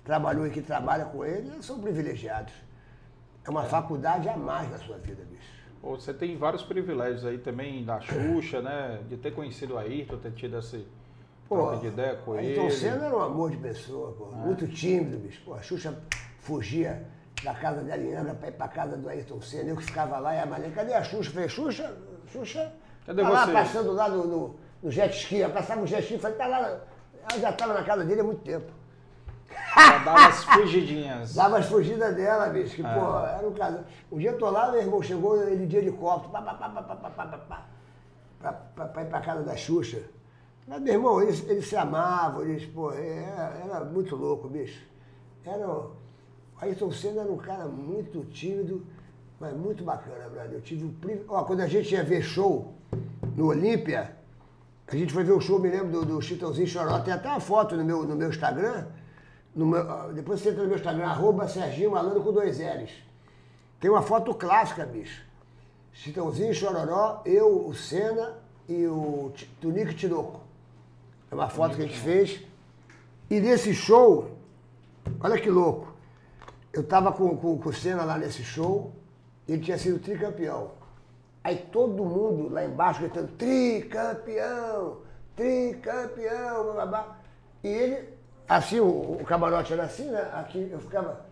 trabalhou 0.04 0.46
e 0.46 0.50
que 0.50 0.62
trabalha 0.62 1.06
com 1.06 1.24
ele, 1.24 1.50
eles 1.50 1.66
são 1.66 1.80
privilegiados. 1.80 2.54
É 3.46 3.50
uma 3.50 3.64
faculdade 3.64 4.28
a 4.28 4.36
mais 4.36 4.70
na 4.70 4.78
sua 4.80 4.98
vida, 4.98 5.24
bicho. 5.24 5.62
Pô, 5.82 5.96
Você 5.96 6.14
tem 6.14 6.38
vários 6.38 6.64
privilégios 6.64 7.26
aí 7.26 7.38
também 7.38 7.84
da 7.86 8.00
Xuxa, 8.02 8.62
né? 8.62 9.02
De 9.08 9.18
ter 9.18 9.32
conhecido 9.32 9.76
o 9.76 9.78
Ayrton, 9.78 10.18
ter 10.18 10.32
tido 10.34 10.58
essa 10.58 10.80
troca 11.56 11.78
de 11.78 11.88
ideia 11.88 12.16
com 12.18 12.36
ele. 12.38 12.54
Então 12.54 12.70
Senna 12.70 13.06
era 13.06 13.16
um 13.16 13.22
amor 13.22 13.52
de 13.52 13.58
pessoa, 13.58 14.12
pô. 14.14 14.30
É. 14.32 14.36
Muito 14.36 14.68
tímido, 14.68 15.18
bicho. 15.18 15.42
Pô, 15.46 15.54
a 15.54 15.62
Xuxa 15.62 15.98
fugia 16.40 17.06
da 17.44 17.54
casa 17.54 17.82
da 17.84 17.94
Aliana 17.94 18.34
pra 18.36 18.50
ir 18.50 18.54
pra 18.54 18.68
casa 18.68 18.98
do 18.98 19.10
Ayrton 19.10 19.42
Senna. 19.42 19.70
Eu 19.70 19.78
que 19.78 19.84
ficava 19.84 20.20
lá 20.20 20.36
e 20.36 20.40
a 20.40 20.46
Maria, 20.46 20.70
cadê 20.72 20.94
a 20.94 21.04
Xuxa? 21.04 21.30
Eu 21.30 21.34
Falei, 21.34 21.50
Xuxa, 21.50 21.98
Xuxa, 22.28 22.74
Cadê 23.06 23.22
tá 23.22 23.30
lá 23.30 23.46
você? 23.46 23.52
passando 23.54 23.92
lá 23.94 24.10
no, 24.10 24.28
no, 24.28 24.56
no 24.84 24.92
jet 24.92 25.16
ski. 25.16 25.42
Ela 25.42 25.54
passava 25.54 25.82
no 25.82 25.88
jet 25.88 26.04
ski, 26.04 26.18
falei, 26.18 26.38
tá 26.38 26.48
lá. 26.48 26.60
Ela 27.30 27.40
já 27.40 27.50
estava 27.50 27.74
na 27.74 27.84
casa 27.84 28.04
dele 28.06 28.22
há 28.22 28.24
muito 28.24 28.42
tempo. 28.42 28.72
Pra 29.74 29.98
dar 30.00 30.16
umas 30.16 30.44
fugidinhas. 30.46 31.34
Dava 31.36 31.58
as 31.58 31.66
fugidas 31.66 32.16
dela, 32.16 32.48
bicho, 32.50 32.76
que, 32.76 32.86
É. 32.86 32.94
pô, 32.94 33.20
era 33.20 33.48
um 33.48 33.54
caso. 33.54 33.80
Um 34.12 34.18
dia 34.18 34.32
eu 34.32 34.38
tô 34.38 34.50
lá, 34.50 34.72
meu 34.72 34.82
irmão 34.82 35.02
chegou 35.02 35.42
ele 35.46 35.66
de 35.66 35.76
helicóptero, 35.78 36.32
pá, 36.32 36.42
pá, 36.42 36.54
pá, 36.54 36.70
pá, 36.70 36.82
pá, 36.84 36.96
pá, 36.96 37.10
pá, 37.10 37.26
pá, 37.26 37.38
pá, 37.38 37.66
pra, 38.40 38.54
pra, 38.54 38.86
pra 38.86 39.02
ir 39.02 39.06
pra 39.08 39.20
casa 39.22 39.44
da 39.44 39.56
Xuxa. 39.56 40.02
Mas, 40.72 40.82
meu 40.84 40.94
irmão, 40.94 41.22
eles, 41.22 41.46
eles 41.50 41.68
se 41.68 41.76
amavam, 41.76 42.44
eles, 42.44 42.66
pô, 42.66 42.94
era, 42.94 43.60
era 43.62 43.84
muito 43.84 44.16
louco, 44.16 44.48
bicho. 44.48 44.82
Era, 45.46 45.68
um- 45.70 45.90
Ayrton 46.62 46.90
Senna 46.92 47.24
era 47.24 47.32
um 47.32 47.36
cara 47.36 47.66
muito 47.66 48.24
tímido, 48.32 48.82
mas 49.38 49.54
muito 49.54 49.84
bacana, 49.84 50.30
brother. 50.30 50.54
Eu 50.54 50.62
tive 50.62 50.86
o 50.86 50.90
privilégio. 50.94 51.26
Ó, 51.30 51.44
quando 51.44 51.60
a 51.60 51.68
gente 51.68 51.94
ia 51.94 52.02
ver 52.06 52.22
show 52.22 52.74
no 53.36 53.48
Olímpia, 53.48 54.16
a 54.88 54.96
gente 54.96 55.12
foi 55.12 55.26
ver 55.26 55.34
o 55.34 55.42
show, 55.42 55.60
me 55.60 55.70
lembro 55.70 55.92
do, 55.92 56.06
do 56.06 56.22
Chitãozinho 56.22 56.66
Choró. 56.68 57.00
Tem 57.00 57.14
até 57.14 57.28
uma 57.28 57.42
foto 57.42 57.76
no 57.76 57.84
meu, 57.84 58.04
no 58.04 58.16
meu 58.16 58.30
Instagram. 58.30 58.86
no 59.54 59.66
meu- 59.66 60.14
depois 60.14 60.40
você 60.40 60.52
entra 60.52 60.62
no 60.64 60.70
meu 60.70 60.78
Instagram, 60.78 61.06
arroba 61.08 61.50
Serginho 61.50 61.92
Malandro 61.92 62.22
com 62.24 62.32
dois 62.32 62.60
L's. 62.60 62.92
Tem 63.78 63.92
uma 63.92 64.02
foto 64.02 64.34
clássica, 64.34 64.86
bicho. 64.86 65.22
Chitãozinho 65.92 66.54
Chororó, 66.54 67.22
eu, 67.26 67.68
o 67.68 67.74
Senna 67.74 68.38
e 68.70 68.86
o 68.88 69.34
Tunico 69.60 69.94
Tinoco. 69.94 70.41
É 71.32 71.36
uma 71.36 71.50
foto 71.50 71.76
que 71.76 71.82
a 71.84 71.86
gente 71.86 72.00
fez. 72.00 72.42
E 73.30 73.40
nesse 73.40 73.74
show, 73.74 74.32
olha 75.22 75.40
que 75.40 75.50
louco. 75.50 75.94
Eu 76.74 76.84
tava 76.84 77.12
com, 77.12 77.36
com, 77.38 77.58
com 77.58 77.70
o 77.70 77.74
Senna 77.74 78.04
lá 78.04 78.18
nesse 78.18 78.44
show, 78.44 78.94
ele 79.48 79.62
tinha 79.62 79.78
sido 79.78 80.00
tricampeão. 80.00 80.72
Aí 81.44 81.58
todo 81.72 82.04
mundo 82.06 82.50
lá 82.54 82.64
embaixo 82.64 83.00
gritando, 83.02 83.30
tricampeão, 83.30 84.98
tricampeão, 85.36 86.64
blá, 86.64 86.74
blá, 86.74 86.86
blá. 86.86 87.18
E 87.64 87.68
ele, 87.68 88.10
assim, 88.48 88.80
o, 88.80 88.86
o 89.20 89.24
camarote 89.26 89.74
era 89.74 89.84
assim, 89.84 90.06
né? 90.10 90.30
Aqui, 90.34 90.70
eu 90.72 90.80
ficava 90.80 91.26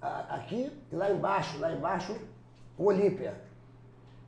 a- 0.00 0.36
aqui 0.36 0.72
e 0.90 0.96
lá 0.96 1.10
embaixo, 1.10 1.58
lá 1.58 1.72
embaixo, 1.72 2.16
o 2.78 2.84
Olímpia, 2.84 3.34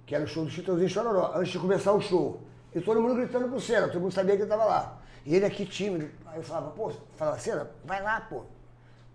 que 0.06 0.14
era 0.14 0.24
o 0.24 0.26
show 0.26 0.44
do 0.44 0.50
Chitãozinho 0.50 0.88
Chororó, 0.88 1.32
antes 1.34 1.52
de 1.52 1.58
começar 1.58 1.92
o 1.92 2.00
show. 2.00 2.40
E 2.74 2.80
todo 2.80 3.00
mundo 3.00 3.14
gritando 3.14 3.48
pro 3.48 3.60
Senna, 3.60 3.88
todo 3.88 4.00
mundo 4.02 4.12
sabia 4.12 4.36
que 4.36 4.42
ele 4.42 4.50
estava 4.52 4.64
lá. 4.64 4.98
E 5.24 5.34
ele 5.36 5.46
aqui 5.46 5.64
tímido. 5.64 6.08
Aí 6.26 6.38
eu 6.38 6.42
falava, 6.42 6.70
pô, 6.70 6.90
falava, 7.16 7.38
Senna, 7.38 7.70
vai 7.84 8.02
lá, 8.02 8.20
pô. 8.20 8.42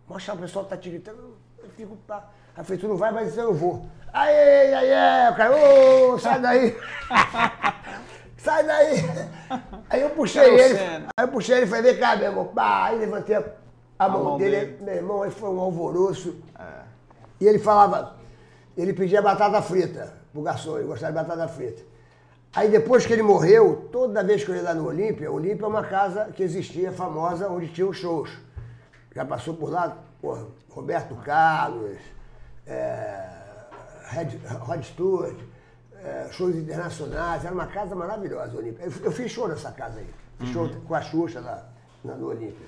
Mostra 0.08 0.34
o 0.34 0.38
pessoal 0.38 0.66
que 0.66 0.72
tá 0.72 0.78
te 0.78 0.90
gritando. 0.90 1.38
Eu 1.58 1.70
fico, 1.70 1.98
tá. 2.08 2.30
Aí 2.56 2.62
eu 2.62 2.64
falei, 2.64 2.80
tu 2.80 2.88
não 2.88 2.98
vai, 2.98 3.12
mas 3.12 3.38
eu 3.38 3.54
vou. 3.54 3.86
Aê, 4.14 4.74
aê, 4.74 4.94
aê, 4.94 5.32
o 5.32 5.36
cara, 5.36 5.56
ô, 5.56 6.18
sai 6.18 6.42
daí. 6.42 6.78
sai 8.38 8.64
daí. 8.66 8.98
Aí 9.90 10.02
eu 10.02 10.10
puxei 10.12 10.44
ele, 10.44 10.80
aí 10.80 11.26
eu 11.26 11.28
puxei 11.28 11.58
ele 11.58 11.66
e 11.66 11.70
falei, 11.70 11.92
vem 11.92 12.00
cá, 12.00 12.16
meu 12.16 12.26
irmão. 12.30 12.46
Pá, 12.48 12.86
aí 12.86 12.98
levantei 13.00 13.36
a, 13.36 13.44
a 14.00 14.10
mão, 14.10 14.24
mão 14.24 14.38
dele, 14.38 14.66
dele. 14.66 14.78
meu 14.82 14.96
irmão, 14.96 15.24
aí 15.24 15.32
foi 15.32 15.50
um 15.50 15.60
alvoroço. 15.60 16.36
É. 16.58 16.88
E 17.40 17.46
ele 17.46 17.60
falava, 17.60 18.16
ele 18.78 18.94
pedia 18.94 19.22
batata 19.22 19.62
frita 19.62 20.14
pro 20.32 20.42
garçom, 20.42 20.78
ele 20.78 20.88
gostava 20.88 21.12
de 21.12 21.28
batata 21.28 21.48
frita. 21.48 21.82
Aí 22.58 22.72
depois 22.72 23.06
que 23.06 23.14
ele 23.14 23.22
morreu, 23.22 23.88
toda 23.92 24.24
vez 24.24 24.44
que 24.44 24.50
eu 24.50 24.56
ia 24.56 24.64
lá 24.64 24.74
no 24.74 24.88
Olímpia, 24.88 25.32
Olímpia 25.32 25.64
é 25.64 25.68
uma 25.68 25.84
casa 25.84 26.26
que 26.36 26.42
existia 26.42 26.92
famosa 26.92 27.48
onde 27.48 27.68
tinha 27.68 27.86
os 27.86 27.98
shows. 27.98 28.32
Já 29.14 29.24
passou 29.24 29.54
por 29.54 29.70
lá, 29.70 29.96
porra, 30.20 30.48
Roberto 30.68 31.14
Carlos, 31.18 32.00
é, 32.66 33.30
Red- 34.10 34.40
Rod 34.62 34.82
Stewart, 34.84 35.38
é, 36.04 36.30
shows 36.32 36.56
internacionais, 36.56 37.46
era 37.46 37.54
uma 37.54 37.68
casa 37.68 37.94
maravilhosa, 37.94 38.56
o 38.56 38.58
Olímpia. 38.58 38.86
Eu, 38.86 38.92
eu 39.04 39.12
fiz 39.12 39.32
show 39.32 39.48
nessa 39.48 39.72
casa 39.72 40.00
aí, 40.00 40.10
fiz 40.40 40.50
show 40.50 40.68
com 40.88 40.96
a 40.96 41.02
Xuxa 41.02 41.40
lá, 41.40 41.64
lá 42.04 42.16
no 42.16 42.30
Olímpia. 42.30 42.66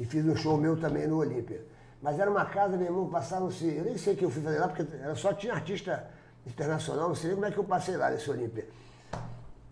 E 0.00 0.04
fiz 0.04 0.26
um 0.26 0.34
show 0.34 0.56
meu 0.56 0.76
também 0.76 1.06
no 1.06 1.18
Olímpia. 1.18 1.64
Mas 2.02 2.18
era 2.18 2.28
uma 2.28 2.44
casa, 2.44 2.76
meu 2.76 2.86
irmão, 2.86 3.08
passaram-se. 3.08 3.72
Eu 3.72 3.84
nem 3.84 3.96
sei 3.96 4.14
o 4.14 4.16
que 4.16 4.24
eu 4.24 4.30
fui 4.30 4.42
fazer 4.42 4.58
lá, 4.58 4.66
porque 4.66 4.84
só 5.14 5.32
tinha 5.32 5.52
artista 5.54 6.08
internacional, 6.44 7.06
não 7.06 7.14
sei 7.14 7.28
nem 7.28 7.34
como 7.36 7.46
é 7.46 7.52
que 7.52 7.58
eu 7.58 7.64
passei 7.64 7.96
lá 7.96 8.10
nesse 8.10 8.28
Olímpia. 8.28 8.66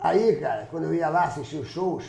Aí, 0.07 0.37
cara, 0.37 0.69
quando 0.71 0.85
eu 0.85 0.95
ia 0.95 1.09
lá 1.09 1.25
assistir 1.25 1.57
os 1.57 1.67
shows, 1.67 2.05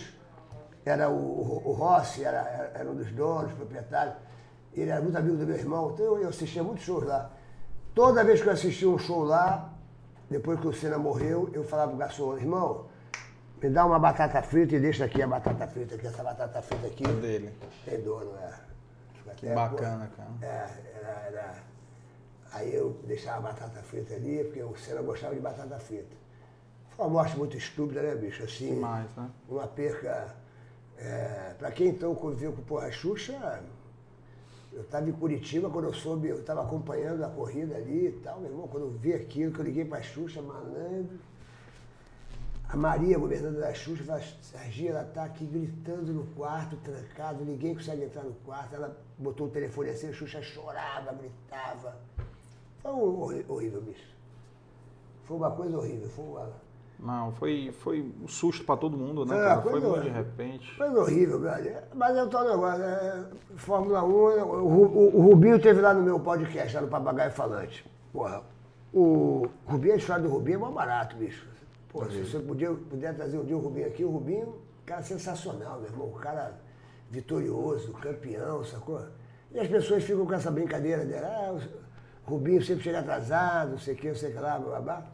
era 0.86 1.10
o, 1.10 1.16
o, 1.16 1.70
o 1.70 1.72
Rossi, 1.74 2.24
era, 2.24 2.72
era, 2.76 2.88
um 2.88 2.96
dos 2.96 3.12
donos, 3.12 3.52
proprietário. 3.54 4.14
Ele 4.72 4.92
era 4.92 5.02
muito 5.02 5.18
amigo 5.18 5.36
do 5.36 5.48
meu 5.48 5.56
irmão, 5.56 5.92
então 5.94 6.06
eu, 6.06 6.18
eu 6.20 6.30
assistia 6.30 6.64
muitos 6.64 6.84
shows 6.84 7.04
lá. 7.04 7.32
Toda 7.96 8.24
vez 8.24 8.40
que 8.40 8.48
eu 8.48 8.54
assistia 8.54 8.88
um 8.88 9.00
show 9.00 9.24
lá, 9.24 9.74
depois 10.30 10.60
que 10.60 10.68
o 10.68 10.74
Senna 10.74 11.00
morreu, 11.00 11.50
eu 11.54 11.64
falava 11.64 11.90
pro 11.90 11.98
garçom, 11.98 12.38
irmão, 12.38 12.86
me 13.60 13.68
dá 13.72 13.84
uma 13.84 13.98
batata 13.98 14.44
frita 14.44 14.76
e 14.76 14.80
deixa 14.80 15.06
aqui 15.06 15.20
a 15.20 15.28
batata 15.28 15.66
frita, 15.66 15.96
aqui, 15.96 16.06
essa 16.06 16.24
batata 16.24 16.62
frita 16.62 16.86
aqui. 16.86 17.04
É 17.04 17.14
dele. 17.14 17.54
Tem 17.84 18.00
dono, 18.02 18.32
é. 18.38 18.54
Que 19.38 19.50
bacana, 19.50 20.08
cara. 20.16 20.30
É, 20.44 20.70
era, 21.00 21.28
era. 21.28 21.56
Aí 22.54 22.76
eu 22.76 22.96
deixava 23.08 23.50
a 23.50 23.52
batata 23.52 23.82
frita 23.82 24.14
ali, 24.14 24.44
porque 24.44 24.62
o 24.62 24.76
Senna 24.78 25.02
gostava 25.02 25.34
de 25.34 25.42
batata 25.42 25.80
frita. 25.80 26.27
Foi 26.98 27.06
uma 27.06 27.12
morte 27.12 27.38
muito 27.38 27.56
estúpida, 27.56 28.02
né, 28.02 28.16
bicho? 28.16 28.44
Assim, 28.44 28.74
Demais, 28.74 29.08
né? 29.16 29.30
uma 29.48 29.68
perca. 29.68 30.36
É, 30.98 31.54
pra 31.60 31.72
quem 31.72 31.90
então 31.90 32.16
conviveu 32.16 32.52
com 32.52 32.64
Porra 32.64 32.92
Xuxa, 32.92 33.62
eu 34.74 34.82
estava 34.82 35.08
em 35.08 35.14
Curitiba 35.14 35.70
quando 35.70 35.86
eu 35.86 35.94
soube, 35.94 36.28
eu 36.28 36.40
estava 36.40 36.64
acompanhando 36.64 37.24
a 37.24 37.30
corrida 37.30 37.76
ali 37.76 38.08
e 38.08 38.12
tal, 38.24 38.40
meu 38.40 38.50
irmão, 38.50 38.68
quando 38.68 38.86
eu 38.86 38.90
vi 38.90 39.14
aquilo, 39.14 39.54
que 39.54 39.60
eu 39.60 39.66
liguei 39.66 39.86
pra 39.86 40.02
Xuxa, 40.02 40.42
malandro. 40.42 41.20
A 42.68 42.76
Maria, 42.76 43.20
governadora 43.20 43.68
da 43.68 43.74
Xuxa, 43.76 44.04
falou, 44.04 44.24
Serginho, 44.42 44.90
ela 44.90 45.04
tá 45.04 45.24
aqui 45.24 45.46
gritando 45.46 46.12
no 46.12 46.26
quarto, 46.36 46.76
trancado, 46.78 47.46
ninguém 47.46 47.76
consegue 47.76 48.06
entrar 48.06 48.24
no 48.24 48.34
quarto. 48.44 48.74
Ela 48.74 48.98
botou 49.20 49.46
o 49.46 49.50
telefone 49.52 49.92
assim, 49.92 50.10
a 50.10 50.14
Xuxa 50.14 50.42
chorava, 50.42 51.14
gritava. 51.14 51.96
Foi 52.82 52.92
horrível, 53.48 53.82
bicho. 53.82 54.18
Foi 55.26 55.38
uma 55.38 55.52
coisa 55.52 55.78
horrível, 55.78 56.10
foi 56.10 56.26
uma... 56.26 56.67
Não, 57.00 57.32
foi, 57.34 57.72
foi 57.80 58.02
um 58.24 58.28
susto 58.28 58.66
pra 58.66 58.76
todo 58.76 58.98
mundo, 58.98 59.24
né, 59.24 59.38
É? 59.38 59.62
Foi 59.62 59.72
coisa- 59.74 59.88
muito 59.88 60.02
de 60.04 60.10
repente. 60.10 60.76
Coisa 60.78 61.00
horrível, 61.00 61.40
brother. 61.40 61.84
Mas 61.94 62.18
é 62.18 62.24
o 62.24 62.28
tal 62.28 62.44
negócio, 62.44 62.84
é, 62.84 63.26
Fórmula 63.56 64.04
1, 64.04 64.08
o, 64.08 64.68
Ru- 64.68 65.18
o 65.18 65.22
Rubinho 65.22 65.60
teve 65.62 65.80
lá 65.80 65.94
no 65.94 66.02
meu 66.02 66.20
podcast, 66.20 66.74
lá 66.76 66.82
no 66.82 66.88
Papagaio 66.88 67.32
Falante. 67.32 67.86
Porra, 68.12 68.42
o 68.92 69.48
Rubinho, 69.68 69.94
a 69.94 69.98
história 69.98 70.24
do 70.24 70.30
Rubinho 70.30 70.56
é 70.56 70.60
mó 70.60 70.72
barato, 70.72 71.16
bicho. 71.18 71.48
Porra, 71.90 72.10
se 72.10 72.20
você 72.26 72.40
podia, 72.40 72.72
puder 72.74 73.16
trazer 73.16 73.38
um 73.38 73.46
dia 73.46 73.56
o 73.56 73.60
Rubinho 73.60 73.88
aqui, 73.88 74.04
o 74.04 74.10
Rubinho, 74.10 74.56
cara 74.86 75.04
sensacional, 75.04 75.80
meu 75.80 75.90
irmão. 75.90 76.08
O 76.08 76.14
cara 76.14 76.60
vitorioso, 77.12 77.92
campeão, 77.94 78.64
sacou? 78.66 79.02
E 79.52 79.60
as 79.60 79.68
pessoas 79.68 80.04
ficam 80.04 80.26
com 80.26 80.34
essa 80.34 80.52
brincadeira 80.52 81.06
dele, 81.06 81.24
ah, 81.26 81.56
o 82.28 82.32
Rubinho 82.32 82.62
sempre 82.64 82.84
chega 82.84 83.00
atrasado, 83.00 83.72
não 83.72 83.78
sei 83.80 83.94
o 83.94 83.98
que, 83.98 84.08
não 84.10 84.16
sei 84.16 84.30
o 84.32 84.34
que 84.34 84.40
lá, 84.40 84.58
blá, 84.60 84.70
blá, 84.70 84.80
blá. 84.82 85.06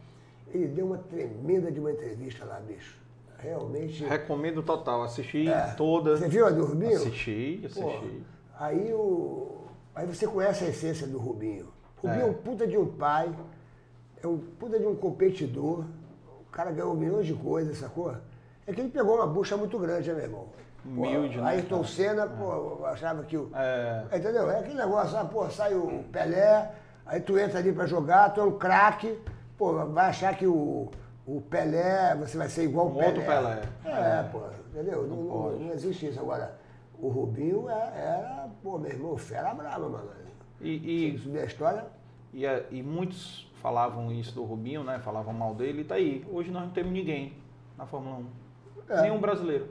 Ele 0.53 0.67
deu 0.67 0.85
uma 0.85 0.97
tremenda 0.99 1.71
de 1.71 1.79
uma 1.79 1.91
entrevista 1.91 2.45
lá, 2.45 2.59
bicho. 2.59 3.01
Realmente. 3.39 4.05
Recomendo 4.05 4.61
total, 4.63 5.03
assisti 5.03 5.49
É. 5.49 5.73
toda. 5.75 6.15
Você 6.15 6.27
viu 6.29 6.45
a 6.45 6.49
do 6.51 6.63
Rubinho? 6.65 6.95
Assisti, 6.95 7.61
assisti. 7.65 7.81
Pô, 7.81 8.21
aí, 8.57 8.93
o, 8.93 9.65
aí 9.95 10.05
você 10.05 10.25
conhece 10.27 10.63
a 10.63 10.69
essência 10.69 11.07
do 11.07 11.17
Rubinho. 11.17 11.67
Rubinho 11.97 12.21
é. 12.21 12.25
É. 12.27 12.29
um 12.29 12.33
puta 12.33 12.65
de 12.67 12.77
um 12.77 12.85
pai, 12.85 13.33
é 14.21 14.27
um 14.27 14.37
puta 14.37 14.79
de 14.79 14.85
um 14.85 14.95
competidor. 14.95 15.83
O 16.47 16.51
cara 16.51 16.71
ganhou 16.71 16.93
milhões 16.93 17.25
de 17.25 17.33
coisas, 17.33 17.77
sacou? 17.77 18.15
É 18.65 18.71
que 18.71 18.79
ele 18.79 18.89
pegou 18.89 19.15
uma 19.15 19.27
bucha 19.27 19.57
muito 19.57 19.77
grande, 19.79 20.09
né, 20.09 20.15
meu 20.15 20.23
irmão? 20.25 20.47
Pô, 20.83 20.89
Humilde, 21.01 21.37
né, 21.41 21.47
Ayrton 21.49 21.77
cara? 21.77 21.87
Senna, 21.87 22.27
pô, 22.27 22.51
eu 22.79 22.85
achava 22.85 23.23
que 23.23 23.35
o. 23.35 23.49
É. 23.55 24.03
Entendeu? 24.13 24.49
É 24.51 24.59
aquele 24.59 24.75
negócio, 24.75 25.17
ah, 25.17 25.25
pô, 25.25 25.49
sai 25.49 25.73
o 25.73 26.03
Pelé, 26.11 26.71
aí 27.05 27.19
tu 27.19 27.37
entra 27.37 27.59
ali 27.59 27.73
pra 27.73 27.85
jogar, 27.85 28.29
tu 28.33 28.39
é 28.39 28.43
um 28.43 28.57
craque, 28.57 29.17
pô, 29.63 29.85
vai 29.87 30.09
achar 30.09 30.35
que 30.37 30.45
o, 30.45 30.89
o 31.25 31.41
Pelé, 31.41 32.15
você 32.15 32.37
vai 32.37 32.49
ser 32.49 32.63
igual 32.63 32.87
o 32.87 32.89
Um 32.89 32.93
Pelé. 32.95 33.07
outro 33.07 33.23
Pelé. 33.23 33.61
É, 33.85 33.89
É. 34.19 34.29
pô, 34.31 34.41
entendeu? 34.69 35.07
Não, 35.07 35.15
não, 35.15 35.27
pode. 35.27 35.63
não 35.63 35.73
existe 35.73 36.07
isso. 36.07 36.19
Agora, 36.19 36.57
o 36.99 37.07
Rubinho 37.07 37.69
é- 37.69 37.73
era, 37.95 38.49
pô, 38.61 38.77
meu 38.77 38.91
irmão, 38.91 39.17
fera 39.17 39.53
brava, 39.53 39.87
mano. 39.87 40.09
E, 40.59 41.15
e, 41.33 41.39
a 41.39 41.45
história, 41.45 41.85
e, 42.33 42.43
e 42.71 42.83
muitos 42.83 43.49
falavam 43.61 44.11
isso 44.11 44.33
do 44.35 44.43
Rubinho, 44.43 44.83
né? 44.83 44.99
Falavam 44.99 45.33
mal 45.33 45.53
dele 45.55 45.81
e 45.81 45.85
tá 45.85 45.95
aí. 45.95 46.25
Hoje 46.31 46.51
nós 46.51 46.63
não 46.63 46.71
temos 46.71 46.91
ninguém 46.91 47.33
na 47.77 47.85
Fórmula 47.85 48.17
1. 48.17 48.25
É. 48.93 49.01
Nenhum 49.03 49.19
brasileiro. 49.19 49.67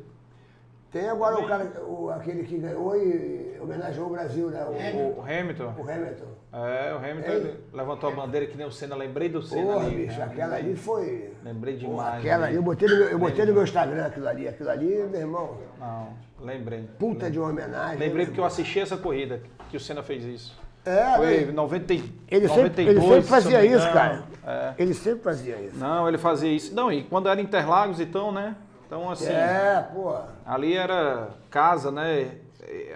tem 0.91 1.09
agora 1.09 1.35
o 1.39 1.47
Também. 1.49 1.69
cara, 1.71 1.85
o, 1.85 2.11
aquele 2.11 2.45
que 2.45 2.57
ganhou 2.59 2.95
e 2.97 3.59
homenageou 3.61 4.07
o 4.09 4.11
Brasil, 4.11 4.49
né? 4.51 4.65
O, 4.65 5.21
O 5.21 5.23
Hamilton. 5.23 5.75
o 5.79 5.83
Hamilton. 5.91 6.27
É, 6.53 6.93
o 6.93 6.99
Hamilton 6.99 7.31
Ei. 7.31 7.37
ele 7.39 7.55
levantou 7.73 8.11
a 8.11 8.13
bandeira 8.13 8.47
que 8.47 8.57
nem 8.59 8.67
o 8.67 8.71
Senna. 8.71 8.95
Lembrei 8.95 9.29
do 9.31 9.41
Senna 9.43 9.73
Porra, 9.73 9.87
ali. 9.87 10.07
bicho, 10.07 10.19
né? 10.19 10.25
aquela 10.25 10.57
ali 10.57 10.77
foi. 10.77 11.33
Lembrei 11.43 11.77
demais. 11.77 12.19
aquela 12.19 12.47
ali, 12.47 12.57
eu 12.57 12.63
botei 12.63 12.89
no 12.89 12.97
meu, 12.97 13.09
eu 13.09 13.19
botei 13.19 13.47
no 13.47 13.53
meu 13.55 13.63
Instagram 13.65 14.05
aquilo 14.07 14.29
ali. 14.29 14.47
Aquilo 14.49 14.69
ali, 14.69 14.87
meu 15.11 15.21
irmão, 15.21 15.59
Não, 15.81 16.09
lembrei. 16.41 16.87
puta 16.99 17.31
de 17.31 17.41
homenagem. 17.41 17.99
Lembrei 17.99 18.11
meu 18.13 18.27
porque 18.27 18.41
eu 18.41 18.45
assisti 18.45 18.81
essa 18.81 18.99
corrida 18.99 19.41
que 19.71 19.77
o 19.79 19.81
Senna 19.81 20.03
fez 20.03 20.25
isso. 20.25 20.61
É, 20.85 21.17
Foi 21.17 21.45
né? 21.47 21.53
90, 21.53 21.95
e- 21.95 22.13
ele, 22.29 22.49
92, 22.49 22.51
sempre, 22.51 22.83
ele 22.83 23.01
sempre 23.01 23.23
se 23.23 23.29
fazia 23.29 23.61
me 23.61 23.67
isso, 23.69 23.93
cara. 23.93 24.23
É. 24.45 24.75
Ele 24.79 24.95
sempre 24.95 25.23
fazia 25.23 25.57
isso. 25.57 25.79
Não, 25.79 26.09
ele 26.09 26.19
fazia 26.19 26.53
isso. 26.53 26.75
Não, 26.75 26.93
e 26.93 27.05
quando 27.05 27.29
era 27.29 27.41
Interlagos, 27.41 27.99
então, 28.01 28.31
né? 28.33 28.57
Então, 28.87 29.09
assim, 29.09 29.33
É, 29.33 29.87
pô. 29.95 30.15
ali 30.45 30.77
era 30.77 31.31
casa, 31.49 31.91
né? 31.91 32.33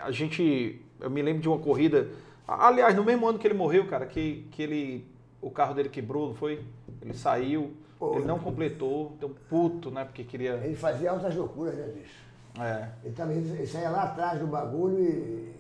A 0.05 0.11
gente, 0.11 0.83
eu 1.01 1.09
me 1.09 1.23
lembro 1.23 1.41
de 1.41 1.49
uma 1.49 1.59
corrida, 1.59 2.09
aliás, 2.47 2.95
no 2.95 3.05
mesmo 3.05 3.27
ano 3.29 3.39
que 3.39 3.47
ele 3.47 3.55
morreu, 3.55 3.87
cara, 3.89 4.07
que, 4.07 4.47
que 4.51 4.63
ele, 4.63 5.07
o 5.41 5.51
carro 5.51 5.75
dele 5.75 5.89
quebrou, 5.89 6.29
não 6.29 6.35
foi? 6.35 6.65
Ele 7.03 7.15
saiu, 7.15 7.73
Pô. 7.99 8.15
ele 8.17 8.25
não 8.25 8.39
completou, 8.39 9.13
então 9.17 9.31
puto, 9.49 9.91
né? 9.91 10.05
Porque 10.05 10.25
queria, 10.25 10.53
Ele 10.65 10.75
fazia 10.77 11.11
altas 11.11 11.35
loucuras, 11.35 11.75
né, 11.75 11.87
bicho? 11.95 12.15
é, 12.61 12.89
Ele, 13.05 13.15
também, 13.15 13.39
ele 13.39 13.67
saía 13.67 13.91
lá 13.91 14.05
atrás 14.05 14.39
do 14.41 14.47
bagulho 14.47 14.99
e, 14.99 15.53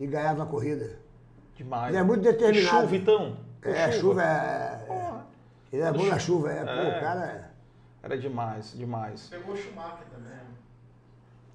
e 0.00 0.06
ganhava 0.06 0.42
a 0.44 0.46
corrida. 0.46 0.98
demais. 1.56 1.88
Ele 1.88 1.98
é 1.98 2.02
muito 2.02 2.22
determinado. 2.22 2.82
Chuva, 2.82 2.96
então? 2.96 3.36
É, 3.62 3.90
chuva, 3.92 4.22
é, 4.22 4.86
é. 4.88 5.12
Ele 5.72 5.82
é 5.82 5.92
bom 5.92 6.04
na 6.06 6.18
chuva, 6.18 6.50
é. 6.52 6.64
Pô, 6.64 6.70
É. 6.70 6.98
o 6.98 7.00
cara. 7.00 7.48
Era 8.02 8.16
demais, 8.16 8.72
demais. 8.76 9.26
Pegou 9.28 9.54
o 9.54 9.56
Schumacher 9.56 10.06
também. 10.10 10.17
né? 10.17 10.17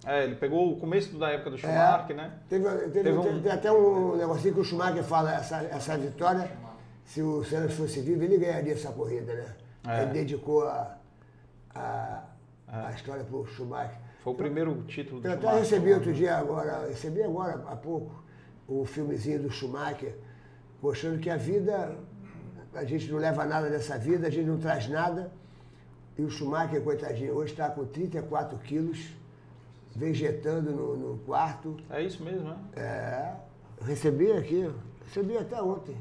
É, 0.05 0.25
ele 0.25 0.35
pegou 0.35 0.73
o 0.73 0.77
começo 0.77 1.17
da 1.17 1.29
época 1.29 1.51
do 1.51 1.57
Schumacher, 1.57 2.15
né? 2.15 2.33
Teve, 2.49 2.69
teve, 2.89 3.03
Teve 3.03 3.17
um- 3.17 3.41
tem 3.41 3.51
até 3.51 3.71
um 3.71 4.15
negocinho 4.17 4.53
que 4.53 4.59
o 4.59 4.63
Schumacher 4.63 5.03
fala, 5.03 5.33
essa, 5.33 5.57
essa 5.63 5.97
vitória, 5.97 6.51
se 7.05 7.21
o 7.21 7.43
Senna 7.45 7.69
fosse 7.69 8.01
vivo, 8.01 8.21
ele 8.23 8.37
ganharia 8.37 8.73
essa 8.73 8.91
corrida, 8.91 9.33
né? 9.33 9.55
É. 9.87 10.01
Ele 10.03 10.11
dedicou 10.11 10.67
a, 10.67 10.97
a, 11.73 12.23
a 12.67 12.91
história 12.91 13.23
pro 13.23 13.45
Schumacher. 13.45 13.97
Foi 14.23 14.33
o 14.33 14.35
primeiro 14.35 14.83
título 14.83 15.21
do 15.21 15.27
Eu 15.27 15.33
até 15.33 15.41
Schumacher. 15.41 15.63
recebi 15.63 15.93
outro 15.93 16.13
dia 16.13 16.35
agora, 16.37 16.87
recebi 16.87 17.23
agora 17.23 17.63
há 17.67 17.75
pouco, 17.75 18.23
o 18.67 18.85
filmezinho 18.85 19.41
do 19.43 19.49
Schumacher, 19.51 20.15
mostrando 20.81 21.19
que 21.19 21.29
a 21.29 21.37
vida, 21.37 21.95
a 22.73 22.83
gente 22.83 23.09
não 23.09 23.19
leva 23.19 23.45
nada 23.45 23.69
dessa 23.69 23.97
vida, 23.97 24.27
a 24.27 24.29
gente 24.29 24.47
não 24.47 24.57
traz 24.57 24.87
nada. 24.89 25.31
E 26.17 26.21
o 26.21 26.29
Schumacher, 26.29 26.81
coitadinho, 26.81 27.33
hoje 27.35 27.53
está 27.53 27.69
com 27.69 27.85
34 27.85 28.57
quilos, 28.59 28.99
vegetando 29.95 30.71
no, 30.71 30.95
no 30.97 31.17
quarto. 31.19 31.77
É 31.89 32.01
isso 32.01 32.23
mesmo, 32.23 32.49
né? 32.49 32.57
É, 32.75 33.35
eu 33.79 33.85
recebi 33.85 34.31
aqui, 34.31 34.69
recebi 35.05 35.37
até 35.37 35.61
ontem 35.61 35.95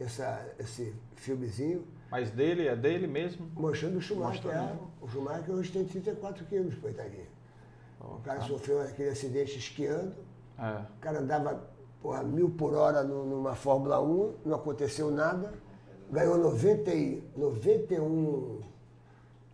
essa, 0.00 0.44
esse 0.58 0.94
filmezinho 1.16 1.84
Mas 2.10 2.30
dele, 2.30 2.66
é 2.68 2.76
dele 2.76 3.06
mesmo. 3.06 3.48
mostrando 3.54 3.96
o 3.98 4.00
Schumacher. 4.00 4.50
É, 4.50 4.76
o 5.00 5.08
Schumacher 5.08 5.54
hoje 5.54 5.72
tem 5.72 5.84
34 5.84 6.44
quilos, 6.46 6.74
coitadinho. 6.76 7.26
Ó, 8.00 8.16
O 8.16 8.20
cara 8.20 8.40
tá. 8.40 8.46
sofreu 8.46 8.80
aquele 8.80 9.10
acidente 9.10 9.58
esquiando, 9.58 10.14
É. 10.58 10.80
o 10.96 11.00
cara 11.00 11.18
andava 11.20 11.70
porra, 12.00 12.22
mil 12.24 12.50
por 12.50 12.74
hora 12.74 13.02
numa 13.04 13.54
Fórmula 13.54 14.00
1, 14.02 14.34
não 14.44 14.56
aconteceu 14.56 15.10
nada, 15.10 15.52
ganhou 16.10 16.36
90 16.36 16.92
e, 16.94 17.22
91 17.36 18.60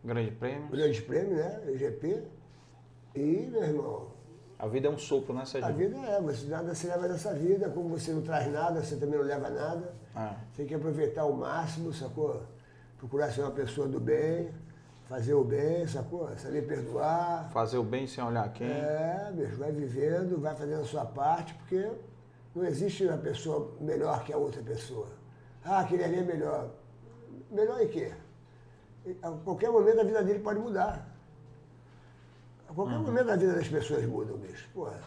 Grande 0.04 0.30
prêmio. 0.30 0.68
grandes 0.68 1.00
prêmios, 1.00 1.36
né? 1.36 1.60
GP. 1.76 2.22
E, 3.18 3.50
meu 3.50 3.62
irmão, 3.62 4.06
A 4.58 4.66
vida 4.66 4.88
é 4.88 4.90
um 4.90 4.98
sopro, 4.98 5.34
né, 5.34 5.42
a 5.42 5.44
Sérgio? 5.46 5.74
vida 5.74 5.96
é, 5.98 6.20
você 6.20 6.46
nada 6.46 6.74
se 6.74 6.86
leva 6.86 7.08
dessa 7.08 7.32
vida, 7.34 7.68
como 7.70 7.88
você 7.88 8.12
não 8.12 8.22
traz 8.22 8.50
nada, 8.52 8.82
você 8.82 8.96
também 8.96 9.18
não 9.18 9.26
leva 9.26 9.48
nada. 9.50 9.92
É. 10.16 10.28
Você 10.50 10.56
tem 10.58 10.66
que 10.66 10.74
aproveitar 10.74 11.24
o 11.24 11.36
máximo, 11.36 11.92
sacou? 11.92 12.42
Procurar 12.98 13.30
ser 13.32 13.42
uma 13.42 13.50
pessoa 13.52 13.86
do 13.86 14.00
bem, 14.00 14.50
fazer 15.08 15.34
o 15.34 15.44
bem, 15.44 15.86
sacou? 15.86 16.28
Saber 16.36 16.62
perdoar. 16.66 17.50
Fazer 17.52 17.78
o 17.78 17.82
bem 17.84 18.06
sem 18.06 18.22
olhar 18.22 18.52
quem. 18.52 18.66
É, 18.68 19.32
bicho, 19.32 19.56
vai 19.56 19.70
vivendo, 19.72 20.40
vai 20.40 20.54
fazendo 20.54 20.80
a 20.80 20.84
sua 20.84 21.04
parte, 21.04 21.54
porque 21.54 21.90
não 22.54 22.64
existe 22.64 23.04
uma 23.04 23.18
pessoa 23.18 23.72
melhor 23.80 24.24
que 24.24 24.32
a 24.32 24.36
outra 24.36 24.62
pessoa. 24.62 25.08
Ah, 25.64 25.80
aquele 25.80 26.02
ali 26.04 26.18
é 26.18 26.22
melhor. 26.22 26.70
Melhor 27.50 27.80
em 27.80 27.88
quê? 27.88 28.12
A 29.22 29.30
qualquer 29.30 29.70
momento 29.70 30.00
a 30.00 30.04
vida 30.04 30.22
dele 30.24 30.40
pode 30.40 30.58
mudar. 30.58 31.07
A 32.68 32.72
qualquer 32.74 32.98
momento 32.98 33.30
a 33.30 33.36
vida 33.36 33.54
das 33.54 33.68
pessoas 33.68 34.04
muda, 34.06 34.32
bicho. 34.34 34.68
Porra. 34.74 34.98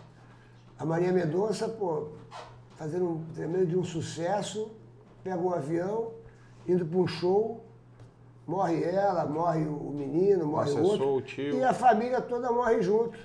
A 0.79 0.85
Maria 0.85 1.11
Mendonça, 1.11 1.69
pô, 1.69 2.07
fazendo 2.75 3.05
um 3.07 3.23
tremendo 3.35 3.67
de 3.67 3.77
um 3.77 3.83
sucesso, 3.83 4.71
pega 5.23 5.37
um 5.37 5.53
avião, 5.53 6.11
indo 6.67 6.85
para 6.85 6.97
um 6.97 7.07
show, 7.07 7.63
morre 8.47 8.83
ela, 8.83 9.25
morre 9.25 9.63
o 9.65 9.91
menino, 9.91 10.47
morre 10.47 10.71
o 10.71 10.73
Assessor, 10.73 10.91
outro. 10.91 11.15
o 11.15 11.21
tio. 11.21 11.55
E 11.55 11.63
a 11.63 11.73
família 11.73 12.19
toda 12.19 12.51
morre 12.51 12.81
junto. 12.81 13.17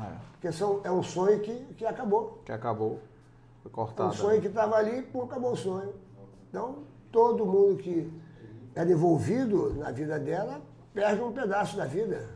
É, 0.00 0.12
Porque 0.32 0.52
são, 0.52 0.80
é 0.84 0.90
um 0.90 1.02
sonho 1.02 1.40
que, 1.40 1.54
que 1.76 1.86
acabou. 1.86 2.40
que 2.44 2.52
acabou. 2.52 3.00
Foi 3.62 3.70
É 3.70 3.74
cortado. 3.74 4.10
um 4.10 4.12
sonho 4.12 4.40
que 4.40 4.48
estava 4.48 4.76
ali, 4.76 5.02
pô, 5.02 5.22
acabou 5.22 5.52
o 5.52 5.56
sonho. 5.56 5.94
Então, 6.50 6.78
todo 7.10 7.46
mundo 7.46 7.76
que 7.78 8.12
era 8.74 8.90
envolvido 8.90 9.72
na 9.74 9.90
vida 9.90 10.18
dela 10.18 10.60
perde 10.92 11.22
um 11.22 11.32
pedaço 11.32 11.76
da 11.78 11.86
vida. 11.86 12.28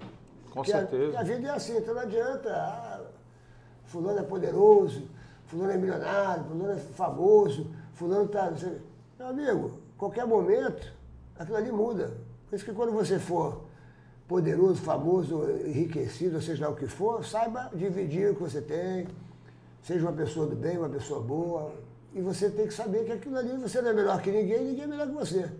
Com 0.56 0.62
Porque 0.62 0.72
a- 0.72 0.78
certeza. 0.78 1.04
porque 1.04 1.16
A, 1.18 1.22
vida 1.22 1.48
é 1.48 1.50
assim, 1.50 1.76
então 1.76 1.92
não 1.94 2.00
adianta. 2.00 2.50
Ah, 2.50 3.00
fulano 3.84 4.18
é 4.18 4.22
poderoso, 4.22 5.02
fulano 5.46 5.70
é 5.70 5.76
milionário, 5.76 6.44
fulano 6.44 6.72
é 6.72 6.76
famoso, 6.76 7.66
fulano 7.92 8.24
está. 8.24 8.50
Meu 9.18 9.28
amigo, 9.28 9.70
qualquer 9.98 10.26
momento, 10.26 10.90
aquilo 11.38 11.58
ali 11.58 11.70
muda. 11.70 12.14
Por 12.48 12.56
isso 12.56 12.64
que 12.64 12.72
quando 12.72 12.92
você 12.92 13.18
for 13.18 13.64
poderoso, 14.26 14.76
famoso, 14.80 15.44
enriquecido, 15.66 16.40
seja 16.40 16.64
lá 16.66 16.72
o 16.72 16.76
que 16.76 16.86
for, 16.86 17.22
saiba 17.24 17.70
dividir 17.74 18.30
o 18.30 18.34
que 18.34 18.42
você 18.42 18.62
tem, 18.62 19.06
seja 19.82 20.06
uma 20.06 20.12
pessoa 20.12 20.46
do 20.46 20.56
bem, 20.56 20.78
uma 20.78 20.88
pessoa 20.88 21.20
boa. 21.20 21.70
E 22.14 22.22
você 22.22 22.48
tem 22.48 22.66
que 22.66 22.72
saber 22.72 23.04
que 23.04 23.12
aquilo 23.12 23.36
ali 23.36 23.54
você 23.58 23.82
não 23.82 23.90
é 23.90 23.92
melhor 23.92 24.22
que 24.22 24.30
ninguém, 24.32 24.64
ninguém 24.64 24.84
é 24.84 24.86
melhor 24.86 25.06
que 25.06 25.12
você. 25.12 25.50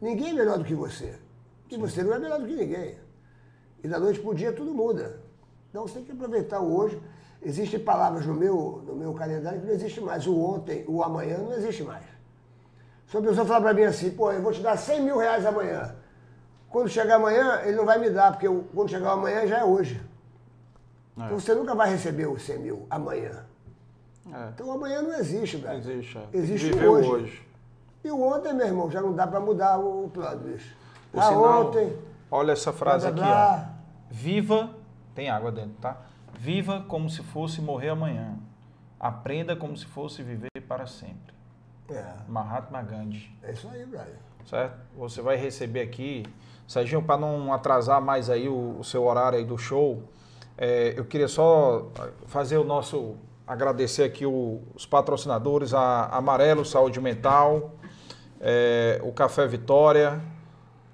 Ninguém 0.00 0.30
é 0.30 0.32
melhor 0.32 0.56
do 0.56 0.64
que 0.64 0.74
você. 0.74 1.14
E 1.70 1.76
você 1.76 2.02
não 2.02 2.14
é 2.14 2.18
melhor 2.18 2.40
do 2.40 2.46
que 2.46 2.54
ninguém. 2.56 2.96
E 3.82 3.88
da 3.88 3.98
noite 3.98 4.18
para 4.20 4.30
o 4.30 4.34
dia 4.34 4.52
tudo 4.52 4.72
muda. 4.74 5.20
Então 5.70 5.86
você 5.86 5.94
tem 5.94 6.04
que 6.04 6.12
aproveitar 6.12 6.60
o 6.60 6.76
hoje. 6.76 7.00
Existem 7.42 7.78
palavras 7.78 8.26
no 8.26 8.34
meu, 8.34 8.82
no 8.86 8.94
meu 8.96 9.12
calendário 9.14 9.60
que 9.60 9.66
não 9.66 9.74
existe 9.74 10.00
mais. 10.00 10.26
O 10.26 10.36
ontem, 10.38 10.84
o 10.88 11.02
amanhã 11.02 11.38
não 11.38 11.52
existe 11.52 11.82
mais. 11.84 12.02
Se 13.06 13.16
uma 13.16 13.26
pessoa 13.28 13.46
falar 13.46 13.60
para 13.60 13.74
mim 13.74 13.84
assim, 13.84 14.10
pô, 14.10 14.32
eu 14.32 14.42
vou 14.42 14.52
te 14.52 14.60
dar 14.60 14.76
100 14.76 15.02
mil 15.02 15.16
reais 15.18 15.46
amanhã. 15.46 15.94
Quando 16.68 16.88
chegar 16.88 17.14
amanhã, 17.16 17.62
ele 17.64 17.76
não 17.76 17.86
vai 17.86 17.98
me 17.98 18.10
dar, 18.10 18.32
porque 18.32 18.48
o- 18.48 18.64
quando 18.74 18.90
chegar 18.90 19.12
amanhã 19.12 19.46
já 19.46 19.58
é 19.60 19.64
hoje. 19.64 20.00
É. 21.18 21.24
Então 21.24 21.38
você 21.40 21.54
nunca 21.54 21.74
vai 21.74 21.90
receber 21.90 22.26
os 22.26 22.42
100 22.42 22.58
mil 22.58 22.86
amanhã. 22.90 23.44
É. 24.30 24.48
Então 24.54 24.70
amanhã 24.72 25.00
não 25.00 25.14
existe, 25.14 25.56
velho. 25.56 25.78
existe. 25.78 26.18
é. 26.18 26.26
Existe 26.36 26.74
hoje. 26.84 27.08
hoje. 27.08 27.48
E 28.04 28.10
o 28.10 28.20
ontem, 28.20 28.52
meu 28.52 28.66
irmão, 28.66 28.90
já 28.90 29.00
não 29.00 29.12
dá 29.14 29.26
para 29.26 29.40
mudar 29.40 29.78
o 29.78 30.04
o 30.04 30.10
plano, 30.10 30.40
bicho. 30.40 30.76
Por 31.10 31.20
Ah, 31.20 31.28
sinal, 31.28 31.66
ontem, 31.68 31.96
olha 32.30 32.52
essa 32.52 32.72
frase 32.72 33.10
blá, 33.10 33.10
aqui, 33.10 33.20
blá, 33.20 33.30
ó. 33.30 33.56
blá. 33.56 33.70
Viva, 34.10 34.70
tem 35.14 35.28
água 35.28 35.52
dentro, 35.52 35.74
tá? 35.80 35.96
Viva 36.38 36.84
como 36.88 37.08
se 37.10 37.22
fosse 37.22 37.60
morrer 37.60 37.90
amanhã. 37.90 38.36
Aprenda 38.98 39.54
como 39.56 39.76
se 39.76 39.86
fosse 39.86 40.22
viver 40.22 40.48
para 40.66 40.86
sempre. 40.86 41.34
É, 41.90 42.04
Mahatma 42.28 42.82
Gandhi, 42.82 43.30
é 43.42 43.52
isso 43.52 43.68
aí, 43.72 43.84
brother. 43.86 44.14
certo? 44.44 44.76
Você 44.96 45.22
vai 45.22 45.36
receber 45.36 45.80
aqui, 45.80 46.24
Serginho, 46.66 47.02
para 47.02 47.16
não 47.18 47.52
atrasar 47.52 48.00
mais 48.00 48.28
aí 48.28 48.46
o, 48.48 48.76
o 48.78 48.84
seu 48.84 49.04
horário 49.04 49.38
aí 49.38 49.44
do 49.44 49.56
show, 49.56 50.02
é, 50.56 50.92
eu 50.96 51.04
queria 51.06 51.28
só 51.28 51.86
fazer 52.26 52.58
o 52.58 52.64
nosso 52.64 53.16
agradecer 53.46 54.02
aqui 54.02 54.26
o- 54.26 54.60
os 54.74 54.84
patrocinadores, 54.84 55.72
a 55.72 56.06
Amarelo 56.08 56.62
Saúde 56.64 57.00
Mental, 57.00 57.72
é, 58.40 59.00
o 59.02 59.10
Café 59.12 59.46
Vitória, 59.46 60.20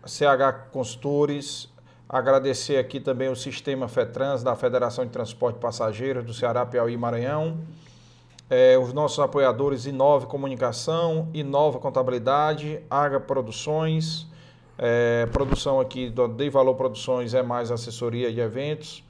CH 0.06 0.70
Consultores, 0.72 1.68
agradecer 2.08 2.76
aqui 2.76 3.00
também 3.00 3.28
o 3.28 3.36
Sistema 3.36 3.88
FETRANS 3.88 4.42
da 4.42 4.54
Federação 4.54 5.04
de 5.04 5.10
Transporte 5.10 5.56
de 5.56 5.60
Passageiros 5.60 6.24
do 6.24 6.34
Ceará, 6.34 6.64
Piauí 6.66 6.92
e 6.92 6.96
Maranhão, 6.96 7.58
é, 8.50 8.78
os 8.78 8.92
nossos 8.92 9.18
apoiadores 9.18 9.86
Inove 9.86 10.26
Comunicação, 10.26 11.28
Inova 11.32 11.78
Contabilidade, 11.78 12.80
Aga 12.90 13.18
Produções, 13.18 14.26
é, 14.76 15.26
produção 15.26 15.80
aqui 15.80 16.10
do 16.10 16.26
Dei 16.26 16.50
Valor 16.50 16.74
Produções 16.74 17.32
é 17.32 17.42
mais 17.42 17.70
assessoria 17.70 18.32
de 18.32 18.40
eventos. 18.40 19.04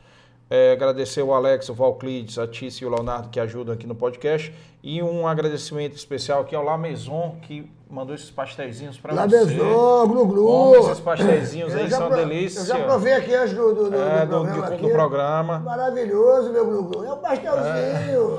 É, 0.50 0.72
agradecer 0.72 1.22
o 1.22 1.32
Alex, 1.32 1.70
o 1.70 1.74
Valclides, 1.74 2.38
a 2.38 2.46
Tícia 2.46 2.84
e 2.84 2.86
o 2.86 2.90
Leonardo 2.90 3.30
que 3.30 3.40
ajudam 3.40 3.74
aqui 3.74 3.86
no 3.86 3.94
podcast. 3.94 4.52
E 4.82 5.02
um 5.02 5.26
agradecimento 5.26 5.96
especial 5.96 6.42
aqui 6.42 6.54
ao 6.54 6.62
La 6.62 6.76
Maison, 6.76 7.38
que 7.40 7.70
mandou 7.94 8.14
esses 8.14 8.30
pastéisinhos 8.30 8.98
para 8.98 9.14
você. 9.14 9.44
Besou, 9.46 10.08
Glu 10.08 10.26
Glu. 10.26 10.76
Esses 10.76 11.00
pastéisinhos 11.00 11.74
aí, 11.74 11.88
são 11.88 12.08
pro- 12.08 12.16
delícia. 12.16 12.58
Eu 12.60 12.66
já 12.66 12.78
provei 12.80 13.12
aqui 13.12 13.32
antes 13.34 13.54
do, 13.54 13.72
do, 13.74 13.90
do, 13.90 13.96
É, 13.96 14.26
do 14.26 14.28
programa 14.40 14.70
de- 14.76 14.82
do 14.82 14.88
programa. 14.90 15.58
Maravilhoso, 15.60 16.50
meu 16.52 16.66
Glu 16.66 16.82
Glu. 16.84 17.04
É 17.04 17.12
um 17.12 17.18
pastelzinho. 17.18 18.38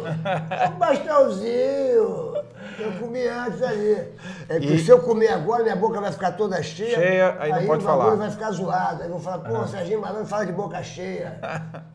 É, 0.49 0.67
um 0.67 0.71
pastelzinho. 0.77 2.35
Eu 2.77 2.91
comi 2.99 3.25
antes 3.25 3.61
ali. 3.63 4.13
É 4.49 4.59
que 4.59 4.73
E- 4.73 4.79
se 4.83 4.89
eu 4.91 4.99
comer 4.99 5.29
agora, 5.29 5.63
minha 5.63 5.75
boca 5.77 6.01
vai 6.01 6.11
ficar 6.11 6.33
toda 6.33 6.61
cheia. 6.61 6.95
Cheia, 6.95 7.37
aí 7.39 7.51
não 7.51 7.65
pode 7.67 7.83
o 7.83 7.87
falar. 7.87 8.15
vai 8.15 8.29
ficar 8.29 8.51
zoado. 8.51 9.03
Aí 9.03 9.07
vão 9.09 9.19
falar, 9.19 9.39
pô, 9.39 9.65
Serginho 9.67 10.01
Malandro 10.01 10.25
fala 10.27 10.45
de 10.45 10.51
boca 10.51 10.83
cheia. 10.83 11.39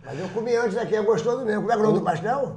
Mas 0.04 0.18
eu 0.18 0.28
comi 0.30 0.56
antes 0.56 0.78
aqui, 0.78 0.96
é 0.96 1.02
gostoso 1.02 1.44
mesmo. 1.44 1.60
Como 1.60 1.72
é 1.72 1.74
é 1.74 1.78
o 1.78 1.82
nome 1.82 1.98
do 1.98 2.04
pastel? 2.04 2.56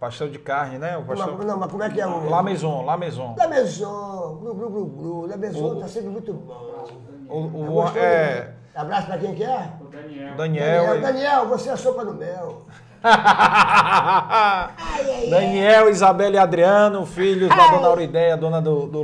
Pastel 0.00 0.30
de 0.30 0.38
carne, 0.38 0.78
né? 0.78 0.96
O 0.96 1.04
pastel... 1.04 1.36
Não, 1.36 1.44
não, 1.44 1.58
mas 1.58 1.70
como 1.70 1.82
é 1.82 1.90
que 1.90 2.00
é 2.00 2.06
o... 2.06 2.28
La 2.30 2.42
Maison, 2.42 2.82
La 2.86 2.96
Maison. 2.96 3.34
La 3.36 3.46
Maison, 3.46 4.38
glu, 4.40 4.54
glu, 4.54 4.70
glu, 4.70 4.86
glu. 4.86 5.26
La 5.26 5.36
Maison 5.36 5.78
tá 5.78 5.86
sempre 5.86 6.08
muito 6.08 6.32
bom. 6.32 6.86
O, 7.28 7.36
o- 7.38 7.64
É 7.64 7.66
gostoso 7.68 7.98
é. 7.98 8.54
Abraço 8.74 9.06
pra 9.08 9.18
quem 9.18 9.34
que 9.34 9.44
é? 9.44 9.72
O 9.80 9.84
Daniel. 9.84 10.36
Daniel. 10.36 10.86
Daniel, 10.86 11.00
Daniel, 11.02 11.48
você 11.48 11.68
é 11.68 11.72
a 11.72 11.76
sopa 11.76 12.02
do 12.04 12.14
mel. 12.14 12.62
Daniel, 15.30 15.88
Isabela 15.88 16.34
e 16.34 16.38
Adriano, 16.38 17.06
filhos 17.06 17.48
da 17.48 17.66
dona 17.68 17.86
Aurideia, 17.88 18.36
dona 18.36 18.60
do, 18.60 18.86
do 18.86 19.00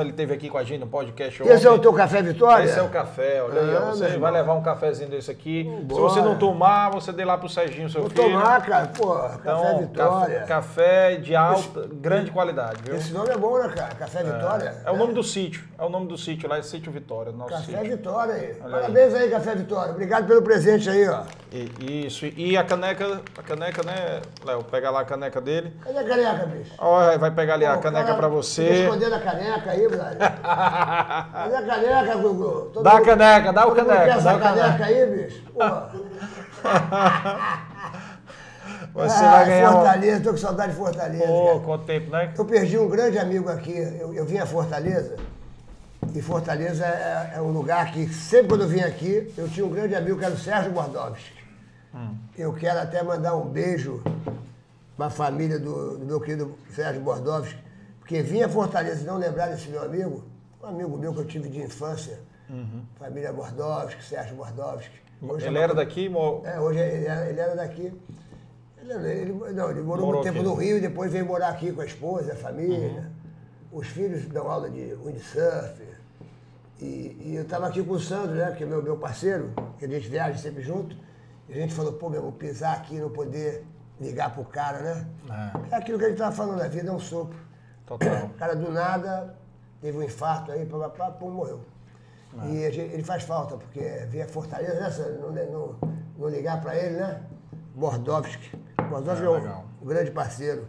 ele 0.00 0.10
esteve 0.10 0.34
aqui 0.34 0.48
com 0.48 0.58
a 0.58 0.64
gente 0.64 0.80
no 0.80 0.86
podcast 0.86 1.42
ontem. 1.42 1.52
Esse 1.52 1.66
é 1.66 1.70
o 1.70 1.78
teu 1.78 1.92
café 1.92 2.22
Vitória? 2.22 2.64
Esse 2.64 2.78
é 2.78 2.82
o 2.82 2.88
café, 2.88 3.42
olha 3.42 3.60
aí, 3.60 3.76
Ah, 3.76 3.80
você 3.90 4.02
vai 4.04 4.12
irmão. 4.12 4.32
levar 4.32 4.54
um 4.54 4.62
cafezinho 4.62 5.10
desse 5.10 5.30
aqui. 5.30 5.64
Se 5.88 5.94
você 6.00 6.20
não 6.20 6.36
tomar, 6.36 6.90
você 6.90 7.12
dê 7.12 7.24
lá 7.24 7.36
pro 7.38 7.48
Serginho, 7.48 7.88
seu 7.90 8.02
Vou 8.02 8.10
filho. 8.10 8.22
tomar, 8.24 8.62
cara. 8.64 8.86
Pô, 8.88 9.14
café 9.14 9.38
Então, 9.40 9.78
Vitória. 9.80 10.34
café, 10.40 10.46
café 10.46 11.16
de 11.16 11.36
alta, 11.36 11.88
grande 11.92 12.30
qualidade, 12.30 12.78
viu? 12.84 12.96
Esse 12.96 13.12
nome 13.12 13.30
é 13.30 13.36
bom, 13.36 13.58
né, 13.58 13.68
cara? 13.68 13.94
Café 13.94 14.22
Vitória. 14.22 14.74
É 14.84 14.90
o 14.90 14.96
nome 14.96 15.12
do 15.14 15.22
sítio, 15.22 15.64
é 15.78 15.84
o 15.84 15.88
nome 15.88 16.06
do 16.06 16.16
sítio 16.16 16.48
lá, 16.48 16.58
é 16.58 16.62
Sítio 16.62 16.90
Vitória, 16.90 17.32
nosso 17.32 17.50
Café 17.50 17.78
sítio. 17.78 17.96
Vitória 17.96 18.34
aí. 18.34 18.56
Olha 18.62 18.70
Parabéns 18.70 19.14
aí. 19.14 19.30
Café 19.30 19.54
Vitória. 19.54 19.92
Obrigado 19.92 20.26
pelo 20.26 20.42
presente 20.42 20.88
aí, 20.88 21.08
ó. 21.08 21.22
E- 21.52 22.06
Isso, 22.06 22.26
e 22.26 22.56
a 22.56 22.64
caneca, 22.64 23.20
a 23.36 23.42
caneca, 23.42 23.82
né, 23.82 24.22
Léo, 24.44 24.62
pega 24.64 24.90
lá 24.90 25.00
a 25.00 25.04
caneca 25.04 25.40
dele. 25.40 25.72
Cadê 25.82 25.98
a 25.98 26.04
caneca, 26.04 26.46
bicho? 26.46 26.72
Ó, 26.78 27.18
vai 27.18 27.30
pegar 27.30 27.54
ali 27.54 27.66
a 27.66 27.72
Pô, 27.74 27.78
o 27.78 27.82
caneca 27.82 28.04
cara 28.06 28.18
pra 28.18 28.28
você. 28.28 28.82
escondendo 28.84 29.14
a 29.14 29.20
caneca 29.20 29.70
aí, 29.70 29.88
brother. 29.88 30.16
Cadê 30.18 31.56
a 31.56 31.62
caneca, 31.66 32.14
Gugu? 32.16 32.70
Todo 32.72 32.82
Dá 32.84 32.90
a 32.90 32.94
mundo- 32.94 33.04
caneca, 33.06 33.52
dá 33.52 33.66
o 33.66 33.74
caneca, 33.74 34.06
dá 34.06 34.14
essa 34.14 34.38
caneca. 34.38 34.62
caneca 34.62 34.84
aí, 34.84 35.06
bicho? 35.06 35.42
Você 38.94 39.24
Ah, 39.24 39.30
vai 39.30 39.46
ganhar. 39.46 39.72
Fortaleza, 39.72 40.20
tô 40.22 40.30
com 40.30 40.36
saudade 40.36 40.72
de 40.72 40.78
Fortaleza. 40.78 41.26
Pô, 41.26 41.46
cara. 41.46 41.58
quanto 41.60 41.84
tempo, 41.84 42.10
né? 42.10 42.32
Eu 42.38 42.44
perdi 42.44 42.78
um 42.78 42.88
grande 42.88 43.18
amigo 43.18 43.50
aqui. 43.50 43.76
Eu, 44.00 44.14
eu 44.14 44.24
vim 44.24 44.38
a 44.38 44.46
Fortaleza. 44.46 45.16
E 46.14 46.22
Fortaleza 46.22 46.84
é, 46.86 47.32
é 47.36 47.40
um 47.40 47.50
lugar 47.50 47.90
que, 47.92 48.06
sempre 48.12 48.48
quando 48.48 48.62
eu 48.62 48.68
vim 48.68 48.80
aqui, 48.80 49.32
eu 49.36 49.48
tinha 49.48 49.66
um 49.66 49.70
grande 49.70 49.94
amigo 49.96 50.18
que 50.18 50.24
era 50.24 50.34
o 50.34 50.38
Sérgio 50.38 50.70
Bordovski. 51.94 52.16
Eu 52.36 52.52
quero 52.52 52.80
até 52.80 53.02
mandar 53.02 53.36
um 53.36 53.46
beijo 53.48 54.02
para 54.96 55.06
a 55.06 55.10
família 55.10 55.58
do, 55.58 55.98
do 55.98 56.04
meu 56.06 56.20
querido 56.20 56.56
Sérgio 56.74 57.02
Bordovski, 57.02 57.58
porque 58.00 58.22
vinha 58.22 58.46
a 58.46 58.48
Fortaleza 58.48 59.02
e 59.02 59.04
não 59.04 59.16
lembrar 59.16 59.48
desse 59.48 59.68
meu 59.68 59.82
amigo, 59.82 60.24
um 60.62 60.66
amigo 60.66 60.96
meu 60.98 61.12
que 61.14 61.20
eu 61.20 61.26
tive 61.26 61.48
de 61.48 61.60
infância, 61.62 62.18
família 62.98 63.32
Bordovski, 63.32 64.02
Sérgio 64.04 64.36
Bordovski. 64.36 65.02
Hoje 65.22 65.44
é 65.44 65.48
Ele 65.48 65.56
uma- 65.56 65.64
era 65.64 65.74
daqui, 65.74 66.08
mo- 66.08 66.42
é, 66.44 66.60
hoje 66.60 66.78
ele 66.78 67.06
era, 67.06 67.28
ele 67.30 67.40
era 67.40 67.54
daqui. 67.56 67.92
Ele, 68.78 68.92
ele- 69.08 69.32
não, 69.54 69.70
ele 69.70 69.80
morou, 69.80 70.20
um 70.20 70.22
tempo 70.22 70.38
aqui. 70.40 70.46
no 70.46 70.54
Rio 70.54 70.76
e 70.76 70.80
depois 70.80 71.10
veio 71.10 71.24
morar 71.24 71.48
aqui 71.48 71.72
com 71.72 71.80
a 71.80 71.86
esposa, 71.86 72.32
a 72.32 72.36
família. 72.36 73.10
Os 73.72 73.86
filhos 73.88 74.26
dão 74.26 74.46
aula 74.50 74.68
de 74.68 74.94
windsurf. 75.02 75.82
E, 76.80 77.16
e 77.24 77.32
eu 77.36 77.42
estava 77.42 77.66
aqui 77.68 77.82
com 77.82 77.94
o 77.94 78.00
Sandro, 78.00 78.34
né, 78.34 78.52
que 78.56 78.62
é 78.62 78.66
meu, 78.66 78.82
meu 78.82 78.96
parceiro, 78.98 79.50
que 79.78 79.84
a 79.86 79.88
gente 79.88 80.06
viaja 80.08 80.36
sempre 80.38 80.62
junto. 80.62 80.94
E 81.48 81.52
a 81.52 81.56
gente 81.56 81.74
falou, 81.74 81.92
pô, 81.94 82.08
meu 82.08 82.20
irmão, 82.20 82.32
pisar 82.32 82.74
aqui 82.76 82.96
e 82.96 83.00
não 83.00 83.10
poder 83.10 83.64
ligar 84.00 84.32
pro 84.32 84.44
cara, 84.44 84.78
né? 84.80 85.06
É, 85.70 85.76
aquilo 85.76 85.98
que 85.98 86.04
a 86.04 86.08
gente 86.08 86.16
estava 86.16 86.34
falando, 86.34 86.60
a 86.62 86.68
vida 86.68 86.88
é 86.88 86.92
um 86.92 86.98
sopro. 86.98 87.38
Total. 87.86 88.26
O 88.26 88.30
cara 88.30 88.56
do 88.56 88.70
nada 88.72 89.36
teve 89.80 89.98
um 89.98 90.02
infarto 90.02 90.50
aí, 90.52 90.64
papapá, 90.64 91.10
pum, 91.10 91.30
morreu. 91.30 91.60
E 92.46 92.64
a 92.66 92.70
gente- 92.70 92.92
ele 92.92 93.04
faz 93.04 93.22
falta, 93.22 93.56
porque 93.56 93.80
via 94.08 94.26
Fortaleza, 94.26 95.06
né? 95.08 95.18
Não, 95.20 95.30
não, 95.52 95.78
não 96.18 96.28
ligar 96.28 96.60
para 96.60 96.74
ele, 96.74 96.96
né? 96.96 97.20
Bordovski. 97.74 98.58
Bordovski 98.88 99.24
é, 99.24 99.28
um, 99.28 99.34
legal. 99.34 99.64
um 99.82 99.86
grande 99.86 100.10
parceiro. 100.10 100.66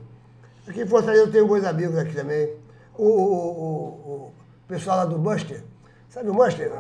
Aqui 0.67 0.81
em 0.81 0.87
Fortaleza 0.87 1.23
eu 1.23 1.31
tenho 1.31 1.47
bons 1.47 1.63
amigos 1.63 1.97
aqui 1.97 2.13
também. 2.13 2.53
O, 2.97 3.03
o, 3.07 3.07
o- 3.07 4.27
o 4.27 4.33
pessoal 4.67 4.97
lá 4.97 5.05
do 5.05 5.17
Buster, 5.17 5.63
sabe 6.09 6.29
o 6.29 6.33
Buster? 6.33 6.71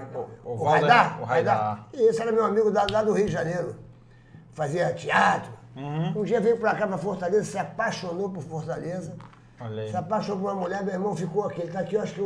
o 0.43 0.51
o 0.53 0.57
Valder- 0.57 0.81
Raidar? 0.89 1.21
o 1.21 1.25
Raidar. 1.25 1.87
Esse 1.93 2.21
era 2.21 2.31
meu 2.31 2.45
amigo 2.45 2.69
lá, 2.71 2.85
lá 2.91 3.03
do 3.03 3.13
Rio 3.13 3.25
de 3.25 3.31
Janeiro. 3.31 3.75
Fazia 4.55 4.91
teatro. 4.93 5.51
Uhum. 5.75 6.21
Um 6.21 6.23
dia 6.23 6.41
veio 6.41 6.57
pra 6.57 6.73
cá, 6.73 6.87
pra 6.87 6.97
Fortaleza, 6.97 7.43
se 7.43 7.57
apaixonou 7.59 8.29
por 8.29 8.41
Fortaleza. 8.41 9.13
Olha 9.61 9.83
aí. 9.83 9.91
Se 9.91 9.97
apaixonou 9.97 10.41
por 10.41 10.51
uma 10.53 10.61
mulher, 10.61 10.83
meu 10.83 10.93
irmão 10.93 11.15
ficou 11.15 11.45
aqui. 11.45 11.61
Ele 11.61 11.71
tá 11.71 11.81
aqui, 11.81 11.95
eu 11.95 12.01
acho 12.01 12.13
que 12.15 12.21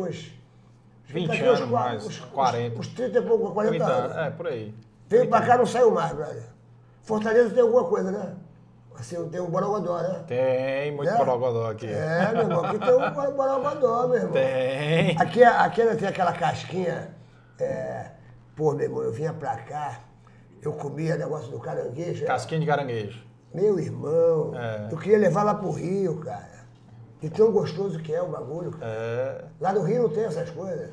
que 1.07 1.13
20 1.13 1.27
tá 1.27 1.33
aqui 1.33 1.43
anos 1.43 1.69
mais, 1.69 2.05
uns- 2.05 2.19
40. 2.19 2.79
Uns 2.79 2.87
30 2.89 3.17
e 3.17 3.21
pouco, 3.23 3.51
40 3.51 3.75
30, 3.77 3.91
anos. 3.91 4.17
é, 4.17 4.29
por 4.29 4.47
aí. 4.47 4.75
Veio 5.09 5.27
pra 5.27 5.41
cá, 5.41 5.57
não 5.57 5.65
saiu 5.65 5.89
mais, 5.91 6.13
brother. 6.13 6.43
Fortaleza 7.01 7.49
tem 7.49 7.63
alguma 7.63 7.83
coisa, 7.85 8.11
né? 8.11 8.35
Assim, 8.95 9.29
tem 9.29 9.39
um 9.41 9.49
Borogodó, 9.49 9.97
né? 10.01 10.23
Tem 10.27 10.91
muito 10.91 11.09
Né? 11.09 11.17
borogodó 11.17 11.71
aqui. 11.71 11.87
É, 11.87 12.31
meu 12.33 12.41
irmão, 12.41 12.65
aqui 12.65 12.77
tem 12.77 12.93
um 12.93 13.11
Boro- 13.11 13.31
Borogodó, 13.31 14.07
meu 14.07 14.17
irmão. 14.17 14.33
Tem. 14.33 15.17
Aqui, 15.19 15.41
aqui 15.43 15.81
ainda 15.81 15.95
tem 15.95 16.07
aquela 16.09 16.33
casquinha. 16.33 17.09
É... 17.59 18.11
Pô, 18.55 18.73
meu 18.73 18.85
irmão, 18.85 19.01
eu 19.01 19.11
vinha 19.13 19.33
pra 19.33 19.55
cá, 19.57 19.99
eu 20.61 20.73
comia 20.73 21.15
negócio 21.17 21.51
do 21.51 21.59
caranguejo. 21.59 22.25
Casquinha 22.25 22.59
de 22.59 22.65
caranguejo. 22.65 23.23
Meu 23.53 23.79
irmão, 23.79 24.53
É. 24.55 24.89
eu 24.91 24.97
queria 24.97 25.17
levar 25.17 25.43
lá 25.43 25.55
pro 25.55 25.71
Rio, 25.71 26.17
cara. 26.17 26.59
De 27.21 27.29
tão 27.29 27.51
gostoso 27.51 27.99
que 27.99 28.13
é 28.13 28.21
o 28.21 28.27
bagulho, 28.29 28.71
cara. 28.71 28.85
É. 28.91 29.45
Lá 29.59 29.73
no 29.73 29.81
Rio 29.81 30.03
não 30.03 30.09
tem 30.09 30.23
essas 30.25 30.49
coisas. 30.51 30.89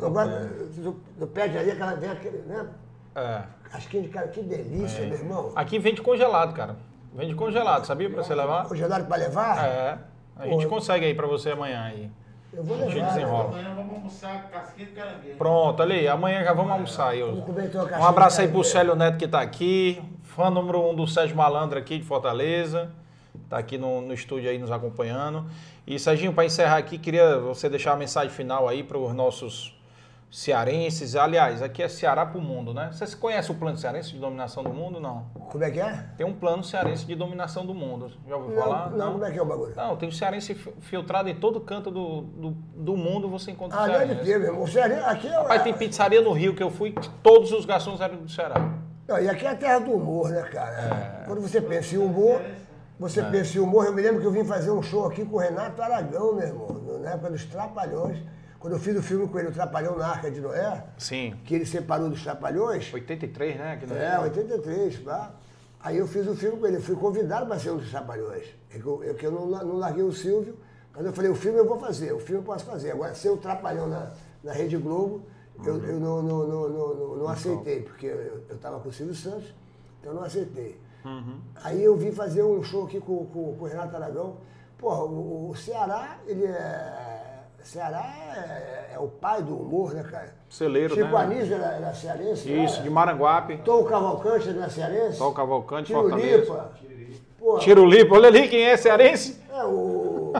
Agora, 0.00 0.46
do, 0.76 0.92
do 1.18 1.26
pé 1.26 1.48
de 1.48 1.58
areia, 1.58 1.72
aquela 1.74 1.94
vem 1.94 2.10
aquele, 2.10 2.38
né? 2.42 2.68
É. 3.14 3.42
Casquinha 3.70 4.02
de 4.02 4.08
cara, 4.10 4.28
que 4.28 4.42
delícia, 4.42 5.04
meu 5.06 5.16
irmão. 5.18 5.52
Aqui 5.56 5.78
vende 5.78 6.00
congelado, 6.02 6.54
cara. 6.54 6.76
Vende 7.14 7.34
congelado, 7.34 7.84
sabia? 7.86 8.08
Pra 8.08 8.22
você 8.22 8.34
levar? 8.34 8.66
Congelado 8.68 9.06
pra 9.06 9.16
levar? 9.16 9.64
É. 9.66 9.98
A 10.36 10.46
gente 10.46 10.64
Pô. 10.64 10.74
consegue 10.76 11.04
aí 11.06 11.14
pra 11.14 11.26
você 11.26 11.50
amanhã 11.50 11.82
aí. 11.82 12.10
Eu 12.52 12.64
vou 12.64 12.76
A 12.76 12.80
gente 12.86 12.94
levar. 12.94 13.08
desenrola. 13.14 13.48
né? 13.50 13.60
Amanhã 13.60 13.74
vamos 13.74 13.94
almoçar 13.94 14.48
casquinha 14.50 14.86
de 14.86 14.92
caranguejo. 14.92 15.36
Pronto, 15.36 15.82
ali, 15.82 16.08
amanhã 16.08 16.42
já 16.42 16.52
vamos 16.52 16.72
almoçar 16.72 17.12
a 17.12 17.98
Um 17.98 18.04
abraço 18.04 18.40
aí 18.40 18.48
pro. 18.48 18.64
Célio 18.64 18.94
Neto 18.94 19.18
que 19.18 19.28
tá 19.28 19.40
aqui, 19.40 20.02
fã 20.24 20.50
número 20.50 20.90
um 20.90 20.94
do 20.94 21.06
Sérgio 21.06 21.36
Malandro 21.36 21.78
aqui 21.78 21.98
de 21.98 22.04
Fortaleza. 22.04 22.90
Tá 23.48 23.58
aqui 23.58 23.78
no, 23.78 24.00
no 24.00 24.12
estúdio 24.12 24.50
aí 24.50 24.58
nos 24.58 24.70
acompanhando. 24.70 25.44
E 25.86 25.98
Serginho, 25.98 26.32
para 26.32 26.44
encerrar 26.44 26.76
aqui, 26.78 26.98
queria 26.98 27.38
você 27.38 27.68
deixar 27.68 27.92
a 27.92 27.96
mensagem 27.96 28.30
final 28.30 28.68
aí 28.68 28.82
para 28.82 28.98
os 28.98 29.14
nossos 29.14 29.77
cearenses. 30.30 31.16
Aliás, 31.16 31.62
aqui 31.62 31.82
é 31.82 31.88
Ceará 31.88 32.24
pro 32.26 32.40
mundo, 32.40 32.74
né? 32.74 32.90
Você 32.92 33.16
conhece 33.16 33.50
o 33.50 33.54
plano 33.54 33.76
cearense 33.76 34.10
de 34.12 34.18
dominação 34.18 34.62
do 34.62 34.70
mundo? 34.72 35.00
Não. 35.00 35.26
Como 35.50 35.64
é 35.64 35.70
que 35.70 35.80
é? 35.80 36.04
Tem 36.16 36.26
um 36.26 36.34
plano 36.34 36.62
cearense 36.62 37.06
de 37.06 37.14
dominação 37.14 37.64
do 37.64 37.74
mundo. 37.74 38.10
Já 38.28 38.36
ouviu 38.36 38.54
Não, 38.56 38.62
falar? 38.62 38.90
não, 38.90 39.12
como 39.12 39.24
é 39.24 39.30
que 39.30 39.38
é 39.38 39.42
o 39.42 39.46
bagulho? 39.46 39.74
Não, 39.74 39.96
tem 39.96 40.08
o 40.08 40.12
cearense 40.12 40.54
fi- 40.54 40.72
filtrado 40.80 41.28
em 41.28 41.34
todo 41.34 41.60
canto 41.60 41.90
do, 41.90 42.22
do, 42.22 42.50
do 42.76 42.96
mundo, 42.96 43.28
você 43.28 43.50
encontra 43.50 43.78
o 43.78 43.80
Ah, 43.82 43.86
deve 43.86 43.98
cearense. 44.06 44.24
ter, 44.24 44.38
meu 44.38 44.48
irmão. 44.48 44.62
O 44.64 44.68
Ceará, 44.68 45.06
aqui 45.10 45.26
é... 45.28 45.30
Rapaz, 45.36 45.62
tem 45.62 45.72
pizzaria 45.72 46.20
no 46.20 46.32
Rio 46.32 46.54
que 46.54 46.62
eu 46.62 46.70
fui, 46.70 46.94
todos 47.22 47.50
os 47.52 47.64
garçons 47.64 48.00
eram 48.00 48.16
do 48.16 48.28
Ceará. 48.30 48.56
Não, 49.08 49.18
e 49.18 49.28
aqui 49.28 49.46
é 49.46 49.50
a 49.50 49.56
terra 49.56 49.78
do 49.78 49.92
humor, 49.92 50.28
né, 50.28 50.42
cara? 50.42 51.22
É. 51.22 51.24
Quando 51.26 51.40
você 51.40 51.62
pensa 51.62 51.94
em 51.94 51.98
humor, 51.98 52.42
você 53.00 53.22
pensa 53.22 53.56
em 53.56 53.60
humor. 53.62 53.86
Eu 53.86 53.94
me 53.94 54.02
lembro 54.02 54.20
que 54.20 54.26
eu 54.26 54.30
vim 54.32 54.44
fazer 54.44 54.70
um 54.70 54.82
show 54.82 55.06
aqui 55.06 55.24
com 55.24 55.36
o 55.36 55.38
Renato 55.38 55.80
Aragão, 55.80 56.34
meu 56.34 56.46
irmão, 56.46 56.68
na 57.00 57.12
época 57.12 57.30
dos 57.30 57.44
Trapalhões. 57.46 58.18
Quando 58.60 58.72
eu 58.72 58.78
fiz 58.80 58.96
o 58.96 59.02
filme 59.02 59.28
com 59.28 59.38
ele, 59.38 59.48
o 59.48 59.52
Trapalhão 59.52 59.96
na 59.96 60.08
Arca 60.08 60.30
de 60.30 60.40
Noé, 60.40 60.84
Sim. 60.98 61.34
que 61.44 61.54
ele 61.54 61.64
separou 61.64 62.10
dos 62.10 62.22
Trapalhões. 62.22 62.92
83, 62.92 63.56
né? 63.56 63.80
No 63.86 63.94
É, 63.94 64.10
Rio. 64.16 64.22
83, 64.24 65.04
tá? 65.04 65.32
Aí 65.80 65.96
eu 65.96 66.08
fiz 66.08 66.26
o 66.26 66.34
filme 66.34 66.58
com 66.58 66.66
ele, 66.66 66.80
fui 66.80 66.96
convidado 66.96 67.46
para 67.46 67.58
ser 67.58 67.70
um 67.70 67.76
dos 67.76 67.88
Trapalhões. 67.88 68.46
É 68.74 68.78
que 68.78 68.84
eu, 68.86 69.02
é 69.04 69.14
que 69.14 69.24
eu 69.26 69.30
não, 69.30 69.46
não 69.46 69.76
larguei 69.76 70.02
o 70.02 70.12
Silvio, 70.12 70.56
mas 70.92 71.06
eu 71.06 71.12
falei, 71.12 71.30
o 71.30 71.36
filme 71.36 71.56
eu 71.58 71.66
vou 71.66 71.78
fazer, 71.78 72.12
o 72.12 72.18
filme 72.18 72.40
eu 72.40 72.44
posso 72.44 72.64
fazer. 72.64 72.90
Agora, 72.90 73.14
ser 73.14 73.30
o 73.30 73.36
Trapalhão 73.36 73.86
na, 73.86 74.10
na 74.42 74.52
Rede 74.52 74.76
Globo, 74.76 75.22
eu, 75.64 75.76
eu 75.84 76.00
não, 76.00 76.20
não, 76.22 76.46
não, 76.48 76.68
não, 76.68 77.16
não, 77.16 77.28
aceitei, 77.28 77.82
porque 77.82 78.06
eu 78.06 78.42
estava 78.56 78.80
com 78.80 78.88
o 78.88 78.92
Silvio 78.92 79.14
Santos, 79.14 79.54
então 80.00 80.12
eu 80.12 80.16
não 80.16 80.24
aceitei. 80.24 80.80
Aí 81.62 81.82
eu 81.82 81.96
vim 81.96 82.10
fazer 82.10 82.42
um 82.42 82.62
show 82.62 82.84
aqui 82.86 83.00
com, 83.00 83.24
com, 83.26 83.56
com 83.56 83.64
o 83.64 83.68
Renato 83.68 83.94
Aragão. 83.96 84.36
Porra, 84.76 85.04
o, 85.04 85.50
o 85.50 85.56
Ceará, 85.56 86.18
ele 86.26 86.44
é... 86.44 87.17
Ceará 87.62 88.02
é, 88.34 88.94
é 88.94 88.98
o 88.98 89.08
pai 89.08 89.42
do 89.42 89.54
humor, 89.60 89.92
né, 89.92 90.02
cara? 90.02 90.32
Celeiro, 90.48 90.94
Chico 90.94 91.08
né? 91.08 91.16
Anísio 91.18 91.54
era, 91.56 91.66
era 91.74 91.94
cearense, 91.94 92.48
né? 92.48 92.64
Isso, 92.64 92.82
de 92.82 92.88
Maranguape. 92.88 93.58
Tom 93.58 93.84
Cavalcante 93.84 94.48
não 94.50 94.64
é 94.64 94.68
cearense? 94.70 95.18
Tom 95.18 95.32
Cavalcante, 95.32 95.92
Fortaleza. 95.92 96.28
Tirulipa. 96.38 96.72
Pô, 97.38 97.58
Tiro 97.58 97.84
Lipa, 97.86 98.14
olha 98.14 98.28
ali 98.28 98.48
quem 98.48 98.64
é 98.64 98.76
cearense. 98.76 99.40
é 99.52 99.64
o... 99.64 100.32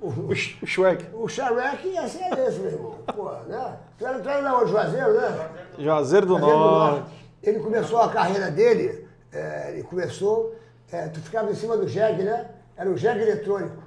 O, 0.00 0.32
Sh- 0.34 0.56
o 0.62 0.66
Shrek. 0.66 1.06
O 1.14 1.28
Xareque 1.28 1.96
é 1.96 2.06
cearense, 2.06 2.60
meu 2.60 2.70
irmão. 2.70 2.94
Pô, 3.14 3.30
né? 3.48 3.76
Tu 3.98 4.06
era, 4.06 4.18
tu 4.20 4.28
era 4.28 4.40
da 4.42 4.58
onde, 4.58 4.70
Juazeiro, 4.70 5.14
né? 5.14 5.48
Juazeiro 5.78 6.26
do 6.26 6.38
Juazeiro 6.38 6.58
do 6.58 6.64
Norte. 6.70 7.10
Ele 7.42 7.58
começou 7.60 8.00
a 8.00 8.08
carreira 8.08 8.50
dele, 8.50 9.06
é, 9.32 9.70
ele 9.72 9.82
começou, 9.82 10.54
é, 10.92 11.08
tu 11.08 11.20
ficava 11.20 11.50
em 11.50 11.54
cima 11.54 11.76
do 11.76 11.88
jegue, 11.88 12.22
né? 12.22 12.48
Era 12.76 12.88
o 12.90 12.96
jegue 12.96 13.20
eletrônico. 13.22 13.82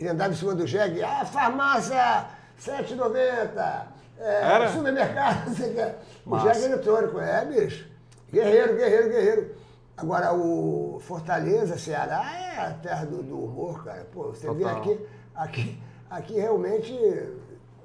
Ele 0.00 0.08
andava 0.08 0.32
em 0.32 0.36
cima 0.36 0.54
do 0.54 0.66
jegue, 0.66 1.02
ah, 1.02 1.26
farmácia, 1.26 2.24
7,90. 2.58 3.86
É, 4.18 4.54
Era? 4.54 4.68
Supermercado, 4.70 5.44
não 5.48 5.54
sei 5.54 5.70
o 5.70 5.74
que. 5.74 5.94
O 6.26 6.38
jegue 6.38 6.64
eletrônico, 6.64 7.20
é, 7.20 7.44
bicho. 7.44 7.86
Guerreiro, 8.32 8.76
guerreiro, 8.76 9.08
guerreiro. 9.10 9.54
Agora, 9.98 10.32
o 10.32 10.98
Fortaleza, 11.00 11.76
Ceará, 11.76 12.24
é 12.34 12.60
a 12.60 12.70
terra 12.70 13.04
do, 13.04 13.22
do 13.22 13.44
humor, 13.44 13.84
cara. 13.84 14.06
Pô, 14.10 14.28
você 14.28 14.50
vê 14.54 14.64
Total. 14.64 14.78
aqui, 14.78 14.98
aqui, 15.34 15.82
aqui 16.08 16.34
realmente, 16.34 16.98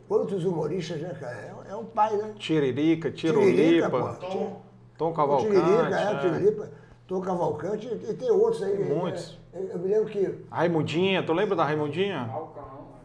quantos 0.07 0.45
humoristas, 0.45 1.01
né, 1.01 1.13
cara? 1.19 1.35
É, 1.67 1.71
é 1.71 1.75
um 1.75 1.83
pai, 1.83 2.15
né? 2.15 2.33
Tiririca, 2.39 3.11
Tiririca, 3.11 3.89
Tirulipa, 3.89 3.89
pô. 3.89 4.25
Tom. 4.25 4.61
Tom 4.97 5.09
O 5.09 5.13
Cavalcante. 5.13 5.51
Tiririca, 5.51 5.99
é, 5.99 6.13
é. 6.13 6.19
Tiririca, 6.19 6.71
Tom 7.07 7.21
Cavalcante, 7.21 7.87
e 7.87 8.13
tem 8.13 8.31
outros 8.31 8.63
aí. 8.63 8.83
Muitos. 8.83 9.37
É, 9.53 9.59
Eu, 9.59 9.67
eu 9.69 9.79
me 9.79 9.87
lembro 9.87 10.05
que 10.09 10.39
Raimundinha, 10.51 11.23
tu 11.23 11.33
lembra 11.33 11.55
da 11.55 11.63
Raimundinha? 11.63 12.29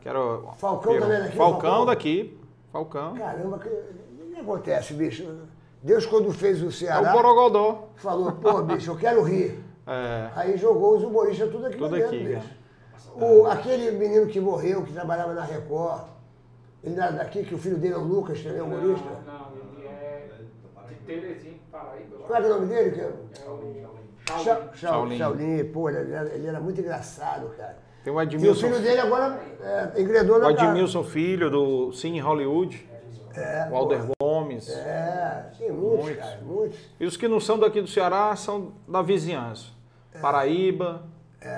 Que 0.01 0.09
era 0.09 0.19
o- 0.21 0.53
Falcão 0.57 0.99
também 0.99 1.17
é 1.17 1.21
daqui, 1.23 1.37
Falcão 1.37 1.61
Falcão? 1.61 1.87
daqui. 1.87 2.39
Falcão. 2.73 3.15
Caramba, 3.17 3.59
que- 3.59 3.69
o 3.69 4.33
que 4.35 4.41
acontece, 4.41 4.95
bicho? 4.95 5.29
Deus, 5.83 6.07
quando 6.07 6.33
fez 6.33 6.63
o 6.63 6.69
É 6.69 6.71
Ceará, 6.71 7.11
o 7.11 7.13
Borogodó. 7.13 7.89
falou, 7.97 8.33
pô, 8.33 8.63
bicho, 8.63 8.91
eu 8.91 8.97
quero 8.97 9.23
rir. 9.23 9.59
É. 9.87 10.31
Aí 10.37 10.57
jogou 10.57 10.97
os 10.97 11.03
humoristas 11.03 11.51
tudo 11.51 11.67
aqui 11.67 11.77
Tudo 11.77 11.91
dentro, 11.97 12.09
aqui, 12.09 12.25
bicho. 12.25 12.61
O, 13.17 13.47
aquele 13.47 13.91
menino 13.93 14.27
que 14.29 14.39
morreu, 14.41 14.83
que 14.85 14.93
trabalhava 14.93 15.35
na 15.35 15.43
Record, 15.43 16.03
ele 16.85 16.95
era 16.99 17.11
daqui, 17.13 17.45
que 17.45 17.55
o 17.55 17.59
filho 17.59 17.77
dele 17.77 17.95
é 17.95 17.97
o 17.99 18.05
Lucas, 18.05 18.41
também 18.43 18.59
é 18.61 18.63
humorista. 18.63 19.09
Não, 19.27 19.33
não, 19.35 19.47
ele 19.79 19.87
é 19.89 20.29
de 20.89 20.95
Terezinha, 21.07 21.55
Paraíba. 21.73 22.15
eu 22.15 22.21
Qual 22.21 22.39
é, 22.41 22.43
é 22.43 22.47
o 22.47 22.49
nome 22.55 22.67
dele? 22.67 22.91
Que... 22.93 23.01
É 23.01 23.49
o 23.49 23.57
Shaolin. 24.75 25.19
Shaolin. 25.19 25.65
Pô, 25.73 25.89
ele 25.89 26.13
era, 26.13 26.29
ele 26.35 26.47
era 26.47 26.61
muito 26.61 26.81
engraçado, 26.81 27.49
cara. 27.57 27.77
Tem 28.03 28.13
o 28.13 28.23
E 28.23 28.49
o 28.49 28.55
filho 28.55 28.81
dele 28.81 29.01
agora 29.01 29.39
é, 29.63 30.01
engredou 30.01 30.37
o 30.37 30.39
na 30.39 30.55
cara. 30.55 30.69
Edmilson 30.71 31.05
Filho, 31.05 31.51
do 31.51 31.93
Cine 31.93 32.19
Hollywood. 32.19 32.89
É, 33.35 33.69
o 33.71 33.77
Alder 33.77 34.07
pô. 34.07 34.13
Gomes. 34.21 34.69
É, 34.71 35.51
tem 35.59 35.71
muitos, 35.71 36.05
Muitos. 36.07 36.25
cara, 36.25 36.41
muitos. 36.43 36.79
E 36.99 37.07
os 37.07 37.17
que 37.17 37.29
não 37.29 37.39
são 37.39 37.59
daqui 37.59 37.81
do 37.81 37.87
Ceará 37.89 38.35
são 38.37 38.73
da 38.89 39.03
vizinhança. 39.03 39.67
Paraíba, 40.21 41.03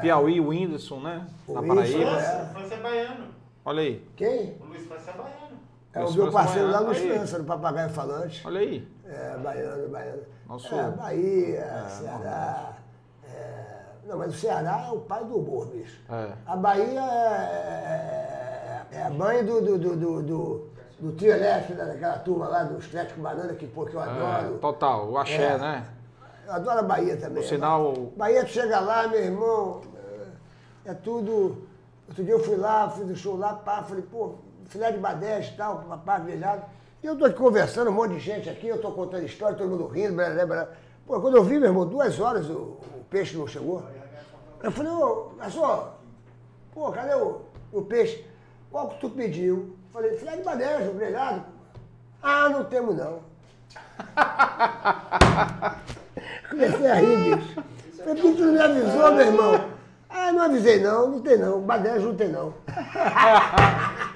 Piauí, 0.00 0.40
o 0.40 0.48
Whindersson, 0.48 1.00
né? 1.00 1.26
O 1.46 1.54
Na 1.54 1.60
Whindersson, 1.60 1.98
Paraíba. 1.98 2.20
é. 2.20 2.50
Foi 2.52 2.64
ser 2.64 2.76
baiano. 2.82 3.24
Olha 3.64 3.80
aí, 3.82 4.04
Quem? 4.16 4.56
O 4.60 4.66
Luiz 4.66 4.84
foi 4.86 4.98
ser 4.98 5.12
baiano. 5.12 5.58
É 5.94 5.98
o 6.00 6.02
meu 6.04 6.12
França 6.12 6.32
parceiro 6.32 6.70
lá 6.70 6.80
no. 6.80 6.94
França, 6.94 7.38
no 7.38 7.44
Papagaio 7.44 7.90
Falante. 7.90 8.46
olha 8.46 8.60
aí. 8.60 8.88
É, 9.06 9.36
baiano, 9.38 9.88
baiano. 9.88 10.22
Nosso- 10.48 10.74
É, 10.74 10.90
Bahia, 10.90 11.84
Ceará. 11.88 12.72
é, 13.24 13.62
Não, 14.06 14.18
mas 14.18 14.34
o 14.34 14.38
Ceará 14.38 14.86
é 14.88 14.90
o 14.92 14.98
pai 15.00 15.24
do 15.24 15.36
humor, 15.38 15.66
bicho. 15.66 16.00
É. 16.10 16.28
A 16.46 16.56
Bahia 16.56 17.00
é, 17.00 18.86
é, 18.92 18.96
é 18.98 19.02
a 19.04 19.10
mãe 19.10 19.44
do, 19.44 19.60
do, 19.60 19.78
do, 19.78 19.96
do, 19.96 20.22
do, 20.22 20.70
do 20.98 21.12
trio 21.12 21.32
elétrico, 21.32 21.74
né, 21.74 21.84
daquela 21.86 22.18
turma 22.20 22.48
lá 22.48 22.64
do 22.64 22.78
Estético 22.78 23.20
Banana, 23.20 23.52
que, 23.54 23.66
pô, 23.66 23.84
que 23.86 23.94
eu 23.94 24.00
É, 24.02 24.04
adoro. 24.08 24.58
total, 24.58 25.10
o 25.10 25.18
axé, 25.18 25.42
É. 25.54 25.58
né? 25.58 25.84
Eu 26.46 26.52
adoro 26.54 26.78
a 26.80 26.82
Bahia 26.82 27.16
também. 27.16 27.42
Por 27.42 27.48
sinal, 27.48 27.92
Bahia, 28.16 28.44
tu 28.44 28.50
chega 28.50 28.80
lá, 28.80 29.06
meu 29.08 29.20
irmão, 29.22 29.80
é, 30.86 30.90
é 30.90 30.94
tudo. 30.94 31.66
Outro 32.08 32.24
dia 32.24 32.34
eu 32.34 32.40
fui 32.40 32.56
lá, 32.56 32.90
fiz 32.90 33.08
o 33.08 33.16
show 33.16 33.36
lá, 33.36 33.54
pá, 33.54 33.82
falei, 33.84 34.02
pô, 34.02 34.34
filé 34.72 34.90
de 34.90 34.98
badeste 34.98 35.52
e 35.52 35.56
tal, 35.56 35.82
papá, 35.82 36.18
grelhado. 36.18 36.62
E 37.02 37.06
eu 37.06 37.12
aqui 37.24 37.36
conversando, 37.36 37.90
um 37.90 37.94
monte 37.94 38.14
de 38.14 38.20
gente 38.20 38.48
aqui, 38.48 38.68
eu 38.68 38.80
tô 38.80 38.90
contando 38.92 39.24
história, 39.24 39.56
todo 39.56 39.68
mundo 39.68 39.86
rindo, 39.86 40.14
blá, 40.14 40.30
blá, 40.30 40.46
blá. 40.46 40.68
Pô, 41.06 41.20
quando 41.20 41.36
eu 41.36 41.44
vi, 41.44 41.58
meu 41.58 41.68
irmão, 41.68 41.86
duas 41.86 42.18
horas 42.18 42.48
o, 42.48 42.54
o 42.54 43.04
peixe 43.10 43.36
não 43.36 43.46
chegou. 43.46 43.82
Eu 44.62 44.72
falei, 44.72 44.92
ô, 44.92 45.32
garçom, 45.38 45.90
pô, 46.72 46.90
cadê 46.90 47.14
o, 47.14 47.42
o 47.72 47.82
peixe? 47.82 48.24
Qual 48.70 48.88
que 48.88 49.00
tu 49.00 49.10
pediu? 49.10 49.76
Falei, 49.92 50.16
filé 50.16 50.36
de 50.36 50.42
badeste, 50.42 50.94
grelhado. 50.94 51.44
Ah, 52.22 52.48
não 52.48 52.64
temos 52.64 52.96
não. 52.96 53.20
Comecei 56.48 56.86
a 56.86 56.94
rir, 56.94 57.36
bicho. 57.36 57.62
Falei, 57.98 58.14
por 58.14 58.30
que 58.30 58.36
tu 58.36 58.44
não 58.44 58.52
me 58.52 58.60
avisou, 58.60 59.12
meu 59.12 59.26
irmão? 59.26 59.70
Ah, 60.08 60.32
não 60.32 60.42
avisei 60.42 60.80
não, 60.80 61.08
não 61.08 61.20
tem 61.20 61.36
não. 61.36 61.60
Badejo 61.60 62.08
não 62.08 62.16
tem 62.16 62.28
não. 62.28 62.54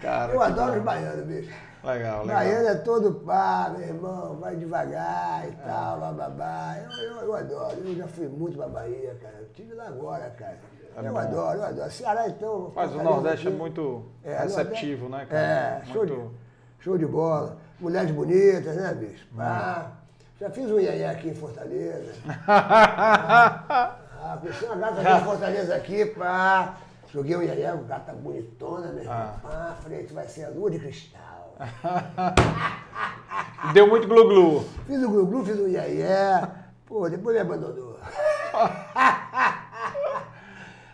Cara, 0.00 0.32
Eu 0.32 0.42
adoro 0.42 0.72
bom. 0.72 0.78
os 0.78 0.84
baianos, 0.84 1.24
bicho. 1.26 1.50
Legal, 1.84 2.22
legal. 2.24 2.26
Baiano 2.26 2.68
é 2.68 2.74
todo 2.74 3.12
pá, 3.24 3.72
meu 3.76 3.86
irmão, 3.86 4.36
vai 4.36 4.56
devagar 4.56 5.48
e 5.48 5.52
tal, 5.64 6.00
bababá. 6.00 6.76
Eu, 6.84 6.90
eu, 7.04 7.16
eu 7.22 7.34
adoro, 7.36 7.76
eu 7.84 7.94
já 7.96 8.06
fui 8.08 8.26
muito 8.28 8.56
pra 8.56 8.66
Bahia, 8.68 9.16
cara. 9.22 9.34
Eu 9.38 9.46
estive 9.46 9.74
lá 9.74 9.86
agora, 9.86 10.28
cara. 10.30 10.58
É 10.96 11.06
eu 11.06 11.12
bom. 11.12 11.18
adoro, 11.18 11.58
eu 11.58 11.64
adoro. 11.64 11.90
Ceará, 11.92 12.28
então. 12.28 12.72
Mas 12.74 12.92
o 12.94 13.02
Nordeste 13.02 13.46
é 13.46 13.50
aqui. 13.50 13.58
muito 13.58 14.04
É, 14.24 14.38
receptivo, 14.38 15.08
né, 15.08 15.18
Nordeste- 15.18 15.30
cara? 15.34 15.46
É, 15.46 15.82
show, 15.84 16.06
muito... 16.06 16.14
de, 16.78 16.84
show 16.84 16.98
de 16.98 17.06
bola. 17.06 17.56
Mulheres 17.78 18.10
bonitas, 18.10 18.74
né, 18.76 18.94
bicho? 18.94 19.26
Pá. 19.36 19.92
Já 20.40 20.50
fiz 20.50 20.70
um 20.70 20.78
iaié 20.80 21.08
aqui 21.10 21.28
em 21.28 21.34
Fortaleza. 21.34 22.12
Ah, 24.20 24.36
conheci 24.40 24.64
uma 24.64 24.74
gata 24.76 25.00
aqui 25.00 25.10
em 25.12 25.24
Fortaleza 25.24 25.74
aqui, 25.76 26.06
pá. 26.06 26.74
Joguei 27.12 27.36
um 27.36 27.42
iaié, 27.42 27.72
uma 27.72 27.82
gata 27.84 28.12
bonitona, 28.12 28.88
meu 28.88 29.02
irmão. 29.02 29.16
Ah. 29.44 29.74
Falei, 29.82 30.04
tu 30.04 30.14
vai 30.14 30.26
ser 30.26 30.44
a 30.44 30.50
lua 30.50 30.70
de 30.70 30.78
cristal. 30.78 31.56
Deu 33.72 33.88
muito 33.88 34.06
glu-glu. 34.06 34.64
Fiz 34.86 35.02
o 35.02 35.10
glu-glu, 35.10 35.44
fiz 35.44 35.58
o 35.58 35.68
iaié. 35.68 36.48
Pô, 36.86 37.08
depois 37.08 37.34
me 37.34 37.40
abandonou. 37.42 37.98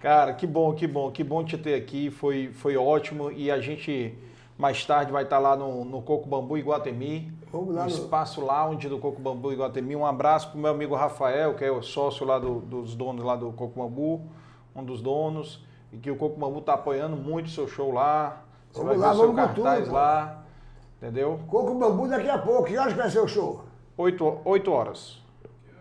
Cara, 0.01 0.35
que 0.35 0.47
bom, 0.47 0.73
que 0.74 0.86
bom, 0.86 1.11
que 1.11 1.24
bom 1.24 1.43
te 1.45 1.57
ter 1.57 1.74
aqui, 1.74 2.11
foi, 2.11 2.53
foi 2.53 2.77
ótimo 2.77 3.31
e 3.32 3.51
a 3.51 3.59
gente 3.59 4.15
mais 4.59 4.85
tarde 4.85 5.11
vai 5.11 5.24
estar 5.24 5.39
lá 5.39 5.57
no, 5.57 5.82
no 5.85 6.03
Coco 6.03 6.28
Bambu 6.28 6.59
Iguatemi, 6.59 7.32
Vamos 7.51 7.74
lá 7.74 7.85
no 7.85 7.91
no- 7.91 7.97
espaço 7.97 8.41
lounge 8.45 8.86
do 8.89 8.99
Coco 8.99 9.20
Bambu 9.23 9.53
Iguatemi. 9.53 9.97
Um 9.97 10.05
abraço 10.05 10.51
pro 10.51 10.59
meu 10.61 10.70
amigo 10.70 10.95
Rafael, 10.95 11.55
que 11.55 11.65
é 11.65 11.70
o 11.70 11.82
sócio 11.82 12.27
lá 12.27 12.39
do- 12.39 12.61
dos 12.61 12.95
donos 12.95 13.24
lá 13.24 13.35
do 13.35 13.51
Coco 13.53 13.78
Bambu, 13.81 14.20
um 14.77 14.85
dos 14.85 15.01
donos, 15.01 15.65
e 15.95 15.99
que 15.99 16.11
o 16.11 16.16
Coco 16.16 16.39
Bambu 16.39 16.61
tá 16.61 16.75
apoiando 16.75 17.15
muito 17.16 17.47
o 17.47 17.51
seu 17.51 17.69
show 17.69 17.93
lá. 17.93 18.39
Você 18.73 18.83
Vamos 18.83 18.99
vai 18.99 19.09
lá, 19.09 19.15
ver 19.15 19.19
o 19.21 19.21
seu 19.23 19.35
cartaz 19.35 19.85
tudo, 19.85 19.95
lá, 19.95 20.43
entendeu? 21.01 21.39
Coco 21.47 21.75
Bambu 21.75 22.09
daqui 22.09 22.29
a 22.29 22.37
pouco. 22.37 22.65
Que 22.65 22.77
horas 22.77 22.93
que 22.93 22.99
vai 22.99 23.09
ser 23.09 23.21
o 23.21 23.29
show? 23.29 23.65
Oito, 23.97 24.41
oito 24.45 24.73
horas. 24.73 25.23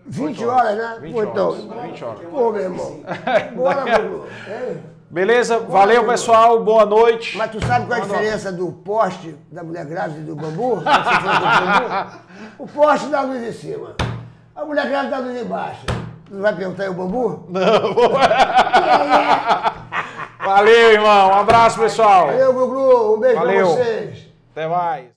20 0.05 0.27
Oito 0.27 0.51
horas, 0.51 0.77
né? 0.77 0.97
20 1.01 1.13
Pô, 1.13 1.23
então, 1.23 1.49
horas. 1.49 1.63
20 1.63 2.03
horas. 2.05 2.19
Pô, 2.29 2.51
meu 2.51 2.61
irmão. 2.61 2.99
Bora, 3.55 3.99
Gugu. 3.99 4.27
Hein? 4.47 4.83
Beleza? 5.09 5.59
Valeu, 5.59 6.01
Gugu. 6.01 6.11
pessoal. 6.11 6.63
Boa 6.63 6.85
noite. 6.85 7.35
Mas 7.37 7.49
tu 7.51 7.65
sabe 7.65 7.87
qual 7.87 7.97
é 7.97 8.01
a 8.01 8.05
diferença 8.05 8.51
do 8.51 8.71
poste 8.71 9.35
da 9.51 9.63
mulher 9.63 9.85
grávida 9.85 10.19
e 10.19 10.23
do 10.23 10.35
bambu? 10.35 10.73
O 10.73 10.81
bambu? 12.57 12.71
Poste 12.73 13.07
dá 13.07 13.21
luz 13.21 13.41
em 13.41 13.53
cima. 13.53 13.95
A 14.55 14.63
mulher 14.63 14.87
grávida 14.87 15.17
dá 15.17 15.23
luz 15.23 15.41
embaixo. 15.41 15.85
Tu 16.25 16.35
não 16.35 16.41
vai 16.41 16.55
perguntar 16.55 16.83
aí 16.83 16.89
o 16.89 16.93
bambu? 16.93 17.47
Valeu, 20.43 20.91
irmão. 20.91 21.29
Um 21.29 21.33
abraço, 21.35 21.79
pessoal. 21.79 22.27
Valeu, 22.27 22.53
Gugu. 22.53 23.15
Um 23.15 23.19
beijo 23.19 23.39
Valeu. 23.39 23.73
pra 23.75 23.83
vocês. 23.83 24.27
Até 24.51 24.67
mais. 24.67 25.12